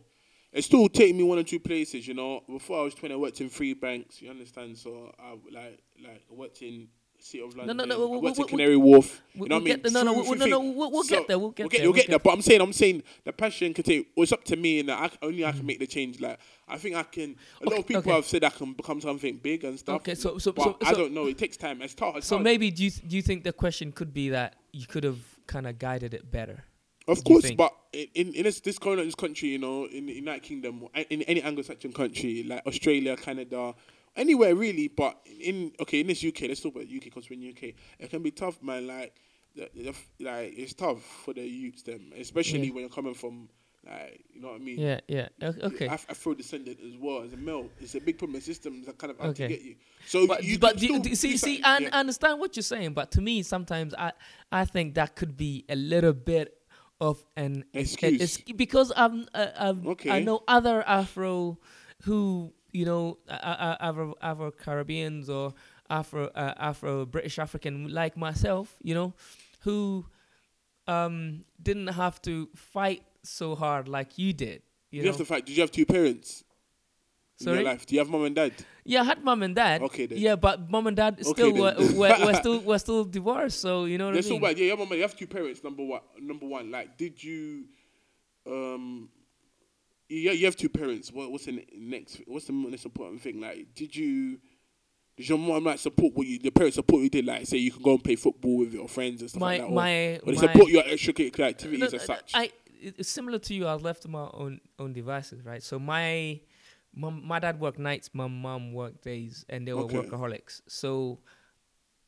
It 0.52 0.64
still 0.64 0.88
take 0.88 1.14
me 1.14 1.22
one 1.22 1.38
or 1.38 1.44
two 1.44 1.60
places, 1.60 2.08
you 2.08 2.14
know. 2.14 2.42
Before 2.48 2.80
I 2.80 2.82
was 2.82 2.94
twenty, 2.94 3.14
I 3.14 3.16
worked 3.16 3.40
in 3.40 3.48
three 3.48 3.74
banks. 3.74 4.20
You 4.20 4.30
understand? 4.30 4.76
So 4.76 5.14
I 5.18 5.36
like 5.52 5.78
like 6.04 6.22
worked 6.28 6.62
in 6.62 6.88
City 7.22 7.42
of 7.44 7.54
no, 7.56 7.64
London. 7.64 7.88
no, 7.88 7.94
I 7.94 7.98
we- 7.98 8.18
worked 8.18 8.22
we- 8.22 8.28
in 8.30 8.46
we- 8.46 8.50
Canary 8.50 8.76
Wharf. 8.76 9.22
We, 9.34 9.42
you 9.42 9.48
know 9.48 9.56
we'll 9.56 9.60
what 9.60 9.62
I 9.62 9.64
mean? 9.64 9.74
get 9.74 9.82
the, 9.84 9.90
no, 9.90 10.02
no, 10.02 10.22
through 10.24 10.34
no, 10.36 10.46
no, 10.46 10.60
we'll, 10.60 10.90
we'll 10.90 11.04
So, 11.04 11.16
get 11.18 11.28
there. 11.28 11.38
We'll 11.38 11.50
get 11.50 11.64
we'll 11.64 11.70
there. 11.70 11.82
you'll 11.82 11.92
get 11.92 12.08
there. 12.08 12.18
But 12.18 12.32
I'm 12.32 12.42
saying, 12.42 12.60
I'm 12.60 12.72
saying 12.72 13.02
the 13.24 13.32
passion 13.32 13.74
can 13.74 13.84
take. 13.84 14.08
Well, 14.16 14.22
it's 14.24 14.32
up 14.32 14.44
to 14.44 14.56
me, 14.56 14.80
and 14.80 14.90
I 14.90 15.08
c- 15.08 15.16
only 15.22 15.44
I 15.44 15.52
can 15.52 15.66
make 15.66 15.78
the 15.78 15.86
change. 15.86 16.20
Like 16.20 16.38
I 16.68 16.78
think 16.78 16.96
I 16.96 17.02
can. 17.02 17.36
A 17.60 17.68
lot 17.68 17.78
of 17.80 17.86
people 17.86 18.00
okay. 18.02 18.10
have 18.12 18.24
said 18.26 18.44
I 18.44 18.50
can 18.50 18.72
become 18.72 19.00
something 19.00 19.36
big 19.36 19.64
and 19.64 19.78
stuff. 19.78 19.96
Okay, 19.96 20.14
so- 20.14 20.38
so- 20.38 20.52
but 20.52 20.62
so- 20.64 20.76
I 20.84 20.92
don't 20.92 21.12
know. 21.12 21.26
It 21.26 21.38
takes 21.38 21.56
time. 21.56 21.82
It's 21.82 21.94
tough. 21.94 22.16
It's 22.16 22.26
So 22.26 22.36
hard. 22.36 22.44
maybe 22.44 22.70
do 22.70 22.84
you 22.84 22.90
th- 22.90 23.08
do 23.08 23.16
you 23.16 23.22
think 23.22 23.44
the 23.44 23.52
question 23.52 23.92
could 23.92 24.12
be 24.14 24.30
that 24.30 24.56
you 24.72 24.86
could 24.86 25.04
have 25.04 25.18
kind 25.46 25.66
of 25.66 25.78
guided 25.78 26.14
it 26.14 26.30
better? 26.30 26.64
Of 27.08 27.24
course, 27.24 27.50
but 27.52 27.74
in 27.92 28.32
in, 28.34 28.42
this 28.44 28.60
this 28.60 28.78
country, 28.78 29.48
you 29.48 29.58
know, 29.58 29.86
in 29.86 30.06
the 30.06 30.12
United 30.12 30.42
Kingdom, 30.44 30.86
in 31.08 31.22
any 31.22 31.42
Anglo-Saxon 31.42 31.92
country 31.92 32.44
like 32.44 32.64
Australia, 32.66 33.16
Canada, 33.16 33.74
anywhere 34.20 34.54
really. 34.54 34.88
But 34.88 35.18
in 35.40 35.72
okay, 35.80 36.00
in 36.00 36.06
this 36.06 36.22
UK, 36.24 36.42
let's 36.48 36.60
talk 36.60 36.74
about 36.76 36.86
UK 36.88 37.04
because 37.04 37.28
we're 37.30 37.40
in 37.40 37.50
UK. 37.50 37.74
It 37.98 38.10
can 38.10 38.22
be 38.22 38.30
tough, 38.30 38.62
man. 38.62 38.86
Like, 38.86 39.14
the, 39.56 39.68
the, 39.74 39.94
like 40.24 40.52
it's 40.56 40.74
tough 40.74 41.02
for 41.24 41.34
the 41.34 41.42
youths, 41.42 41.82
them, 41.82 42.12
especially 42.16 42.60
Yeah. 42.66 42.72
when 42.74 42.80
you're 42.82 42.90
coming 42.90 43.14
from 43.14 43.48
like, 43.84 44.22
you 44.34 44.42
know 44.42 44.48
what 44.48 44.56
I 44.60 44.64
mean. 44.64 44.78
Yeah, 44.78 45.00
yeah. 45.08 45.28
Okay. 45.42 45.86
Af- 45.86 46.04
Afro 46.10 46.34
descendant 46.34 46.78
as 46.86 46.98
well 46.98 47.22
as 47.22 47.32
a 47.32 47.36
male. 47.38 47.66
It's 47.80 47.94
a 47.94 48.00
big 48.00 48.18
problem. 48.18 48.38
The 48.38 48.44
systems 48.44 48.86
are 48.88 48.92
kind 48.92 49.10
of 49.10 49.18
out 49.20 49.28
Okay. 49.28 49.48
to 49.48 49.54
get 49.54 49.62
you. 49.62 49.74
So 50.06 50.26
But, 50.26 50.44
you 50.44 50.58
but 50.58 50.76
do, 50.76 50.98
do- 51.00 51.14
see, 51.14 51.38
see, 51.38 51.62
I, 51.62 51.78
yeah. 51.78 51.88
I 51.90 52.00
understand 52.00 52.40
what 52.40 52.54
you're 52.56 52.62
saying, 52.62 52.92
but 52.92 53.10
to 53.12 53.22
me, 53.22 53.42
sometimes 53.42 53.94
I, 53.94 54.12
I 54.52 54.66
think 54.66 54.96
that 54.96 55.16
could 55.16 55.34
be 55.34 55.64
a 55.70 55.76
little 55.76 56.12
bit 56.12 56.58
of 57.00 57.24
an 57.36 57.64
Excuse. 57.72 58.20
it's 58.20 58.52
because 58.52 58.92
I'm, 58.94 59.26
uh, 59.34 59.46
I've, 59.58 60.06
I 60.10 60.20
know 60.20 60.42
other 60.46 60.82
Afro 60.86 61.58
who, 62.02 62.52
you 62.72 62.84
know, 62.84 63.18
Afro, 63.28 64.14
Afro 64.20 64.50
Caribbeans 64.50 65.28
or 65.28 65.54
Afro, 65.88 66.26
uh, 66.34 66.54
Afro 66.56 67.06
British 67.06 67.38
African 67.38 67.92
like 67.92 68.16
myself, 68.16 68.76
you 68.82 68.94
know, 68.94 69.14
who, 69.60 70.06
um, 70.86 71.44
didn't 71.62 71.88
have 71.88 72.20
to 72.22 72.48
fight 72.54 73.02
so 73.22 73.54
hard 73.54 73.88
like 73.88 74.18
you 74.18 74.32
did. 74.32 74.62
You, 74.90 75.02
You, 75.02 75.08
have 75.08 75.16
to 75.18 75.24
fight. 75.24 75.46
Did 75.46 75.56
you 75.56 75.62
have 75.62 75.70
two 75.70 75.86
parents 75.86 76.42
in 77.40 77.54
your 77.54 77.62
life? 77.62 77.86
Do 77.86 77.94
you 77.94 78.00
have 78.00 78.08
mom 78.08 78.24
and 78.24 78.34
dad? 78.34 78.52
Yeah, 78.84 79.02
I 79.02 79.04
had 79.04 79.22
mom 79.22 79.42
and 79.42 79.54
dad. 79.54 79.82
Okay, 79.82 80.06
then. 80.06 80.18
Yeah, 80.18 80.36
but 80.36 80.68
mom 80.70 80.86
and 80.88 80.96
dad 80.96 81.24
still 81.24 81.52
then. 81.52 81.60
were, 81.60 81.74
were, 81.94 82.26
were 82.26 82.34
still 82.42 82.60
were 82.60 82.78
still 82.78 83.04
divorced. 83.04 83.60
So 83.60 83.84
you 83.84 83.98
know 83.98 84.06
what 84.06 84.14
That's 84.14 84.26
I 84.26 84.30
mean. 84.30 84.40
bad. 84.40 84.58
Yeah, 84.58 84.64
you 84.64 84.70
have, 84.70 84.78
mom- 84.80 84.92
you 84.92 85.02
have 85.02 85.16
two 85.16 85.26
parents. 85.28 85.62
Number 85.62 85.84
one. 85.84 86.00
Number 86.20 86.46
one. 86.46 86.70
Like, 86.70 86.96
did 86.96 87.22
you? 87.22 87.66
Um. 88.46 89.10
Yeah, 90.10 90.32
you 90.32 90.44
have 90.46 90.56
two 90.56 90.68
parents. 90.68 91.12
What, 91.12 91.30
what's 91.30 91.44
the 91.46 91.64
next? 91.78 92.20
What's 92.26 92.46
the 92.46 92.52
most 92.52 92.84
important 92.84 93.22
thing? 93.22 93.40
Like, 93.40 93.68
did 93.74 93.94
you? 93.94 94.38
Did 95.16 95.28
your 95.28 95.38
mom 95.38 95.64
like 95.64 95.78
support 95.78 96.14
what 96.14 96.26
you? 96.26 96.38
The 96.38 96.50
parents 96.50 96.76
support 96.76 97.02
you 97.02 97.08
did. 97.10 97.26
Like, 97.26 97.46
say 97.46 97.58
you 97.58 97.70
can 97.70 97.82
go 97.82 97.92
and 97.92 98.02
play 98.04 98.16
football 98.16 98.58
with 98.58 98.74
your 98.74 98.88
friends 98.88 99.20
and 99.20 99.30
stuff 99.30 99.40
My 99.40 99.52
like 99.58 99.60
that. 99.60 99.66
or- 99.66 99.74
my 99.74 100.16
or 100.16 100.20
they 100.26 100.32
my. 100.32 100.40
support 100.40 100.70
your 100.70 100.82
extracurricular 100.82 101.48
activities 101.48 101.92
No, 101.92 101.96
as 101.98 102.04
such. 102.04 102.32
I 102.34 102.50
it's 102.82 103.08
similar 103.10 103.38
to 103.38 103.54
you. 103.54 103.66
I 103.66 103.74
was 103.74 103.82
left 103.82 104.02
to 104.02 104.08
my 104.08 104.28
own 104.32 104.60
own 104.78 104.92
devices, 104.92 105.44
right? 105.44 105.62
So 105.62 105.78
my 105.78 106.40
mom, 106.94 107.22
my 107.24 107.38
dad 107.38 107.60
worked 107.60 107.78
nights, 107.78 108.10
my 108.12 108.26
mom 108.26 108.72
worked 108.72 109.02
days, 109.04 109.44
and 109.48 109.66
they 109.68 109.72
were 109.72 109.82
Okay. 109.82 109.98
workaholics. 109.98 110.62
So. 110.68 111.20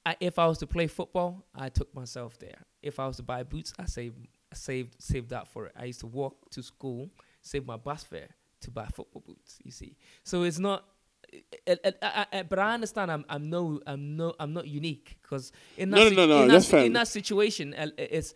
I, 0.05 0.17
if 0.19 0.37
I 0.37 0.47
was 0.49 0.59
to 0.59 0.67
play 0.67 0.89
football, 0.89 1.45
I 1.55 1.69
took 1.69 1.95
myself 1.95 2.37
there. 2.41 2.59
If 2.83 2.99
I 2.99 3.07
was 3.07 3.19
to 3.19 3.23
buy 3.23 3.45
boots, 3.45 3.73
I 3.79 3.85
saved, 3.85 4.17
I 4.51 4.57
saved, 4.57 5.01
saved 5.01 5.31
that 5.31 5.47
for 5.47 5.67
it. 5.67 5.73
I 5.79 5.85
used 5.85 6.01
to 6.01 6.09
walk 6.09 6.51
to 6.51 6.61
school, 6.65 7.09
save 7.43 7.67
my 7.67 7.77
bus 7.77 8.03
fare 8.05 8.29
to 8.63 8.71
buy 8.71 8.87
football 8.87 9.23
boots. 9.27 9.59
You 9.63 9.71
see, 9.71 9.97
so 10.25 10.45
it's 10.45 10.59
not. 10.59 10.85
It, 11.67 11.97
I, 12.03 12.27
I, 12.33 12.43
but 12.43 12.59
I 12.59 12.75
understand. 12.75 13.11
I'm, 13.11 13.25
I'm 13.29 13.49
no, 13.51 13.81
I'm 13.87 14.17
no, 14.17 14.35
I'm 14.41 14.53
not 14.53 14.67
unique 14.67 15.17
because 15.23 15.53
in 15.77 15.91
that, 15.91 15.97
No, 15.97 16.03
no, 16.05 16.09
si- 16.11 16.17
no, 16.17 16.27
no, 16.27 16.43
in, 16.43 16.49
that's 16.49 16.67
that, 16.67 16.71
fair. 16.71 16.85
in 16.87 16.93
that 16.95 17.09
situation, 17.09 17.75
eh, 17.75 17.87
eh, 17.99 18.07
it's 18.11 18.35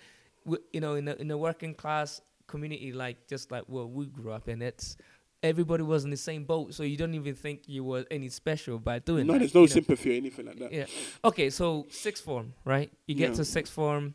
you 0.72 0.80
know, 0.80 0.94
in 0.94 1.08
a, 1.08 1.14
in 1.14 1.30
a 1.30 1.36
working 1.36 1.74
class 1.74 2.20
community 2.46 2.92
like 2.92 3.26
just 3.26 3.50
like 3.50 3.64
well 3.66 3.88
we 3.88 4.06
grew 4.06 4.30
up 4.32 4.48
in, 4.48 4.62
it's 4.62 4.96
everybody 5.42 5.82
was 5.82 6.04
in 6.04 6.10
the 6.10 6.16
same 6.16 6.44
boat, 6.44 6.72
so 6.74 6.82
you 6.84 6.96
don't 6.96 7.14
even 7.14 7.34
think 7.34 7.62
you 7.68 7.84
were 7.84 8.04
any 8.10 8.28
special 8.28 8.78
by 8.78 8.98
doing 8.98 9.26
no, 9.26 9.34
that. 9.34 9.40
there's 9.40 9.54
no 9.54 9.62
you 9.62 9.66
know? 9.68 9.72
sympathy 9.74 10.14
or 10.14 10.16
anything 10.16 10.46
like 10.46 10.58
that. 10.58 10.72
Yeah. 10.72 10.86
Okay, 11.24 11.50
so 11.50 11.86
sixth 11.90 12.24
form, 12.24 12.54
right? 12.64 12.90
You 13.06 13.14
get 13.14 13.30
Yeah. 13.30 13.36
to 13.36 13.44
sixth 13.44 13.72
form. 13.72 14.14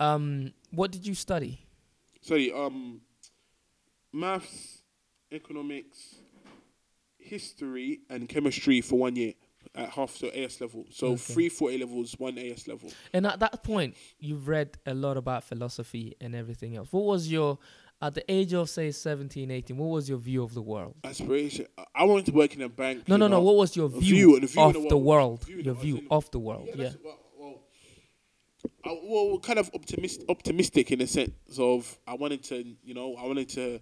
Um, 0.00 0.52
what 0.70 0.90
did 0.90 1.06
you 1.06 1.14
study? 1.14 1.60
Sorry, 2.22 2.50
um, 2.52 3.00
maths, 4.12 4.82
economics, 5.30 6.16
history, 7.18 8.00
and 8.10 8.28
chemistry 8.28 8.80
for 8.80 8.98
one 8.98 9.16
year 9.16 9.34
at 9.74 9.90
half 9.90 10.14
so 10.16 10.28
AS 10.28 10.60
level. 10.60 10.84
So 10.90 11.08
Okay. 11.08 11.16
three 11.16 11.48
four 11.48 11.70
A 11.70 11.78
levels, 11.78 12.14
one 12.18 12.36
AS 12.38 12.66
level. 12.68 12.90
And 13.12 13.26
at 13.26 13.38
that 13.40 13.62
point, 13.62 13.96
you've 14.18 14.48
read 14.48 14.76
a 14.86 14.94
lot 14.94 15.16
about 15.16 15.44
philosophy 15.44 16.14
and 16.20 16.34
everything 16.34 16.76
else. 16.76 16.88
What 16.92 17.04
was 17.04 17.30
your 17.30 17.58
At 18.04 18.14
the 18.14 18.24
age 18.28 18.52
of 18.52 18.68
say 18.68 18.90
17, 18.90 19.48
18, 19.48 19.76
what 19.76 19.86
was 19.86 20.08
your 20.08 20.18
view 20.18 20.42
of 20.42 20.54
the 20.54 20.60
world? 20.60 20.96
Aspiration. 21.04 21.68
I- 21.78 21.84
I 21.94 22.02
wanted 22.04 22.26
to 22.26 22.32
work 22.32 22.52
in 22.52 22.60
a 22.62 22.68
bank. 22.68 23.06
No, 23.06 23.16
no, 23.16 23.28
no. 23.28 23.40
What 23.40 23.54
was 23.54 23.76
your 23.76 23.88
view, 23.88 24.00
view- 24.00 24.40
view 24.48 24.60
of 24.60 24.72
the 24.72 24.88
the 24.88 24.96
world. 24.96 25.04
world? 25.04 25.44
View 25.46 25.60
Your 25.60 25.74
view 25.76 26.06
of 26.10 26.28
the 26.32 26.40
world. 26.40 26.66
Yeah. 26.70 26.74
that's- 26.74 26.96
Well, 27.04 27.20
well, 27.38 27.62
I, 28.84 29.00
well, 29.04 29.38
kind 29.38 29.60
of 29.60 29.70
optimist, 29.72 30.24
optimistic 30.28 30.90
in 30.90 30.98
the 30.98 31.06
sense 31.06 31.30
of 31.56 31.96
I 32.04 32.14
wanted 32.14 32.42
to, 32.50 32.74
you 32.82 32.92
know, 32.92 33.14
I 33.14 33.24
wanted 33.24 33.48
to. 33.50 33.80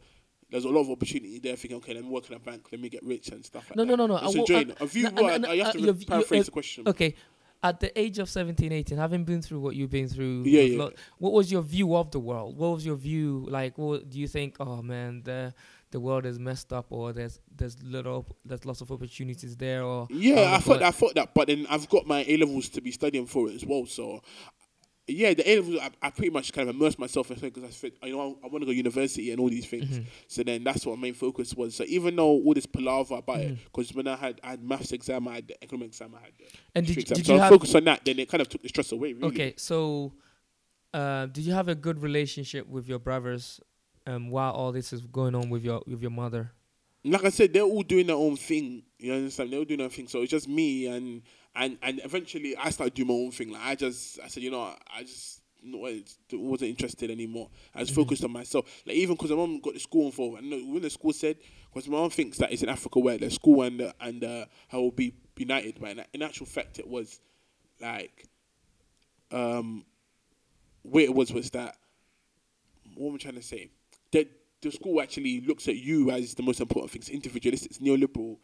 There's 0.51 0.65
a 0.65 0.69
lot 0.69 0.81
of 0.83 0.91
opportunity 0.91 1.39
there. 1.39 1.57
Thinking, 1.57 1.79
okay, 1.79 1.95
let 1.95 2.03
me 2.05 2.11
work 2.11 2.29
in 2.29 2.37
a 2.37 2.41
bank, 2.41 2.67
let 2.73 2.81
me 2.81 2.89
get 2.89 3.05
rich 3.05 3.29
and 3.29 3.45
stuff 3.45 3.69
like 3.71 3.77
No, 3.77 3.85
that. 3.85 3.97
no, 3.97 4.07
no, 4.07 4.07
no. 4.07 4.21
Just 4.21 4.25
I 4.25 4.27
will- 4.39 4.41
enjoying 4.45 4.71
I-. 4.73 4.85
A 4.85 4.87
view. 4.87 5.11
no, 5.11 5.23
well, 5.23 5.39
no, 5.39 5.49
I- 5.49 5.53
you 5.55 5.65
have 5.65 5.69
uh, 5.75 5.79
to 5.79 5.85
re- 5.87 5.93
view- 5.93 6.07
paraphrase 6.07 6.41
uh, 6.41 6.45
the 6.45 6.51
question. 6.51 6.89
Okay. 6.89 7.15
At 7.63 7.79
the 7.79 7.99
age 8.01 8.19
of 8.19 8.31
17, 8.31 8.73
18, 8.73 8.97
having 8.97 9.23
been 9.25 9.43
through 9.43 9.61
what 9.61 9.77
you've 9.77 9.91
been 9.91 10.09
through, 10.09 10.45
Yeah, 10.47 10.63
yeah. 10.63 10.79
lo- 10.79 10.93
what 11.19 11.35
was 11.35 11.53
your 11.53 11.61
view 11.61 11.95
of 11.95 12.11
the 12.11 12.19
world? 12.19 12.57
What 12.57 12.69
was 12.69 12.87
your 12.87 12.97
view 12.97 13.47
like? 13.51 13.77
What 13.77 14.09
do 14.09 14.19
you 14.19 14.27
think? 14.29 14.57
Oh 14.61 14.81
man, 14.81 15.21
the 15.25 15.53
the 15.91 16.01
world 16.01 16.25
is 16.25 16.39
messed 16.39 16.73
up, 16.73 16.87
or 16.89 17.13
there's 17.13 17.39
there's 17.55 17.77
little 17.83 18.25
there's 18.47 18.65
lots 18.65 18.81
of 18.81 18.91
opportunities 18.91 19.57
there, 19.59 19.83
or 19.83 20.07
Yeah, 20.11 20.37
oh, 20.53 20.55
I 20.55 20.59
thought 20.61 20.83
I 20.83 20.91
thought 20.91 21.15
that, 21.17 21.35
but 21.35 21.49
then 21.49 21.67
I've 21.69 21.87
got 21.91 22.07
my 22.07 22.25
A 22.27 22.39
levels 22.39 22.71
to 22.71 22.81
be 22.81 22.93
studying 22.93 23.27
for 23.27 23.51
as 23.51 23.63
well. 23.67 23.85
So, 23.85 24.23
yeah, 25.07 25.35
the 25.35 25.49
A 25.51 25.57
levels 25.61 25.81
I, 25.81 25.91
I 26.07 26.11
pretty 26.11 26.31
much 26.31 26.53
kind 26.53 26.69
of 26.69 26.77
immersed 26.77 26.99
myself 26.99 27.31
in 27.31 27.37
it 27.39 27.41
because 27.43 27.65
I 27.65 27.71
said, 27.71 27.93
you 28.03 28.13
know, 28.17 28.39
I, 28.45 28.47
want 28.47 28.63
to 28.63 28.67
go 28.67 28.71
university 28.73 29.31
and 29.33 29.41
all 29.41 29.49
these 29.49 29.67
things. 29.67 29.87
Mm-hmm. 29.87 30.05
So 30.29 30.43
then 30.45 30.63
that's 30.63 30.87
what 30.87 30.97
my 30.99 31.03
main 31.03 31.15
focus 31.15 31.55
was. 31.55 31.75
So 31.75 31.85
even 31.89 32.15
though 32.17 32.27
all 32.29 32.55
this 32.55 32.67
palaver 32.67 33.15
about 33.17 33.39
Mm-hmm. 33.39 33.53
it, 33.55 33.59
because 33.65 33.93
when 33.95 34.07
I 34.07 34.17
had 34.17 34.41
I 34.45 34.51
had 34.51 34.63
maths 34.63 34.93
exam, 34.93 35.27
I 35.29 35.37
had 35.37 35.49
the 35.49 35.63
economic 35.65 35.89
exam, 35.89 36.15
I 36.17 36.21
had 36.25 36.33
the 36.39 36.45
And 36.75 36.87
did- 36.87 36.99
exam. 36.99 37.17
did 37.17 37.27
so 37.27 37.35
you 37.35 37.41
I 37.41 37.49
focused 37.49 37.75
on 37.75 37.85
that. 37.85 38.05
Then 38.05 38.19
it 38.19 38.29
kind 38.29 38.41
of 38.41 38.49
took 38.49 38.63
the 38.63 38.69
stress 38.69 38.93
away. 38.93 39.13
Really. 39.15 39.29
Okay, 39.29 39.55
so 39.57 40.13
uh, 40.95 41.27
did 41.27 41.45
you 41.45 41.53
have 41.53 41.69
a 41.69 41.75
good 41.75 42.03
relationship 42.03 42.69
with 42.69 42.89
your 42.89 42.99
brothers 42.99 43.61
um, 44.07 44.31
while 44.31 44.53
all 44.53 44.73
this 44.73 44.93
is 44.93 45.01
going 45.03 45.35
on 45.35 45.51
with 45.51 45.65
your 45.65 45.83
with 45.87 46.03
your 46.03 46.11
mother? 46.11 46.53
like 47.03 47.25
I 47.25 47.31
said, 47.31 47.55
they're 47.55 47.63
all 47.63 47.83
doing 47.83 48.07
their 48.09 48.17
own 48.17 48.37
thing. 48.37 48.83
You 48.99 49.15
understand? 49.15 49.51
They're 49.51 49.59
all 49.61 49.65
doing 49.65 49.79
their 49.79 49.87
own 49.87 49.91
thing. 49.91 50.07
So 50.07 50.21
it's 50.21 50.31
just 50.31 50.47
me 50.47 50.87
and 50.87 51.23
and 51.55 51.79
and 51.83 52.01
eventually 52.05 52.57
I 52.57 52.71
started 52.71 52.95
doing 52.95 53.09
my 53.09 53.15
own 53.15 53.31
thing. 53.31 53.51
Like 53.51 53.63
I 53.63 53.75
just 53.75 54.21
I 54.23 54.29
said, 54.29 54.43
you 54.43 54.51
know, 54.51 54.75
I 54.95 55.03
just 55.03 55.41
wasn't 56.33 56.71
interested 56.71 57.11
anymore. 57.11 57.51
I 57.75 57.81
was 57.81 57.91
focused 57.91 58.25
on 58.25 58.33
myself. 58.33 58.67
Like 58.87 58.97
even 58.97 59.17
because 59.17 59.31
my 59.31 59.37
mom 59.37 59.61
got 59.61 59.75
the 59.75 59.81
school 59.81 60.07
involved, 60.07 60.43
and 60.43 60.51
when 60.73 60.83
the 60.83 60.91
school 60.91 61.13
said, 61.13 61.37
because 61.73 61.89
my 61.89 61.99
mom 61.99 62.11
thinks 62.11 62.39
that 62.39 62.53
it's 62.53 62.63
in 62.63 62.69
Africa 62.69 62.99
where 62.99 63.19
the 63.19 63.31
school 63.31 63.63
and 63.63 63.81
the, 63.81 63.95
and 64.01 64.25
uh, 64.25 64.47
how 64.69 64.81
will 64.81 64.91
be 64.91 65.15
united, 65.37 65.79
but 65.81 65.91
in, 65.91 66.05
in 66.15 66.23
actual 66.23 66.47
fact, 66.47 66.79
it 66.79 66.87
was 66.87 67.21
like 67.81 68.27
um 69.33 69.85
where 70.83 71.05
it 71.05 71.15
was 71.15 71.33
was 71.33 71.51
that 71.51 71.77
what 72.95 73.09
am 73.09 73.15
I 73.15 73.19
trying 73.19 73.35
to 73.35 73.43
say? 73.43 73.71
That 74.13 74.29
the 74.61 74.71
school 74.71 75.01
actually 75.01 75.41
looks 75.43 75.69
at 75.69 75.77
you 75.77 76.11
as 76.11 76.35
the 76.35 76.43
most 76.43 76.61
important 76.61 76.91
thing. 76.93 77.01
It's 77.01 77.09
individualistic, 77.09 77.71
it's 77.71 77.81
neoliberal 77.81 78.39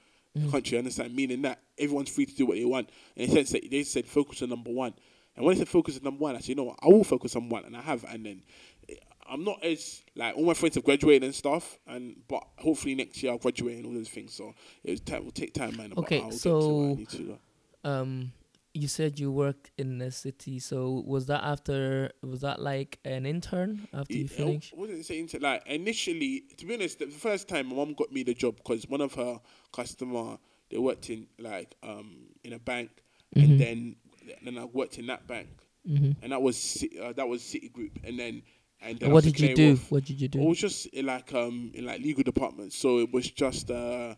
country, 0.51 0.79
understand? 0.79 1.15
Meaning 1.15 1.43
that 1.43 1.61
everyone's 1.79 2.11
free 2.11 2.27
to 2.27 2.35
do 2.35 2.47
what 2.47 2.57
they 2.57 2.65
want. 2.65 2.91
And 3.17 3.25
in 3.25 3.31
a 3.31 3.35
sense 3.35 3.51
that 3.51 3.71
they 3.71 3.83
said 3.83 4.07
focus 4.07 4.43
on 4.43 4.51
number 4.51 4.71
one. 4.71 4.95
And 5.37 5.45
when 5.45 5.55
they 5.55 5.59
said 5.61 5.69
focus 5.69 5.97
on 5.99 6.05
number 6.05 6.23
one, 6.23 6.35
I 6.35 6.39
said, 6.39 6.49
you 6.51 6.55
know 6.55 6.65
what, 6.65 6.79
I 6.83 6.87
will 6.89 7.05
focus 7.05 7.37
on 7.37 7.49
one 7.49 7.65
and 7.65 7.77
I 7.77 7.83
have 7.83 8.05
and 8.05 8.25
then 8.25 8.43
eh, 8.89 8.95
I'm 9.29 9.45
not 9.45 9.63
as 9.65 10.03
like 10.15 10.37
all 10.37 10.45
my 10.47 10.55
friends 10.55 10.77
have 10.77 10.85
graduated 10.85 11.25
and 11.25 11.35
stuff 11.35 11.79
and 11.87 12.17
but 12.29 12.43
hopefully 12.59 12.95
next 12.95 13.23
year 13.23 13.33
I'll 13.33 13.39
graduate 13.39 13.77
and 13.77 13.87
all 13.87 13.93
those 13.93 14.09
things. 14.09 14.33
So 14.35 14.55
it 14.85 15.03
will 15.23 15.31
take 15.33 15.53
time, 15.53 15.77
man. 15.77 15.91
but 15.95 15.99
Okay, 16.05 16.21
I'll 16.23 16.31
get 16.31 16.41
to 16.43 16.57
I 16.57 16.61
so- 16.61 16.95
need 16.95 17.09
to. 17.11 17.39
Um, 17.85 18.33
you 18.77 18.89
said 18.89 19.19
you 19.19 19.33
worked 19.33 19.71
in 19.79 19.99
the 19.99 20.11
city, 20.11 20.59
so 20.59 21.03
was 21.07 21.27
that 21.27 21.43
after? 21.43 22.13
Was 22.23 22.41
that 22.43 22.61
like 22.61 22.99
an 23.05 23.27
intern 23.27 23.89
after 23.93 24.15
you 24.15 24.29
finished? 24.29 24.75
I 24.77 24.81
wasn't 24.81 25.05
saying 25.05 25.29
to 25.29 25.39
like 25.41 25.67
initially. 25.67 26.45
To 26.59 26.67
be 26.67 26.75
honest, 26.75 26.99
the 26.99 27.07
first 27.07 27.49
time 27.49 27.69
my 27.69 27.77
mom 27.77 27.95
got 27.95 28.13
me 28.13 28.23
the 28.23 28.35
job 28.35 28.57
because 28.57 28.87
one 28.89 29.01
of 29.01 29.15
her 29.15 29.41
customer 29.73 30.39
they 30.71 30.79
worked 30.79 31.11
in 31.11 31.27
like 31.39 31.75
um 31.83 32.29
in 32.45 32.53
a 32.53 32.59
bank, 32.59 32.91
Mm-hmm. 33.35 33.51
and 33.51 33.61
then 33.61 33.97
then 34.45 34.59
I 34.59 34.65
worked 34.65 34.99
in 34.99 35.07
that 35.09 35.27
bank, 35.27 35.49
hmm 35.87 36.13
and 36.23 36.33
that 36.33 36.41
was 36.43 36.85
uh, 37.03 37.13
that 37.13 37.29
was 37.29 37.43
Citigroup, 37.43 37.91
and 38.05 38.19
then 38.19 38.43
and 38.81 38.99
then 38.99 39.07
And 39.07 39.13
what 39.15 39.25
did 39.25 39.41
you 39.41 39.55
do? 39.55 39.77
What 39.89 40.05
did 40.05 40.21
you 40.21 40.29
do 40.29 40.41
It 40.41 40.49
was 40.49 40.59
just 40.59 40.87
in 40.87 41.07
like 41.07 41.33
um 41.35 41.71
in 41.75 41.85
like 41.87 42.01
legal 42.01 42.23
departments, 42.23 42.77
so 42.77 42.99
it 42.99 43.13
was 43.13 43.31
just 43.31 43.71
uh 43.71 44.15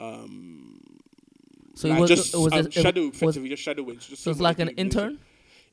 um. 0.00 0.80
So 1.78 1.88
like 1.88 1.98
it 1.98 2.00
was 2.00 2.10
just 2.10 2.34
it 2.34 2.38
was 2.38 2.52
um, 2.52 2.58
a- 2.58 2.62
it 2.68 2.72
shadow, 2.72 3.10
was- 3.22 3.36
just 3.36 3.62
shadowing. 3.62 4.00
So, 4.00 4.08
just 4.10 4.22
so 4.24 4.30
it's 4.32 4.40
like 4.40 4.58
an 4.58 4.68
intern. 4.70 5.18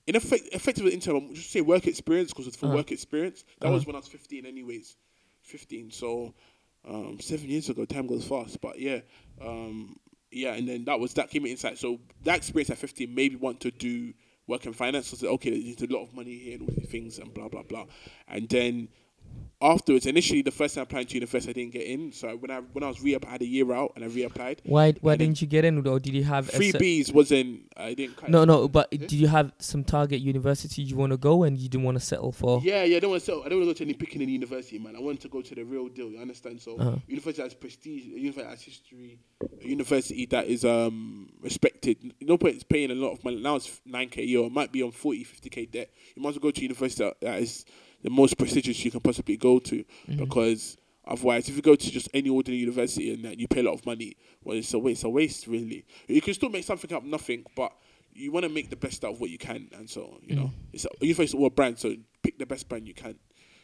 in 0.08 0.16
effect, 0.16 0.44
effectively 0.52 0.94
intern, 0.94 1.16
I'm 1.16 1.34
just 1.34 1.50
say 1.52 1.62
work 1.62 1.88
experience 1.88 2.32
because 2.32 2.48
it's 2.48 2.58
for 2.58 2.68
Uh-huh. 2.68 2.76
work 2.76 2.92
experience. 2.92 3.44
That 3.60 3.68
Uh-huh. 3.68 3.76
was 3.76 3.86
when 3.88 3.96
I 3.96 4.00
was 4.00 4.08
15, 4.08 4.46
anyways. 4.46 4.98
15. 5.42 5.90
So, 5.92 6.34
um, 6.88 7.20
seven 7.20 7.50
years 7.50 7.70
ago, 7.70 7.86
time 7.86 8.06
goes 8.08 8.26
fast. 8.26 8.62
But 8.62 8.80
yeah, 8.80 9.00
um, 9.42 9.96
yeah, 10.32 10.54
and 10.54 10.68
then 10.68 10.86
that 10.86 11.00
was 11.00 11.14
that 11.16 11.30
came 11.32 11.46
inside. 11.48 11.78
So 11.80 12.00
that 12.24 12.38
experience 12.38 12.70
at 12.70 12.78
15 12.78 13.14
made 13.14 13.32
me 13.34 13.38
want 13.38 13.60
to 13.62 13.72
do 13.72 14.14
work 14.48 14.66
in 14.68 14.74
finance. 14.74 15.08
So 15.08 15.18
I 15.18 15.20
said, 15.22 15.30
okay, 15.30 15.50
there's 15.50 15.90
a 15.90 15.94
lot 15.94 16.04
of 16.04 16.14
money 16.14 16.38
here 16.38 16.54
and 16.60 16.62
all 16.70 16.76
these 16.78 16.90
things 16.90 17.18
and 17.18 17.34
blah 17.34 17.48
blah 17.50 17.64
blah. 17.64 17.86
And 18.28 18.48
then 18.50 18.90
afterwards, 19.62 20.06
initially 20.06 20.42
the 20.42 20.52
first 20.52 20.76
time 20.76 20.82
I 20.82 20.84
applied 20.84 21.10
to 21.10 21.14
university, 21.16 21.50
I 21.50 21.54
didn't 21.54 21.74
get 21.74 21.84
in. 21.88 22.12
So 22.12 22.36
when 22.36 22.52
I 22.52 22.60
when 22.74 22.84
I 22.84 22.88
was 22.88 23.02
re 23.02 23.16
I 23.16 23.30
had 23.30 23.42
a 23.42 23.46
year 23.46 23.72
out 23.74 23.94
and 23.96 24.04
I 24.04 24.08
reapplied. 24.08 24.60
Why 24.64 24.92
why 25.02 25.16
didn't 25.16 25.42
you 25.42 25.48
get 25.48 25.66
in? 25.66 25.86
Or 25.88 26.00
did 26.00 26.14
you 26.14 26.24
have 26.24 26.50
Three 26.50 26.72
cer- 26.72 26.78
Bs 26.80 27.14
wasn't. 27.14 27.62
I 27.78 27.94
didn't. 27.94 28.18
cut 28.18 28.30
No, 28.30 28.44
it. 28.44 28.46
no. 28.48 28.68
But 28.68 28.92
did 28.92 29.12
you 29.14 29.28
have 29.28 29.54
some 29.60 29.84
target 29.84 30.22
university 30.22 30.82
you 30.84 30.96
want 30.96 31.12
to 31.12 31.18
go 31.18 31.44
and 31.44 31.58
you 31.58 31.70
didn't 31.70 31.84
want 31.86 31.98
to 32.00 32.04
settle 32.06 32.32
for? 32.32 32.62
Yeah, 32.64 32.84
yeah. 32.84 32.98
I 32.98 33.00
don't 33.00 33.12
want 33.12 33.22
to. 33.22 33.26
settle. 33.26 33.44
I 33.46 33.50
don't 33.50 33.60
want 33.60 33.70
to 33.70 33.74
go 33.74 33.78
to 33.80 33.84
any 33.86 33.94
picking 33.94 34.22
in 34.22 34.30
university, 34.30 34.78
man. 34.78 34.96
I 34.96 35.00
want 35.00 35.20
to 35.22 35.30
go 35.30 35.42
to 35.42 35.56
the 35.56 35.64
real 35.64 35.88
deal. 35.88 36.10
You 36.12 36.20
understand? 36.20 36.62
So, 36.62 36.78
Uh-huh. 36.78 36.98
university 37.08 37.42
has 37.42 37.54
prestige. 37.54 38.06
A 38.08 38.20
university 38.20 38.50
has 38.50 38.62
history. 38.62 39.20
A 39.64 39.68
university 39.68 40.26
that 40.28 40.48
is 40.48 40.64
um 40.66 41.30
respected. 41.42 42.14
No 42.22 42.38
point 42.38 42.58
is 42.58 42.64
paying 42.64 42.92
a 42.92 42.96
lot 42.96 43.12
of 43.14 43.24
money. 43.24 43.42
Now 43.42 43.56
it's 43.56 43.82
nine 43.86 44.10
k 44.10 44.22
a 44.22 44.26
year. 44.26 44.44
It 44.46 44.52
might 44.52 44.72
be 44.72 44.84
on 44.84 44.92
40, 44.92 45.24
50 45.24 45.50
k 45.50 45.66
debt. 45.66 45.90
You 46.16 46.22
might 46.22 46.30
as 46.30 46.36
well 46.36 46.44
go 46.44 46.52
to 46.52 46.62
university 46.62 47.04
that, 47.04 47.20
that 47.22 47.42
is 47.42 47.66
the 48.06 48.10
most 48.10 48.38
prestigious 48.38 48.86
you 48.86 48.92
can 48.92 49.02
possibly 49.02 49.38
go 49.38 49.60
to 49.60 49.76
Mm-hmm. 49.76 50.24
because. 50.24 50.78
Otherwise, 51.08 51.48
if 51.48 51.56
you 51.56 51.62
go 51.62 51.76
to 51.76 51.92
just 51.92 52.10
any 52.16 52.30
ordinary 52.30 52.60
university 52.60 53.14
and 53.14 53.24
that 53.26 53.40
you 53.40 53.48
pay 53.48 53.60
a 53.60 53.64
lot 53.64 53.76
of 53.76 53.86
money, 53.86 54.18
well, 54.44 54.58
it's 54.58 54.74
a 54.74 54.80
waste. 54.80 55.04
A 55.04 55.10
waste, 55.10 55.46
really. 55.46 55.86
You 56.08 56.20
can 56.20 56.34
still 56.34 56.50
make 56.50 56.64
something 56.64 56.92
out 56.92 57.04
of 57.04 57.08
nothing, 57.08 57.46
but 57.56 57.72
you 58.12 58.32
want 58.32 58.44
to 58.44 58.50
make 58.50 58.72
the 58.72 58.76
best 58.76 59.06
out 59.06 59.12
of 59.14 59.22
what 59.22 59.30
you 59.30 59.38
can, 59.38 59.70
and 59.78 59.88
so 59.88 60.18
you 60.26 60.36
know, 60.36 60.50
it's 60.74 60.86
a 60.86 61.06
university 61.06 61.38
or 61.38 61.46
a 61.46 61.50
brand, 61.52 61.78
so 61.78 61.94
pick 62.24 62.40
the 62.40 62.48
best 62.48 62.68
brand 62.68 62.88
you 62.88 62.96
can. 62.96 63.20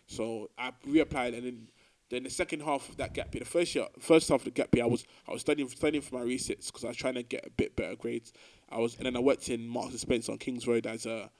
So 0.06 0.52
I 0.56 0.72
reapplied, 0.88 1.34
and 1.36 1.44
then 1.48 1.68
then 2.12 2.24
the 2.26 2.30
second 2.30 2.60
half 2.62 2.88
of 2.90 2.98
that 2.98 3.16
gap 3.16 3.34
year, 3.34 3.40
the 3.40 3.50
first 3.50 3.74
year, 3.74 3.88
first 3.98 4.30
half 4.30 4.42
of 4.42 4.46
the 4.46 4.52
gap 4.52 4.76
year, 4.76 4.84
I 4.84 4.88
was 4.88 5.04
I 5.28 5.32
was 5.32 5.42
studying 5.42 5.68
studying 5.70 6.04
for 6.04 6.14
my 6.20 6.22
resits 6.22 6.68
because 6.70 6.86
I 6.86 6.90
was 6.90 6.98
trying 6.98 7.16
to 7.16 7.24
get 7.24 7.44
a 7.48 7.50
bit 7.50 7.76
better 7.76 7.96
grades. 7.96 8.34
I 8.70 8.78
was, 8.78 8.98
and 8.98 9.08
then 9.08 9.16
I 9.16 9.20
worked 9.20 9.50
in 9.50 9.68
Marks 9.68 9.92
and 9.94 10.00
Spencer 10.00 10.32
on 10.32 10.38
Kings 10.38 10.68
Road 10.68 10.86
as 10.86 11.08
a 11.08 11.32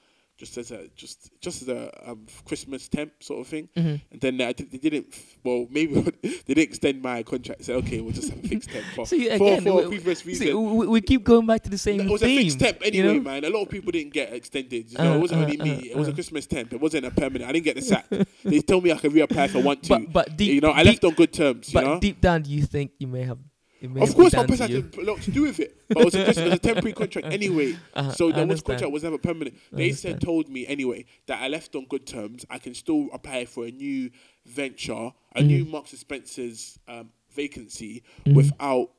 just 0.42 0.58
as 0.58 0.72
a 0.72 0.88
just 0.96 1.30
just 1.40 1.62
as 1.62 1.68
a 1.70 2.10
um, 2.10 2.26
Christmas 2.46 2.88
temp 2.88 3.12
sort 3.22 3.42
of 3.42 3.48
thing. 3.48 3.70
Mm-hmm. 3.78 3.96
And 4.12 4.22
then 4.22 4.42
I 4.42 4.54
did, 4.54 4.72
they 4.72 4.80
didn't. 4.80 5.06
Well, 5.44 5.68
maybe 5.70 5.94
they 6.24 6.30
didn't 6.48 6.64
extend 6.64 7.00
my 7.04 7.22
contract. 7.22 7.64
Said 7.66 7.76
okay, 7.76 8.02
we'll 8.02 8.12
just 8.12 8.30
have 8.30 8.44
a 8.44 8.48
fixed 8.48 8.72
temp 8.72 8.86
for, 8.96 9.06
for, 9.06 9.14
again, 9.16 9.62
for 9.62 9.76
we, 9.84 9.88
previous 9.88 10.26
reason. 10.26 10.48
see, 10.48 10.54
we, 10.54 10.88
we 10.88 11.02
keep 11.02 11.24
going 11.24 11.46
back 11.46 11.62
to 11.62 11.70
the 11.70 11.78
same 11.78 12.02
It 12.02 12.10
was 12.10 12.22
theme. 12.22 12.40
a 12.40 12.42
fixed 12.42 12.60
temp 12.60 12.82
you 12.82 12.88
anyway, 12.88 13.20
know? 13.20 13.22
man. 13.22 13.46
A 13.46 13.50
lot 13.52 13.62
of 13.62 13.70
people 13.70 13.92
didn't 13.92 14.14
get 14.14 14.34
extended. 14.34 14.92
You 14.92 14.98
know, 14.98 15.14
Uh, 15.14 15.16
it 15.18 15.20
wasn't 15.20 15.42
uh, 15.42 15.44
only 15.44 15.58
me. 15.58 15.72
uh, 15.72 15.92
it 15.92 15.98
was 15.98 16.08
a 16.08 16.12
uh. 16.12 16.14
Christmas 16.16 16.48
temp. 16.48 16.74
It 16.74 16.82
wasn't 16.82 17.06
a 17.06 17.12
permanent. 17.12 17.48
I 17.48 17.52
didn't 17.54 17.66
get 17.66 17.76
the 17.76 17.84
sack. 17.84 18.06
they 18.44 18.62
told 18.62 18.84
me 18.84 18.92
I 18.92 18.98
could 18.98 19.12
reapply 19.12 19.46
if 19.46 19.56
I 19.56 19.60
want 19.62 19.84
to. 19.84 19.90
But 20.00 20.12
but 20.12 20.38
deep, 20.38 20.54
you 20.56 20.62
know, 20.62 20.72
I 20.72 20.78
deep, 20.84 20.94
left 20.94 21.04
on 21.04 21.14
good 21.14 21.34
terms. 21.34 21.72
You 21.72 21.80
but 21.80 21.84
know, 21.86 22.00
deep 22.00 22.20
down, 22.20 22.42
do 22.42 22.50
you 22.50 22.64
think 22.64 22.92
you 22.98 23.06
may 23.08 23.24
have? 23.24 23.38
Of 23.82 24.16
course, 24.16 24.34
my 24.34 24.44
you. 24.68 24.84
had 24.84 24.96
a 24.98 25.02
lot 25.04 25.22
to 25.24 25.32
do 25.32 25.42
with 25.44 25.60
it. 25.60 25.76
But 25.88 25.98
it 25.98 26.06
was, 26.06 26.16
a, 26.16 26.26
just, 26.26 26.38
it 26.40 26.46
was 26.46 26.54
a 26.54 26.60
temporary 26.60 26.94
contract 26.94 27.28
anyway. 27.32 27.78
Uh-huh, 27.94 28.12
so 28.12 28.32
the 28.32 28.46
was 28.46 28.62
contract 28.62 28.92
was 28.92 29.04
never 29.04 29.18
permanent. 29.18 29.58
They 29.72 29.92
said 29.92 30.22
told 30.22 30.50
me 30.50 30.68
anyway 30.68 31.06
that 31.28 31.42
I 31.42 31.48
left 31.48 31.76
on 31.76 31.86
good 31.86 32.06
terms. 32.06 32.46
I 32.50 32.60
can 32.60 32.74
still 32.74 33.10
apply 33.14 33.46
for 33.46 33.66
a 33.66 33.72
new 33.72 34.12
venture, 34.46 34.94
a 34.94 35.12
Mm-hmm. 35.40 35.48
new 35.48 35.66
Marks 35.66 35.92
and 35.92 36.00
Spencer's 36.00 36.78
um, 36.88 37.10
vacancy 37.34 38.04
without 38.26 38.90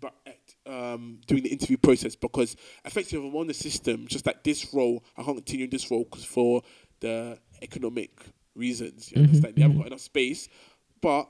but 0.00 0.14
um, 0.66 1.20
doing 1.26 1.42
the 1.42 1.48
interview 1.50 1.76
process 1.76 2.14
because 2.14 2.56
effectively 2.84 3.26
I'm 3.28 3.34
on 3.36 3.46
the 3.46 3.54
system, 3.54 4.06
just 4.06 4.26
like 4.26 4.42
this 4.44 4.72
role, 4.74 5.02
I 5.16 5.22
can't 5.22 5.36
continue 5.36 5.64
in 5.64 5.70
this 5.70 5.90
role 5.90 6.04
because 6.04 6.24
for 6.24 6.62
the 7.00 7.38
economic 7.62 8.10
reasons. 8.54 9.06
Mm-hmm, 9.08 9.18
You 9.18 9.24
understand? 9.26 9.54
They 9.56 9.62
haven't 9.62 9.78
got 9.78 9.86
enough 9.88 10.00
space, 10.00 10.48
but 11.00 11.28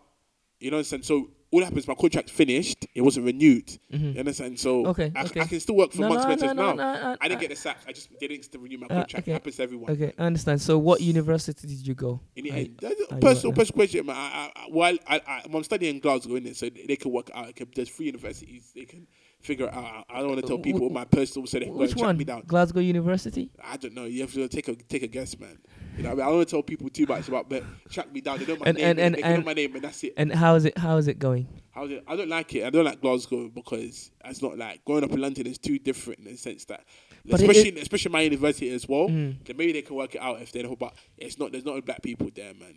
you 0.61 0.71
know, 0.71 0.79
what 0.79 0.81
I'm 0.81 0.85
saying. 0.85 1.03
So 1.03 1.31
all 1.55 1.61
that 1.61 1.67
happens, 1.67 1.87
my 1.87 1.95
contract 1.95 2.31
finished. 2.31 2.87
It 2.95 3.01
wasn't 3.03 3.27
renewed. 3.27 3.79
You 3.91 4.19
understand? 4.19 4.59
So 4.59 4.83
Mm-hmm. 4.83 4.91
Okay, 4.91 5.13
I, 5.15 5.25
okay. 5.25 5.41
I 5.41 5.45
can 5.47 5.61
still 5.61 5.77
work 5.77 5.93
for 5.93 6.01
No, 6.01 6.09
Marks 6.09 6.25
no, 6.25 6.31
Spencer's 6.31 6.55
no, 6.57 6.63
now. 6.63 6.73
no, 6.75 6.93
no, 7.13 7.17
I 7.21 7.29
didn't 7.29 7.39
uh, 7.39 7.41
get 7.43 7.51
the 7.51 7.57
sack. 7.57 7.79
I 7.87 7.93
just 7.93 8.09
they 8.21 8.27
didn't 8.27 8.49
renew 8.61 8.79
my 8.79 8.87
Uh, 8.87 8.89
contract. 9.01 9.25
okay. 9.25 9.31
It 9.31 9.35
happens 9.35 9.57
to 9.57 9.63
everyone. 9.63 9.91
Okay, 9.93 10.13
I 10.19 10.23
understand. 10.25 10.61
So, 10.61 10.79
what 10.79 11.01
university 11.01 11.67
did 11.69 11.87
you 11.87 11.95
go? 11.95 12.21
In 12.37 12.45
the 12.45 12.51
Are- 12.51 12.55
end, 12.57 12.79
that's 12.83 13.01
a 13.11 13.17
personal, 13.17 13.53
personal 13.53 13.73
question, 13.77 14.07
man. 14.07 14.17
I, 14.17 14.21
I, 14.21 14.51
I, 14.57 14.67
well, 14.71 14.97
I, 15.07 15.21
I, 15.27 15.43
I'm 15.53 15.63
studying 15.65 15.95
in 15.95 16.01
Glasgow, 16.01 16.35
innit? 16.35 16.57
So 16.57 16.69
they 16.69 16.97
can 16.97 17.13
work 17.13 17.31
out. 17.35 17.55
Can, 17.55 17.69
there's 17.77 17.89
three 17.89 18.07
universities. 18.07 18.73
They 18.75 18.85
can 18.85 19.07
figure 19.41 19.67
it 19.67 19.75
out. 19.75 19.85
I, 20.11 20.19
I 20.19 20.21
don't 20.21 20.31
want 20.31 20.41
to 20.41 20.47
tell 20.47 20.59
people 20.59 20.91
my 20.91 21.05
personal, 21.05 21.47
so 21.47 21.59
they 21.59 21.67
can 21.67 21.75
go 21.75 21.81
Which 21.81 21.91
and 21.93 21.99
track 21.99 22.07
one? 22.09 22.17
me 22.17 22.25
down. 22.25 22.43
Glasgow 22.47 22.81
University. 22.81 23.51
I 23.63 23.77
don't 23.77 23.95
know. 23.95 24.05
You 24.05 24.23
have 24.23 24.33
to 24.35 24.49
take 24.49 24.69
a 24.69 24.75
take 24.75 25.03
a 25.05 25.07
guess, 25.09 25.39
man. 25.39 25.59
You 25.97 26.03
know, 26.03 26.11
I, 26.11 26.13
mean? 26.15 26.21
I 26.23 26.25
don't 26.27 26.37
want 26.37 26.49
to 26.49 26.51
tell 26.55 26.63
people 26.63 26.89
too 26.89 27.07
much 27.07 27.29
about, 27.29 27.49
but 27.49 27.63
track 27.91 28.13
me 28.13 28.21
down. 28.21 28.39
They 28.39 28.47
know 28.47 28.57
my 28.57 28.67
And- 28.67 28.77
name, 28.79 28.87
and- 28.87 29.01
and- 29.01 29.15
they 29.17 29.21
know 29.39 29.43
my 29.43 29.53
name, 29.53 29.75
and 29.75 29.85
that's 29.85 30.03
it. 30.05 30.15
And 30.17 30.33
how 30.33 30.55
is 30.57 30.65
it? 30.65 30.77
How 30.79 30.97
is 30.97 31.07
it 31.09 31.19
going? 31.19 31.47
How's 31.71 31.91
it? 31.91 32.05
I 32.07 32.15
don't 32.17 32.29
like 32.29 32.55
it. 32.55 32.65
I 32.65 32.71
don't 32.71 32.85
like 32.85 33.01
Glasgow 33.01 33.49
because 33.49 34.11
it's 34.25 34.43
not 34.43 34.57
like 34.59 34.85
growing 34.85 35.03
up 35.05 35.11
in 35.13 35.21
London 35.21 35.47
is 35.47 35.59
too 35.59 35.79
different 35.79 36.21
in 36.21 36.27
the 36.27 36.37
sense 36.37 36.65
that, 36.67 36.85
But 37.27 37.41
especially 37.41 37.81
especially 37.81 38.13
my 38.13 38.21
university 38.21 38.71
as 38.71 38.89
well. 38.89 39.09
Mm. 39.09 39.45
Then 39.45 39.57
maybe 39.57 39.73
they 39.73 39.83
can 39.83 39.97
work 39.97 40.15
it 40.15 40.21
out 40.21 40.41
if 40.41 40.53
they 40.53 40.63
know. 40.63 40.77
But 40.77 40.95
it's 41.19 41.39
not. 41.39 41.51
There's 41.53 41.65
not 41.65 41.85
black 41.85 42.03
people 42.03 42.29
there, 42.35 42.55
man. 42.55 42.69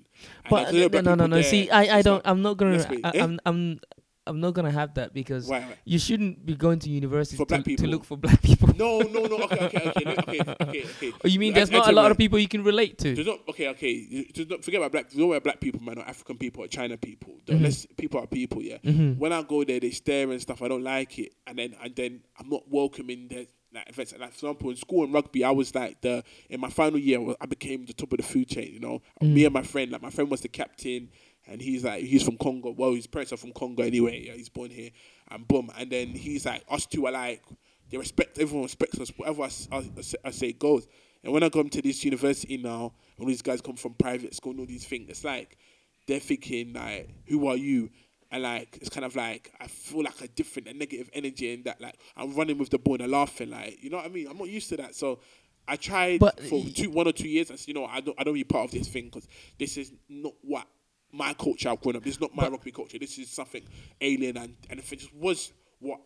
And 0.45 0.49
But 0.49 0.73
no, 0.73 0.87
no, 1.01 1.15
no, 1.15 1.25
no. 1.27 1.35
there, 1.35 1.43
See, 1.43 1.69
I, 1.69 1.99
I 1.99 2.01
don't. 2.01 2.23
not- 2.25 2.31
I'm 2.31 2.41
not 2.41 2.57
gonna. 2.57 2.99
I, 3.03 3.09
eh? 3.17 3.23
I'm, 3.23 3.39
I'm, 3.45 3.79
I'm 4.27 4.39
not 4.39 4.53
gonna 4.53 4.71
have 4.71 4.93
that 4.95 5.13
because 5.13 5.47
Why, 5.47 5.59
why? 5.59 5.77
you 5.85 5.97
shouldn't 5.99 6.45
be 6.45 6.55
going 6.55 6.79
to 6.79 6.89
university 6.89 7.43
to, 7.43 7.75
to 7.77 7.87
look 7.87 8.03
for 8.03 8.17
black 8.17 8.41
people. 8.41 8.69
No, 8.75 8.99
no, 8.99 9.21
no. 9.25 9.37
Okay, 9.45 9.65
okay, 9.67 9.87
okay, 9.89 10.05
okay, 10.19 10.39
okay, 10.61 10.83
okay. 10.85 11.13
Or 11.23 11.27
you 11.33 11.39
mean 11.39 11.53
there's 11.53 11.71
not 11.71 11.77
a 11.87 11.91
lot 11.91 12.03
gentlemen, 12.03 12.11
of 12.11 12.17
people 12.17 12.39
you 12.39 12.47
can 12.47 12.63
relate 12.63 12.97
to? 12.99 13.15
There's 13.15 13.27
not 13.27 13.39
okay, 13.49 13.69
okay. 13.69 14.27
Just 14.33 14.49
don't 14.49 14.63
forget 14.63 14.79
about 14.81 14.91
black. 14.91 15.09
Don't 15.11 15.29
worry 15.29 15.39
black 15.39 15.59
people, 15.59 15.81
man. 15.81 15.97
Or 15.97 16.03
African 16.07 16.37
people 16.37 16.63
or 16.63 16.67
China 16.67 16.97
people. 16.97 17.33
Mm-hmm. 17.45 17.63
Let's 17.63 17.85
people 17.97 18.19
are 18.21 18.27
people. 18.27 18.61
Yeah. 18.61 18.77
When 19.17 19.31
I 19.33 19.41
go 19.43 19.63
there, 19.63 19.79
they 19.79 19.91
stare 19.91 20.29
and 20.31 20.41
stuff. 20.41 20.61
I 20.61 20.67
don't 20.67 20.83
like 20.83 21.17
it, 21.19 21.33
and 21.47 21.57
then 21.57 21.75
and 21.81 21.95
then 21.95 22.21
I'm 22.39 22.49
not 22.49 22.63
welcoming 22.69 23.27
their 23.29 23.45
like 23.73 23.89
events. 23.89 24.13
Like 24.17 24.31
for 24.31 24.35
example, 24.47 24.69
in 24.69 24.75
school 24.77 25.03
and 25.03 25.13
rugby, 25.13 25.43
I 25.43 25.51
was 25.51 25.73
like 25.75 26.01
the 26.01 26.23
in 26.49 26.59
my 26.59 26.69
final 26.69 26.99
year, 26.99 27.19
I 27.41 27.45
became 27.45 27.85
the 27.85 27.93
top 27.93 28.11
of 28.13 28.17
the 28.17 28.23
food 28.23 28.47
chain. 28.49 28.71
You 28.73 28.79
know, 28.79 29.01
Mm. 29.21 29.33
me 29.33 29.45
and 29.45 29.53
my 29.53 29.63
friend, 29.63 29.91
like 29.91 30.01
my 30.01 30.09
friend 30.09 30.29
was 30.29 30.41
the 30.41 30.47
captain. 30.49 31.09
And 31.49 31.61
he's 31.61 31.83
like, 31.83 32.03
he's 32.03 32.23
from 32.23 32.37
Congo. 32.37 32.71
Well, 32.71 32.93
his 32.93 33.07
parents 33.07 33.31
are 33.31 33.37
from 33.37 33.53
Congo 33.53 33.83
anyway. 33.83 34.25
Yeah, 34.25 34.33
he's 34.33 34.49
born 34.49 34.69
here, 34.69 34.91
and 35.29 35.47
boom. 35.47 35.69
And 35.77 35.89
then 35.89 36.09
he's 36.09 36.45
like, 36.45 36.63
us 36.69 36.85
two 36.85 37.05
are 37.05 37.11
like, 37.11 37.43
they 37.89 37.97
respect 37.97 38.37
everyone 38.37 38.63
respects 38.63 38.99
us. 38.99 39.11
Whatever 39.15 39.43
i 39.43 40.31
say 40.31 40.51
goes. 40.53 40.87
And 41.23 41.33
when 41.33 41.43
I 41.43 41.49
come 41.49 41.69
to 41.69 41.81
this 41.81 42.03
university 42.03 42.57
now, 42.57 42.93
all 43.19 43.25
these 43.25 43.41
guys 43.41 43.61
come 43.61 43.75
from 43.75 43.93
private 43.93 44.35
school 44.35 44.51
and 44.51 44.61
all 44.61 44.65
these 44.65 44.85
things, 44.85 45.09
it's 45.09 45.23
like 45.23 45.57
they're 46.05 46.19
thinking 46.19 46.73
like, 46.73 47.09
who 47.27 47.47
are 47.47 47.57
you? 47.57 47.89
And 48.29 48.43
like 48.43 48.77
it's 48.81 48.89
kind 48.89 49.05
of 49.05 49.15
like 49.15 49.53
I 49.59 49.67
feel 49.67 50.03
like 50.03 50.19
a 50.21 50.27
different, 50.27 50.67
a 50.67 50.73
negative 50.73 51.09
energy 51.13 51.53
in 51.53 51.63
that 51.63 51.79
like 51.79 51.97
I'm 52.17 52.35
running 52.35 52.57
with 52.57 52.69
the 52.69 52.77
ball 52.77 52.95
and 52.95 53.03
I'm 53.03 53.11
laughing, 53.11 53.51
like 53.51 53.81
you 53.81 53.89
know 53.89 53.97
what 53.97 54.05
I 54.05 54.09
mean. 54.09 54.27
I'm 54.27 54.37
not 54.37 54.49
used 54.49 54.67
to 54.69 54.77
that, 54.77 54.95
so 54.95 55.19
I 55.67 55.75
tried 55.75 56.19
But 56.19 56.39
for 56.41 56.63
two, 56.63 56.89
one 56.89 57.07
or 57.07 57.11
two 57.11 57.27
years. 57.27 57.51
I 57.51 57.55
said, 57.55 57.67
you 57.67 57.73
know, 57.73 57.85
I 57.85 57.99
don't, 57.99 58.19
I 58.19 58.23
don't 58.23 58.33
be 58.33 58.43
part 58.43 58.65
of 58.65 58.71
this 58.71 58.87
thing 58.87 59.05
because 59.05 59.27
this 59.59 59.77
is 59.77 59.91
not 60.07 60.33
what 60.41 60.67
my 61.11 61.33
culture 61.33 61.69
I've 61.69 61.81
grown 61.81 61.95
up. 61.95 62.03
This 62.03 62.15
is 62.15 62.21
not 62.21 62.35
my 62.35 62.47
rugby 62.47 62.71
culture. 62.71 62.99
This 62.99 63.17
is 63.17 63.29
something 63.29 63.63
alien, 64.01 64.37
and 64.37 64.55
and 64.69 64.79
if 64.79 64.91
it 64.93 64.99
just 64.99 65.13
was 65.15 65.51
what 65.79 65.99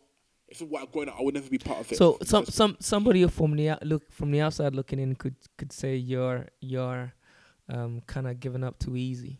if 0.47 0.61
it 0.61 0.67
what 0.69 0.81
I've 0.83 1.07
up, 1.09 1.19
I 1.19 1.23
would 1.23 1.33
never 1.33 1.49
be 1.49 1.57
part 1.57 1.79
of 1.79 1.91
it. 1.91 1.97
So 1.97 2.17
some 2.23 2.45
some 2.45 2.77
somebody 2.79 3.25
from 3.27 3.55
the 3.55 3.77
look 3.83 4.11
from 4.11 4.31
the 4.31 4.41
outside 4.41 4.75
looking 4.75 4.99
in 4.99 5.15
could 5.15 5.35
could 5.57 5.71
say 5.71 5.95
you're 5.95 6.47
you're 6.59 7.13
um 7.69 8.01
kind 8.05 8.27
of 8.27 8.39
giving 8.39 8.63
up 8.63 8.77
too 8.79 8.95
easy. 8.95 9.39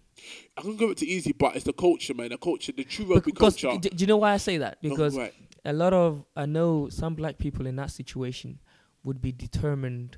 I 0.57 0.62
can 0.62 0.78
give 0.78 0.89
it 0.91 0.97
to 0.97 1.07
easy, 1.07 1.34
but 1.34 1.55
it's 1.55 1.66
the 1.66 1.74
culture, 1.74 2.14
man. 2.14 2.30
The 2.30 2.38
culture, 2.38 2.72
the 2.72 2.84
true 2.84 3.05
rugby 3.05 3.32
Because 3.32 3.59
culture. 3.59 3.80
d- 3.80 3.89
do 3.89 4.01
you 4.03 4.07
know 4.07 4.18
why 4.18 4.34
I 4.34 4.38
say 4.38 4.57
that? 4.59 4.78
No, 4.82 4.89
Because 4.91 5.18
right. 5.18 5.34
a 5.66 5.74
lot 5.74 5.93
of 5.93 6.24
I 6.36 6.45
know 6.45 6.89
some 6.89 7.16
black 7.16 7.38
people 7.39 7.66
in 7.66 7.76
that 7.78 7.91
situation 7.91 8.59
would 9.03 9.22
be 9.22 9.32
determined 9.32 10.18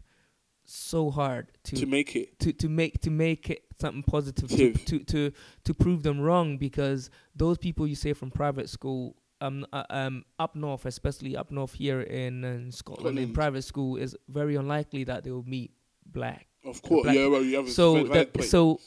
so 0.74 1.11
hard 1.11 1.47
to 1.63 1.76
to 1.76 1.86
make 1.86 2.15
it. 2.15 2.39
to, 2.39 2.51
to 2.53 2.67
make 2.69 2.99
to 3.01 3.09
make 3.11 3.49
it 3.49 3.63
something 3.80 4.03
positive 4.03 4.49
to, 4.49 4.74
to 4.74 4.99
to 4.99 5.32
to 5.63 5.74
prove 5.74 6.03
them 6.03 6.19
wrong 6.19 6.57
because 6.57 7.09
those 7.36 7.57
people 7.57 7.86
you 7.86 7.95
say 7.95 8.13
from 8.13 8.32
private 8.32 8.69
school 8.69 9.15
um 9.41 9.65
uh, 9.74 9.84
um 9.89 10.24
up 10.39 10.55
north 10.55 10.86
especially 10.86 11.36
up 11.38 11.51
north 11.51 11.74
here 11.74 12.01
in, 12.01 12.43
in 12.43 12.71
Scotland 12.71 13.19
in 13.19 13.34
private 13.34 13.63
school 13.63 13.97
is 13.97 14.15
very 14.30 14.55
unlikely 14.55 15.03
that 15.03 15.24
they 15.24 15.32
will 15.32 15.43
meet 15.47 15.71
black 16.05 16.47
Of 16.65 16.82
course, 16.82 17.03
black- 17.03 17.15
yeah. 17.15 17.28
Well, 17.28 17.43
you 17.43 17.57
have 17.57 17.69
so 17.69 17.93
very 17.95 18.07
valid 18.07 18.34
that, 18.34 18.43
so 18.45 18.80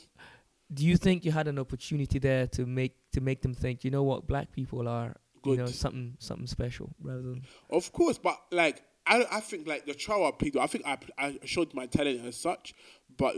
do 0.73 0.85
you 0.85 0.97
think 0.97 1.25
you 1.25 1.31
had 1.31 1.47
an 1.47 1.59
opportunity 1.59 2.19
there 2.19 2.47
to 2.49 2.67
make 2.67 2.97
to 3.13 3.21
make 3.21 3.43
them 3.43 3.55
think 3.55 3.85
you 3.85 3.91
know 3.91 4.03
what 4.03 4.27
black 4.27 4.51
people 4.51 4.89
are 4.89 5.15
you 5.45 5.57
know 5.57 5.67
something 5.67 6.17
something 6.19 6.47
special 6.49 6.91
rather 7.01 7.23
than 7.23 7.43
Of 7.71 7.93
course, 7.93 8.19
but 8.19 8.37
like 8.51 8.83
I, 9.07 9.27
I 9.31 9.41
think 9.41 9.67
like 9.67 9.87
the 9.87 9.95
trial 9.95 10.31
people. 10.33 10.61
I 10.61 10.67
think 10.67 10.85
I, 10.87 10.99
I 11.19 11.39
showed 11.45 11.73
my 11.75 11.87
talent 11.87 12.25
as 12.25 12.37
such, 12.37 12.75
but 13.17 13.37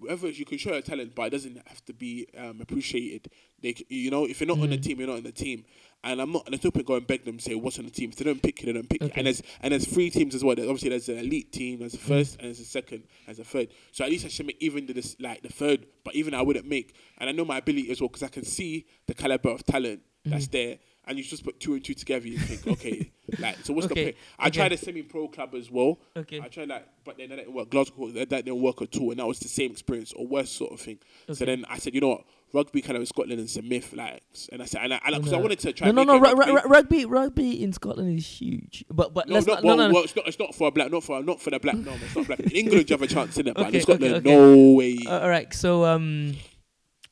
whoever 0.00 0.28
you 0.28 0.44
can 0.44 0.58
show 0.58 0.72
your 0.72 0.82
talent, 0.82 1.14
but 1.14 1.24
it 1.24 1.30
doesn't 1.30 1.56
have 1.66 1.84
to 1.86 1.92
be 1.92 2.26
um, 2.36 2.60
appreciated. 2.60 3.30
They, 3.62 3.74
you 3.88 4.10
know, 4.10 4.24
if 4.24 4.40
you're 4.40 4.48
not 4.48 4.58
on 4.58 4.70
the 4.70 4.78
mm. 4.78 4.82
team, 4.82 4.98
you're 4.98 5.08
not 5.08 5.18
on 5.18 5.22
the 5.22 5.32
team. 5.32 5.64
And 6.02 6.20
I'm 6.20 6.32
not. 6.32 6.44
There's 6.46 6.62
no 6.62 6.70
point 6.70 6.86
going 6.86 7.04
beg 7.04 7.24
them 7.24 7.38
say 7.38 7.54
what's 7.54 7.78
on 7.78 7.86
the 7.86 7.90
team. 7.90 8.10
If 8.10 8.16
they 8.16 8.26
don't 8.26 8.42
pick 8.42 8.60
you, 8.60 8.66
they 8.66 8.72
don't 8.74 8.88
pick 8.88 9.02
you. 9.02 9.10
And 9.14 9.26
there's 9.26 9.42
and 9.62 9.72
there's 9.72 9.86
three 9.86 10.10
teams 10.10 10.34
as 10.34 10.44
well. 10.44 10.54
There's 10.54 10.68
obviously 10.68 10.90
there's 10.90 11.08
an 11.08 11.18
elite 11.18 11.50
team, 11.50 11.78
there's 11.78 11.94
a 11.94 11.98
mm. 11.98 12.00
first, 12.00 12.36
and 12.36 12.46
there's 12.46 12.60
a 12.60 12.64
second, 12.64 13.04
there's 13.24 13.38
a 13.38 13.44
third. 13.44 13.68
So 13.92 14.04
at 14.04 14.10
least 14.10 14.26
I 14.26 14.28
should 14.28 14.46
make 14.46 14.58
even 14.60 14.84
the 14.84 14.92
this 14.92 15.16
like 15.18 15.42
the 15.42 15.48
third, 15.48 15.86
but 16.04 16.14
even 16.14 16.34
I 16.34 16.42
wouldn't 16.42 16.68
make. 16.68 16.94
And 17.16 17.30
I 17.30 17.32
know 17.32 17.46
my 17.46 17.58
ability 17.58 17.90
as 17.90 18.00
well 18.02 18.08
because 18.08 18.22
I 18.22 18.28
can 18.28 18.44
see 18.44 18.84
the 19.06 19.14
caliber 19.14 19.50
of 19.50 19.64
talent 19.64 20.02
mm. 20.26 20.30
that's 20.30 20.48
there. 20.48 20.76
And 21.06 21.18
you 21.18 21.24
just 21.24 21.44
put 21.44 21.60
two 21.60 21.74
and 21.74 21.84
two 21.84 21.92
together, 21.94 22.26
you 22.26 22.38
think, 22.38 22.66
okay, 22.66 23.12
like 23.38 23.58
so. 23.62 23.74
What's 23.74 23.88
the 23.88 23.92
Okay, 23.92 24.04
point? 24.04 24.16
I 24.38 24.46
okay. 24.48 24.58
tried 24.58 24.72
a 24.72 24.76
semi-pro 24.78 25.28
club 25.28 25.54
as 25.54 25.70
well. 25.70 25.98
Okay. 26.16 26.40
I 26.40 26.48
tried 26.48 26.70
that, 26.70 26.94
but 27.04 27.18
then 27.18 27.28
that 27.28 27.36
didn't 27.36 27.52
work. 27.52 27.68
Glasgow, 27.70 28.08
that, 28.12 28.30
that 28.30 28.46
didn't 28.46 28.62
work 28.62 28.80
at 28.80 28.96
all, 28.96 29.10
and 29.10 29.20
that 29.20 29.26
was 29.26 29.38
the 29.38 29.48
same 29.48 29.70
experience 29.72 30.14
or 30.14 30.26
worse 30.26 30.50
sort 30.50 30.72
of 30.72 30.80
thing. 30.80 30.98
So 31.32 31.44
then 31.44 31.66
I 31.68 31.76
said, 31.76 31.94
you 31.94 32.00
know 32.00 32.08
what, 32.08 32.24
rugby 32.54 32.80
kind 32.80 32.96
of 32.96 33.02
in 33.02 33.06
Scotland 33.06 33.38
is 33.40 33.54
a 33.58 33.62
myth, 33.62 33.92
like, 33.92 34.22
and 34.50 34.62
I 34.62 34.64
said, 34.64 34.80
and 34.84 34.94
I, 34.94 35.00
because 35.18 35.32
I 35.34 35.36
No. 35.36 35.42
wanted 35.42 35.58
to 35.58 35.72
try. 35.74 35.90
no, 35.90 36.04
no, 36.04 36.18
no. 36.18 36.20
Ru- 36.32 36.54
ru- 36.54 36.60
rugby. 36.70 37.04
rugby, 37.04 37.62
in 37.62 37.74
Scotland 37.74 38.18
is 38.18 38.26
huge. 38.26 38.82
But 38.90 39.12
but 39.12 39.28
No, 39.28 39.34
let's 39.34 39.46
not, 39.46 39.56
not. 39.56 39.64
well, 39.64 39.76
no, 39.76 39.82
no, 39.82 39.88
no. 39.88 39.94
well, 39.96 40.04
it's 40.04 40.16
not. 40.16 40.26
It's 40.26 40.38
not 40.38 40.54
for 40.54 40.68
a 40.68 40.70
black. 40.70 40.90
Not 40.90 41.04
for 41.04 41.22
not 41.22 41.42
for 41.42 41.50
the 41.50 41.60
black. 41.60 41.76
No, 41.76 41.92
it's 41.92 42.16
not 42.16 42.26
black. 42.26 42.40
In 42.40 42.50
England, 42.52 42.88
you 42.88 42.94
have 42.94 43.02
a 43.02 43.06
chance 43.06 43.36
in 43.36 43.48
it, 43.48 43.54
but 43.54 43.66
Okay, 43.66 43.76
in 43.76 43.82
Scotland, 43.82 44.14
okay, 44.14 44.34
okay. 44.34 44.34
no 44.34 44.72
way. 44.72 44.98
Uh, 45.06 45.20
all 45.20 45.28
right. 45.28 45.52
So 45.52 45.84
um, 45.84 46.34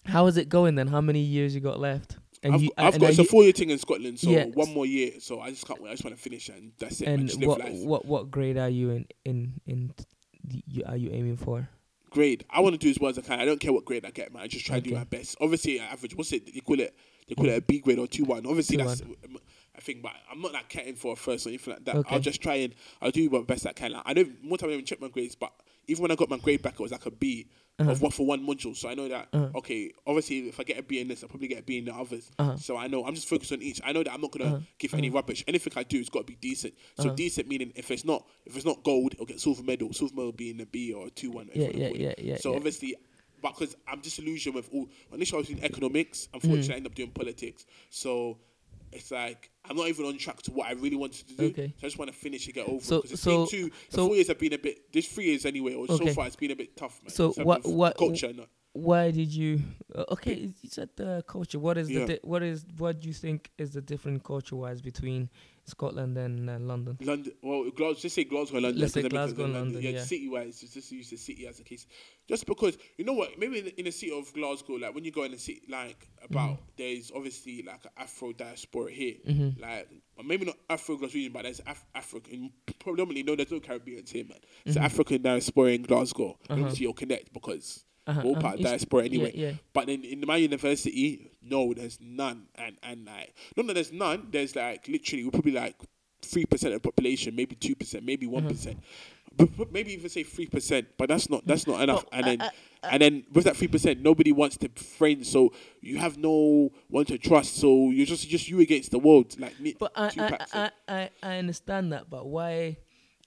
how 0.06 0.26
is 0.28 0.36
it 0.38 0.48
going 0.48 0.76
then? 0.76 0.86
How 0.88 1.00
many 1.02 1.20
years 1.20 1.54
you 1.54 1.60
got 1.60 1.78
left? 1.78 2.16
And 2.42 2.54
I've, 2.54 2.62
you, 2.62 2.70
I've 2.76 2.94
and 2.94 3.00
got 3.02 3.10
it's 3.10 3.18
a 3.18 3.24
four 3.24 3.44
year 3.44 3.52
thing 3.52 3.70
in 3.70 3.78
Scotland, 3.78 4.18
so 4.18 4.30
Yeah. 4.30 4.46
one 4.46 4.72
more 4.74 4.86
year. 4.86 5.12
So 5.20 5.40
I 5.40 5.50
just 5.50 5.66
can't 5.66 5.80
wait. 5.80 5.90
I 5.90 5.92
just 5.92 6.04
want 6.04 6.16
to 6.16 6.22
finish 6.22 6.48
and 6.48 6.72
that's 6.78 7.00
it. 7.00 7.08
and 7.08 7.30
what 7.44 7.60
what 7.72 8.04
what 8.04 8.30
grade 8.30 8.58
are 8.58 8.68
you 8.68 8.90
in 8.90 9.06
in 9.24 9.60
in? 9.66 9.94
The, 10.44 10.62
you, 10.66 10.82
are 10.86 10.96
you 10.96 11.10
aiming 11.12 11.36
for? 11.36 11.68
grade. 12.12 12.44
I 12.50 12.60
want 12.60 12.74
to 12.74 12.78
do 12.78 12.90
as 12.90 12.98
well 12.98 13.10
as 13.10 13.18
I 13.18 13.22
can. 13.22 13.40
I 13.40 13.44
don't 13.44 13.58
care 13.58 13.72
what 13.72 13.84
grade 13.84 14.04
I 14.04 14.10
get, 14.10 14.32
man. 14.32 14.42
I 14.42 14.46
just 14.46 14.66
try 14.66 14.80
to 14.80 14.88
do 14.88 14.94
my 14.94 15.04
best. 15.04 15.36
Obviously, 15.40 15.80
uh, 15.80 15.84
average. 15.84 16.14
What's 16.14 16.32
it? 16.32 16.52
They 16.52 16.60
call 16.60 16.78
it. 16.78 16.94
They 17.28 17.34
call 17.34 17.46
it 17.48 17.56
a 17.56 17.60
B 17.62 17.78
grade 17.80 17.98
or 17.98 18.06
two 18.06 18.24
one. 18.24 18.46
Obviously, 18.46 18.76
Two 18.76 18.84
that's. 18.84 19.02
I 19.74 19.80
think, 19.80 20.02
but 20.02 20.12
I'm 20.30 20.40
not 20.42 20.52
like 20.52 20.68
catting 20.68 20.94
for 20.94 21.14
a 21.14 21.16
first 21.16 21.46
or 21.46 21.48
anything 21.48 21.72
like 21.72 21.84
that. 21.86 21.96
Okay. 21.96 22.14
I'll 22.14 22.20
just 22.20 22.42
try 22.42 22.56
and 22.56 22.74
I'll 23.00 23.10
do 23.10 23.28
my 23.30 23.40
best 23.40 23.66
I 23.66 23.72
can. 23.72 23.92
Like, 23.92 24.02
I 24.04 24.12
know 24.12 24.26
more 24.42 24.58
time 24.58 24.68
I 24.68 24.74
even 24.74 24.84
check 24.84 25.00
my 25.00 25.08
grades, 25.08 25.34
but 25.34 25.50
even 25.88 26.02
when 26.02 26.10
I 26.10 26.14
got 26.14 26.28
my 26.28 26.36
grade 26.38 26.60
back, 26.60 26.74
it 26.74 26.80
was 26.80 26.92
like 26.92 27.06
a 27.06 27.10
B 27.10 27.46
of 27.90 28.00
one 28.02 28.10
for 28.12 28.26
one 28.26 28.46
module. 28.46 28.76
So 28.76 28.88
I 28.88 28.94
know 28.94 29.08
that 29.08 29.28
Uh-huh. 29.32 29.50
okay. 29.58 29.92
Obviously, 30.06 30.48
if 30.48 30.58
I 30.60 30.62
get 30.64 30.78
a 30.78 30.82
B 30.82 31.00
in 31.00 31.08
this, 31.08 31.22
I'll 31.22 31.28
probably 31.28 31.48
get 31.48 31.58
a 31.60 31.62
B 31.62 31.78
in 31.78 31.84
the 31.86 31.94
others. 31.94 32.30
Uh-huh. 32.38 32.56
So 32.56 32.76
I 32.76 32.86
know 32.86 33.04
I'm 33.06 33.14
just 33.14 33.28
focused 33.28 33.52
on 33.52 33.62
each. 33.62 33.80
I 33.84 33.92
know 33.92 34.02
that 34.02 34.12
I'm 34.12 34.20
not 34.20 34.30
gonna 34.32 34.62
give 34.78 34.94
any 34.94 35.10
rubbish. 35.10 35.44
Anything 35.48 35.72
I 35.76 35.82
do, 35.82 35.98
it's 36.00 36.08
got 36.08 36.20
to 36.20 36.24
be 36.26 36.36
decent. 36.36 36.74
So 36.98 37.04
Uh-huh. 37.06 37.14
decent 37.14 37.48
meaning 37.48 37.72
if 37.76 37.90
it's 37.90 38.04
not 38.04 38.26
if 38.46 38.56
it's 38.56 38.64
not 38.66 38.82
gold, 38.84 39.14
it'll 39.14 39.26
get 39.26 39.40
silver 39.40 39.62
medal. 39.62 39.92
Silver 39.92 40.14
medal 40.14 40.26
will 40.26 40.32
be 40.32 40.50
a 40.60 40.66
B 40.66 40.92
or 40.92 41.06
a 41.06 41.10
two 41.10 41.30
one. 41.30 41.50
Yeah, 41.54 41.68
yeah, 41.74 41.88
yeah, 41.94 42.14
yeah, 42.18 42.36
So 42.38 42.50
yeah. 42.50 42.56
obviously, 42.56 42.96
because 43.40 43.76
I'm 43.88 44.00
disillusioned 44.00 44.54
with 44.54 44.68
all. 44.72 44.88
Initially, 45.12 45.36
I 45.36 45.40
was 45.40 45.48
doing 45.48 45.64
economics. 45.64 46.28
Unfortunately, 46.32 46.68
Mm. 46.68 46.72
I 46.72 46.76
ended 46.76 46.92
up 46.92 46.94
doing 46.94 47.10
politics. 47.10 47.66
So 47.90 48.38
it's 48.92 49.10
like 49.10 49.50
I'm 49.64 49.76
not 49.76 49.88
even 49.88 50.06
on 50.06 50.18
track 50.18 50.42
to 50.42 50.50
what 50.52 50.66
I 50.68 50.72
really 50.72 50.96
wanted 50.96 51.28
to 51.28 51.34
do. 51.34 51.44
Okay. 51.46 51.68
So 51.80 51.86
I 51.86 51.86
just 51.86 51.98
want 51.98 52.10
to 52.10 52.16
finish 52.16 52.46
and 52.46 52.54
get 52.54 52.68
over. 52.68 52.82
So- 52.84 52.96
it. 52.98 53.02
'Cause 53.02 53.12
it's 53.12 53.22
so- 53.22 53.38
been 53.46 53.48
two. 53.48 53.64
The 53.90 53.96
so- 53.96 54.06
four 54.06 54.16
years 54.16 54.28
have 54.28 54.38
been 54.38 54.52
a 54.52 54.58
bit. 54.58 54.92
This 54.92 55.06
three 55.08 55.26
years 55.26 55.44
anyway, 55.46 55.74
or 55.74 55.84
Okay. 55.90 56.06
so 56.08 56.12
far, 56.14 56.26
it's 56.26 56.36
been 56.36 56.50
a 56.50 56.56
bit 56.56 56.76
tough, 56.76 57.00
man. 57.02 57.10
So 57.10 57.32
what- 57.32 57.64
what- 57.66 57.96
culture? 57.96 58.32
that. 58.32 58.48
Why 58.74 59.10
did 59.10 59.34
you? 59.34 59.60
Uh, 59.94 60.04
okay, 60.12 60.34
you 60.62 60.68
said 60.70 60.88
the 60.96 61.22
culture. 61.28 61.58
What 61.58 61.76
is 61.76 61.90
Yeah. 61.90 62.00
the 62.00 62.06
di- 62.14 62.20
what 62.22 62.42
is 62.42 62.64
what 62.78 63.00
do 63.00 63.08
you 63.08 63.12
think 63.14 63.50
is 63.58 63.72
the 63.72 63.82
different 63.82 64.24
culture 64.24 64.56
wise 64.56 64.80
between 64.80 65.28
Scotland 65.66 66.16
and 66.16 66.48
uh, 66.48 66.58
London? 66.58 66.96
London, 67.02 67.34
well, 67.42 67.64
Glasgow, 67.70 68.00
just 68.00 68.14
say 68.14 68.24
Glasgow 68.24 68.56
and 68.56 68.64
London. 68.64 68.80
Let's 68.80 68.94
say 68.94 69.02
Glasgow 69.06 69.44
and 69.44 69.52
London, 69.54 69.82
yeah. 69.82 70.02
city 70.02 70.26
wise, 70.30 70.58
just, 70.60 70.90
use 70.90 71.10
the 71.10 71.16
city 71.16 71.46
as 71.46 71.60
a 71.60 71.64
case. 71.64 71.86
Just 72.26 72.46
because, 72.46 72.78
you 72.96 73.04
know 73.04 73.12
what, 73.12 73.38
maybe 73.38 73.58
in, 73.58 73.64
the- 73.66 73.78
in 73.78 73.84
the 73.84 73.90
city 73.92 74.10
of 74.10 74.32
Glasgow, 74.32 74.74
like 74.74 74.94
when 74.94 75.04
you 75.04 75.12
go 75.12 75.24
in 75.24 75.32
the 75.32 75.38
city, 75.38 75.60
like 75.68 76.08
about, 76.24 76.52
Mm-hmm. 76.54 76.62
there's 76.78 77.12
obviously 77.14 77.62
like 77.62 77.84
an 77.84 77.90
Afro 77.98 78.32
diaspora 78.32 78.90
here. 78.90 79.16
Mm-hmm. 79.28 79.60
Like, 79.62 79.88
maybe 80.24 80.46
not 80.46 80.56
Afro 80.70 80.96
Glaswegian, 80.96 81.32
but 81.34 81.42
there's 81.42 81.60
Af- 81.66 81.84
African, 81.94 82.50
predominantly, 82.78 83.22
no, 83.22 83.36
there's 83.36 83.52
no 83.52 83.60
Caribbeans 83.60 84.10
here, 84.10 84.24
man. 84.24 84.38
It's 84.64 84.76
Mm-hmm. 84.76 84.84
African 84.86 85.20
diaspora 85.22 85.72
in 85.72 85.82
Glasgow. 85.82 86.38
Obviously, 86.48 86.84
you'll 86.84 86.94
connect 86.94 87.32
because 87.34 87.84
Uh-huh, 88.04 88.20
all 88.22 88.32
uh-huh. 88.32 88.40
part 88.40 88.54
of 88.56 88.62
diaspora 88.62 89.04
anyway. 89.04 89.30
Yeah, 89.32 89.48
yeah. 89.48 89.54
But 89.72 89.86
then 89.86 90.02
in 90.02 90.24
my 90.26 90.36
university, 90.36 91.30
no, 91.40 91.72
there's 91.72 91.98
none. 92.00 92.46
And 92.56 92.76
and 92.82 93.06
like 93.06 93.32
not 93.56 93.68
that 93.68 93.74
there's 93.74 93.92
none, 93.92 94.26
there's 94.30 94.56
like 94.56 94.88
literally 94.88 95.24
we're 95.24 95.30
probably 95.30 95.52
like 95.52 95.76
three 96.20 96.44
percent 96.44 96.74
of 96.74 96.82
the 96.82 96.88
population, 96.88 97.36
maybe 97.36 97.54
two 97.54 97.74
percent, 97.74 98.04
maybe 98.04 98.26
one 98.26 98.44
But, 99.36 99.56
but 99.56 99.72
maybe 99.72 99.92
even 99.92 100.08
say 100.10 100.24
three 100.24 100.46
percent, 100.46 100.88
but 100.98 101.08
that's 101.08 101.30
not 101.30 101.46
that's 101.46 101.66
not 101.66 101.80
enough. 101.80 102.04
But, 102.10 102.14
and 102.14 102.26
then 102.26 102.40
uh, 102.40 102.50
and 102.90 103.02
then 103.02 103.24
with 103.32 103.44
that 103.44 103.56
three 103.56 103.68
percent, 103.68 104.02
nobody 104.02 104.32
wants 104.32 104.56
to 104.58 104.68
friend, 104.70 105.26
so 105.26 105.52
you 105.80 105.98
have 105.98 106.18
no 106.18 106.70
one 106.88 107.04
to 107.06 107.18
trust. 107.18 107.56
So 107.56 107.90
you're 107.90 108.06
just 108.06 108.28
just 108.28 108.48
you 108.48 108.60
against 108.60 108.90
the 108.90 108.98
world, 108.98 109.38
like 109.38 109.58
me. 109.60 109.74
But 109.78 109.92
I, 109.94 110.10
I, 110.18 110.46
I, 110.52 110.70
I, 110.88 111.10
I 111.22 111.38
understand 111.38 111.92
that, 111.92 112.10
but 112.10 112.26
why 112.26 112.78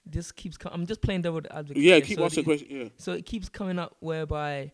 this 0.06 0.32
keeps. 0.32 0.56
Com- 0.56 0.72
I'm 0.72 0.86
just 0.86 1.02
playing 1.02 1.22
devil 1.22 1.40
advocate. 1.50 1.82
Yeah, 1.82 2.00
keep 2.00 2.18
so 2.18 2.24
asking 2.24 2.44
questions. 2.44 2.70
Yeah. 2.70 2.88
So 2.96 3.12
it 3.12 3.26
keeps 3.26 3.48
coming 3.48 3.78
up 3.78 3.96
whereby 4.00 4.72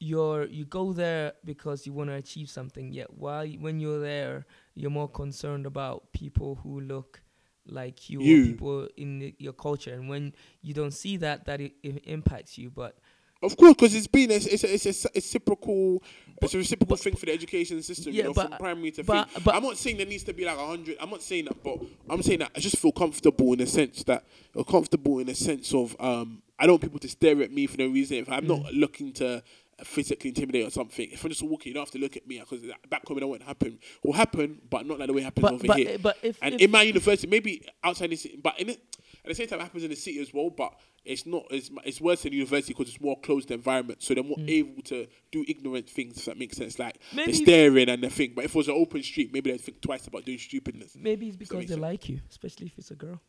you're 0.00 0.44
you 0.46 0.64
go 0.64 0.92
there 0.92 1.32
because 1.44 1.86
you 1.86 1.92
want 1.92 2.10
to 2.10 2.14
achieve 2.14 2.48
something. 2.48 2.92
Yet 2.92 3.12
while 3.14 3.44
you, 3.44 3.58
when 3.58 3.80
you're 3.80 4.00
there, 4.00 4.46
you're 4.74 4.90
more 4.90 5.08
concerned 5.08 5.66
about 5.66 6.12
people 6.12 6.60
who 6.62 6.80
look 6.80 7.22
like 7.66 8.08
you, 8.08 8.22
You. 8.22 8.42
or 8.42 8.46
people 8.46 8.88
in 8.96 9.18
the, 9.18 9.34
your 9.38 9.52
culture. 9.52 9.92
And 9.92 10.08
when 10.08 10.34
you 10.62 10.74
don't 10.74 10.92
see 10.92 11.16
that, 11.18 11.44
that 11.46 11.60
it, 11.60 11.72
it 11.82 12.04
impacts 12.06 12.56
you. 12.56 12.70
But 12.70 12.98
Of 13.40 13.56
course, 13.56 13.74
because 13.74 13.94
it's 13.94 14.06
been 14.08 14.30
it's, 14.32 14.46
it's, 14.46 14.64
a, 14.64 14.74
it's 14.74 15.04
a 15.04 15.10
reciprocal 15.14 16.02
it's 16.42 16.54
a 16.54 16.58
reciprocal 16.58 16.96
but- 16.96 17.00
thing 17.02 17.14
for 17.16 17.26
the 17.26 17.32
education 17.32 17.82
system. 17.82 18.12
Yeah, 18.12 18.18
you 18.18 18.22
know, 18.24 18.32
but- 18.34 18.48
from 18.48 18.58
primary 18.58 18.90
to 18.92 19.04
but- 19.04 19.30
thing. 19.30 19.42
but- 19.44 19.54
I'm 19.54 19.62
not 19.62 19.76
saying 19.76 19.96
there 19.98 20.06
needs 20.06 20.24
to 20.24 20.32
be 20.32 20.44
like 20.44 20.58
a 20.58 20.66
hundred. 20.66 20.96
I'm 21.00 21.10
not 21.10 21.22
saying 21.22 21.44
that, 21.46 21.62
but 21.62 21.78
I'm 22.10 22.22
saying 22.22 22.40
that 22.40 22.50
I 22.56 22.60
just 22.60 22.76
feel 22.78 22.92
comfortable 22.92 23.52
in 23.52 23.58
the 23.60 23.66
sense 23.66 24.02
that 24.04 24.24
or 24.54 24.64
comfortable 24.64 25.18
in 25.20 25.26
the 25.26 25.34
sense 25.34 25.72
of 25.74 25.94
um 26.00 26.42
I 26.58 26.66
don't 26.66 26.72
want 26.74 26.82
people 26.82 26.98
to 27.00 27.08
stare 27.08 27.40
at 27.42 27.52
me 27.52 27.66
for 27.68 27.76
no 27.78 27.86
reason. 27.88 28.16
If 28.18 28.28
I'm 28.28 28.44
Mm. 28.44 28.62
not 28.64 28.74
looking 28.74 29.12
to 29.14 29.42
physically 29.84 30.30
intimidate 30.30 30.66
or 30.66 30.70
something, 30.70 31.08
if 31.12 31.22
I'm 31.22 31.30
just 31.30 31.42
walking, 31.44 31.70
you 31.70 31.74
don't 31.74 31.84
have 31.84 31.92
to 31.92 31.98
look 32.00 32.16
at 32.16 32.26
me 32.26 32.40
because 32.40 32.64
back 32.90 33.06
home 33.06 33.18
it 33.18 33.28
won't 33.28 33.42
happen. 33.44 33.78
Will 34.02 34.12
happen, 34.12 34.60
but 34.68 34.84
not 34.84 34.98
like 34.98 35.06
the 35.06 35.12
way 35.12 35.20
it 35.20 35.24
happens 35.26 35.44
over 35.62 35.74
here. 35.74 35.98
but 36.02 36.16
if, 36.20 36.36
And 36.42 36.56
if 36.56 36.62
in 36.62 36.70
my 36.72 36.82
university, 36.82 37.28
maybe 37.28 37.64
outside 37.84 38.10
city, 38.18 38.40
but 38.42 38.58
in 38.58 38.70
it, 38.70 38.87
at 39.30 39.36
the 39.36 39.42
same 39.42 39.48
time, 39.48 39.60
it 39.60 39.64
happens 39.64 39.84
in 39.84 39.90
the 39.90 39.96
city 39.96 40.20
as 40.20 40.32
well. 40.32 40.50
But 40.50 40.72
it's 41.04 41.26
not. 41.26 41.44
It's, 41.50 41.70
it's 41.84 42.00
worse 42.00 42.24
in 42.24 42.32
university 42.32 42.72
because 42.74 42.88
it's 42.92 43.00
more 43.00 43.18
closed 43.20 43.50
environment, 43.50 44.02
so 44.02 44.14
they're 44.14 44.24
more 44.24 44.38
able 44.46 44.82
to 44.84 45.06
do 45.30 45.44
ignorant 45.48 45.88
things. 45.88 46.18
If 46.18 46.24
that 46.26 46.38
makes 46.38 46.56
sense, 46.56 46.78
like 46.78 46.98
Mm. 47.12 47.16
Maybe- 47.16 47.32
they're 47.32 47.42
staring 47.42 47.88
and 47.88 48.02
they 48.02 48.08
think. 48.08 48.34
But 48.34 48.44
if 48.44 48.50
it 48.54 48.58
was 48.58 48.68
an 48.68 48.74
open 48.74 49.02
street, 49.02 49.32
maybe 49.32 49.50
they'd 49.50 49.60
think 49.60 49.80
twice 49.80 50.06
about 50.06 50.24
doing 50.24 50.38
stupidness. 50.38 50.96
maybe 50.96 51.28
it's 51.28 51.36
because 51.36 51.60
they 51.60 51.66
sense. 51.68 51.80
like 51.80 52.08
you, 52.08 52.20
especially 52.30 52.66
if 52.66 52.78
it's 52.78 52.90
a 52.90 52.94
girl. 52.96 53.20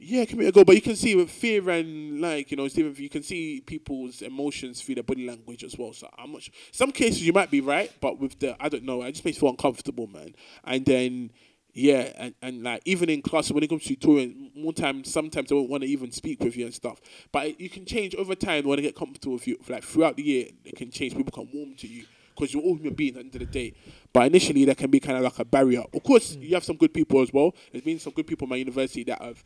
Yeah, 0.00 0.20
it 0.22 0.28
can 0.28 0.38
be 0.38 0.46
a 0.46 0.52
go. 0.52 0.62
But 0.64 0.76
you 0.76 0.80
can 0.80 0.94
see 0.94 1.16
with 1.16 1.28
fear 1.28 1.68
and 1.70 2.20
like 2.20 2.52
you 2.52 2.56
know, 2.56 2.68
Stephen, 2.68 2.94
you 2.96 3.08
can 3.08 3.24
see 3.24 3.60
people's 3.60 4.22
emotions 4.22 4.80
through 4.80 4.94
their 4.94 5.02
body 5.04 5.26
language 5.26 5.64
as 5.64 5.76
well. 5.76 5.92
So 5.92 6.08
I'm 6.16 6.30
not 6.32 6.42
sure. 6.42 6.54
Some 6.70 6.92
cases 6.92 7.26
you 7.26 7.32
might 7.32 7.50
be 7.50 7.60
right, 7.60 7.90
but 8.00 8.20
with 8.20 8.38
the 8.38 8.56
I 8.62 8.68
don't 8.68 8.84
know. 8.84 9.02
I 9.02 9.10
just 9.10 9.24
makes 9.24 9.38
me 9.38 9.40
feel 9.40 9.48
uncomfortable, 9.50 10.06
man. 10.06 10.36
And 10.62 10.86
then 10.86 11.32
yeah, 11.78 12.12
and, 12.16 12.34
and 12.42 12.62
like 12.64 12.82
even 12.84 13.08
in 13.08 13.22
class 13.22 13.50
when 13.52 13.62
it 13.62 13.68
comes 13.68 13.84
to 13.84 13.94
tutoring, 13.94 14.50
more 14.56 14.72
times 14.72 15.12
sometimes 15.12 15.48
they 15.48 15.54
won't 15.54 15.70
want 15.70 15.84
to 15.84 15.88
even 15.88 16.10
speak 16.10 16.40
with 16.42 16.56
you 16.56 16.64
and 16.64 16.74
stuff. 16.74 17.00
But 17.30 17.60
you 17.60 17.70
can 17.70 17.86
change 17.86 18.16
over 18.16 18.34
time 18.34 18.66
when 18.66 18.76
they 18.76 18.82
get 18.82 18.96
comfortable 18.96 19.34
with 19.34 19.46
you. 19.46 19.58
Like 19.68 19.84
throughout 19.84 20.16
the 20.16 20.24
year, 20.24 20.48
it 20.64 20.76
can 20.76 20.90
change. 20.90 21.16
People 21.16 21.32
can 21.32 21.48
warm 21.54 21.76
to 21.76 21.86
you. 21.86 22.04
Because 22.34 22.54
you're 22.54 22.62
all 22.62 22.76
human 22.76 22.94
beings 22.94 23.16
at 23.16 23.20
the 23.20 23.26
end 23.26 23.34
of 23.34 23.40
the 23.40 23.46
day. 23.46 23.74
But 24.12 24.26
initially, 24.26 24.64
there 24.64 24.76
can 24.76 24.90
be 24.90 25.00
kind 25.00 25.18
of 25.18 25.24
like 25.24 25.38
a 25.40 25.44
barrier. 25.44 25.82
Of 25.92 26.02
course, 26.04 26.36
mm. 26.36 26.42
you 26.48 26.54
have 26.54 26.64
some 26.64 26.76
good 26.76 26.94
people 26.94 27.20
as 27.20 27.32
well. 27.32 27.52
There's 27.72 27.84
been 27.84 27.98
some 27.98 28.12
good 28.12 28.28
people 28.28 28.46
in 28.46 28.50
my 28.50 28.56
university 28.56 29.02
that 29.04 29.20
have 29.20 29.42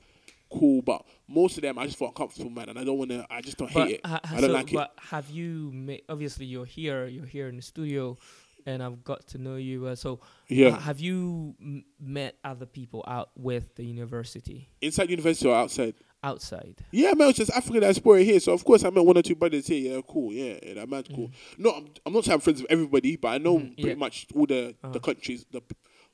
cool, 0.53 0.83
but 0.83 1.05
most 1.29 1.57
of 1.57 1.63
them 1.63 1.79
I 1.79 1.87
just 1.87 1.99
feel 1.99 2.09
uncomfortable, 2.09 2.51
man, 2.51 2.69
and 2.69 2.79
I 2.79 2.85
don't 2.85 2.99
want 2.99 3.11
to. 3.11 3.27
I 3.31 3.41
just 3.41 3.57
don't 3.57 3.73
But 3.73 3.89
hate 3.89 3.95
it. 3.97 4.07
ha- 4.07 4.21
I 4.25 4.41
don't 4.41 4.51
so- 4.51 4.53
like 4.53 4.73
it. 4.73 4.77
But 4.77 4.93
have 5.11 5.31
you? 5.31 5.71
Ma- 5.73 5.97
obviously, 6.09 6.47
you're 6.47 6.67
here. 6.67 7.07
You're 7.07 7.27
here 7.27 7.49
in 7.49 7.57
the 7.57 7.63
studio, 7.63 8.19
and 8.67 8.83
I've 8.83 9.03
got 9.05 9.27
to 9.29 9.39
know 9.39 9.57
you. 9.57 9.87
Uh, 9.87 9.95
so, 9.95 10.21
Yeah, 10.49 10.71
ha- 10.71 10.81
have 10.81 11.01
you 11.01 11.55
m- 11.61 11.85
met 12.01 12.37
other 12.45 12.67
people 12.67 13.05
out 13.07 13.31
with 13.37 13.75
the 13.77 13.85
university 13.85 14.69
inside 14.81 15.11
university 15.11 15.49
or 15.49 15.55
outside. 15.55 15.95
outside? 16.23 16.77
Yeah, 16.91 17.15
man, 17.15 17.29
it's 17.31 17.39
just 17.39 17.51
African 17.51 17.81
diaspora 17.83 18.23
here. 18.23 18.41
So 18.41 18.53
of 18.53 18.65
course 18.65 18.85
I 18.85 18.91
met 18.91 19.05
one 19.05 19.17
or 19.19 19.23
two 19.23 19.35
brothers 19.35 19.67
here. 19.67 19.95
Yeah, 19.97 20.01
cool. 20.09 20.33
Yeah, 20.33 20.59
yeah 20.63 20.75
that 20.75 20.89
man's 20.89 21.09
cool. 21.09 21.31
No, 21.59 21.71
I'm, 21.73 21.89
I'm 22.07 22.13
not 22.13 22.25
saying 22.25 22.35
I'm 22.35 22.41
friends 22.41 22.63
with 22.63 22.71
everybody, 22.71 23.17
but 23.17 23.29
I 23.29 23.39
know 23.39 23.59
Mhm, 23.59 23.75
pretty 23.75 23.89
yeah. 23.91 23.95
much 23.95 24.27
all 24.35 24.47
the 24.47 24.69
Uh-huh. 24.83 24.93
the 24.93 25.01
countries. 25.01 25.45
The 25.51 25.61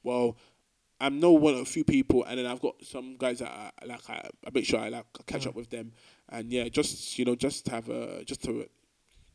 well, 0.02 0.36
I 1.00 1.10
know 1.10 1.32
one 1.32 1.54
or 1.54 1.60
a 1.62 1.64
few 1.64 1.84
people, 1.84 2.24
and 2.24 2.38
then 2.38 2.46
I've 2.46 2.60
got 2.60 2.74
some 2.84 3.16
guys 3.18 3.38
that 3.38 3.50
I, 3.52 3.84
like. 3.86 4.00
I, 4.10 4.28
I 4.46 4.50
make 4.52 4.64
sure 4.64 4.80
I 4.80 4.88
like 4.88 5.04
catch 5.26 5.42
Uh-huh. 5.42 5.50
up 5.50 5.54
with 5.56 5.70
them, 5.70 5.92
and 6.28 6.50
yeah, 6.52 6.68
just 6.68 7.18
you 7.18 7.24
know, 7.24 7.34
just 7.36 7.68
have 7.68 7.88
a 7.88 8.24
just 8.24 8.42
to. 8.44 8.66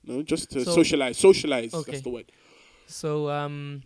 You 0.05 0.15
know, 0.17 0.21
just 0.23 0.51
to 0.51 0.65
So- 0.65 0.71
socialize, 0.75 1.17
socialize. 1.17 1.73
Okay. 1.73 1.91
That's 1.93 2.03
the 2.03 2.09
word. 2.09 2.29
So, 2.93 3.29
um, 3.31 3.81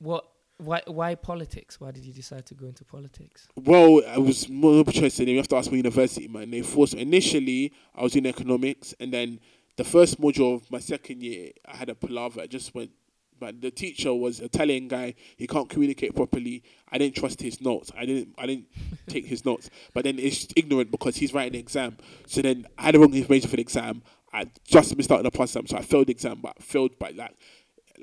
what? 0.00 0.24
Why? 0.58 0.82
Why 0.86 1.14
politics? 1.14 1.80
Why 1.80 1.92
did 1.92 2.04
you 2.04 2.12
decide 2.12 2.44
to 2.46 2.54
go 2.54 2.66
into 2.66 2.84
politics? 2.84 3.46
Well, 3.54 4.02
I 4.08 4.18
was 4.18 4.48
more 4.48 4.78
interested. 4.78 5.28
In, 5.28 5.34
you 5.34 5.36
have 5.36 5.48
to 5.48 5.56
ask 5.56 5.70
my 5.70 5.76
university, 5.76 6.26
man. 6.26 6.50
They 6.50 6.62
forced 6.62 6.96
me. 6.96 7.02
Initially, 7.02 7.72
I 7.94 8.02
was 8.02 8.16
in 8.16 8.26
economics, 8.26 8.94
and 8.98 9.12
then 9.12 9.38
the 9.76 9.84
first 9.84 10.20
module 10.20 10.56
of 10.56 10.68
my 10.72 10.80
second 10.80 11.22
year, 11.22 11.52
I 11.66 11.76
had 11.76 11.88
a 11.88 11.94
palaver. 11.94 12.40
I 12.40 12.48
just 12.48 12.74
went, 12.74 12.90
but 13.38 13.60
the 13.60 13.70
teacher 13.70 14.12
was 14.12 14.40
a 14.40 14.46
Italian 14.46 14.88
guy. 14.88 15.14
He 15.36 15.46
can't 15.46 15.68
communicate 15.68 16.16
properly. 16.16 16.64
I 16.90 16.98
didn't 16.98 17.14
trust 17.14 17.40
his 17.40 17.60
notes. 17.60 17.92
I 17.96 18.06
didn't. 18.06 18.34
I 18.36 18.46
didn't 18.46 18.66
take 19.06 19.26
his 19.26 19.44
notes. 19.44 19.70
But 19.94 20.02
then 20.02 20.18
it's 20.18 20.48
ignorant 20.56 20.90
because 20.90 21.14
he's 21.14 21.32
writing 21.32 21.52
the 21.52 21.60
exam. 21.60 21.96
So 22.26 22.42
then 22.42 22.66
I 22.76 22.86
had 22.86 22.96
the 22.96 22.98
wrong 22.98 23.14
information 23.14 23.48
for 23.48 23.54
the 23.54 23.62
exam. 23.62 24.02
I 24.32 24.46
just 24.64 24.96
missed 24.96 25.10
out 25.10 25.18
on 25.18 25.24
the 25.24 25.30
pass 25.30 25.56
exam, 25.56 25.66
so 25.66 25.76
I 25.78 25.82
failed 25.82 26.08
the 26.08 26.12
exam, 26.12 26.40
but 26.42 26.54
I 26.58 26.62
failed 26.62 26.98
by 26.98 27.10
like, 27.10 27.34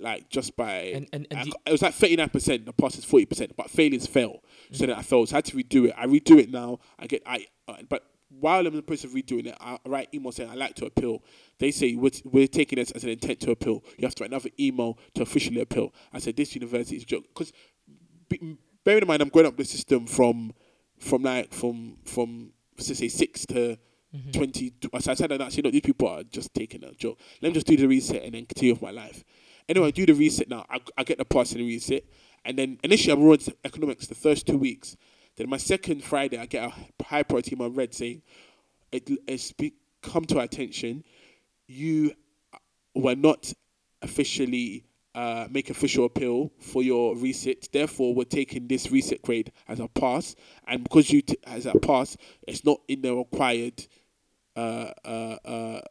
like 0.01 0.29
just 0.29 0.55
by. 0.55 0.73
And 0.95 1.07
and, 1.13 1.27
and 1.31 1.39
I 1.39 1.69
it 1.69 1.71
was 1.71 1.81
like 1.81 1.93
thirty 1.93 2.15
nine 2.15 2.29
percent. 2.29 2.65
The 2.65 2.73
pass 2.73 2.97
is 2.97 3.05
forty 3.05 3.25
percent, 3.25 3.55
but 3.55 3.69
failures 3.69 4.07
fail. 4.07 4.41
So 4.71 4.85
then 4.85 4.95
I 4.95 5.01
failed. 5.01 5.29
So 5.29 5.35
I 5.35 5.37
had 5.37 5.45
to 5.45 5.57
redo 5.57 5.87
it. 5.87 5.93
I 5.97 6.05
redo 6.05 6.37
it 6.39 6.51
now. 6.51 6.79
I 6.99 7.07
get 7.07 7.23
I. 7.25 7.45
Uh, 7.67 7.77
but 7.89 8.03
while 8.39 8.61
I'm 8.61 8.67
in 8.67 8.75
the 8.75 8.81
process 8.81 9.05
of 9.05 9.11
redoing 9.11 9.47
it, 9.47 9.57
I 9.59 9.77
write 9.85 10.09
email 10.13 10.31
saying 10.31 10.49
I 10.49 10.55
like 10.55 10.75
to 10.75 10.85
appeal. 10.85 11.23
They 11.59 11.71
say 11.71 11.95
we're, 11.95 12.11
we're 12.25 12.47
taking 12.47 12.77
this 12.77 12.91
as 12.91 13.03
an 13.03 13.09
intent 13.09 13.39
to 13.41 13.51
appeal. 13.51 13.83
You 13.97 14.05
have 14.05 14.15
to 14.15 14.23
write 14.23 14.31
another 14.31 14.49
email 14.59 14.97
to 15.15 15.21
officially 15.21 15.61
appeal. 15.61 15.93
I 16.11 16.19
said 16.19 16.35
this 16.35 16.55
university 16.55 16.97
is 16.97 17.03
a 17.03 17.05
joke 17.05 17.25
because 17.33 17.53
bearing 18.83 19.01
in 19.03 19.07
mind 19.07 19.21
I'm 19.21 19.29
growing 19.29 19.47
up 19.47 19.57
the 19.57 19.65
system 19.65 20.05
from 20.05 20.53
from 20.99 21.23
like 21.23 21.53
from 21.53 21.97
from 22.05 22.51
say 22.77 23.07
six 23.07 23.45
to. 23.47 23.77
20 24.31 24.73
so 25.01 25.11
I 25.11 25.13
said 25.13 25.29
that 25.29 25.41
actually 25.41 25.63
no 25.63 25.71
these 25.71 25.81
people 25.81 26.07
are 26.07 26.23
just 26.23 26.53
taking 26.53 26.85
a 26.85 26.93
joke 26.93 27.19
let 27.41 27.49
me 27.49 27.53
just 27.53 27.67
do 27.67 27.75
the 27.75 27.85
reset 27.85 28.23
and 28.23 28.33
then 28.33 28.45
continue 28.45 28.73
with 28.73 28.81
my 28.81 28.91
life 28.91 29.25
anyway 29.69 29.87
I 29.87 29.91
do 29.91 30.05
the 30.05 30.13
reset 30.13 30.49
now 30.49 30.65
I, 30.69 30.79
I 30.97 31.03
get 31.03 31.17
the 31.17 31.25
pass 31.25 31.51
in 31.51 31.59
the 31.59 31.67
reset 31.67 32.03
and 32.43 32.57
then 32.57 32.79
initially 32.83 33.13
I'm 33.13 33.23
running 33.23 33.47
economics 33.63 34.07
the 34.07 34.15
first 34.15 34.47
two 34.47 34.57
weeks 34.57 34.95
then 35.37 35.49
my 35.49 35.57
second 35.57 36.03
Friday 36.03 36.37
I 36.37 36.45
get 36.45 36.69
a 36.69 37.03
high 37.03 37.23
priority 37.23 37.55
email 37.55 37.69
red 37.69 37.93
saying 37.93 38.21
it, 38.91 39.09
it's 39.27 39.51
be, 39.51 39.73
come 40.01 40.25
to 40.25 40.37
our 40.37 40.45
attention 40.45 41.03
you 41.67 42.13
were 42.93 43.15
not 43.15 43.51
officially 44.01 44.85
uh, 45.15 45.47
make 45.49 45.69
official 45.69 46.05
appeal 46.05 46.51
for 46.59 46.83
your 46.83 47.15
reset. 47.15 47.69
Therefore, 47.71 48.13
we're 48.13 48.25
taking 48.25 48.67
this 48.67 48.91
reset 48.91 49.21
grade 49.21 49.51
as 49.67 49.79
a 49.79 49.87
pass, 49.87 50.35
and 50.67 50.83
because 50.83 51.09
you 51.09 51.21
t- 51.21 51.37
as 51.45 51.65
a 51.65 51.73
pass, 51.79 52.17
it's 52.45 52.65
not 52.65 52.81
in 52.89 53.01
the 53.01 53.15
required. 53.15 53.85
Uh, 54.57 54.91
uh, 55.05 55.37
uh, 55.45 55.81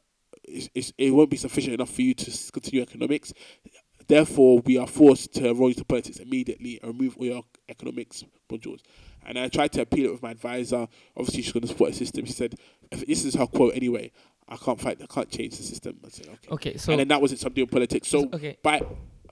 it's, 0.49 0.69
it's, 0.75 0.93
it 0.99 1.11
won't 1.11 1.31
be 1.31 1.37
sufficient 1.37 1.75
enough 1.75 1.91
for 1.91 2.03
you 2.03 2.15
to 2.15 2.53
continue 2.53 2.83
economics. 2.83 3.33
Therefore, 4.07 4.61
we 4.61 4.77
are 4.77 4.87
forced 4.87 5.33
to 5.35 5.53
roll 5.55 5.69
into 5.69 5.85
politics 5.85 6.19
immediately 6.19 6.79
and 6.83 6.93
remove 6.93 7.17
all 7.17 7.25
your 7.25 7.43
economics 7.69 8.25
modules. 8.51 8.81
And 9.25 9.39
I 9.39 9.49
tried 9.49 9.73
to 9.73 9.81
appeal 9.81 10.07
it 10.07 10.13
with 10.13 10.23
my 10.23 10.33
advisor. 10.33 10.87
Obviously, 11.17 11.43
she's 11.43 11.53
going 11.53 11.63
to 11.63 11.69
support 11.69 11.93
the 11.93 11.97
system. 11.97 12.27
She 12.27 12.33
said, 12.33 12.57
if 12.91 13.07
this 13.07 13.25
is 13.25 13.35
her 13.35 13.47
quote 13.47 13.75
anyway. 13.75 14.11
I 14.47 14.57
can't 14.57 14.79
fight. 14.79 15.01
I 15.03 15.07
can't 15.07 15.31
change 15.31 15.57
the 15.57 15.63
system. 15.63 15.99
I 16.05 16.11
said, 16.11 16.27
okay. 16.27 16.49
okay, 16.51 16.77
so 16.77 16.93
and 16.93 17.01
then 17.01 17.09
that 17.09 17.23
wasn't 17.23 17.41
something 17.41 17.55
doing 17.55 17.69
politics. 17.69 18.09
So 18.09 18.29
okay, 18.31 18.59
by 18.63 18.83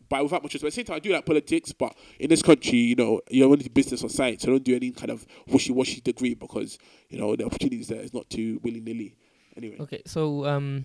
by 0.09 0.23
without 0.23 0.43
much 0.43 0.55
respect, 0.55 0.69
at 0.69 0.73
the 0.73 0.77
same 0.77 0.85
time, 0.85 0.97
I 0.97 0.99
do 1.01 1.13
like 1.13 1.27
politics, 1.27 1.73
but 1.73 1.95
in 2.19 2.29
this 2.29 2.43
country, 2.43 2.79
you 2.79 2.97
know, 2.97 3.21
you 3.31 3.45
only 3.45 3.59
do 3.59 3.71
business 3.71 4.03
or 4.03 4.11
science. 4.11 4.43
So 4.43 4.49
don't 4.49 4.65
do 4.65 4.77
any 4.77 4.91
kind 4.91 5.11
of 5.11 5.27
wishy 5.47 5.73
washy 5.73 6.01
degree 6.01 6.35
because 6.35 6.79
you 7.09 7.19
know 7.19 7.37
the 7.37 7.45
opportunities 7.45 7.89
there 7.89 8.01
is 8.01 8.15
not 8.15 8.29
too 8.31 8.61
willy 8.63 8.81
nilly. 8.81 9.17
Anyway, 9.57 9.77
okay, 9.81 10.03
so 10.07 10.47
um, 10.47 10.85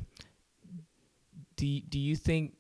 do 1.56 1.66
y- 1.66 1.84
do 1.88 2.00
you 2.00 2.16
think? 2.16 2.54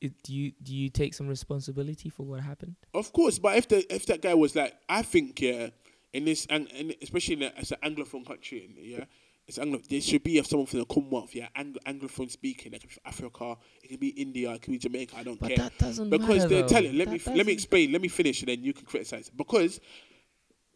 It, 0.00 0.12
do 0.22 0.34
you 0.34 0.52
do 0.62 0.74
you 0.74 0.88
take 0.90 1.14
some 1.14 1.26
responsibility 1.26 2.08
for 2.10 2.24
what 2.26 2.40
happened? 2.40 2.76
of 2.94 3.12
course, 3.12 3.38
but 3.38 3.56
if 3.56 3.66
the 3.68 3.94
if 3.94 4.06
that 4.06 4.20
guy 4.22 4.34
was 4.34 4.54
like, 4.54 4.74
I 4.88 5.02
think 5.02 5.40
yeah, 5.40 5.68
in 6.12 6.26
this 6.26 6.46
and, 6.50 6.70
and 6.72 6.94
especially 7.02 7.34
in 7.36 7.42
a, 7.44 7.52
as 7.58 7.72
an 7.72 7.78
anglophone 7.82 8.26
country, 8.26 8.70
yeah. 8.80 9.04
It's 9.48 9.58
Anglo. 9.58 9.78
There 9.88 10.00
should 10.00 10.24
be 10.24 10.42
someone 10.42 10.66
from 10.66 10.80
the 10.80 10.84
Commonwealth, 10.86 11.32
yeah, 11.32 11.46
Anglo- 11.54 11.78
anglophone 11.86 12.28
speaking. 12.28 12.72
Like 12.72 12.98
Africa, 13.04 13.56
it 13.80 13.86
could 13.90 14.00
be 14.00 14.08
India, 14.08 14.50
it 14.50 14.60
could 14.60 14.72
be 14.72 14.78
Jamaica. 14.78 15.16
I 15.16 15.22
don't 15.22 15.38
But 15.38 15.50
care. 15.50 15.58
that 15.58 15.78
doesn't 15.78 16.10
because 16.10 16.38
matter. 16.38 16.48
they're 16.48 16.66
telling. 16.66 16.98
Let 16.98 17.06
That 17.08 17.26
me 17.28 17.36
let 17.36 17.46
me 17.46 17.52
explain. 17.52 17.92
Let 17.92 18.00
me 18.02 18.08
finish, 18.08 18.40
and 18.40 18.48
then 18.48 18.64
you 18.64 18.72
can 18.72 18.86
criticize. 18.86 19.30
Because 19.30 19.78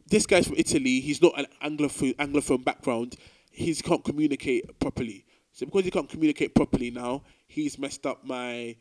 this 0.06 0.24
guy's 0.24 0.46
from 0.46 0.54
Italy. 0.56 1.00
He's 1.00 1.20
not 1.20 1.32
an 1.36 1.46
anglophone 1.60 2.14
anglophone 2.14 2.62
background. 2.64 3.16
He 3.50 3.74
can't 3.74 4.04
communicate 4.04 4.78
properly. 4.80 5.24
So 5.52 5.66
because 5.66 5.84
he 5.84 5.90
can't 5.90 6.08
communicate 6.08 6.54
properly 6.54 6.90
now, 6.90 7.22
he's 7.46 7.78
messed 7.78 8.06
up 8.06 8.24
my. 8.24 8.76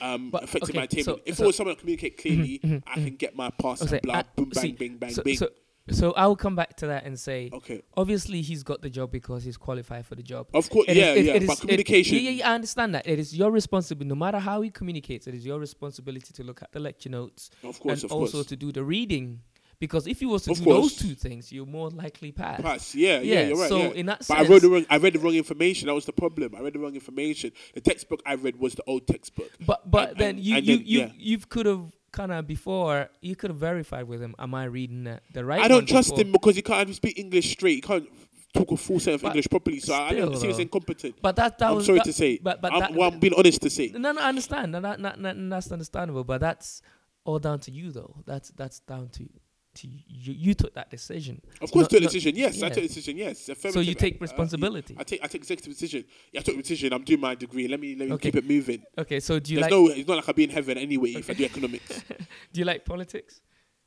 Um, 0.00 0.30
But, 0.30 0.44
affected 0.44 0.70
okay, 0.70 0.78
my 0.78 0.84
attainment. 0.84 1.18
so- 1.18 1.22
if 1.24 1.36
so- 1.36 1.44
it 1.44 1.46
was 1.46 1.56
someone 1.56 1.74
that 1.76 1.80
communicate 1.80 2.18
clearly, 2.18 2.60
I 2.86 2.94
can 2.94 3.14
get 3.16 3.36
my 3.36 3.50
pass 3.50 3.80
and 3.80 4.02
blah, 4.02 4.14
uh, 4.16 4.22
boom, 4.34 4.48
bang, 4.48 4.62
see, 4.62 4.72
bing, 4.72 4.96
bang, 4.96 5.10
so, 5.10 5.22
bing. 5.22 5.36
so 5.36 5.48
so 5.90 6.12
I 6.12 6.26
will 6.26 6.34
come 6.34 6.56
back 6.56 6.76
to 6.78 6.86
that 6.88 7.04
and 7.04 7.20
say, 7.20 7.50
okay, 7.52 7.82
obviously 7.96 8.40
he's 8.40 8.62
got 8.64 8.80
the 8.80 8.88
job 8.90 9.12
because 9.12 9.44
he's 9.44 9.58
qualified 9.58 10.04
for 10.06 10.14
the 10.16 10.22
job. 10.22 10.48
of 10.54 10.68
course, 10.70 10.86
It 10.88 10.92
is- 10.92 10.96
yeah, 10.96 11.12
it- 11.12 11.24
yeah. 11.26 11.34
it 11.34 11.42
is- 11.42 11.46
but 11.48 11.58
it- 11.58 11.60
communication, 11.60 12.16
yeah, 12.16 12.22
yeah, 12.22 12.30
yeah, 12.30 12.50
I 12.50 12.54
understand 12.54 12.94
that. 12.96 13.06
It 13.06 13.18
is 13.20 13.36
your 13.36 13.50
responsibility, 13.52 14.08
no 14.08 14.14
matter 14.16 14.38
how 14.38 14.62
he 14.62 14.70
communicates, 14.70 15.26
it 15.28 15.34
is 15.34 15.44
your 15.46 15.60
responsibility 15.60 16.32
to 16.32 16.42
look 16.42 16.62
at 16.62 16.72
the 16.72 16.80
lecture 16.80 17.10
notes 17.10 17.50
of 17.62 17.78
course, 17.78 18.02
and 18.02 18.10
of 18.10 18.12
also 18.16 18.38
course. 18.38 18.46
to 18.46 18.56
do 18.56 18.72
the 18.72 18.82
reading 18.82 19.42
Because 19.80 20.06
if 20.06 20.22
you 20.22 20.28
was 20.28 20.42
to 20.44 20.52
Of 20.52 20.58
do 20.58 20.64
course. 20.64 20.94
those 20.94 20.96
two 20.96 21.14
things, 21.14 21.52
you're 21.52 21.66
more 21.66 21.90
likely 21.90 22.32
pass. 22.32 22.60
Pass. 22.60 22.94
Yeah, 22.94 23.20
yeah, 23.20 23.34
Yeah, 23.40 23.46
you're 23.48 23.56
right. 23.58 23.68
so 23.68 23.78
yeah. 23.78 23.88
in 23.90 24.06
that 24.06 24.24
but 24.28 24.38
I 24.38 24.42
read 24.42 24.62
the 24.62 24.68
wrong. 24.70 24.86
I 24.88 24.96
read 24.98 25.12
the 25.14 25.18
wrong 25.18 25.34
information. 25.34 25.86
That 25.88 25.94
was 25.94 26.04
the 26.04 26.12
problem. 26.12 26.54
I 26.56 26.60
read 26.60 26.72
the 26.74 26.78
wrong 26.78 26.94
information. 26.94 27.52
The 27.74 27.80
textbook 27.80 28.22
I 28.24 28.34
read 28.34 28.56
was 28.58 28.74
the 28.74 28.84
old 28.86 29.06
textbook. 29.06 29.50
But 29.66 29.90
but 29.90 30.10
And- 30.10 30.18
then 30.18 30.28
and- 30.36 30.40
you 30.40 30.56
and 30.56 30.66
you 30.66 30.76
then- 30.76 30.86
you 30.86 30.98
yeah. 31.00 31.10
you 31.18 31.38
could 31.38 31.66
have 31.66 31.92
kind 32.12 32.30
of 32.32 32.46
before 32.46 33.10
you 33.20 33.34
could 33.34 33.50
have 33.50 33.58
verified 33.58 34.06
with 34.06 34.22
him. 34.22 34.34
Am 34.38 34.54
I 34.54 34.64
reading 34.64 35.04
the, 35.04 35.20
the 35.32 35.44
right? 35.44 35.60
I 35.60 35.68
don't 35.68 35.86
trust 35.88 36.10
before? 36.10 36.24
him 36.24 36.32
because 36.32 36.54
he 36.56 36.62
can't 36.62 36.94
speak 36.94 37.18
English 37.18 37.50
straight. 37.50 37.74
He 37.74 37.80
can't 37.80 38.08
talk 38.54 38.70
a 38.70 38.76
full 38.76 39.00
set 39.00 39.14
of 39.14 39.22
But 39.22 39.30
English 39.30 39.48
properly. 39.50 39.80
So 39.80 39.92
I 39.94 40.14
don't 40.14 40.36
see 40.36 40.46
he's 40.46 40.60
incompetent. 40.60 41.16
But 41.20 41.34
that, 41.34 41.58
that 41.58 41.70
I'm 41.70 41.74
was 41.76 41.86
sorry 41.86 41.98
that- 41.98 42.04
to 42.04 42.12
say. 42.12 42.38
But 42.40 42.62
but 42.62 42.72
I'm, 42.72 42.78
that, 42.80 42.94
well, 42.94 43.10
I'm 43.12 43.18
being 43.18 43.34
honest 43.36 43.60
to 43.62 43.70
say. 43.70 43.90
no, 43.92 44.12
no, 44.12 44.20
I 44.20 44.28
understand. 44.28 44.70
No, 44.72 44.80
that, 44.80 45.02
that, 45.02 45.20
that, 45.20 45.36
that's 45.50 45.72
understandable. 45.72 46.22
But 46.22 46.40
that's 46.40 46.80
all 47.24 47.40
down 47.40 47.58
to 47.60 47.72
you, 47.72 47.90
though. 47.90 48.14
That's 48.26 48.50
that's 48.50 48.78
down 48.78 49.08
to 49.14 49.28
to 49.76 49.86
you. 49.88 50.32
You 50.34 50.54
took 50.54 50.74
that 50.74 50.90
decision. 50.90 51.40
Of 51.60 51.70
course, 51.70 51.84
Not- 51.84 51.90
took 51.90 51.98
a 52.00 52.02
decision. 52.02 52.36
Yes, 52.36 52.62
I 52.62 52.68
took 52.68 52.78
a 52.84 52.88
decision. 52.88 53.16
Yes, 53.16 53.50
So 53.60 53.80
you 53.80 53.94
take 53.94 54.14
Uh, 54.16 54.18
responsibility. 54.20 54.94
I 54.98 55.04
take 55.04 55.20
I 55.22 55.26
take 55.26 55.42
executive 55.42 55.72
decision. 55.72 56.04
Yeah, 56.32 56.40
I 56.40 56.42
took 56.42 56.54
a 56.56 56.62
decision. 56.62 56.92
I'm 56.92 57.04
doing 57.04 57.20
my 57.20 57.34
degree. 57.34 57.68
Let 57.68 57.80
me 57.80 57.94
let 57.96 58.08
me 58.08 58.14
Okay. 58.14 58.30
keep 58.30 58.36
it 58.36 58.48
moving. 58.48 58.82
Okay, 58.98 59.20
so 59.20 59.38
do 59.38 59.52
you 59.52 59.60
There's 59.60 59.70
like 59.70 59.78
no. 59.78 59.88
It's 59.88 60.08
not 60.08 60.16
like 60.16 60.28
I'll 60.28 60.34
be 60.34 60.44
in 60.44 60.50
heaven 60.50 60.78
anyway 60.78 61.12
if 61.12 61.28
I 61.30 61.34
do 61.34 61.44
economics. 61.44 62.02
do 62.52 62.60
you 62.60 62.64
like 62.64 62.84
politics? 62.84 63.40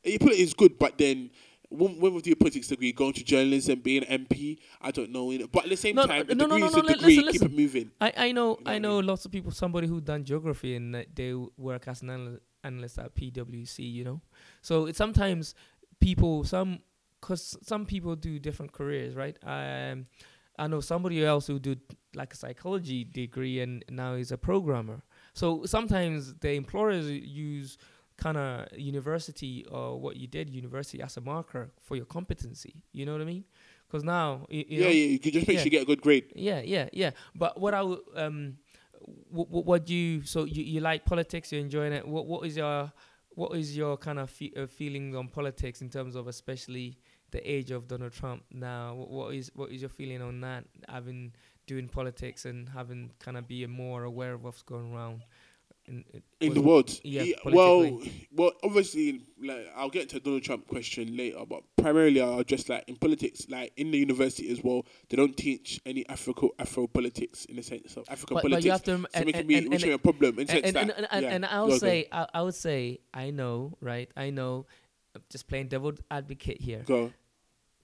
You 0.03 0.19
put 0.19 0.33
it 0.33 0.39
is 0.39 0.53
good, 0.53 0.77
but 0.79 0.97
then. 0.97 1.31
When, 1.69 1.99
when 1.99 2.13
we 2.13 2.21
do 2.21 2.31
a 2.31 2.35
politics 2.37 2.69
degree, 2.69 2.93
going 2.93 3.11
to 3.11 3.25
journalism, 3.25 3.81
being 3.81 4.05
an 4.05 4.25
MP, 4.25 4.57
I 4.79 4.89
don't 4.91 5.09
know. 5.11 5.31
you 5.31 5.39
know. 5.39 5.47
But 5.51 5.65
at 5.65 5.69
the 5.71 5.75
same 5.75 5.95
No, 5.95 6.05
time, 6.05 6.19
no, 6.19 6.23
the 6.23 6.35
no, 6.35 6.45
no, 6.45 6.55
degree 6.55 6.61
no, 6.61 6.67
is 6.67 6.75
no, 6.75 6.81
degree. 6.93 7.19
listen, 7.19 7.31
Keep 7.49 7.51
it 7.51 7.57
moving. 7.61 7.91
I, 7.99 8.13
I 8.15 8.31
know 8.31 8.35
know 8.43 8.49
what 8.51 8.67
I 8.67 8.75
I 8.75 8.77
know 8.79 8.99
lots 8.99 9.25
of 9.25 9.33
people. 9.33 9.51
Somebody 9.51 9.85
who 9.87 9.99
done 9.99 10.23
geography 10.23 10.75
and 10.77 11.05
they 11.13 11.33
work 11.57 11.89
as 11.89 12.01
an 12.03 12.39
analyst 12.63 12.99
at 12.99 13.13
PwC. 13.13 13.79
You 13.91 14.05
know, 14.05 14.21
so 14.61 14.85
it's 14.85 14.97
sometimes 14.97 15.55
people 15.99 16.43
some 16.43 16.79
because 17.21 17.57
some 17.63 17.85
people 17.85 18.15
do 18.15 18.39
different 18.39 18.71
careers, 18.71 19.15
right? 19.15 19.37
Um, 19.43 20.05
I 20.59 20.67
know 20.67 20.81
somebody 20.81 21.23
else 21.23 21.47
who 21.47 21.59
did 21.59 21.81
like 22.15 22.33
a 22.33 22.37
psychology 22.37 23.03
degree 23.03 23.59
and 23.59 23.83
now 23.89 24.13
is 24.13 24.31
a 24.31 24.37
programmer. 24.37 25.01
So 25.33 25.65
sometimes 25.65 26.33
the 26.35 26.51
employers 26.53 27.09
use 27.09 27.77
kind 28.17 28.37
of 28.37 28.67
university 28.77 29.65
or 29.69 29.99
what 29.99 30.17
you 30.17 30.27
did 30.27 30.49
university 30.49 31.01
as 31.01 31.17
a 31.17 31.21
marker 31.21 31.69
for 31.81 31.95
your 31.95 32.05
competency. 32.05 32.83
You 32.91 33.05
know 33.05 33.11
what 33.11 33.21
I 33.21 33.25
mean? 33.25 33.45
Because 33.87 34.03
now, 34.03 34.47
y- 34.49 34.65
you 34.67 34.79
yeah, 34.79 34.83
know, 34.85 34.89
yeah. 34.89 35.05
You 35.05 35.19
can 35.19 35.31
just 35.31 35.47
make 35.47 35.55
yeah. 35.55 35.61
sure 35.61 35.65
you 35.65 35.71
get 35.71 35.83
a 35.83 35.85
good 35.85 36.01
grade. 36.01 36.25
yeah, 36.35 36.61
yeah, 36.61 36.89
yeah. 36.91 37.11
But 37.35 37.59
what 37.59 37.73
I 37.73 37.83
would, 37.83 37.99
um, 38.15 38.57
what, 39.29 39.49
what, 39.49 39.65
what 39.65 39.85
do 39.85 39.93
you? 39.93 40.23
So 40.23 40.45
you, 40.45 40.63
you 40.63 40.81
like 40.81 41.05
politics? 41.05 41.51
You're 41.51 41.61
enjoying 41.61 41.93
it. 41.93 42.05
What 42.07 42.25
what 42.25 42.45
is 42.45 42.57
your 42.57 42.91
what 43.37 43.55
is 43.55 43.77
your 43.77 43.97
kind 43.97 44.17
of 44.17 44.31
fe- 44.31 44.51
uh, 44.57 44.65
feeling 44.65 45.15
on 45.15 45.27
politics 45.27 45.83
in 45.83 45.91
terms 45.91 46.15
of 46.15 46.27
especially 46.27 46.97
the 47.29 47.39
age 47.49 47.69
of 47.69 47.87
Donald 47.87 48.11
Trump 48.11 48.43
now? 48.51 48.95
What 48.95 49.35
is 49.35 49.51
what 49.53 49.69
is 49.69 49.79
your 49.81 49.91
feeling 49.91 50.23
on 50.23 50.41
that? 50.41 50.65
Having 50.89 51.33
doing 51.67 51.87
politics 51.87 52.45
and 52.45 52.67
having 52.67 53.11
kind 53.19 53.37
of 53.37 53.47
being 53.47 53.69
more 53.69 54.05
aware 54.05 54.33
of 54.33 54.43
what's 54.43 54.63
going 54.63 54.91
around 54.91 55.21
in, 55.87 56.03
in 56.39 56.53
the 56.53 56.61
world. 56.61 56.99
yeah, 57.03 57.33
well, 57.45 57.99
well, 58.33 58.51
obviously, 58.63 59.21
like 59.41 59.71
I'll 59.75 59.89
get 59.89 60.09
to 60.09 60.19
Donald 60.19 60.43
Trump 60.43 60.67
question 60.67 61.15
later, 61.15 61.39
but 61.47 61.63
primarily 61.77 62.21
I'll 62.21 62.43
just 62.43 62.69
like 62.69 62.83
in 62.87 62.95
politics, 62.97 63.47
like 63.49 63.71
in 63.77 63.91
the 63.91 63.97
university 63.97 64.51
as 64.51 64.63
well, 64.63 64.85
they 65.09 65.17
don't 65.17 65.35
teach 65.35 65.79
any 65.85 66.07
Afro 66.09 66.33
Afro 66.59 66.87
politics 66.87 67.45
in 67.45 67.55
the 67.55 67.63
sense 67.63 67.95
of 67.97 68.05
African 68.09 68.35
But, 68.35 68.43
but 68.43 68.51
politics. 68.51 68.65
you 68.65 68.71
have 68.71 68.83
to, 68.83 68.97
so 68.97 69.07
and, 69.13 69.25
making 69.25 69.39
and, 69.39 69.47
me 69.47 69.55
and, 69.55 69.73
and, 69.73 69.83
a 69.93 69.97
problem 69.97 70.35
in 70.35 70.39
and, 70.41 70.49
sense 70.49 70.65
and, 70.65 70.75
that 70.75 71.07
and, 71.11 71.23
yeah, 71.23 71.29
and 71.29 71.45
I 71.45 71.55
go 71.55 71.61
would 71.61 71.67
go 71.69 71.73
on. 71.73 71.79
say, 71.79 72.07
I, 72.11 72.27
I 72.33 72.41
would 72.41 72.55
say, 72.55 72.99
I 73.13 73.29
know, 73.29 73.77
right? 73.81 74.09
I 74.17 74.29
know, 74.29 74.65
I'm 75.15 75.21
just 75.29 75.47
playing 75.47 75.67
devil 75.69 75.93
advocate 76.11 76.61
here. 76.61 76.83
go. 76.85 77.11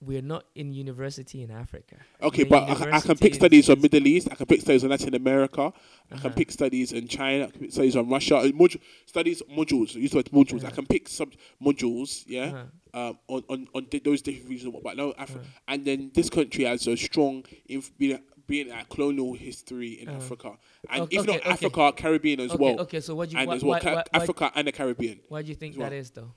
We're 0.04 0.22
not 0.22 0.44
in 0.54 0.72
university 0.72 1.42
in 1.42 1.50
Africa. 1.50 1.96
Okay, 2.22 2.44
We're 2.44 2.50
but 2.50 2.82
I, 2.82 2.96
I 2.96 3.00
can 3.00 3.16
pick 3.16 3.34
studies 3.34 3.70
on 3.70 3.80
Middle 3.80 4.06
East. 4.06 4.28
I 4.30 4.34
can 4.34 4.46
pick 4.46 4.60
studies 4.60 4.84
on 4.84 4.90
Latin 4.90 5.14
America. 5.14 5.72
I 6.10 6.16
can 6.16 6.26
Uh-huh. 6.26 6.36
pick 6.36 6.50
studies 6.52 6.92
in 6.92 7.08
China. 7.08 7.44
I 7.46 7.50
can 7.50 7.60
pick 7.60 7.72
studies 7.72 7.96
on 7.96 8.08
Russia. 8.08 8.36
Uh, 8.36 8.44
Modu- 8.48 8.80
studies 9.06 9.42
modules. 9.50 9.94
Use 9.94 10.10
the 10.10 10.18
word 10.18 10.30
modules. 10.32 10.62
I 10.64 10.66
Uh-huh. 10.68 10.76
can 10.76 10.86
pick 10.86 11.08
some 11.08 11.30
modules. 11.62 12.24
Yeah. 12.26 12.44
Uh-huh. 12.46 13.08
um, 13.08 13.18
on, 13.28 13.42
on, 13.48 13.66
on 13.74 13.86
th- 13.86 14.04
those 14.04 14.22
different 14.22 14.48
regions, 14.50 14.72
but 14.84 14.96
no, 14.96 15.10
Af- 15.18 15.34
Uh-huh. 15.34 15.44
and 15.66 15.84
then 15.84 16.10
this 16.14 16.30
country 16.30 16.62
has 16.64 16.86
a 16.86 16.96
strong 16.96 17.44
inf- 17.66 17.90
being, 17.98 18.20
being 18.46 18.70
at 18.70 18.88
colonial 18.88 19.32
history 19.34 19.92
in 20.00 20.08
Uh-huh. 20.08 20.18
Africa, 20.18 20.50
and 20.90 21.02
Okay, 21.02 21.16
if 21.16 21.26
not 21.26 21.36
okay, 21.36 21.40
okay. 21.40 21.50
Africa, 21.50 21.92
Caribbean 21.96 22.38
as 22.40 22.54
well, 22.54 22.78
okay. 22.82 23.00
So 23.00 23.16
what 23.16 23.30
do 23.30 23.34
you 23.34 23.40
and 23.40 23.48
why, 23.48 23.56
as 23.56 23.64
well, 23.64 23.80
why, 23.82 23.94
why, 23.94 24.04
Africa 24.12 24.52
and 24.54 24.68
the 24.68 24.72
Caribbean, 24.72 25.18
why 25.28 25.42
do 25.42 25.48
you 25.48 25.56
think 25.56 25.76
well. 25.76 25.90
that 25.90 25.96
is 25.96 26.10
though? 26.10 26.30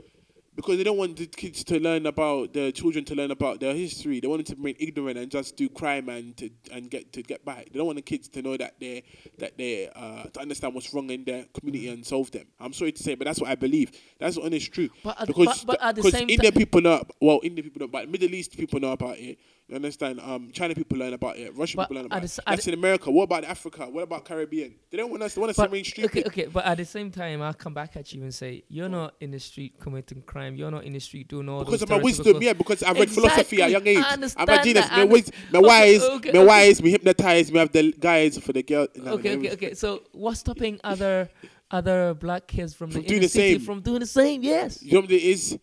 Because 0.58 0.78
they 0.78 0.84
don't 0.84 0.98
want 0.98 1.16
the 1.16 1.28
kids 1.28 1.64
to 1.64 1.80
learn 1.80 2.08
about 2.08 2.52
the 2.52 2.72
children 2.72 3.06
to 3.06 3.14
learn 3.14 3.30
about 3.30 3.60
their 3.60 3.76
history. 3.76 4.20
They 4.20 4.28
want 4.28 4.44
them 4.44 4.56
to 4.56 4.60
remain 4.60 4.76
ignorant 4.80 5.16
and 5.20 5.30
just 5.30 5.56
do 5.56 5.70
crime 5.70 6.10
and 6.10 6.36
to 6.38 6.50
and 6.72 6.90
get 6.90 7.14
to 7.14 7.22
get 7.22 7.46
by. 7.46 7.64
They 7.72 7.78
don't 7.78 7.86
want 7.86 7.98
the 7.98 8.02
kids 8.02 8.28
to 8.30 8.42
know 8.42 8.58
that 8.58 8.74
they 8.80 9.04
that 9.38 9.56
they 9.56 9.88
uh, 9.96 10.24
to 10.24 10.40
understand 10.42 10.74
what's 10.74 10.92
wrong 10.96 11.12
in 11.12 11.24
their 11.24 11.46
community 11.54 11.90
and 11.90 12.04
solve 12.04 12.32
them. 12.32 12.48
I'm 12.60 12.74
sorry 12.74 12.92
to 12.92 13.04
say, 13.04 13.14
but 13.14 13.26
that's 13.26 13.40
what 13.40 13.52
I 13.52 13.56
believe. 13.56 13.92
That's 14.20 14.36
the 14.36 14.42
honest 14.42 14.74
truth. 14.74 14.90
But 15.04 15.22
at, 15.22 15.28
because 15.28 15.64
but, 15.64 15.80
but 15.80 15.82
at 15.82 15.96
the 15.96 16.02
because 16.02 16.14
same 16.14 16.30
Indian 16.30 16.54
people 16.54 16.82
know 16.82 17.04
well 17.22 17.40
Indian 17.44 17.64
people 17.64 17.82
know 17.82 17.92
but 17.92 18.10
Middle 18.10 18.34
East 18.34 18.58
people 18.58 18.80
know 18.80 18.94
about 18.94 19.20
it. 19.20 19.38
You 19.68 19.76
understand? 19.76 20.22
Um, 20.22 20.50
China 20.54 20.74
people 20.74 20.98
learn 20.98 21.12
about 21.12 21.36
it. 21.38 21.54
Russian 21.54 21.76
But 21.76 21.90
people 21.90 21.98
learn 21.98 22.06
about 22.06 22.24
it. 22.24 22.40
Latin 22.48 22.74
America. 22.74 23.12
What 23.12 23.24
about 23.24 23.44
Africa? 23.44 23.86
What 23.90 24.04
about 24.04 24.24
Caribbean? 24.24 24.76
They 24.90 24.96
don't 24.98 25.12
want 25.12 25.24
us. 25.24 25.34
They 25.36 25.42
want 25.42 25.50
us 25.50 25.58
to 25.58 25.64
remain 25.64 25.84
okay, 26.06 26.24
okay. 26.26 26.46
But 26.46 26.64
at 26.64 26.78
the 26.78 26.86
same 26.86 27.12
time, 27.12 27.42
I'll 27.42 27.54
come 27.54 27.74
back 27.74 27.98
at 27.98 28.14
you 28.14 28.24
and 28.24 28.34
say 28.34 28.64
you're 28.70 28.88
not 28.88 29.16
in 29.20 29.32
the 29.32 29.40
street 29.40 29.78
committing 29.78 30.22
crime. 30.22 30.56
You're 30.56 30.72
not 30.72 30.86
in 30.86 30.94
the 30.94 31.00
street 31.00 31.28
doing 31.28 31.50
all 31.50 31.66
Because 31.66 31.82
of 31.82 31.90
my 31.90 31.98
wisdom, 31.98 32.42
yeah. 32.42 32.54
Because 32.54 32.82
I 32.82 32.94
read 32.94 33.12
philosophy 33.12 33.62
at 33.62 33.68
a 33.68 33.72
young 33.74 33.86
Exactly. 33.88 33.98
age. 34.02 34.06
I 34.08 34.14
understand 34.14 34.50
I'm 34.50 34.60
a 34.60 34.64
genius. 34.64 34.86
that. 34.88 34.96
My, 34.96 35.02
I 35.02 35.06
wis- 35.06 35.32
my 35.52 35.60
Okay, 35.60 35.68
wise, 35.68 36.02
okay, 36.04 36.32
my 36.32 36.40
okay. 36.40 36.48
wise, 36.48 36.84
me 36.84 36.92
hypnotize. 36.92 37.52
Me 37.52 37.60
have 37.60 37.72
the 37.74 37.92
guys 37.92 38.38
for 38.38 38.54
the 38.54 38.64
girl. 38.64 38.88
no, 38.96 39.12
okay, 39.16 39.36
okay, 39.36 39.52
okay. 39.52 39.74
So 39.74 40.04
what's 40.14 40.40
stopping 40.40 40.80
other 40.86 41.30
other 41.70 42.14
black 42.14 42.48
kids 42.48 42.74
from, 42.74 42.90
From 42.92 43.02
the 43.02 43.08
doing 43.10 43.22
the 43.22 43.28
same. 43.28 43.60
from 43.60 43.82
doing 43.82 44.00
the 44.00 44.06
same? 44.06 44.44
Yes. 44.44 44.82
You 44.82 44.94
know 44.94 45.02
what 45.02 45.12
it 45.12 45.22
is? 45.22 45.60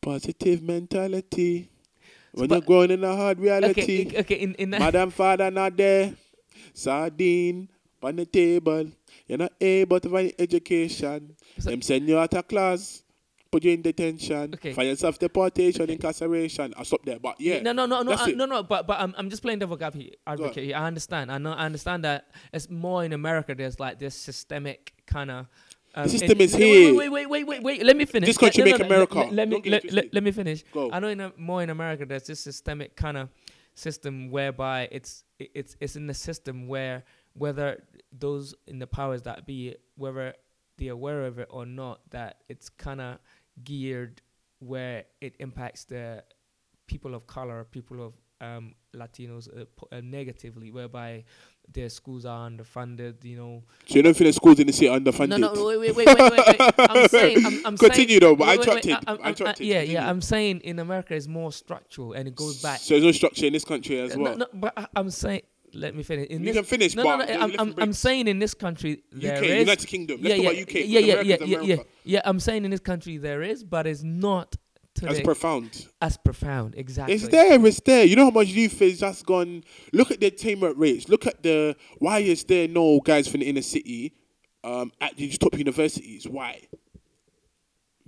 Positive 0.00 0.62
mentality. 0.62 1.68
When 2.34 2.48
but- 2.48 2.54
you're 2.56 2.66
growing 2.66 2.90
in 2.90 3.04
a 3.04 3.14
hard 3.14 3.38
reality. 3.38 4.06
Okay, 4.06 4.20
okay. 4.20 4.34
In 4.34 4.54
in 4.54 4.70
that, 4.70 4.80
Madam 4.80 5.10
father 5.10 5.50
not 5.50 5.76
there. 5.76 6.14
Sardine 6.74 7.68
on 8.02 8.16
the 8.16 8.26
table. 8.26 8.90
You're 9.26 9.38
not 9.38 9.52
able 9.60 10.00
to 10.00 10.08
find 10.10 10.32
education. 10.38 11.36
So- 11.58 11.70
Them 11.70 11.80
send 11.82 12.08
you 12.08 12.18
out 12.18 12.34
of 12.34 12.46
class. 12.48 13.02
Put 13.52 13.62
you 13.62 13.70
in 13.70 13.82
detention. 13.82 14.54
Okay. 14.54 14.72
Find 14.72 14.88
yourself 14.88 15.16
deportation, 15.16 15.88
incarceration. 15.88 16.74
I'll 16.76 16.84
stop 16.84 17.04
there. 17.04 17.20
But 17.20 17.40
yeah. 17.40 17.62
No, 17.62 17.70
no, 17.70 17.86
no, 17.86 18.02
no, 18.02 18.12
uh, 18.12 18.26
no, 18.26 18.46
no. 18.46 18.62
But 18.64 18.88
but 18.88 18.98
I'm 18.98 19.14
I'm 19.16 19.30
just 19.30 19.42
playing 19.42 19.60
devil 19.60 19.78
advocate 19.80 20.02
here. 20.02 20.14
Advocate 20.26 20.64
here. 20.64 20.76
I 20.76 20.88
understand. 20.88 21.30
I 21.30 21.38
know. 21.38 21.52
I 21.52 21.64
understand 21.64 22.02
that 22.02 22.26
it's 22.52 22.68
more 22.68 23.04
in 23.04 23.12
America. 23.12 23.54
There's 23.54 23.78
like 23.78 24.00
this 24.00 24.16
systemic 24.16 24.92
kind 25.06 25.30
of. 25.30 25.46
Um, 25.96 26.08
system 26.08 26.40
is 26.40 26.54
here. 26.54 26.94
Wait, 26.94 27.08
wait, 27.08 27.26
wait, 27.30 27.44
wait, 27.46 27.62
wait. 27.62 27.84
Let 27.84 27.96
me 27.96 28.04
finish. 28.04 28.26
This 28.26 28.38
country 28.38 28.64
make 28.64 28.80
America. 28.80 29.28
Let, 29.30 29.48
let 29.48 29.48
me 29.48 30.08
let, 30.12 30.22
me 30.24 30.32
finish. 30.32 30.64
I 30.92 30.98
know 30.98 31.08
in 31.08 31.20
a, 31.20 31.32
more 31.36 31.62
in 31.62 31.70
America 31.70 32.04
there's 32.04 32.24
this 32.24 32.40
systemic 32.40 32.96
kind 32.96 33.16
of 33.16 33.28
system 33.74 34.30
whereby 34.30 34.88
it's 34.90 35.24
it's 35.38 35.76
it's 35.80 35.96
in 35.96 36.06
the 36.06 36.14
system 36.14 36.66
where 36.66 37.04
whether 37.34 37.82
those 38.12 38.54
in 38.66 38.78
the 38.78 38.86
powers 38.86 39.22
that 39.22 39.46
be 39.46 39.76
whether 39.96 40.34
they're 40.78 40.92
aware 40.92 41.26
of 41.26 41.38
it 41.38 41.48
or 41.50 41.64
not 41.64 42.00
that 42.10 42.38
it's 42.48 42.68
kind 42.68 43.00
of 43.00 43.18
geared 43.62 44.20
where 44.58 45.04
it 45.20 45.36
impacts 45.38 45.84
the 45.84 46.24
people 46.86 47.14
of 47.14 47.26
color, 47.26 47.64
people 47.64 48.04
of 48.04 48.14
um, 48.40 48.74
Latinos 48.94 49.48
uh, 49.48 49.64
po- 49.76 49.88
uh, 49.92 50.00
negatively, 50.02 50.70
whereby 50.70 51.24
their 51.72 51.88
schools 51.88 52.24
are 52.24 52.48
underfunded. 52.48 53.24
You 53.24 53.36
know, 53.36 53.62
So 53.86 53.96
you 53.96 54.02
don't 54.02 54.14
feel 54.16 54.26
the 54.26 54.32
schools 54.32 54.58
in 54.60 54.66
the 54.66 54.72
city 54.72 54.88
are 54.88 54.98
underfunded? 54.98 55.38
no, 55.40 55.52
no, 55.52 55.66
wait, 55.66 55.78
wait, 55.78 55.96
wait, 55.96 56.06
wait, 56.06 56.18
wait, 56.18 56.58
wait. 56.58 56.74
I'm 56.78 57.08
saying, 57.16 57.44
I'm, 57.46 57.66
I'm 57.66 57.76
Continue 57.78 58.08
saying, 58.08 58.20
though, 58.20 58.36
but 58.36 58.48
I 58.48 58.56
wait, 58.56 58.58
wait, 58.60 58.68
wait, 58.68 58.84
interrupted. 58.86 58.92
I'm- 58.92 59.02
I 59.06 59.10
I'm- 59.22 59.28
interrupted. 59.28 59.66
yeah, 59.66 59.74
Continue. 59.80 59.94
yeah. 60.00 60.08
I'm 60.10 60.20
saying 60.20 60.60
in 60.60 60.78
America 60.78 61.14
it's 61.14 61.26
more 61.28 61.52
structural 61.52 62.12
and 62.12 62.28
it 62.28 62.34
goes 62.36 62.62
back. 62.62 62.78
So 62.80 62.94
there's 62.94 63.04
no 63.04 63.12
structure 63.12 63.46
in 63.46 63.52
this 63.52 63.64
country 63.64 63.98
as 64.00 64.16
well. 64.16 64.36
no, 64.36 64.46
but 64.54 64.72
I, 64.76 64.86
I'm 64.94 65.10
saying, 65.10 65.42
let 65.72 65.94
me 65.96 66.04
finish. 66.04 66.28
In 66.28 66.40
you 66.40 66.46
this, 66.52 66.56
can 66.56 66.64
finish, 66.64 66.94
no, 66.94 67.02
but 67.02 67.28
no, 67.28 67.34
no. 67.34 67.40
I'm, 67.40 67.54
I'm, 67.58 67.74
I'm 67.78 67.92
saying 67.92 68.28
in 68.28 68.38
this 68.38 68.54
country 68.54 69.02
there 69.10 69.38
UK, 69.38 69.42
is- 69.42 69.58
United 69.60 69.86
Kingdom. 69.88 70.20
Let's 70.22 70.28
yeah, 70.28 70.36
talk 70.36 70.44
yeah, 70.44 70.60
about 70.60 70.68
UK. 70.68 70.74
yeah, 70.74 70.80
yeah, 70.84 70.98
yeah, 71.00 71.12
America's 71.34 71.48
yeah, 71.48 71.60
yeah, 71.62 71.76
yeah. 72.04 72.20
I'm 72.24 72.38
saying 72.38 72.64
in 72.64 72.70
this 72.70 72.80
country 72.80 73.16
there 73.16 73.42
is, 73.42 73.64
but 73.64 73.86
it's 73.88 74.04
not 74.04 74.54
to 74.96 75.06
That's 75.06 75.18
the- 75.18 75.24
profound. 75.24 75.86
as 76.00 76.16
profound. 76.16 76.74
Exactly. 76.76 77.14
It's 77.14 77.28
there, 77.28 77.64
it's 77.66 77.80
there. 77.80 78.04
You 78.04 78.16
know 78.16 78.24
how 78.26 78.30
much 78.30 78.48
youth 78.48 78.80
is 78.80 79.00
just 79.00 79.26
gone. 79.26 79.64
Look 79.92 80.10
at 80.10 80.20
the 80.20 80.26
attainment 80.26 80.76
rates. 80.78 81.08
Look 81.08 81.26
at 81.26 81.42
the 81.42 81.76
why 81.98 82.20
is 82.20 82.44
there 82.44 82.68
no 82.68 83.00
guys 83.00 83.26
from 83.28 83.40
the 83.40 83.46
inner 83.48 83.62
city 83.62 84.12
um, 84.62 84.92
at 85.00 85.16
these 85.16 85.36
top 85.38 85.58
universities? 85.58 86.26
Why? 86.28 86.60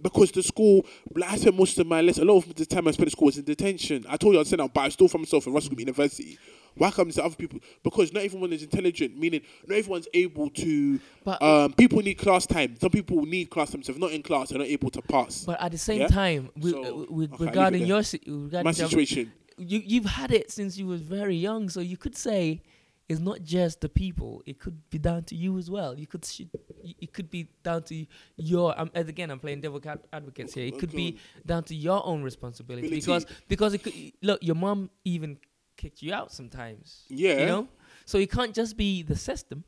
Because 0.00 0.30
the 0.32 0.42
school, 0.42 0.84
like 1.14 1.30
I 1.32 1.36
spent 1.36 1.56
most 1.56 1.78
of 1.78 1.86
my 1.86 2.00
lesson, 2.02 2.28
a 2.28 2.32
lot 2.32 2.44
of 2.46 2.54
the 2.54 2.66
time 2.66 2.86
I 2.88 2.90
spent 2.90 3.06
at 3.08 3.12
school 3.12 3.26
was 3.26 3.38
in 3.38 3.44
detention. 3.44 4.04
I 4.08 4.16
told 4.16 4.34
you 4.34 4.38
I 4.38 4.42
was 4.42 4.48
sent 4.48 4.60
out, 4.60 4.72
but 4.74 4.82
I 4.82 4.88
still 4.90 5.08
found 5.08 5.22
myself 5.22 5.46
in 5.46 5.52
Russell 5.52 5.74
University. 5.78 6.38
Why 6.74 6.90
come 6.90 7.10
to 7.10 7.24
other 7.24 7.34
people? 7.34 7.58
Because 7.82 8.12
not 8.12 8.22
everyone 8.22 8.52
is 8.52 8.62
intelligent, 8.62 9.16
meaning 9.18 9.40
not 9.66 9.78
everyone's 9.78 10.08
able 10.12 10.50
to. 10.50 11.00
But- 11.24 11.40
um, 11.42 11.72
people 11.72 12.00
need 12.02 12.14
class 12.14 12.44
time. 12.44 12.76
Some 12.78 12.90
people 12.90 13.24
need 13.24 13.48
class 13.48 13.70
time. 13.70 13.82
So 13.82 13.92
if 13.92 13.98
not 13.98 14.10
in 14.12 14.22
class, 14.22 14.50
they're 14.50 14.58
not 14.58 14.66
able 14.68 14.90
to 14.90 15.00
pass. 15.02 15.44
But 15.46 15.60
at 15.62 15.72
the 15.72 15.78
same 15.78 16.02
Yeah? 16.02 16.08
time, 16.08 16.50
with, 16.56 16.72
So, 16.74 16.82
uh, 16.84 16.84
with 16.84 16.92
okay, 16.92 17.10
I'll 17.12 17.18
leave 17.18 17.32
it 17.32 17.40
regarding 17.46 17.86
your 17.86 18.02
si- 18.02 18.20
regarding 18.26 18.64
my 18.64 18.70
your- 18.72 18.74
situation. 18.74 19.32
you 19.56 19.82
you've 19.86 20.04
had 20.04 20.30
it 20.32 20.50
since 20.50 20.76
you 20.76 20.86
was 20.86 21.00
very 21.00 21.36
young, 21.36 21.70
so 21.70 21.80
you 21.80 21.96
could 21.96 22.14
say 22.14 22.60
it's 23.08 23.20
not 23.20 23.42
just 23.42 23.80
the 23.80 23.88
people. 23.88 24.42
It 24.46 24.58
could 24.58 24.78
be 24.90 24.98
down 24.98 25.24
to 25.24 25.34
you 25.36 25.56
as 25.58 25.70
well. 25.70 25.96
You 25.98 26.06
could 26.06 26.24
sh- 26.24 26.42
it 27.00 27.12
could 27.12 27.30
be 27.30 27.48
down 27.62 27.82
to 27.84 28.06
your. 28.36 28.78
Um, 28.80 28.90
again, 28.94 29.30
I'm 29.30 29.38
playing 29.38 29.60
devil 29.60 29.80
ad- 29.86 30.00
advocates 30.12 30.54
here. 30.54 30.66
It 30.66 30.78
could 30.78 30.90
be 30.92 31.18
down 31.44 31.62
to 31.64 31.74
your 31.74 32.04
own 32.04 32.22
responsibility 32.22 32.88
because 32.90 33.26
because 33.48 33.74
it 33.74 33.82
could 33.84 33.94
look. 34.22 34.42
Your 34.42 34.56
mom 34.56 34.90
even 35.04 35.38
kicked 35.76 36.02
you 36.02 36.12
out 36.12 36.32
sometimes. 36.32 37.04
Yeah. 37.08 37.38
you 37.40 37.46
know. 37.46 37.68
So 38.06 38.18
it 38.18 38.30
can't 38.30 38.54
just 38.54 38.76
be 38.76 39.02
the 39.02 39.16
system, 39.16 39.64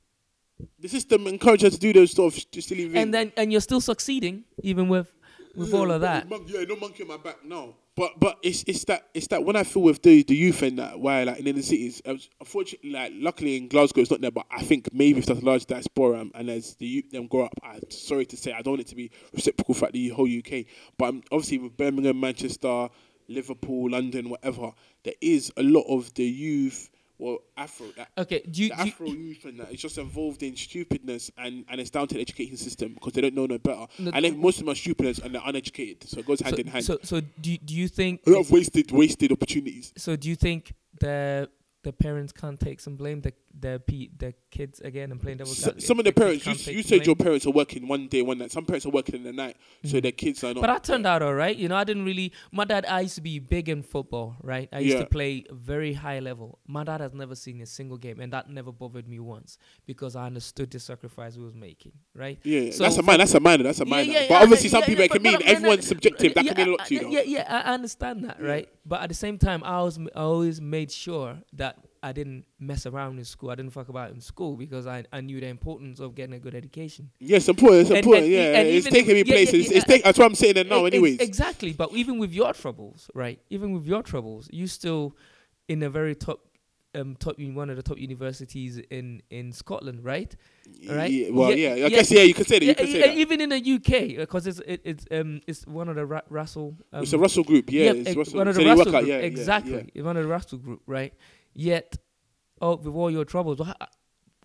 The 0.80 0.88
system 0.88 1.26
encourages 1.26 1.66
us 1.68 1.74
to 1.74 1.80
do 1.80 1.92
those 1.92 2.10
stuff, 2.12 2.34
just 2.50 2.68
silly 2.68 2.84
things. 2.84 2.94
and 2.96 3.12
then 3.14 3.32
and 3.36 3.50
you're 3.52 3.60
still 3.60 3.80
succeeding 3.80 4.44
even 4.62 4.88
with 4.88 5.12
with 5.58 5.74
all 5.74 5.90
of 5.90 6.00
that. 6.00 6.28
Mon- 6.28 6.44
Yeah, 6.46 6.64
no 6.68 6.76
monkey 6.76 7.02
on 7.02 7.08
my 7.08 7.16
back. 7.16 7.44
No, 7.44 7.74
but 7.96 8.18
but 8.18 8.38
it's 8.42 8.64
it's 8.66 8.84
that 8.84 9.08
it's 9.14 9.26
that 9.28 9.44
when 9.44 9.56
I 9.56 9.64
feel 9.64 9.82
with 9.82 10.02
the 10.02 10.22
the 10.22 10.36
youth 10.36 10.62
and 10.62 10.78
that 10.78 10.98
why 11.00 11.24
like 11.24 11.40
in 11.40 11.56
the 11.56 11.62
cities, 11.62 12.00
unfortunately, 12.04 12.90
like 12.90 13.12
luckily 13.14 13.56
in 13.56 13.68
Glasgow 13.68 14.00
it's 14.02 14.10
not 14.10 14.20
there, 14.20 14.30
but 14.30 14.46
I 14.50 14.62
think 14.62 14.88
maybe 14.92 15.18
if 15.18 15.26
there's 15.26 15.40
a 15.40 15.44
large 15.44 15.66
diaspora 15.66 16.20
um, 16.20 16.32
and 16.34 16.48
as 16.48 16.74
the 16.76 16.86
youth 16.86 17.10
them 17.10 17.26
grow 17.26 17.44
up, 17.46 17.54
I'm 17.62 17.90
sorry 17.90 18.26
to 18.26 18.36
say 18.36 18.52
I 18.52 18.62
don't 18.62 18.72
want 18.72 18.82
it 18.82 18.88
to 18.88 18.96
be 18.96 19.10
reciprocal 19.32 19.74
for 19.74 19.90
the 19.90 20.08
whole 20.10 20.28
UK, 20.28 20.66
but 20.96 21.08
um, 21.10 21.22
obviously 21.32 21.58
with 21.58 21.76
Birmingham, 21.76 22.20
Manchester, 22.20 22.88
Liverpool, 23.28 23.90
London, 23.90 24.30
whatever, 24.30 24.72
there 25.04 25.14
is 25.20 25.52
a 25.56 25.62
lot 25.62 25.84
of 25.88 26.12
the 26.14 26.24
youth. 26.24 26.90
Well, 27.18 27.38
Afro, 27.56 27.88
that, 27.96 28.10
Okay, 28.16 28.42
do 28.48 28.62
you, 28.62 28.68
the 28.68 28.76
do 28.76 28.82
you- 28.84 28.88
Afro 28.92 29.06
youth 29.08 29.44
and 29.44 29.58
that 29.60 29.72
is 29.72 29.80
just 29.80 29.98
involved 29.98 30.42
in 30.42 30.54
stupidness 30.54 31.30
and, 31.36 31.64
and 31.68 31.80
it's 31.80 31.90
down 31.90 32.06
to 32.08 32.14
the 32.14 32.20
education 32.20 32.56
system 32.56 32.94
because 32.94 33.12
they 33.12 33.20
don't 33.20 33.34
know 33.34 33.46
no 33.46 33.58
better. 33.58 33.86
No, 33.98 34.12
and 34.14 34.24
then 34.24 34.38
most 34.38 34.58
of 34.58 34.64
them 34.64 34.72
are 34.72 34.76
stupid 34.76 35.18
and 35.24 35.34
they're 35.34 35.42
uneducated, 35.44 36.08
so 36.08 36.20
it 36.20 36.26
goes 36.26 36.40
hand 36.40 36.54
so, 36.54 36.60
in 36.60 36.66
hand. 36.68 36.84
so 36.84 36.98
so 37.02 37.20
do 37.40 37.52
you, 37.52 37.58
do 37.58 37.74
you 37.74 37.88
think 37.88 38.20
a 38.26 38.30
lot 38.30 38.40
of 38.40 38.50
wasted 38.50 38.90
wasted 38.92 39.32
opportunities. 39.32 39.92
So 39.96 40.14
do 40.16 40.28
you 40.28 40.36
think 40.36 40.74
the 41.00 41.48
the 41.84 41.92
parents 41.92 42.32
can't 42.32 42.58
take 42.58 42.80
some 42.80 42.96
blame? 42.96 43.20
The 43.20 43.32
the 43.60 43.82
pe- 43.84 44.08
the 44.16 44.34
kids 44.50 44.80
again 44.80 45.10
and 45.10 45.20
playing 45.20 45.38
devil's 45.38 45.60
advocate, 45.64 45.82
some 45.82 45.98
of 45.98 46.04
the 46.04 46.12
parents, 46.12 46.46
you, 46.46 46.74
you 46.74 46.82
said 46.82 47.04
your 47.06 47.16
parents 47.16 47.46
are 47.46 47.50
working 47.50 47.88
one 47.88 48.06
day, 48.08 48.22
one 48.22 48.38
night. 48.38 48.52
Some 48.52 48.64
parents 48.64 48.86
are 48.86 48.90
working 48.90 49.16
in 49.16 49.24
the 49.24 49.32
night, 49.32 49.56
so 49.84 49.88
mm-hmm. 49.88 50.00
their 50.00 50.12
kids 50.12 50.44
are 50.44 50.54
not. 50.54 50.60
But 50.60 50.70
I 50.70 50.78
turned 50.78 51.06
out 51.06 51.22
all 51.22 51.34
right. 51.34 51.56
You 51.56 51.68
know, 51.68 51.76
I 51.76 51.84
didn't 51.84 52.04
really. 52.04 52.32
My 52.52 52.64
dad, 52.64 52.84
I 52.86 53.00
used 53.00 53.14
to 53.16 53.20
be 53.20 53.38
big 53.38 53.68
in 53.68 53.82
football, 53.82 54.36
right? 54.42 54.68
I 54.72 54.80
used 54.80 54.96
Yeah. 54.96 55.02
to 55.04 55.06
play 55.08 55.44
very 55.50 55.92
high 55.92 56.18
level. 56.20 56.58
My 56.66 56.84
dad 56.84 57.00
has 57.00 57.14
never 57.14 57.34
seen 57.34 57.60
a 57.62 57.66
single 57.66 57.96
game, 57.96 58.20
and 58.20 58.32
that 58.32 58.50
never 58.50 58.72
bothered 58.72 59.08
me 59.08 59.18
once 59.18 59.58
because 59.86 60.14
I 60.16 60.26
understood 60.26 60.70
the 60.70 60.80
sacrifice 60.80 61.34
he 61.34 61.40
was 61.40 61.54
making, 61.54 61.92
right? 62.14 62.38
Yeah, 62.44 62.70
So 62.70 62.84
that's 62.84 62.98
a 62.98 63.02
minor. 63.02 63.18
That's 63.18 63.34
a 63.34 63.40
minor. 63.40 63.62
That's 63.64 63.80
a 63.80 63.84
Yeah, 63.84 63.90
minor. 63.90 64.12
yeah, 64.12 64.20
but 64.28 64.30
yeah, 64.34 64.42
obviously, 64.42 64.68
yeah, 64.68 64.70
some 64.72 64.80
yeah, 64.80 64.86
people 64.86 65.00
yeah, 65.00 65.04
it 65.06 65.10
can 65.10 65.22
but- 65.22 65.28
mean 65.30 65.38
but- 65.38 65.44
but- 65.46 65.54
everyone's 65.54 65.86
subjective. 65.88 66.34
That 66.34 66.44
yeah, 66.44 66.52
can 66.54 66.64
mean 66.64 66.74
a 66.74 66.76
lot 66.76 66.86
to 66.86 66.94
you. 66.94 67.08
Yeah, 67.10 67.22
yeah, 67.22 67.44
I 67.48 67.70
I 67.70 67.74
understand 67.74 68.24
that, 68.24 68.40
right? 68.42 68.68
But 68.86 69.02
at 69.02 69.08
the 69.08 69.14
same 69.14 69.38
time, 69.38 69.62
I 69.64 69.82
was 69.82 69.98
I 70.14 70.20
always 70.20 70.60
made 70.60 70.90
sure 70.92 71.38
that 71.54 71.77
I 72.02 72.12
didn't 72.12 72.44
mess 72.58 72.86
around 72.86 73.18
in 73.18 73.24
school. 73.24 73.50
I 73.50 73.54
didn't 73.56 73.72
fuck 73.72 73.88
about 73.88 74.10
in 74.12 74.20
school 74.20 74.56
because 74.56 74.86
I, 74.86 75.04
I 75.12 75.20
knew 75.20 75.40
the 75.40 75.46
importance 75.48 76.00
of 76.00 76.14
getting 76.14 76.34
a 76.34 76.38
good 76.38 76.54
education. 76.54 77.10
Yes, 77.18 77.48
important. 77.48 77.82
It's 77.82 77.90
important. 77.90 78.24
and- 78.24 78.32
yeah, 78.32 78.58
and 78.60 78.68
it's 78.68 78.86
taking 78.86 79.14
me 79.14 79.22
yeah, 79.26 79.34
places. 79.34 79.52
yeah, 79.52 79.60
It's, 79.60 79.70
yeah, 79.70 79.76
it's 79.78 79.86
take, 79.86 80.04
that's 80.04 80.18
what 80.18 80.26
I'm 80.26 80.34
saying 80.34 80.54
there 80.54 80.64
now. 80.64 80.84
Ex- 80.84 80.94
Anyways, 80.94 81.20
exactly. 81.20 81.72
But 81.72 81.92
even 81.92 82.18
with 82.18 82.32
your 82.32 82.52
troubles, 82.52 83.10
right? 83.14 83.40
Even 83.50 83.72
with 83.72 83.86
your 83.86 84.02
troubles, 84.02 84.48
you 84.52 84.66
still 84.66 85.16
in 85.68 85.82
a 85.82 85.90
very 85.90 86.14
top, 86.14 86.40
um, 86.94 87.16
top 87.16 87.38
one 87.38 87.68
of 87.70 87.76
the 87.76 87.82
top 87.82 87.98
universities 87.98 88.78
in 88.90 89.22
in 89.30 89.52
Scotland, 89.52 90.04
right? 90.04 90.34
right? 90.88 91.10
Yeah, 91.10 91.28
well, 91.30 91.50
Yeah, 91.50 91.56
yeah, 91.56 91.70
I 91.72 91.74
yeah. 91.76 91.88
guess 91.90 92.10
yeah, 92.10 92.22
you 92.22 92.34
can 92.34 92.44
say 92.46 92.58
that. 92.60 92.64
Yeah, 92.64 92.74
can 92.74 92.86
say 92.86 93.00
that. 93.00 93.16
even 93.16 93.40
in 93.42 93.50
the 93.50 93.56
UK, 93.74 94.16
because 94.16 94.46
it's 94.46 94.60
it, 94.60 94.80
it's 94.84 95.06
um 95.10 95.40
it's 95.46 95.66
one 95.66 95.88
of 95.90 95.96
the 95.96 96.06
Ra- 96.06 96.22
Russell. 96.30 96.76
Um, 96.92 97.02
it's 97.02 97.12
a 97.12 97.18
Russell 97.18 97.44
group. 97.44 97.70
Yeah, 97.70 97.92
it's 97.92 98.16
Russell. 98.16 98.38
one 98.38 98.48
of 98.48 98.54
the 98.54 98.64
work 98.64 98.78
Russell 98.78 98.92
group. 98.92 99.06
yeah, 99.06 99.16
yeah, 99.18 99.22
exactly. 99.22 99.72
yeah. 99.74 99.82
It's 99.94 100.04
one 100.04 100.16
of 100.16 100.22
the 100.22 100.28
Russell 100.28 100.58
group, 100.58 100.82
right? 100.86 101.12
Yet, 101.60 101.96
oh, 102.60 102.76
with 102.76 102.94
all 102.94 103.10
your 103.10 103.24
troubles, 103.24 103.58
why, 103.58 103.74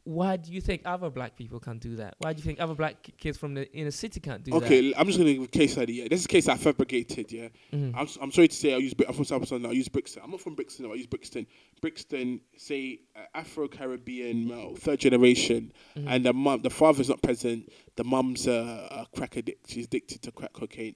why 0.03 0.35
do 0.35 0.51
you 0.51 0.59
think 0.61 0.81
other 0.83 1.11
black 1.11 1.37
people 1.37 1.59
can't 1.59 1.79
do 1.79 1.95
that? 1.97 2.15
Why 2.17 2.33
do 2.33 2.39
you 2.39 2.43
think 2.43 2.59
other 2.59 2.73
black 2.73 2.95
kids 3.19 3.37
from 3.37 3.53
the 3.53 3.71
inner 3.71 3.91
city 3.91 4.19
can't 4.19 4.43
do 4.43 4.49
that? 4.51 4.63
Okay, 4.63 4.93
I'm 4.97 5.05
just 5.05 5.19
gonna 5.19 5.31
give 5.33 5.43
a 5.43 5.47
case 5.47 5.73
study. 5.73 5.93
Yeah, 5.93 6.07
this 6.09 6.21
is 6.21 6.25
a 6.25 6.29
case 6.29 6.47
I 6.49 6.57
fabricated. 6.57 7.31
Yeah, 7.31 7.49
Mhm. 7.71 7.93
I'm, 7.95 8.07
I'm 8.19 8.31
sorry 8.31 8.47
to 8.47 8.55
say 8.55 8.73
I 8.73 8.77
use 8.77 8.95
I'm 9.07 9.13
from 9.13 9.25
South 9.25 9.49
London. 9.51 9.69
I 9.69 9.73
use 9.75 9.87
Brixton. 9.89 10.23
I'm 10.25 10.31
not 10.31 10.41
from 10.41 10.55
Brixton. 10.55 10.87
I 10.87 10.95
use 10.95 11.05
Brixton. 11.05 11.45
Brixton, 11.81 12.41
say 12.57 13.01
uh, 13.15 13.19
Afro 13.35 13.67
Caribbean 13.67 14.47
male, 14.47 14.75
third 14.75 14.99
generation, 14.99 15.71
Mm-hmm. 15.95 16.07
and 16.07 16.25
the 16.25 16.33
mum, 16.33 16.63
the 16.63 16.71
father's 16.71 17.09
not 17.09 17.21
present. 17.21 17.69
The 17.95 18.03
mum's 18.03 18.47
a, 18.47 18.87
a 18.91 19.07
crack 19.15 19.37
addict. 19.37 19.69
She's 19.69 19.85
addicted 19.85 20.23
to 20.23 20.31
crack 20.31 20.53
cocaine. 20.53 20.95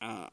Uh, 0.00 0.28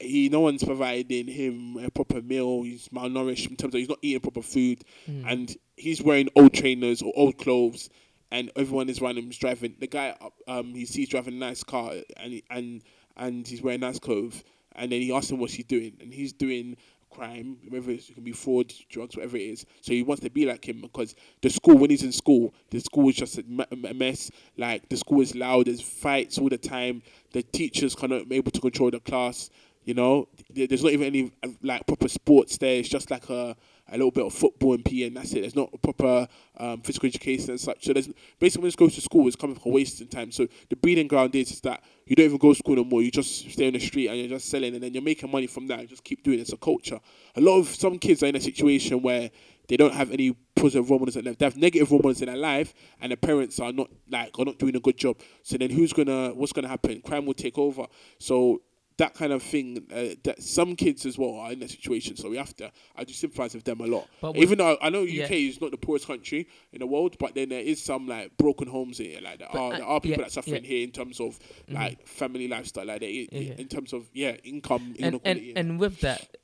he, 0.00 0.28
no 0.28 0.40
one's 0.40 0.62
providing 0.62 1.26
him 1.26 1.76
a 1.78 1.90
proper 1.90 2.22
meal. 2.22 2.62
He's 2.62 2.88
malnourished 2.88 3.48
in 3.50 3.56
terms 3.56 3.74
of 3.74 3.78
he's 3.80 3.88
not 3.88 3.98
eating 4.02 4.20
proper 4.20 4.42
food, 4.42 4.84
Mm-hmm. 5.08 5.28
and 5.28 5.56
he's 5.76 6.02
wearing 6.02 6.28
old 6.36 6.52
trainers 6.54 7.02
or 7.02 7.12
old 7.16 7.38
clothes, 7.38 7.88
and 8.30 8.50
everyone 8.56 8.88
is 8.88 9.00
around 9.00 9.18
him 9.18 9.30
is 9.30 9.38
driving. 9.38 9.74
The 9.78 9.86
guy, 9.86 10.14
um, 10.46 10.74
he 10.74 10.84
sees 10.86 11.08
driving 11.08 11.34
a 11.34 11.38
nice 11.38 11.62
car, 11.64 11.92
and 12.16 12.32
he, 12.32 12.44
and 12.50 12.82
and 13.16 13.46
he's 13.48 13.62
wearing 13.62 13.80
nice 13.80 13.98
clothes, 13.98 14.44
and 14.76 14.92
then 14.92 15.00
he 15.00 15.12
asks 15.12 15.30
him 15.30 15.38
what 15.38 15.50
he's 15.50 15.64
doing, 15.64 15.96
and 16.00 16.12
he's 16.14 16.32
doing 16.32 16.76
crime, 17.10 17.56
whether 17.70 17.90
it's, 17.90 18.10
it 18.10 18.14
can 18.14 18.22
be 18.22 18.32
fraud, 18.32 18.72
drugs, 18.90 19.16
whatever 19.16 19.38
it 19.38 19.42
is. 19.42 19.66
So 19.80 19.92
he 19.92 20.02
wants 20.02 20.22
to 20.22 20.30
be 20.30 20.44
like 20.44 20.68
him 20.68 20.82
because 20.82 21.14
the 21.40 21.48
school, 21.48 21.76
when 21.78 21.88
he's 21.90 22.02
in 22.02 22.12
school, 22.12 22.52
the 22.70 22.78
school 22.80 23.08
is 23.08 23.16
just 23.16 23.38
a 23.38 23.94
mess. 23.94 24.30
Like 24.58 24.88
the 24.90 24.96
school 24.98 25.22
is 25.22 25.34
loud, 25.34 25.66
there's 25.66 25.80
fights 25.80 26.38
all 26.38 26.50
the 26.50 26.58
time. 26.58 27.02
The 27.32 27.42
teachers 27.42 27.94
cannot 27.94 28.28
be 28.28 28.36
able 28.36 28.50
to 28.52 28.60
control 28.60 28.90
the 28.90 29.00
class. 29.00 29.48
You 29.88 29.94
know, 29.94 30.28
there's 30.50 30.82
not 30.82 30.92
even 30.92 31.06
any 31.06 31.32
like 31.62 31.86
proper 31.86 32.08
sports 32.08 32.58
there. 32.58 32.74
It's 32.74 32.90
just 32.90 33.10
like 33.10 33.30
a 33.30 33.56
a 33.90 33.92
little 33.92 34.10
bit 34.10 34.26
of 34.26 34.34
football 34.34 34.74
and 34.74 34.84
PE, 34.84 35.04
and 35.04 35.16
that's 35.16 35.32
it. 35.32 35.40
There's 35.40 35.56
not 35.56 35.70
proper 35.80 36.28
um, 36.58 36.82
physical 36.82 37.06
education 37.06 37.52
and 37.52 37.58
such. 37.58 37.86
So 37.86 37.94
there's 37.94 38.10
basically 38.38 38.64
when 38.64 38.70
you 38.72 38.76
go 38.76 38.90
to 38.90 39.00
school, 39.00 39.26
it's 39.26 39.34
coming 39.34 39.56
for 39.56 39.72
wasting 39.72 40.08
time. 40.08 40.30
So 40.30 40.46
the 40.68 40.76
breeding 40.76 41.08
ground 41.08 41.34
is, 41.36 41.52
is 41.52 41.62
that 41.62 41.82
you 42.04 42.14
don't 42.14 42.26
even 42.26 42.36
go 42.36 42.52
to 42.52 42.58
school 42.58 42.76
no 42.76 42.84
more. 42.84 43.00
You 43.00 43.10
just 43.10 43.50
stay 43.50 43.66
on 43.66 43.72
the 43.72 43.78
street 43.78 44.08
and 44.08 44.18
you're 44.18 44.28
just 44.28 44.50
selling, 44.50 44.74
and 44.74 44.82
then 44.82 44.92
you're 44.92 45.02
making 45.02 45.30
money 45.30 45.46
from 45.46 45.68
that. 45.68 45.80
You 45.80 45.86
just 45.86 46.04
keep 46.04 46.22
doing 46.22 46.38
it. 46.38 46.42
It's 46.42 46.52
a 46.52 46.58
culture. 46.58 47.00
A 47.36 47.40
lot 47.40 47.58
of 47.58 47.68
some 47.68 47.98
kids 47.98 48.22
are 48.22 48.26
in 48.26 48.36
a 48.36 48.40
situation 48.42 49.00
where 49.00 49.30
they 49.68 49.78
don't 49.78 49.94
have 49.94 50.10
any 50.10 50.36
positive 50.54 50.90
role 50.90 50.98
models 50.98 51.16
in 51.16 51.24
their. 51.24 51.32
They 51.32 51.46
have 51.46 51.56
negative 51.56 51.90
role 51.90 52.00
models 52.00 52.20
in 52.20 52.26
their 52.26 52.36
life, 52.36 52.74
and 53.00 53.10
the 53.10 53.16
parents 53.16 53.58
are 53.58 53.72
not 53.72 53.88
like 54.10 54.38
are 54.38 54.44
not 54.44 54.58
doing 54.58 54.76
a 54.76 54.80
good 54.80 54.98
job. 54.98 55.16
So 55.42 55.56
then 55.56 55.70
who's 55.70 55.94
gonna 55.94 56.34
what's 56.34 56.52
gonna 56.52 56.68
happen? 56.68 57.00
Crime 57.00 57.24
will 57.24 57.32
take 57.32 57.56
over. 57.56 57.86
So 58.18 58.60
that 58.98 59.14
kind 59.14 59.32
of 59.32 59.42
thing. 59.42 59.86
Uh, 59.92 60.14
that 60.24 60.42
some 60.42 60.76
kids 60.76 61.06
as 61.06 61.16
well 61.16 61.36
are 61.36 61.52
in 61.52 61.60
that 61.60 61.70
situation. 61.70 62.16
So 62.16 62.28
we 62.30 62.36
have 62.36 62.54
to. 62.56 62.70
I 62.96 63.04
do 63.04 63.12
sympathise 63.12 63.54
with 63.54 63.64
them 63.64 63.80
a 63.80 63.86
lot. 63.86 64.06
But 64.20 64.36
Even 64.36 64.58
though 64.58 64.76
I 64.82 64.90
know 64.90 65.02
UK 65.02 65.08
yeah. 65.08 65.26
is 65.32 65.60
not 65.60 65.70
the 65.70 65.76
poorest 65.76 66.06
country 66.06 66.46
in 66.72 66.80
the 66.80 66.86
world, 66.86 67.16
but 67.18 67.34
then 67.34 67.48
there 67.48 67.60
is 67.62 67.82
some 67.82 68.06
like 68.06 68.36
broken 68.36 68.68
homes 68.68 68.98
here. 68.98 69.20
Like 69.20 69.38
there 69.38 69.48
But 69.52 69.58
are 69.60 69.72
I- 69.72 69.76
there 69.78 69.86
are 69.86 70.00
people 70.00 70.18
yeah, 70.18 70.24
that 70.24 70.32
suffering 70.32 70.64
yeah. 70.64 70.68
here 70.68 70.84
in 70.84 70.90
terms 70.92 71.20
of 71.20 71.38
like 71.68 72.06
family 72.06 72.48
lifestyle, 72.48 72.86
like 72.86 73.00
there, 73.00 73.10
Yeah. 73.10 73.54
in 73.56 73.68
terms 73.68 73.92
of 73.92 74.08
yeah 74.12 74.32
income 74.44 74.94
and 75.00 75.04
and, 75.04 75.14
inequality. 75.14 75.52
and 75.56 75.80
with 75.80 76.00
that, 76.00 76.36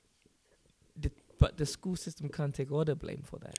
the, 0.96 1.10
but 1.38 1.56
the 1.56 1.66
school 1.66 1.96
system 1.96 2.28
can't 2.28 2.54
take 2.54 2.70
all 2.72 2.84
the 2.84 2.94
blame 2.94 3.22
for 3.24 3.38
that. 3.40 3.58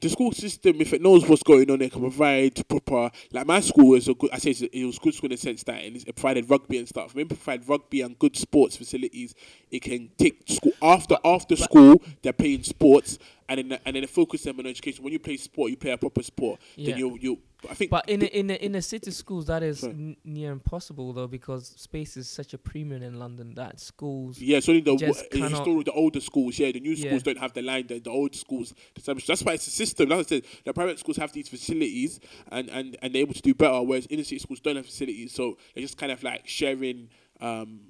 The 0.00 0.08
school 0.08 0.32
system, 0.32 0.80
if 0.80 0.92
it 0.92 1.02
knows 1.02 1.28
what's 1.28 1.42
going 1.42 1.70
on, 1.70 1.82
it 1.82 1.92
can 1.92 2.00
provide 2.00 2.66
proper. 2.68 3.10
Like 3.32 3.46
my 3.46 3.60
school 3.60 3.94
is 3.94 4.08
a 4.08 4.14
good. 4.14 4.30
I 4.32 4.38
say 4.38 4.50
it's 4.50 4.62
a- 4.62 4.78
it 4.78 4.84
was 4.84 4.98
good 4.98 5.14
school 5.14 5.26
in 5.28 5.32
the 5.32 5.36
sense 5.36 5.62
that 5.64 5.82
it 5.82 6.04
provided 6.16 6.48
rugby 6.48 6.78
and 6.78 6.88
stuff. 6.88 7.14
When 7.14 7.26
it 7.26 7.28
provide 7.28 7.68
rugby 7.68 8.00
and 8.00 8.18
good 8.18 8.36
sports 8.36 8.76
facilities, 8.76 9.34
it 9.70 9.82
can 9.82 10.10
take 10.16 10.42
school 10.48 10.72
after 10.80 11.16
after 11.24 11.56
school. 11.56 12.02
They're 12.22 12.32
playing 12.32 12.62
sports, 12.62 13.18
and 13.48 13.58
then 13.70 13.78
and 13.84 13.94
then 13.96 14.02
they 14.02 14.06
focus 14.06 14.42
them 14.44 14.58
on 14.58 14.66
education. 14.66 15.04
When 15.04 15.12
you 15.12 15.18
play 15.18 15.36
sport, 15.36 15.70
you 15.70 15.76
play 15.76 15.90
a 15.92 15.98
proper 15.98 16.22
sport. 16.22 16.60
Yeah. 16.76 16.90
Then 16.90 16.98
you 16.98 17.18
you. 17.20 17.38
I 17.68 17.74
think. 17.74 17.90
But 17.90 18.08
in 18.08 18.20
the, 18.20 18.38
in 18.38 18.46
the, 18.46 18.64
in 18.64 18.72
the 18.72 18.82
city 18.82 19.10
schools, 19.10 19.46
that 19.46 19.62
is 19.62 19.84
n- 19.84 20.16
near 20.24 20.52
impossible 20.52 21.12
though, 21.12 21.26
because 21.26 21.66
space 21.76 22.16
is 22.16 22.28
such 22.28 22.54
a 22.54 22.58
premium 22.58 23.02
in 23.02 23.18
London 23.18 23.54
that 23.56 23.80
schools. 23.80 24.38
Yeah, 24.40 24.60
only 24.68 24.80
the 24.80 24.96
cannot- 24.96 25.50
historic, 25.50 25.84
the 25.86 25.92
older 25.92 26.20
schools. 26.20 26.58
Yeah, 26.58 26.72
the 26.72 26.80
new 26.80 26.92
Yeah. 26.92 27.08
schools 27.08 27.22
don't 27.22 27.38
have 27.38 27.52
the 27.52 27.62
line. 27.62 27.86
The, 27.86 27.98
the 27.98 28.10
old 28.10 28.34
schools, 28.34 28.72
That's 29.04 29.42
why 29.42 29.54
it's 29.54 29.66
a 29.66 29.70
system. 29.70 30.08
Like 30.08 30.20
I 30.20 30.22
said, 30.22 30.42
the 30.64 30.72
private 30.72 30.98
schools 30.98 31.16
have 31.18 31.32
these 31.32 31.48
facilities 31.48 32.20
and, 32.50 32.68
and, 32.70 32.96
and 33.02 33.14
they're 33.14 33.22
able 33.22 33.34
to 33.34 33.42
do 33.42 33.54
better, 33.54 33.82
whereas 33.82 34.06
inner 34.08 34.24
city 34.24 34.38
schools 34.38 34.60
don't 34.60 34.76
have 34.76 34.86
facilities. 34.86 35.32
So 35.34 35.58
they're 35.74 35.82
just 35.82 35.98
kind 35.98 36.12
of 36.12 36.22
like 36.22 36.46
sharing 36.48 37.08
um, 37.40 37.80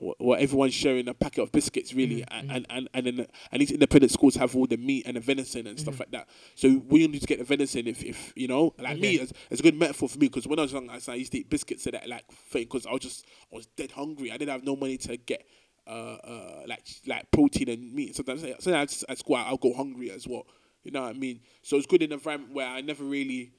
what, 0.00 0.40
everyone's 0.40 0.72
sharing 0.74 1.06
a 1.08 1.14
packet 1.14 1.42
of 1.42 1.52
biscuits, 1.52 1.92
really, 1.92 2.22
Mhm, 2.22 2.26
and, 2.30 2.50
and 2.50 2.66
and 2.70 2.88
and 2.94 3.06
then 3.18 3.26
and 3.52 3.60
these 3.60 3.70
independent 3.70 4.10
schools 4.10 4.34
have 4.36 4.56
all 4.56 4.66
the 4.66 4.76
meat 4.78 5.04
and 5.06 5.16
the 5.16 5.20
venison 5.20 5.66
and 5.66 5.78
stuff 5.78 5.96
Mhm. 5.96 6.00
like 6.00 6.10
that. 6.12 6.28
So 6.54 6.82
we 6.88 7.06
need 7.06 7.20
to 7.20 7.26
get 7.26 7.38
the 7.38 7.44
venison 7.44 7.86
if, 7.86 8.02
if 8.02 8.32
you 8.34 8.48
know, 8.48 8.74
like 8.78 8.98
me, 8.98 9.14
Okay. 9.16 9.22
it's, 9.24 9.32
it's 9.50 9.60
a 9.60 9.62
good 9.62 9.74
metaphor 9.76 10.08
for 10.08 10.18
me 10.18 10.28
because 10.28 10.46
when 10.46 10.58
I 10.58 10.62
was 10.62 10.72
young, 10.72 10.88
I 10.88 11.14
used 11.14 11.32
to 11.32 11.38
eat 11.38 11.50
biscuits 11.50 11.82
so 11.84 11.90
that 11.90 12.08
like 12.08 12.26
thing 12.32 12.64
because 12.64 12.86
I 12.86 12.92
was 12.92 13.00
just 13.02 13.26
I 13.52 13.56
was 13.56 13.66
dead 13.66 13.90
hungry. 13.92 14.32
I 14.32 14.36
didn't 14.38 14.52
have 14.52 14.64
no 14.64 14.74
money 14.76 14.96
to 14.98 15.16
get. 15.16 15.46
Uh, 15.86 16.18
uh, 16.22 16.62
like 16.68 16.86
like 17.06 17.28
protein 17.32 17.68
and 17.68 17.92
meat. 17.92 18.14
Sometimes, 18.14 18.42
sometimes 18.60 19.02
at 19.08 19.18
school 19.18 19.34
I'll 19.36 19.56
go 19.56 19.72
hungry 19.74 20.10
as 20.12 20.28
well. 20.28 20.46
You 20.84 20.92
know 20.92 21.02
what 21.02 21.08
I 21.16 21.18
mean? 21.18 21.40
So 21.62 21.76
it's 21.78 21.86
good 21.86 22.00
in 22.02 22.12
an 22.12 22.18
environment 22.18 22.54
where 22.54 22.66
I 22.68 22.80
never 22.80 23.02
really 23.02 23.50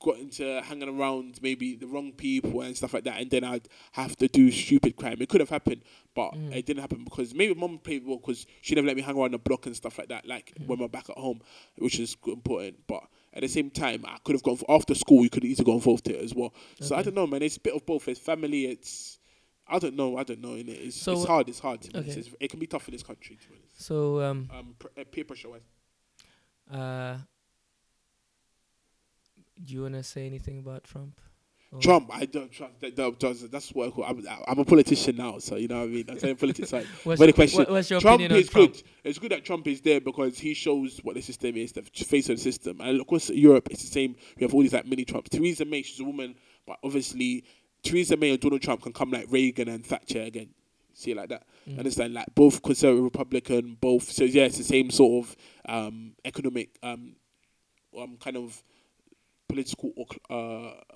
got 0.00 0.18
into 0.18 0.60
hanging 0.62 0.88
around 0.88 1.38
maybe 1.42 1.76
the 1.76 1.86
wrong 1.86 2.12
people 2.12 2.62
and 2.62 2.76
stuff 2.76 2.94
like 2.94 3.04
that, 3.04 3.20
and 3.20 3.30
then 3.30 3.44
I'd 3.44 3.68
have 3.92 4.16
to 4.16 4.28
do 4.28 4.50
stupid 4.50 4.96
crime. 4.96 5.18
It 5.20 5.28
could 5.28 5.40
have 5.40 5.50
happened, 5.50 5.82
but 6.14 6.32
Mm. 6.32 6.54
it 6.56 6.66
didn't 6.66 6.80
happen 6.80 7.04
because 7.04 7.34
maybe 7.34 7.54
mom 7.54 7.78
played 7.78 8.04
well 8.06 8.16
because 8.18 8.46
she 8.62 8.74
never 8.74 8.86
let 8.86 8.96
me 8.96 9.02
hang 9.02 9.16
around 9.16 9.32
the 9.34 9.38
block 9.38 9.66
and 9.66 9.76
stuff 9.76 9.98
like 9.98 10.08
that, 10.08 10.26
like 10.26 10.52
Mm. 10.58 10.66
when 10.66 10.78
we're 10.78 10.88
back 10.88 11.10
at 11.10 11.18
home, 11.18 11.40
which 11.76 12.00
is 12.00 12.16
important. 12.26 12.78
But 12.86 13.04
at 13.34 13.42
the 13.42 13.48
same 13.48 13.70
time, 13.70 14.04
I 14.06 14.16
could 14.24 14.34
have 14.34 14.42
gone 14.42 14.56
for, 14.56 14.70
after 14.70 14.94
school. 14.94 15.22
You 15.22 15.30
could 15.30 15.44
easily 15.44 15.66
go 15.66 15.74
involved 15.74 16.08
it 16.08 16.16
as 16.16 16.34
well. 16.34 16.52
So 16.80 16.96
I 16.96 17.02
don't 17.02 17.14
know, 17.14 17.26
man. 17.26 17.42
It's 17.42 17.58
a 17.58 17.60
bit 17.60 17.74
of 17.74 17.84
both. 17.86 18.08
It's 18.08 18.18
family. 18.20 18.66
It's 18.66 19.18
I 19.72 19.78
don't 19.78 19.94
know. 19.94 20.16
I 20.16 20.24
don't 20.24 20.40
know. 20.40 20.54
innit? 20.56 20.86
It's 20.86 20.96
So- 20.96 21.12
it's 21.12 21.24
hard. 21.26 21.48
It's 21.48 21.60
hard. 21.60 21.86
Okay. 21.94 22.10
It's, 22.10 22.28
it 22.40 22.48
can 22.50 22.58
be 22.58 22.66
tough 22.66 22.88
in 22.88 22.92
this 22.92 23.04
country. 23.04 23.36
To 23.36 23.48
be 23.48 23.54
honest. 23.56 23.82
So 23.82 24.20
um 24.22 24.48
Um, 24.52 24.74
pr- 24.78 24.88
uh, 24.98 25.04
peer 25.12 25.24
pressure 25.24 25.50
wise. 25.50 25.62
uh 26.70 27.18
do 29.64 29.74
you 29.74 29.82
wanna 29.82 30.02
say 30.02 30.26
anything 30.26 30.58
about 30.58 30.84
Trump? 30.84 31.20
Or- 31.72 31.80
Trump, 31.80 32.10
I 32.12 32.24
don't 32.24 32.50
trust. 32.50 32.80
That, 32.80 32.96
that, 32.96 33.48
that's 33.52 33.70
what 33.70 33.88
I 33.88 33.90
call, 33.92 34.04
I'm, 34.04 34.26
I'm 34.48 34.58
a 34.58 34.64
politician 34.64 35.16
now, 35.16 35.38
so 35.38 35.54
you 35.54 35.68
know 35.68 35.78
what 35.78 35.84
I 35.84 35.86
mean. 35.86 36.04
I'm 36.08 36.18
saying 36.18 36.34
politics. 36.36 36.72
Like, 36.72 36.84
What's, 37.04 37.20
your- 37.20 37.32
question. 37.32 37.58
what- 37.60 37.70
what's 37.70 37.90
your 37.90 38.00
Trump 38.00 38.20
opinion 38.20 38.40
is 38.40 38.48
on 38.48 38.52
Trump? 38.52 38.72
good. 38.72 38.82
It's 39.04 39.18
good 39.20 39.30
that 39.32 39.44
Trump 39.44 39.66
is 39.68 39.80
there 39.80 40.00
because 40.00 40.36
he 40.38 40.52
shows 40.54 40.98
what 41.04 41.14
the 41.14 41.22
system 41.22 41.56
is, 41.56 41.70
the 41.72 41.82
face 41.82 42.28
of 42.28 42.36
the 42.38 42.42
system. 42.42 42.80
And 42.80 43.00
of 43.00 43.06
course, 43.06 43.30
Europe, 43.30 43.68
it's 43.70 43.82
the 43.82 43.88
same. 43.88 44.16
We 44.36 44.42
have 44.44 44.52
all 44.52 44.62
these 44.62 44.72
like 44.72 44.86
mini 44.86 45.04
Trumps. 45.04 45.30
Theresa 45.30 45.64
May, 45.64 45.82
she's 45.82 46.00
a 46.00 46.04
woman, 46.04 46.34
but 46.66 46.78
obviously, 46.82 47.44
Theresa 47.84 48.16
May 48.16 48.30
and 48.30 48.40
Donald 48.40 48.62
Trump 48.62 48.82
can 48.82 48.92
come 48.92 49.10
like 49.12 49.26
Reagan 49.30 49.68
and 49.68 49.86
Thatcher 49.86 50.22
again. 50.22 50.48
See 50.92 51.12
it 51.12 51.16
like 51.16 51.28
that. 51.28 51.44
Mm. 51.68 51.78
Understand? 51.78 52.14
Like 52.14 52.26
both 52.34 52.60
conservative 52.62 53.04
Republican, 53.04 53.76
both. 53.80 54.10
So 54.10 54.24
yeah, 54.24 54.44
it's 54.46 54.58
the 54.58 54.64
same 54.64 54.90
sort 54.90 55.24
of 55.24 55.36
um, 55.66 56.14
economic, 56.24 56.70
um, 56.82 57.14
um, 57.96 58.16
kind 58.20 58.36
of 58.36 58.60
political 59.50 59.92
uh, 60.30 60.34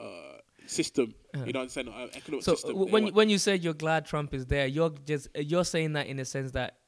uh, 0.00 0.38
system. 0.66 1.14
Uh-huh. 1.34 1.44
You 1.46 1.52
know, 1.52 1.60
what 1.60 1.64
I'm 1.64 1.68
saying? 1.70 1.88
Uh, 1.88 2.06
economic 2.14 2.44
So 2.44 2.54
system. 2.54 2.72
w- 2.74 2.92
when 2.92 3.08
when 3.14 3.28
you 3.30 3.38
said 3.38 3.62
you're 3.64 3.74
glad 3.74 4.06
Trump 4.06 4.32
is 4.34 4.46
there, 4.46 4.66
you're 4.66 4.90
just 5.06 5.28
uh, 5.36 5.40
you're 5.40 5.64
saying 5.64 5.92
that 5.94 6.06
in 6.06 6.16
the 6.18 6.24
sense 6.24 6.52
that 6.52 6.78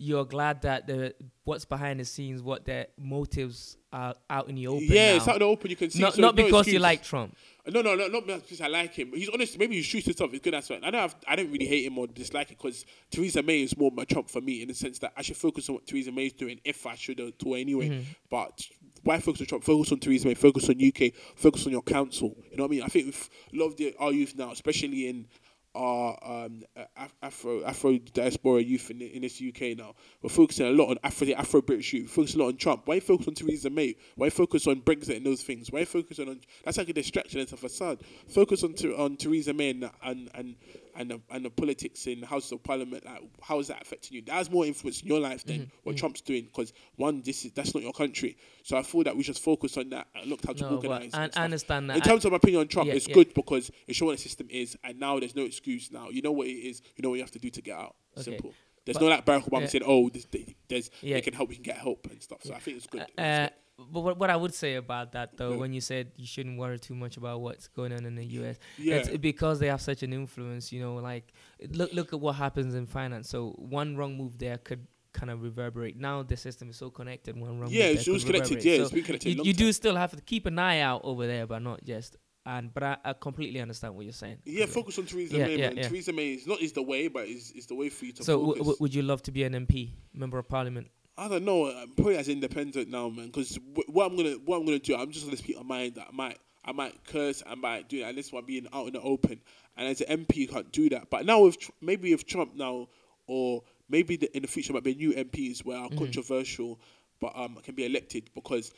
you're 0.00 0.24
glad 0.24 0.62
that 0.62 0.86
the 0.86 1.12
what's 1.44 1.64
behind 1.64 1.98
the 1.98 2.04
scenes, 2.04 2.40
what 2.40 2.64
their 2.64 2.86
motives 2.96 3.76
are 3.92 4.14
out 4.30 4.48
in 4.48 4.54
the 4.54 4.66
open. 4.68 4.86
yeah, 4.88 5.10
now. 5.10 5.16
it's 5.16 5.26
out 5.28 5.34
in 5.36 5.40
the 5.40 5.44
open. 5.46 5.70
You 5.70 5.76
can 5.76 5.90
see. 5.90 5.98
not 6.00 6.14
so 6.14 6.20
not 6.22 6.36
no 6.36 6.44
because 6.44 6.68
you 6.68 6.78
like 6.78 7.02
Trump. 7.02 7.36
No, 7.66 7.82
no, 7.82 7.94
no, 7.96 8.06
not 8.06 8.24
because 8.26 8.60
I 8.60 8.68
like 8.68 8.94
him. 8.94 9.10
He's 9.12 9.28
honest. 9.28 9.58
Maybe 9.58 9.74
he 9.76 9.82
shoots 9.82 10.06
himself. 10.06 10.30
He's 10.30 10.40
good 10.40 10.54
at 10.54 10.64
something. 10.64 10.84
I 10.84 10.90
don't 10.90 11.00
have. 11.00 11.16
I 11.26 11.34
don't 11.36 11.50
really 11.50 11.66
hate 11.66 11.84
him 11.84 11.98
or 11.98 12.06
dislike 12.06 12.50
it 12.52 12.58
because 12.58 12.86
Theresa 13.10 13.42
May 13.42 13.62
is 13.62 13.76
more 13.76 13.90
my 13.90 14.04
Trump 14.04 14.30
for 14.30 14.40
me 14.40 14.62
in 14.62 14.68
the 14.68 14.74
sense 14.74 15.00
that 15.00 15.12
I 15.16 15.22
should 15.22 15.36
focus 15.36 15.68
on 15.68 15.74
what 15.74 15.86
Theresa 15.86 16.12
May 16.12 16.26
is 16.26 16.32
doing 16.32 16.60
if 16.64 16.86
I 16.86 16.94
should 16.94 17.18
at 17.20 17.34
all 17.44 17.56
anyway. 17.56 17.88
Mhm. 17.90 18.04
But 18.30 18.66
why 19.04 19.18
focus 19.18 19.42
on 19.42 19.46
Trump? 19.46 19.64
Focus 19.64 19.92
on 19.92 19.98
Theresa 20.00 20.28
May. 20.28 20.34
Focus 20.34 20.68
on 20.68 20.76
UK. 20.84 21.12
Focus 21.36 21.66
on 21.66 21.72
your 21.72 21.82
council. 21.82 22.36
You 22.50 22.56
know 22.56 22.64
what 22.64 22.70
I 22.70 22.74
mean? 22.74 22.82
I 22.82 22.86
think 22.88 23.14
a 23.52 23.56
lot 23.56 23.66
of 23.66 23.76
the, 23.76 23.94
our 23.98 24.12
youth 24.12 24.34
now, 24.36 24.52
especially 24.52 25.08
in 25.08 25.26
our 25.74 26.18
um, 26.24 26.62
uh, 26.76 27.06
Afro 27.22 27.62
Afro 27.64 27.98
diaspora 27.98 28.60
youth 28.60 28.90
in, 28.90 29.00
in 29.00 29.22
this 29.22 29.40
UK 29.40 29.76
now, 29.76 29.94
we're 30.22 30.30
focusing 30.30 30.66
a 30.66 30.70
lot 30.70 30.90
on 30.90 30.98
Afro 31.04 31.28
Afro 31.28 31.62
British 31.62 31.92
youth. 31.92 32.10
Focus 32.10 32.34
a 32.34 32.38
lot 32.38 32.48
on 32.48 32.56
Trump. 32.56 32.82
Why 32.86 33.00
focus 33.00 33.28
on 33.28 33.34
Theresa 33.34 33.70
May? 33.70 33.94
Why 34.16 34.30
focus 34.30 34.66
on 34.66 34.82
Brexit 34.82 35.16
and 35.16 35.26
those 35.26 35.42
things? 35.42 35.70
Why 35.70 35.84
focus 35.84 36.18
on, 36.18 36.28
on 36.28 36.40
that's 36.64 36.78
like 36.78 36.88
a 36.88 36.92
distraction. 36.92 37.40
It's 37.40 37.52
a 37.52 37.56
facade. 37.56 38.00
Focus 38.28 38.64
on 38.64 38.74
on 38.96 39.16
Theresa 39.16 39.52
May 39.52 39.70
and 39.70 39.90
and 40.02 40.30
and 40.34 40.56
and 40.98 41.10
the, 41.10 41.20
and 41.30 41.44
the 41.44 41.50
politics 41.50 42.06
in 42.08 42.20
the 42.20 42.26
House 42.26 42.50
of 42.50 42.62
Parliament. 42.62 43.06
Like, 43.06 43.22
how 43.40 43.60
is 43.60 43.68
that 43.68 43.80
affecting 43.80 44.16
you? 44.16 44.22
That 44.22 44.34
has 44.34 44.50
more 44.50 44.66
influence 44.66 45.00
in 45.00 45.06
your 45.06 45.20
life 45.20 45.44
than 45.44 45.56
mm-hmm. 45.56 45.64
what 45.84 45.94
mm-hmm. 45.94 46.00
Trump's 46.00 46.20
doing. 46.20 46.44
Because 46.44 46.72
one, 46.96 47.22
this 47.22 47.44
is 47.44 47.52
that's 47.52 47.72
not 47.72 47.84
your 47.84 47.92
country. 47.92 48.36
So 48.64 48.76
I 48.76 48.82
feel 48.82 49.04
that 49.04 49.16
we 49.16 49.22
should 49.22 49.38
focus 49.38 49.76
on 49.76 49.90
that 49.90 50.08
and 50.14 50.26
look 50.28 50.44
how 50.44 50.52
to 50.54 50.62
No, 50.62 50.76
organize. 50.76 51.14
I, 51.14 51.24
and 51.24 51.32
I 51.36 51.44
understand 51.44 51.88
that. 51.88 51.96
In 51.96 52.02
terms 52.02 52.24
of 52.24 52.32
my 52.32 52.36
opinion 52.36 52.62
on 52.62 52.68
Trump, 52.68 52.88
Yeah, 52.88 52.94
it's 52.94 53.08
yeah. 53.08 53.14
good 53.14 53.32
because 53.32 53.70
it's 53.86 53.96
showing 53.96 54.08
what 54.08 54.16
the 54.18 54.22
system 54.22 54.48
is, 54.50 54.76
and 54.82 54.98
now 54.98 55.20
there's 55.20 55.36
no 55.36 55.44
excuse. 55.44 55.92
Now 55.92 56.08
you 56.10 56.20
know 56.20 56.32
what 56.32 56.48
it 56.48 56.50
is. 56.50 56.82
You 56.96 57.02
know 57.02 57.10
what 57.10 57.16
you 57.16 57.22
have 57.22 57.30
to 57.30 57.38
do 57.38 57.50
to 57.50 57.62
get 57.62 57.76
out. 57.76 57.94
Okay. 58.16 58.24
Simple. 58.24 58.54
There's 58.84 58.96
But- 58.96 59.04
no 59.04 59.10
like 59.10 59.24
Barack 59.24 59.48
Obama 59.48 59.60
yeah. 59.60 59.66
saying, 59.66 59.84
"Oh, 59.86 60.08
this, 60.08 60.24
they, 60.30 60.56
there's 60.66 60.90
Yeah. 61.00 61.14
they 61.14 61.20
can 61.20 61.34
help. 61.34 61.48
We 61.48 61.56
can 61.56 61.64
get 61.64 61.76
help 61.76 62.06
and 62.10 62.20
stuff." 62.22 62.42
So 62.42 62.54
I 62.54 62.58
think 62.58 62.78
it's 62.78 62.86
good. 62.86 63.06
Uh, 63.16 63.20
uh 63.20 63.48
but 63.78 64.00
what, 64.00 64.18
what 64.18 64.30
I 64.30 64.36
would 64.36 64.54
say 64.54 64.74
about 64.74 65.12
that 65.12 65.36
though, 65.36 65.50
Yeah. 65.52 65.56
when 65.56 65.72
you 65.72 65.80
said 65.80 66.12
you 66.16 66.26
shouldn't 66.26 66.58
worry 66.58 66.78
too 66.78 66.94
much 66.94 67.16
about 67.16 67.40
what's 67.40 67.68
going 67.68 67.92
on 67.92 68.04
in 68.04 68.14
the 68.16 68.24
U.S., 68.24 68.58
yeah, 68.76 68.96
it's 68.96 69.16
because 69.18 69.60
they 69.60 69.68
have 69.68 69.80
such 69.80 70.02
an 70.02 70.12
influence. 70.12 70.72
You 70.72 70.80
know, 70.80 70.94
like 70.96 71.32
look 71.70 71.92
look 71.92 72.12
at 72.12 72.20
what 72.20 72.34
happens 72.34 72.74
in 72.74 72.86
finance. 72.86 73.28
So 73.28 73.50
one 73.58 73.96
wrong 73.96 74.16
move 74.16 74.38
there 74.38 74.58
could 74.58 74.86
kind 75.12 75.30
of 75.30 75.42
reverberate. 75.42 75.96
Now 75.96 76.22
the 76.22 76.36
system 76.36 76.70
is 76.70 76.76
so 76.76 76.90
connected. 76.90 77.36
One 77.36 77.58
wrong 77.60 77.70
yeah, 77.70 77.88
move 77.88 77.96
it's 77.98 78.08
always 78.08 78.24
connected. 78.24 78.64
Yeah, 78.64 78.76
So 78.76 78.82
it's 78.82 78.92
been 78.92 79.04
connected. 79.04 79.36
you, 79.36 79.42
you 79.44 79.52
do 79.52 79.72
still 79.72 79.96
have 79.96 80.10
to 80.14 80.20
keep 80.22 80.46
an 80.46 80.58
eye 80.58 80.80
out 80.80 81.02
over 81.04 81.26
there, 81.26 81.46
but 81.46 81.62
not 81.62 81.84
just. 81.84 82.16
And 82.46 82.72
but 82.72 82.82
I, 82.82 82.96
I 83.04 83.12
completely 83.12 83.60
understand 83.60 83.94
what 83.94 84.04
you're 84.06 84.12
saying. 84.12 84.38
Yeah, 84.44 84.64
focus 84.66 84.98
on 84.98 85.04
Theresa 85.04 85.36
Yeah, 85.36 85.46
May, 85.46 85.56
yeah, 85.58 85.70
yeah. 85.74 85.88
Theresa 85.88 86.12
May 86.14 86.32
is 86.32 86.46
not 86.46 86.60
is 86.62 86.72
the 86.72 86.82
way, 86.82 87.08
but 87.08 87.28
is 87.28 87.50
is 87.52 87.66
the 87.66 87.74
way 87.74 87.90
for 87.90 88.06
you 88.06 88.12
to 88.12 88.24
So 88.24 88.38
w- 88.38 88.56
w- 88.58 88.76
would 88.80 88.94
you 88.94 89.02
love 89.02 89.22
to 89.24 89.30
be 89.32 89.42
an 89.44 89.52
MP, 89.52 89.90
member 90.14 90.38
of 90.38 90.48
parliament? 90.48 90.88
I 91.18 91.26
don't 91.26 91.44
know. 91.44 91.66
I'm 91.66 91.90
probably 91.90 92.16
as 92.16 92.28
independent 92.28 92.88
now, 92.88 93.08
man. 93.08 93.26
Because 93.26 93.58
what 93.88 94.06
I'm 94.06 94.16
gonna 94.16 94.34
what 94.44 94.58
I'm 94.58 94.64
gonna 94.64 94.78
do, 94.78 94.94
I'm 94.94 95.10
just 95.10 95.24
gonna 95.26 95.36
speak 95.36 95.56
my 95.56 95.64
mind. 95.64 95.96
That 95.96 96.06
I 96.08 96.16
might 96.16 96.38
I 96.64 96.72
might 96.72 97.04
curse, 97.04 97.42
I 97.44 97.56
might 97.56 97.88
do 97.88 98.00
that. 98.00 98.10
And 98.10 98.18
this 98.18 98.32
one 98.32 98.44
being 98.44 98.68
out 98.72 98.86
in 98.86 98.92
the 98.92 99.00
open, 99.00 99.40
and 99.76 99.88
as 99.88 100.00
an 100.00 100.24
MP, 100.24 100.36
you 100.36 100.48
can't 100.48 100.70
do 100.70 100.88
that. 100.90 101.10
But 101.10 101.26
now 101.26 101.42
with 101.42 101.58
Tr- 101.58 101.72
maybe 101.80 102.12
with 102.14 102.24
Trump 102.24 102.54
now, 102.54 102.88
or 103.26 103.64
maybe 103.88 104.16
the, 104.16 104.34
in 104.36 104.42
the 104.42 104.48
future 104.48 104.72
might 104.72 104.84
be 104.84 104.94
new 104.94 105.12
MPs 105.12 105.64
where 105.64 105.78
are 105.78 105.88
controversial, 105.90 106.78
but 107.20 107.32
um 107.34 107.56
can 107.62 107.74
be 107.74 107.84
elected 107.84 108.30
because. 108.34 108.72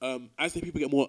Um, 0.00 0.30
as 0.36 0.52
the 0.52 0.60
people 0.60 0.80
get 0.80 0.90
more 0.90 1.06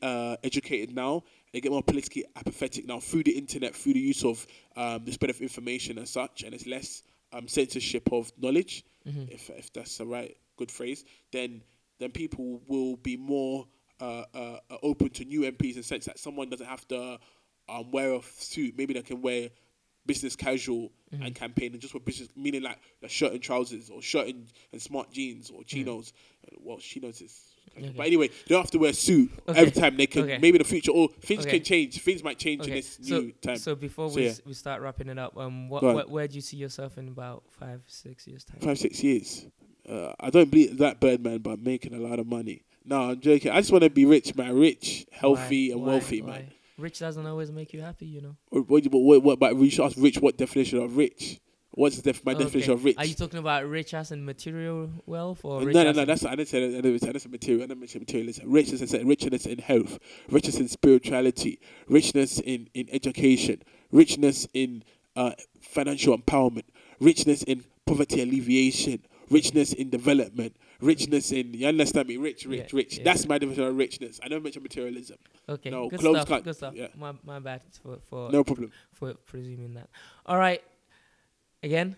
uh, 0.00 0.36
educated 0.44 0.94
now, 0.94 1.24
they 1.52 1.60
get 1.60 1.72
more 1.72 1.82
politically 1.82 2.24
apathetic 2.36 2.86
now 2.86 3.00
through 3.00 3.24
the 3.24 3.32
internet, 3.32 3.74
through 3.74 3.94
the 3.94 3.98
use 3.98 4.24
of 4.24 4.46
um, 4.76 5.04
the 5.04 5.10
spread 5.10 5.30
of 5.30 5.40
information 5.40 5.98
and 5.98 6.06
such, 6.06 6.44
and 6.44 6.54
it's 6.54 6.64
less 6.64 7.02
um, 7.32 7.48
censorship 7.48 8.08
of 8.12 8.30
knowledge, 8.40 8.84
if 9.04 9.50
if 9.50 9.72
that's 9.72 9.98
the 9.98 10.06
right 10.06 10.36
good 10.56 10.70
phrase. 10.70 11.04
Then 11.32 11.62
then 11.98 12.10
people 12.10 12.60
will 12.66 12.96
be 12.96 13.16
more 13.16 13.66
uh, 14.00 14.24
uh, 14.34 14.58
uh, 14.70 14.76
open 14.82 15.10
to 15.10 15.24
new 15.24 15.42
MPs 15.42 15.70
in 15.70 15.76
the 15.76 15.82
sense 15.82 16.06
that 16.06 16.18
someone 16.18 16.48
doesn't 16.48 16.66
have 16.66 16.86
to 16.88 17.18
um, 17.68 17.90
wear 17.92 18.14
a 18.14 18.20
suit. 18.22 18.74
Maybe 18.76 18.94
they 18.94 19.02
can 19.02 19.22
wear 19.22 19.50
business 20.06 20.34
casual 20.36 20.90
and 21.12 21.34
campaign 21.34 21.72
and 21.72 21.80
just 21.80 21.92
wear 21.94 22.00
business, 22.00 22.28
meaning 22.36 22.62
like 22.62 22.78
a 23.02 23.08
shirt 23.08 23.32
and 23.32 23.42
trousers 23.42 23.90
or 23.90 24.00
shirt 24.02 24.28
and, 24.28 24.46
and 24.72 24.80
smart 24.80 25.10
jeans 25.12 25.50
or 25.50 25.62
chinos. 25.64 26.12
Well, 26.58 26.78
chinos 26.78 27.20
is. 27.20 27.40
Okay. 27.78 27.92
But 27.96 28.06
anyway, 28.06 28.26
you 28.28 28.48
don't 28.48 28.62
have 28.62 28.70
to 28.72 28.78
wear 28.78 28.90
a 28.90 28.94
suit 28.94 29.30
Okay. 29.48 29.58
every 29.58 29.70
time. 29.72 29.96
They 29.96 30.06
can 30.06 30.22
Okay. 30.24 30.38
maybe 30.38 30.56
in 30.56 30.62
the 30.62 30.68
future 30.68 30.90
or 30.90 31.08
things 31.20 31.46
can 31.46 31.62
change. 31.62 32.00
Things 32.02 32.22
might 32.24 32.38
change 32.38 32.66
in 32.66 32.74
this 32.74 32.98
so, 33.00 33.20
new 33.20 33.32
time. 33.32 33.56
so 33.56 33.74
before 33.74 34.10
So, 34.10 34.16
we, 34.16 34.24
yeah. 34.24 34.30
s- 34.30 34.40
we 34.44 34.52
start 34.54 34.82
wrapping 34.82 35.08
it 35.08 35.18
up, 35.18 35.36
um, 35.38 35.68
what, 35.68 35.82
what 35.82 36.10
where 36.10 36.26
do 36.28 36.34
you 36.34 36.40
see 36.40 36.56
yourself 36.56 36.98
in 36.98 37.08
about 37.08 37.44
five, 37.48 37.82
six 37.86 38.26
years 38.26 38.44
time? 38.44 38.58
five 38.60 38.78
six 38.78 39.02
years. 39.02 39.46
Uh, 39.88 40.12
I 40.20 40.30
don't 40.30 40.50
believe 40.50 40.78
that 40.78 41.00
Birdman, 41.00 41.38
but 41.38 41.60
making 41.60 41.94
a 41.94 41.98
lot 41.98 42.18
of 42.18 42.26
money. 42.26 42.62
No, 42.84 43.10
I'm 43.10 43.20
joking. 43.20 43.50
I 43.52 43.60
just 43.60 43.70
want 43.72 43.84
to 43.84 43.90
be 43.90 44.04
rich, 44.06 44.34
man. 44.34 44.58
Rich, 44.58 45.06
healthy, 45.12 45.68
Why? 45.68 45.72
and 45.74 45.82
Why? 45.82 45.88
wealthy, 45.92 46.22
Why? 46.22 46.30
man. 46.30 46.50
Rich 46.82 46.98
doesn't 46.98 47.24
always 47.26 47.52
make 47.52 47.72
you 47.72 47.80
happy, 47.80 48.06
you 48.06 48.20
know. 48.20 48.36
What, 48.50 48.84
what, 48.90 49.40
what, 49.40 49.56
we 49.56 49.70
should 49.70 49.84
ask 49.84 49.96
rich. 49.98 50.18
What 50.18 50.36
definition 50.36 50.78
of 50.82 50.96
rich? 50.96 51.40
What's 51.74 52.02
def- 52.02 52.24
my 52.26 52.32
Okay. 52.32 52.42
definition 52.44 52.72
of 52.72 52.84
rich? 52.84 52.96
Are 52.98 53.04
you 53.04 53.14
talking 53.14 53.38
about 53.38 53.66
rich 53.66 53.94
as 53.94 54.10
in 54.10 54.24
material 54.24 54.90
wealth 55.06 55.44
or 55.44 55.60
no, 55.60 55.66
rich 55.66 55.74
no, 55.74 55.92
no. 55.92 56.04
That's 56.04 56.24
I 56.24 56.34
didn't 56.34 56.48
say 56.48 56.68
that. 56.68 56.78
I 56.78 56.80
didn't 56.80 56.98
say 56.98 57.12
that's 57.12 57.24
a 57.24 57.28
material. 57.28 57.62
I 57.62 57.66
didn't 57.68 57.80
mention 57.80 58.00
materialism. 58.00 58.50
Richness, 58.50 58.82
I 58.82 58.86
said 58.86 59.06
richness 59.06 59.46
in 59.46 59.58
health, 59.58 59.98
richness 60.28 60.58
in 60.58 60.68
spirituality, 60.68 61.60
richness 61.88 62.40
in 62.40 62.68
in 62.74 62.88
education, 62.90 63.62
richness 63.92 64.46
in 64.52 64.82
uh, 65.16 65.32
financial 65.60 66.18
empowerment, 66.18 66.64
richness 67.00 67.42
in 67.44 67.64
poverty 67.86 68.22
alleviation, 68.22 69.06
richness 69.30 69.72
in 69.72 69.88
development, 69.88 70.56
richness 70.82 71.32
in 71.32 71.54
you 71.54 71.66
understand 71.66 72.08
me? 72.08 72.16
Rich, 72.16 72.46
rich, 72.46 72.60
Yeah, 72.72 72.76
rich. 72.76 72.98
yeah. 72.98 73.04
That's 73.04 73.26
my 73.26 73.38
definition 73.38 73.64
of 73.64 73.76
richness. 73.76 74.20
I 74.22 74.28
don't 74.28 74.42
mention 74.42 74.62
materialism. 74.62 75.18
Okay, 75.48 75.70
no, 75.70 75.88
good 75.88 76.00
clothes 76.00 76.16
stuff. 76.18 76.28
can't- 76.28 76.44
Good 76.44 76.56
stuff. 76.56 76.74
yeah. 76.74 76.88
My 76.96 77.12
my 77.24 77.38
bad 77.38 77.62
for 77.82 77.98
for 78.08 78.30
No 78.30 78.44
problem. 78.44 78.70
for 78.92 79.14
presuming 79.14 79.74
that. 79.74 79.88
All 80.26 80.36
right. 80.38 80.62
Again. 81.62 81.96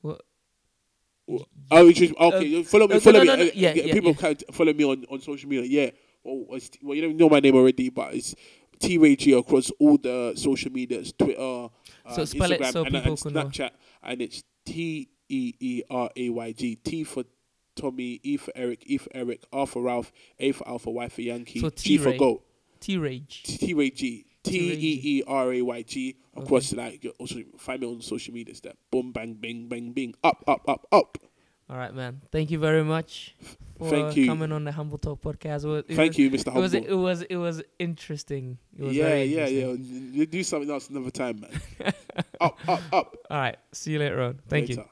What? 0.00 0.22
Oh, 1.70 1.86
you 1.88 1.92
just, 1.92 2.14
okay. 2.14 2.62
follow 2.62 2.86
me. 2.86 2.94
uh, 2.96 3.00
follow 3.00 3.18
no, 3.18 3.22
me. 3.22 3.26
no, 3.26 3.36
no, 3.36 3.42
uh, 3.42 3.50
yeah, 3.54 3.70
uh, 3.70 3.74
yeah, 3.74 3.92
people 3.92 4.14
can't 4.14 4.42
follow 4.54 4.72
me 4.72 4.84
on, 4.84 5.04
on 5.10 5.20
social 5.20 5.48
media. 5.48 5.64
Yeah. 5.84 5.90
Well, 6.22 6.56
it's, 6.56 6.70
well, 6.80 6.94
you 6.94 7.02
don't 7.02 7.16
know 7.16 7.28
my 7.28 7.40
name 7.40 7.56
already, 7.56 7.90
but 7.90 8.14
it's 8.14 8.34
T 8.78 8.96
Ray 8.98 9.16
G 9.16 9.32
across 9.32 9.70
all 9.80 9.98
the 9.98 10.34
social 10.36 10.70
medias: 10.70 11.12
Twitter, 11.12 11.36
So 11.38 11.70
um, 12.06 12.26
spell 12.26 12.52
it 12.52 12.60
Instagram 12.60 12.72
so 12.72 12.84
and, 12.84 12.94
people 12.94 13.10
and 13.12 13.20
can 13.20 13.32
know. 13.32 13.44
Snapchat, 13.46 13.70
and 14.02 14.22
it's 14.22 14.44
T 14.64 15.08
E 15.28 15.54
E 15.58 15.82
R 15.90 16.10
A 16.16 16.28
Y 16.30 16.52
G. 16.52 16.76
T 16.76 17.04
for 17.04 17.24
Tommy, 17.76 18.20
E 18.22 18.36
for 18.36 18.52
Eric, 18.56 18.82
E 18.86 18.98
for 18.98 19.10
Eric, 19.14 19.44
R 19.52 19.66
for 19.66 19.82
Ralph, 19.82 20.10
A 20.40 20.52
for 20.52 20.66
Alpha, 20.68 20.90
Y 20.90 21.08
for 21.08 21.20
Yankee, 21.22 21.60
So 21.60 21.70
G 21.70 21.98
for 21.98 22.12
Goat. 22.16 22.42
T 22.80 22.96
Rage. 22.98 23.42
T 23.44 23.74
Ray 23.74 23.90
G. 23.90 24.24
T 24.42 24.58
E 24.72 25.00
E 25.18 25.22
R 25.26 25.52
A 25.52 25.62
Y 25.62 25.82
G. 25.82 26.16
Of 26.34 26.42
Okay. 26.42 26.48
course, 26.48 26.72
like 26.74 27.02
you 27.04 27.12
also 27.18 27.36
find 27.58 27.80
me 27.80 27.86
on 27.88 28.00
social 28.02 28.34
media. 28.34 28.50
It's 28.52 28.60
that 28.60 28.76
boom, 28.90 29.12
bang, 29.12 29.34
bing, 29.34 29.68
bang, 29.68 29.92
bing, 29.92 30.14
up, 30.22 30.44
up, 30.46 30.68
up, 30.68 30.86
up. 30.92 31.18
All 31.68 31.76
right, 31.76 31.92
man. 31.94 32.20
Thank 32.30 32.50
you 32.52 32.58
very 32.60 32.84
much 32.84 33.34
for 33.78 33.90
Thank 33.90 34.16
you. 34.16 34.26
coming 34.26 34.52
on 34.52 34.62
the 34.62 34.70
Humble 34.70 34.98
Talk 34.98 35.20
podcast. 35.20 35.64
It 35.64 35.68
was, 35.68 35.84
it 35.88 35.96
Thank 35.96 36.10
was, 36.10 36.18
you, 36.18 36.30
Mr. 36.30 36.54
It 36.54 36.60
was 36.60 36.72
Humble. 36.74 36.88
it 36.90 36.94
was 36.94 37.22
it 37.22 37.36
was 37.36 37.62
interesting. 37.80 38.58
It 38.78 38.84
was 38.84 38.94
yeah, 38.96 39.04
very 39.04 39.24
yeah, 39.24 39.46
yeah. 39.46 39.64
interesting. 39.70 40.10
You 40.12 40.26
do 40.26 40.42
something 40.44 40.70
else 40.70 40.88
another 40.90 41.10
time, 41.10 41.40
man. 41.40 41.60
up, 42.40 42.56
up, 42.68 42.82
up. 42.92 43.16
All 43.30 43.36
right. 43.38 43.56
See 43.72 43.92
you 43.92 43.98
later 43.98 44.22
on. 44.22 44.38
Thank 44.48 44.68
you. 44.68 44.76
Later. 44.76 44.88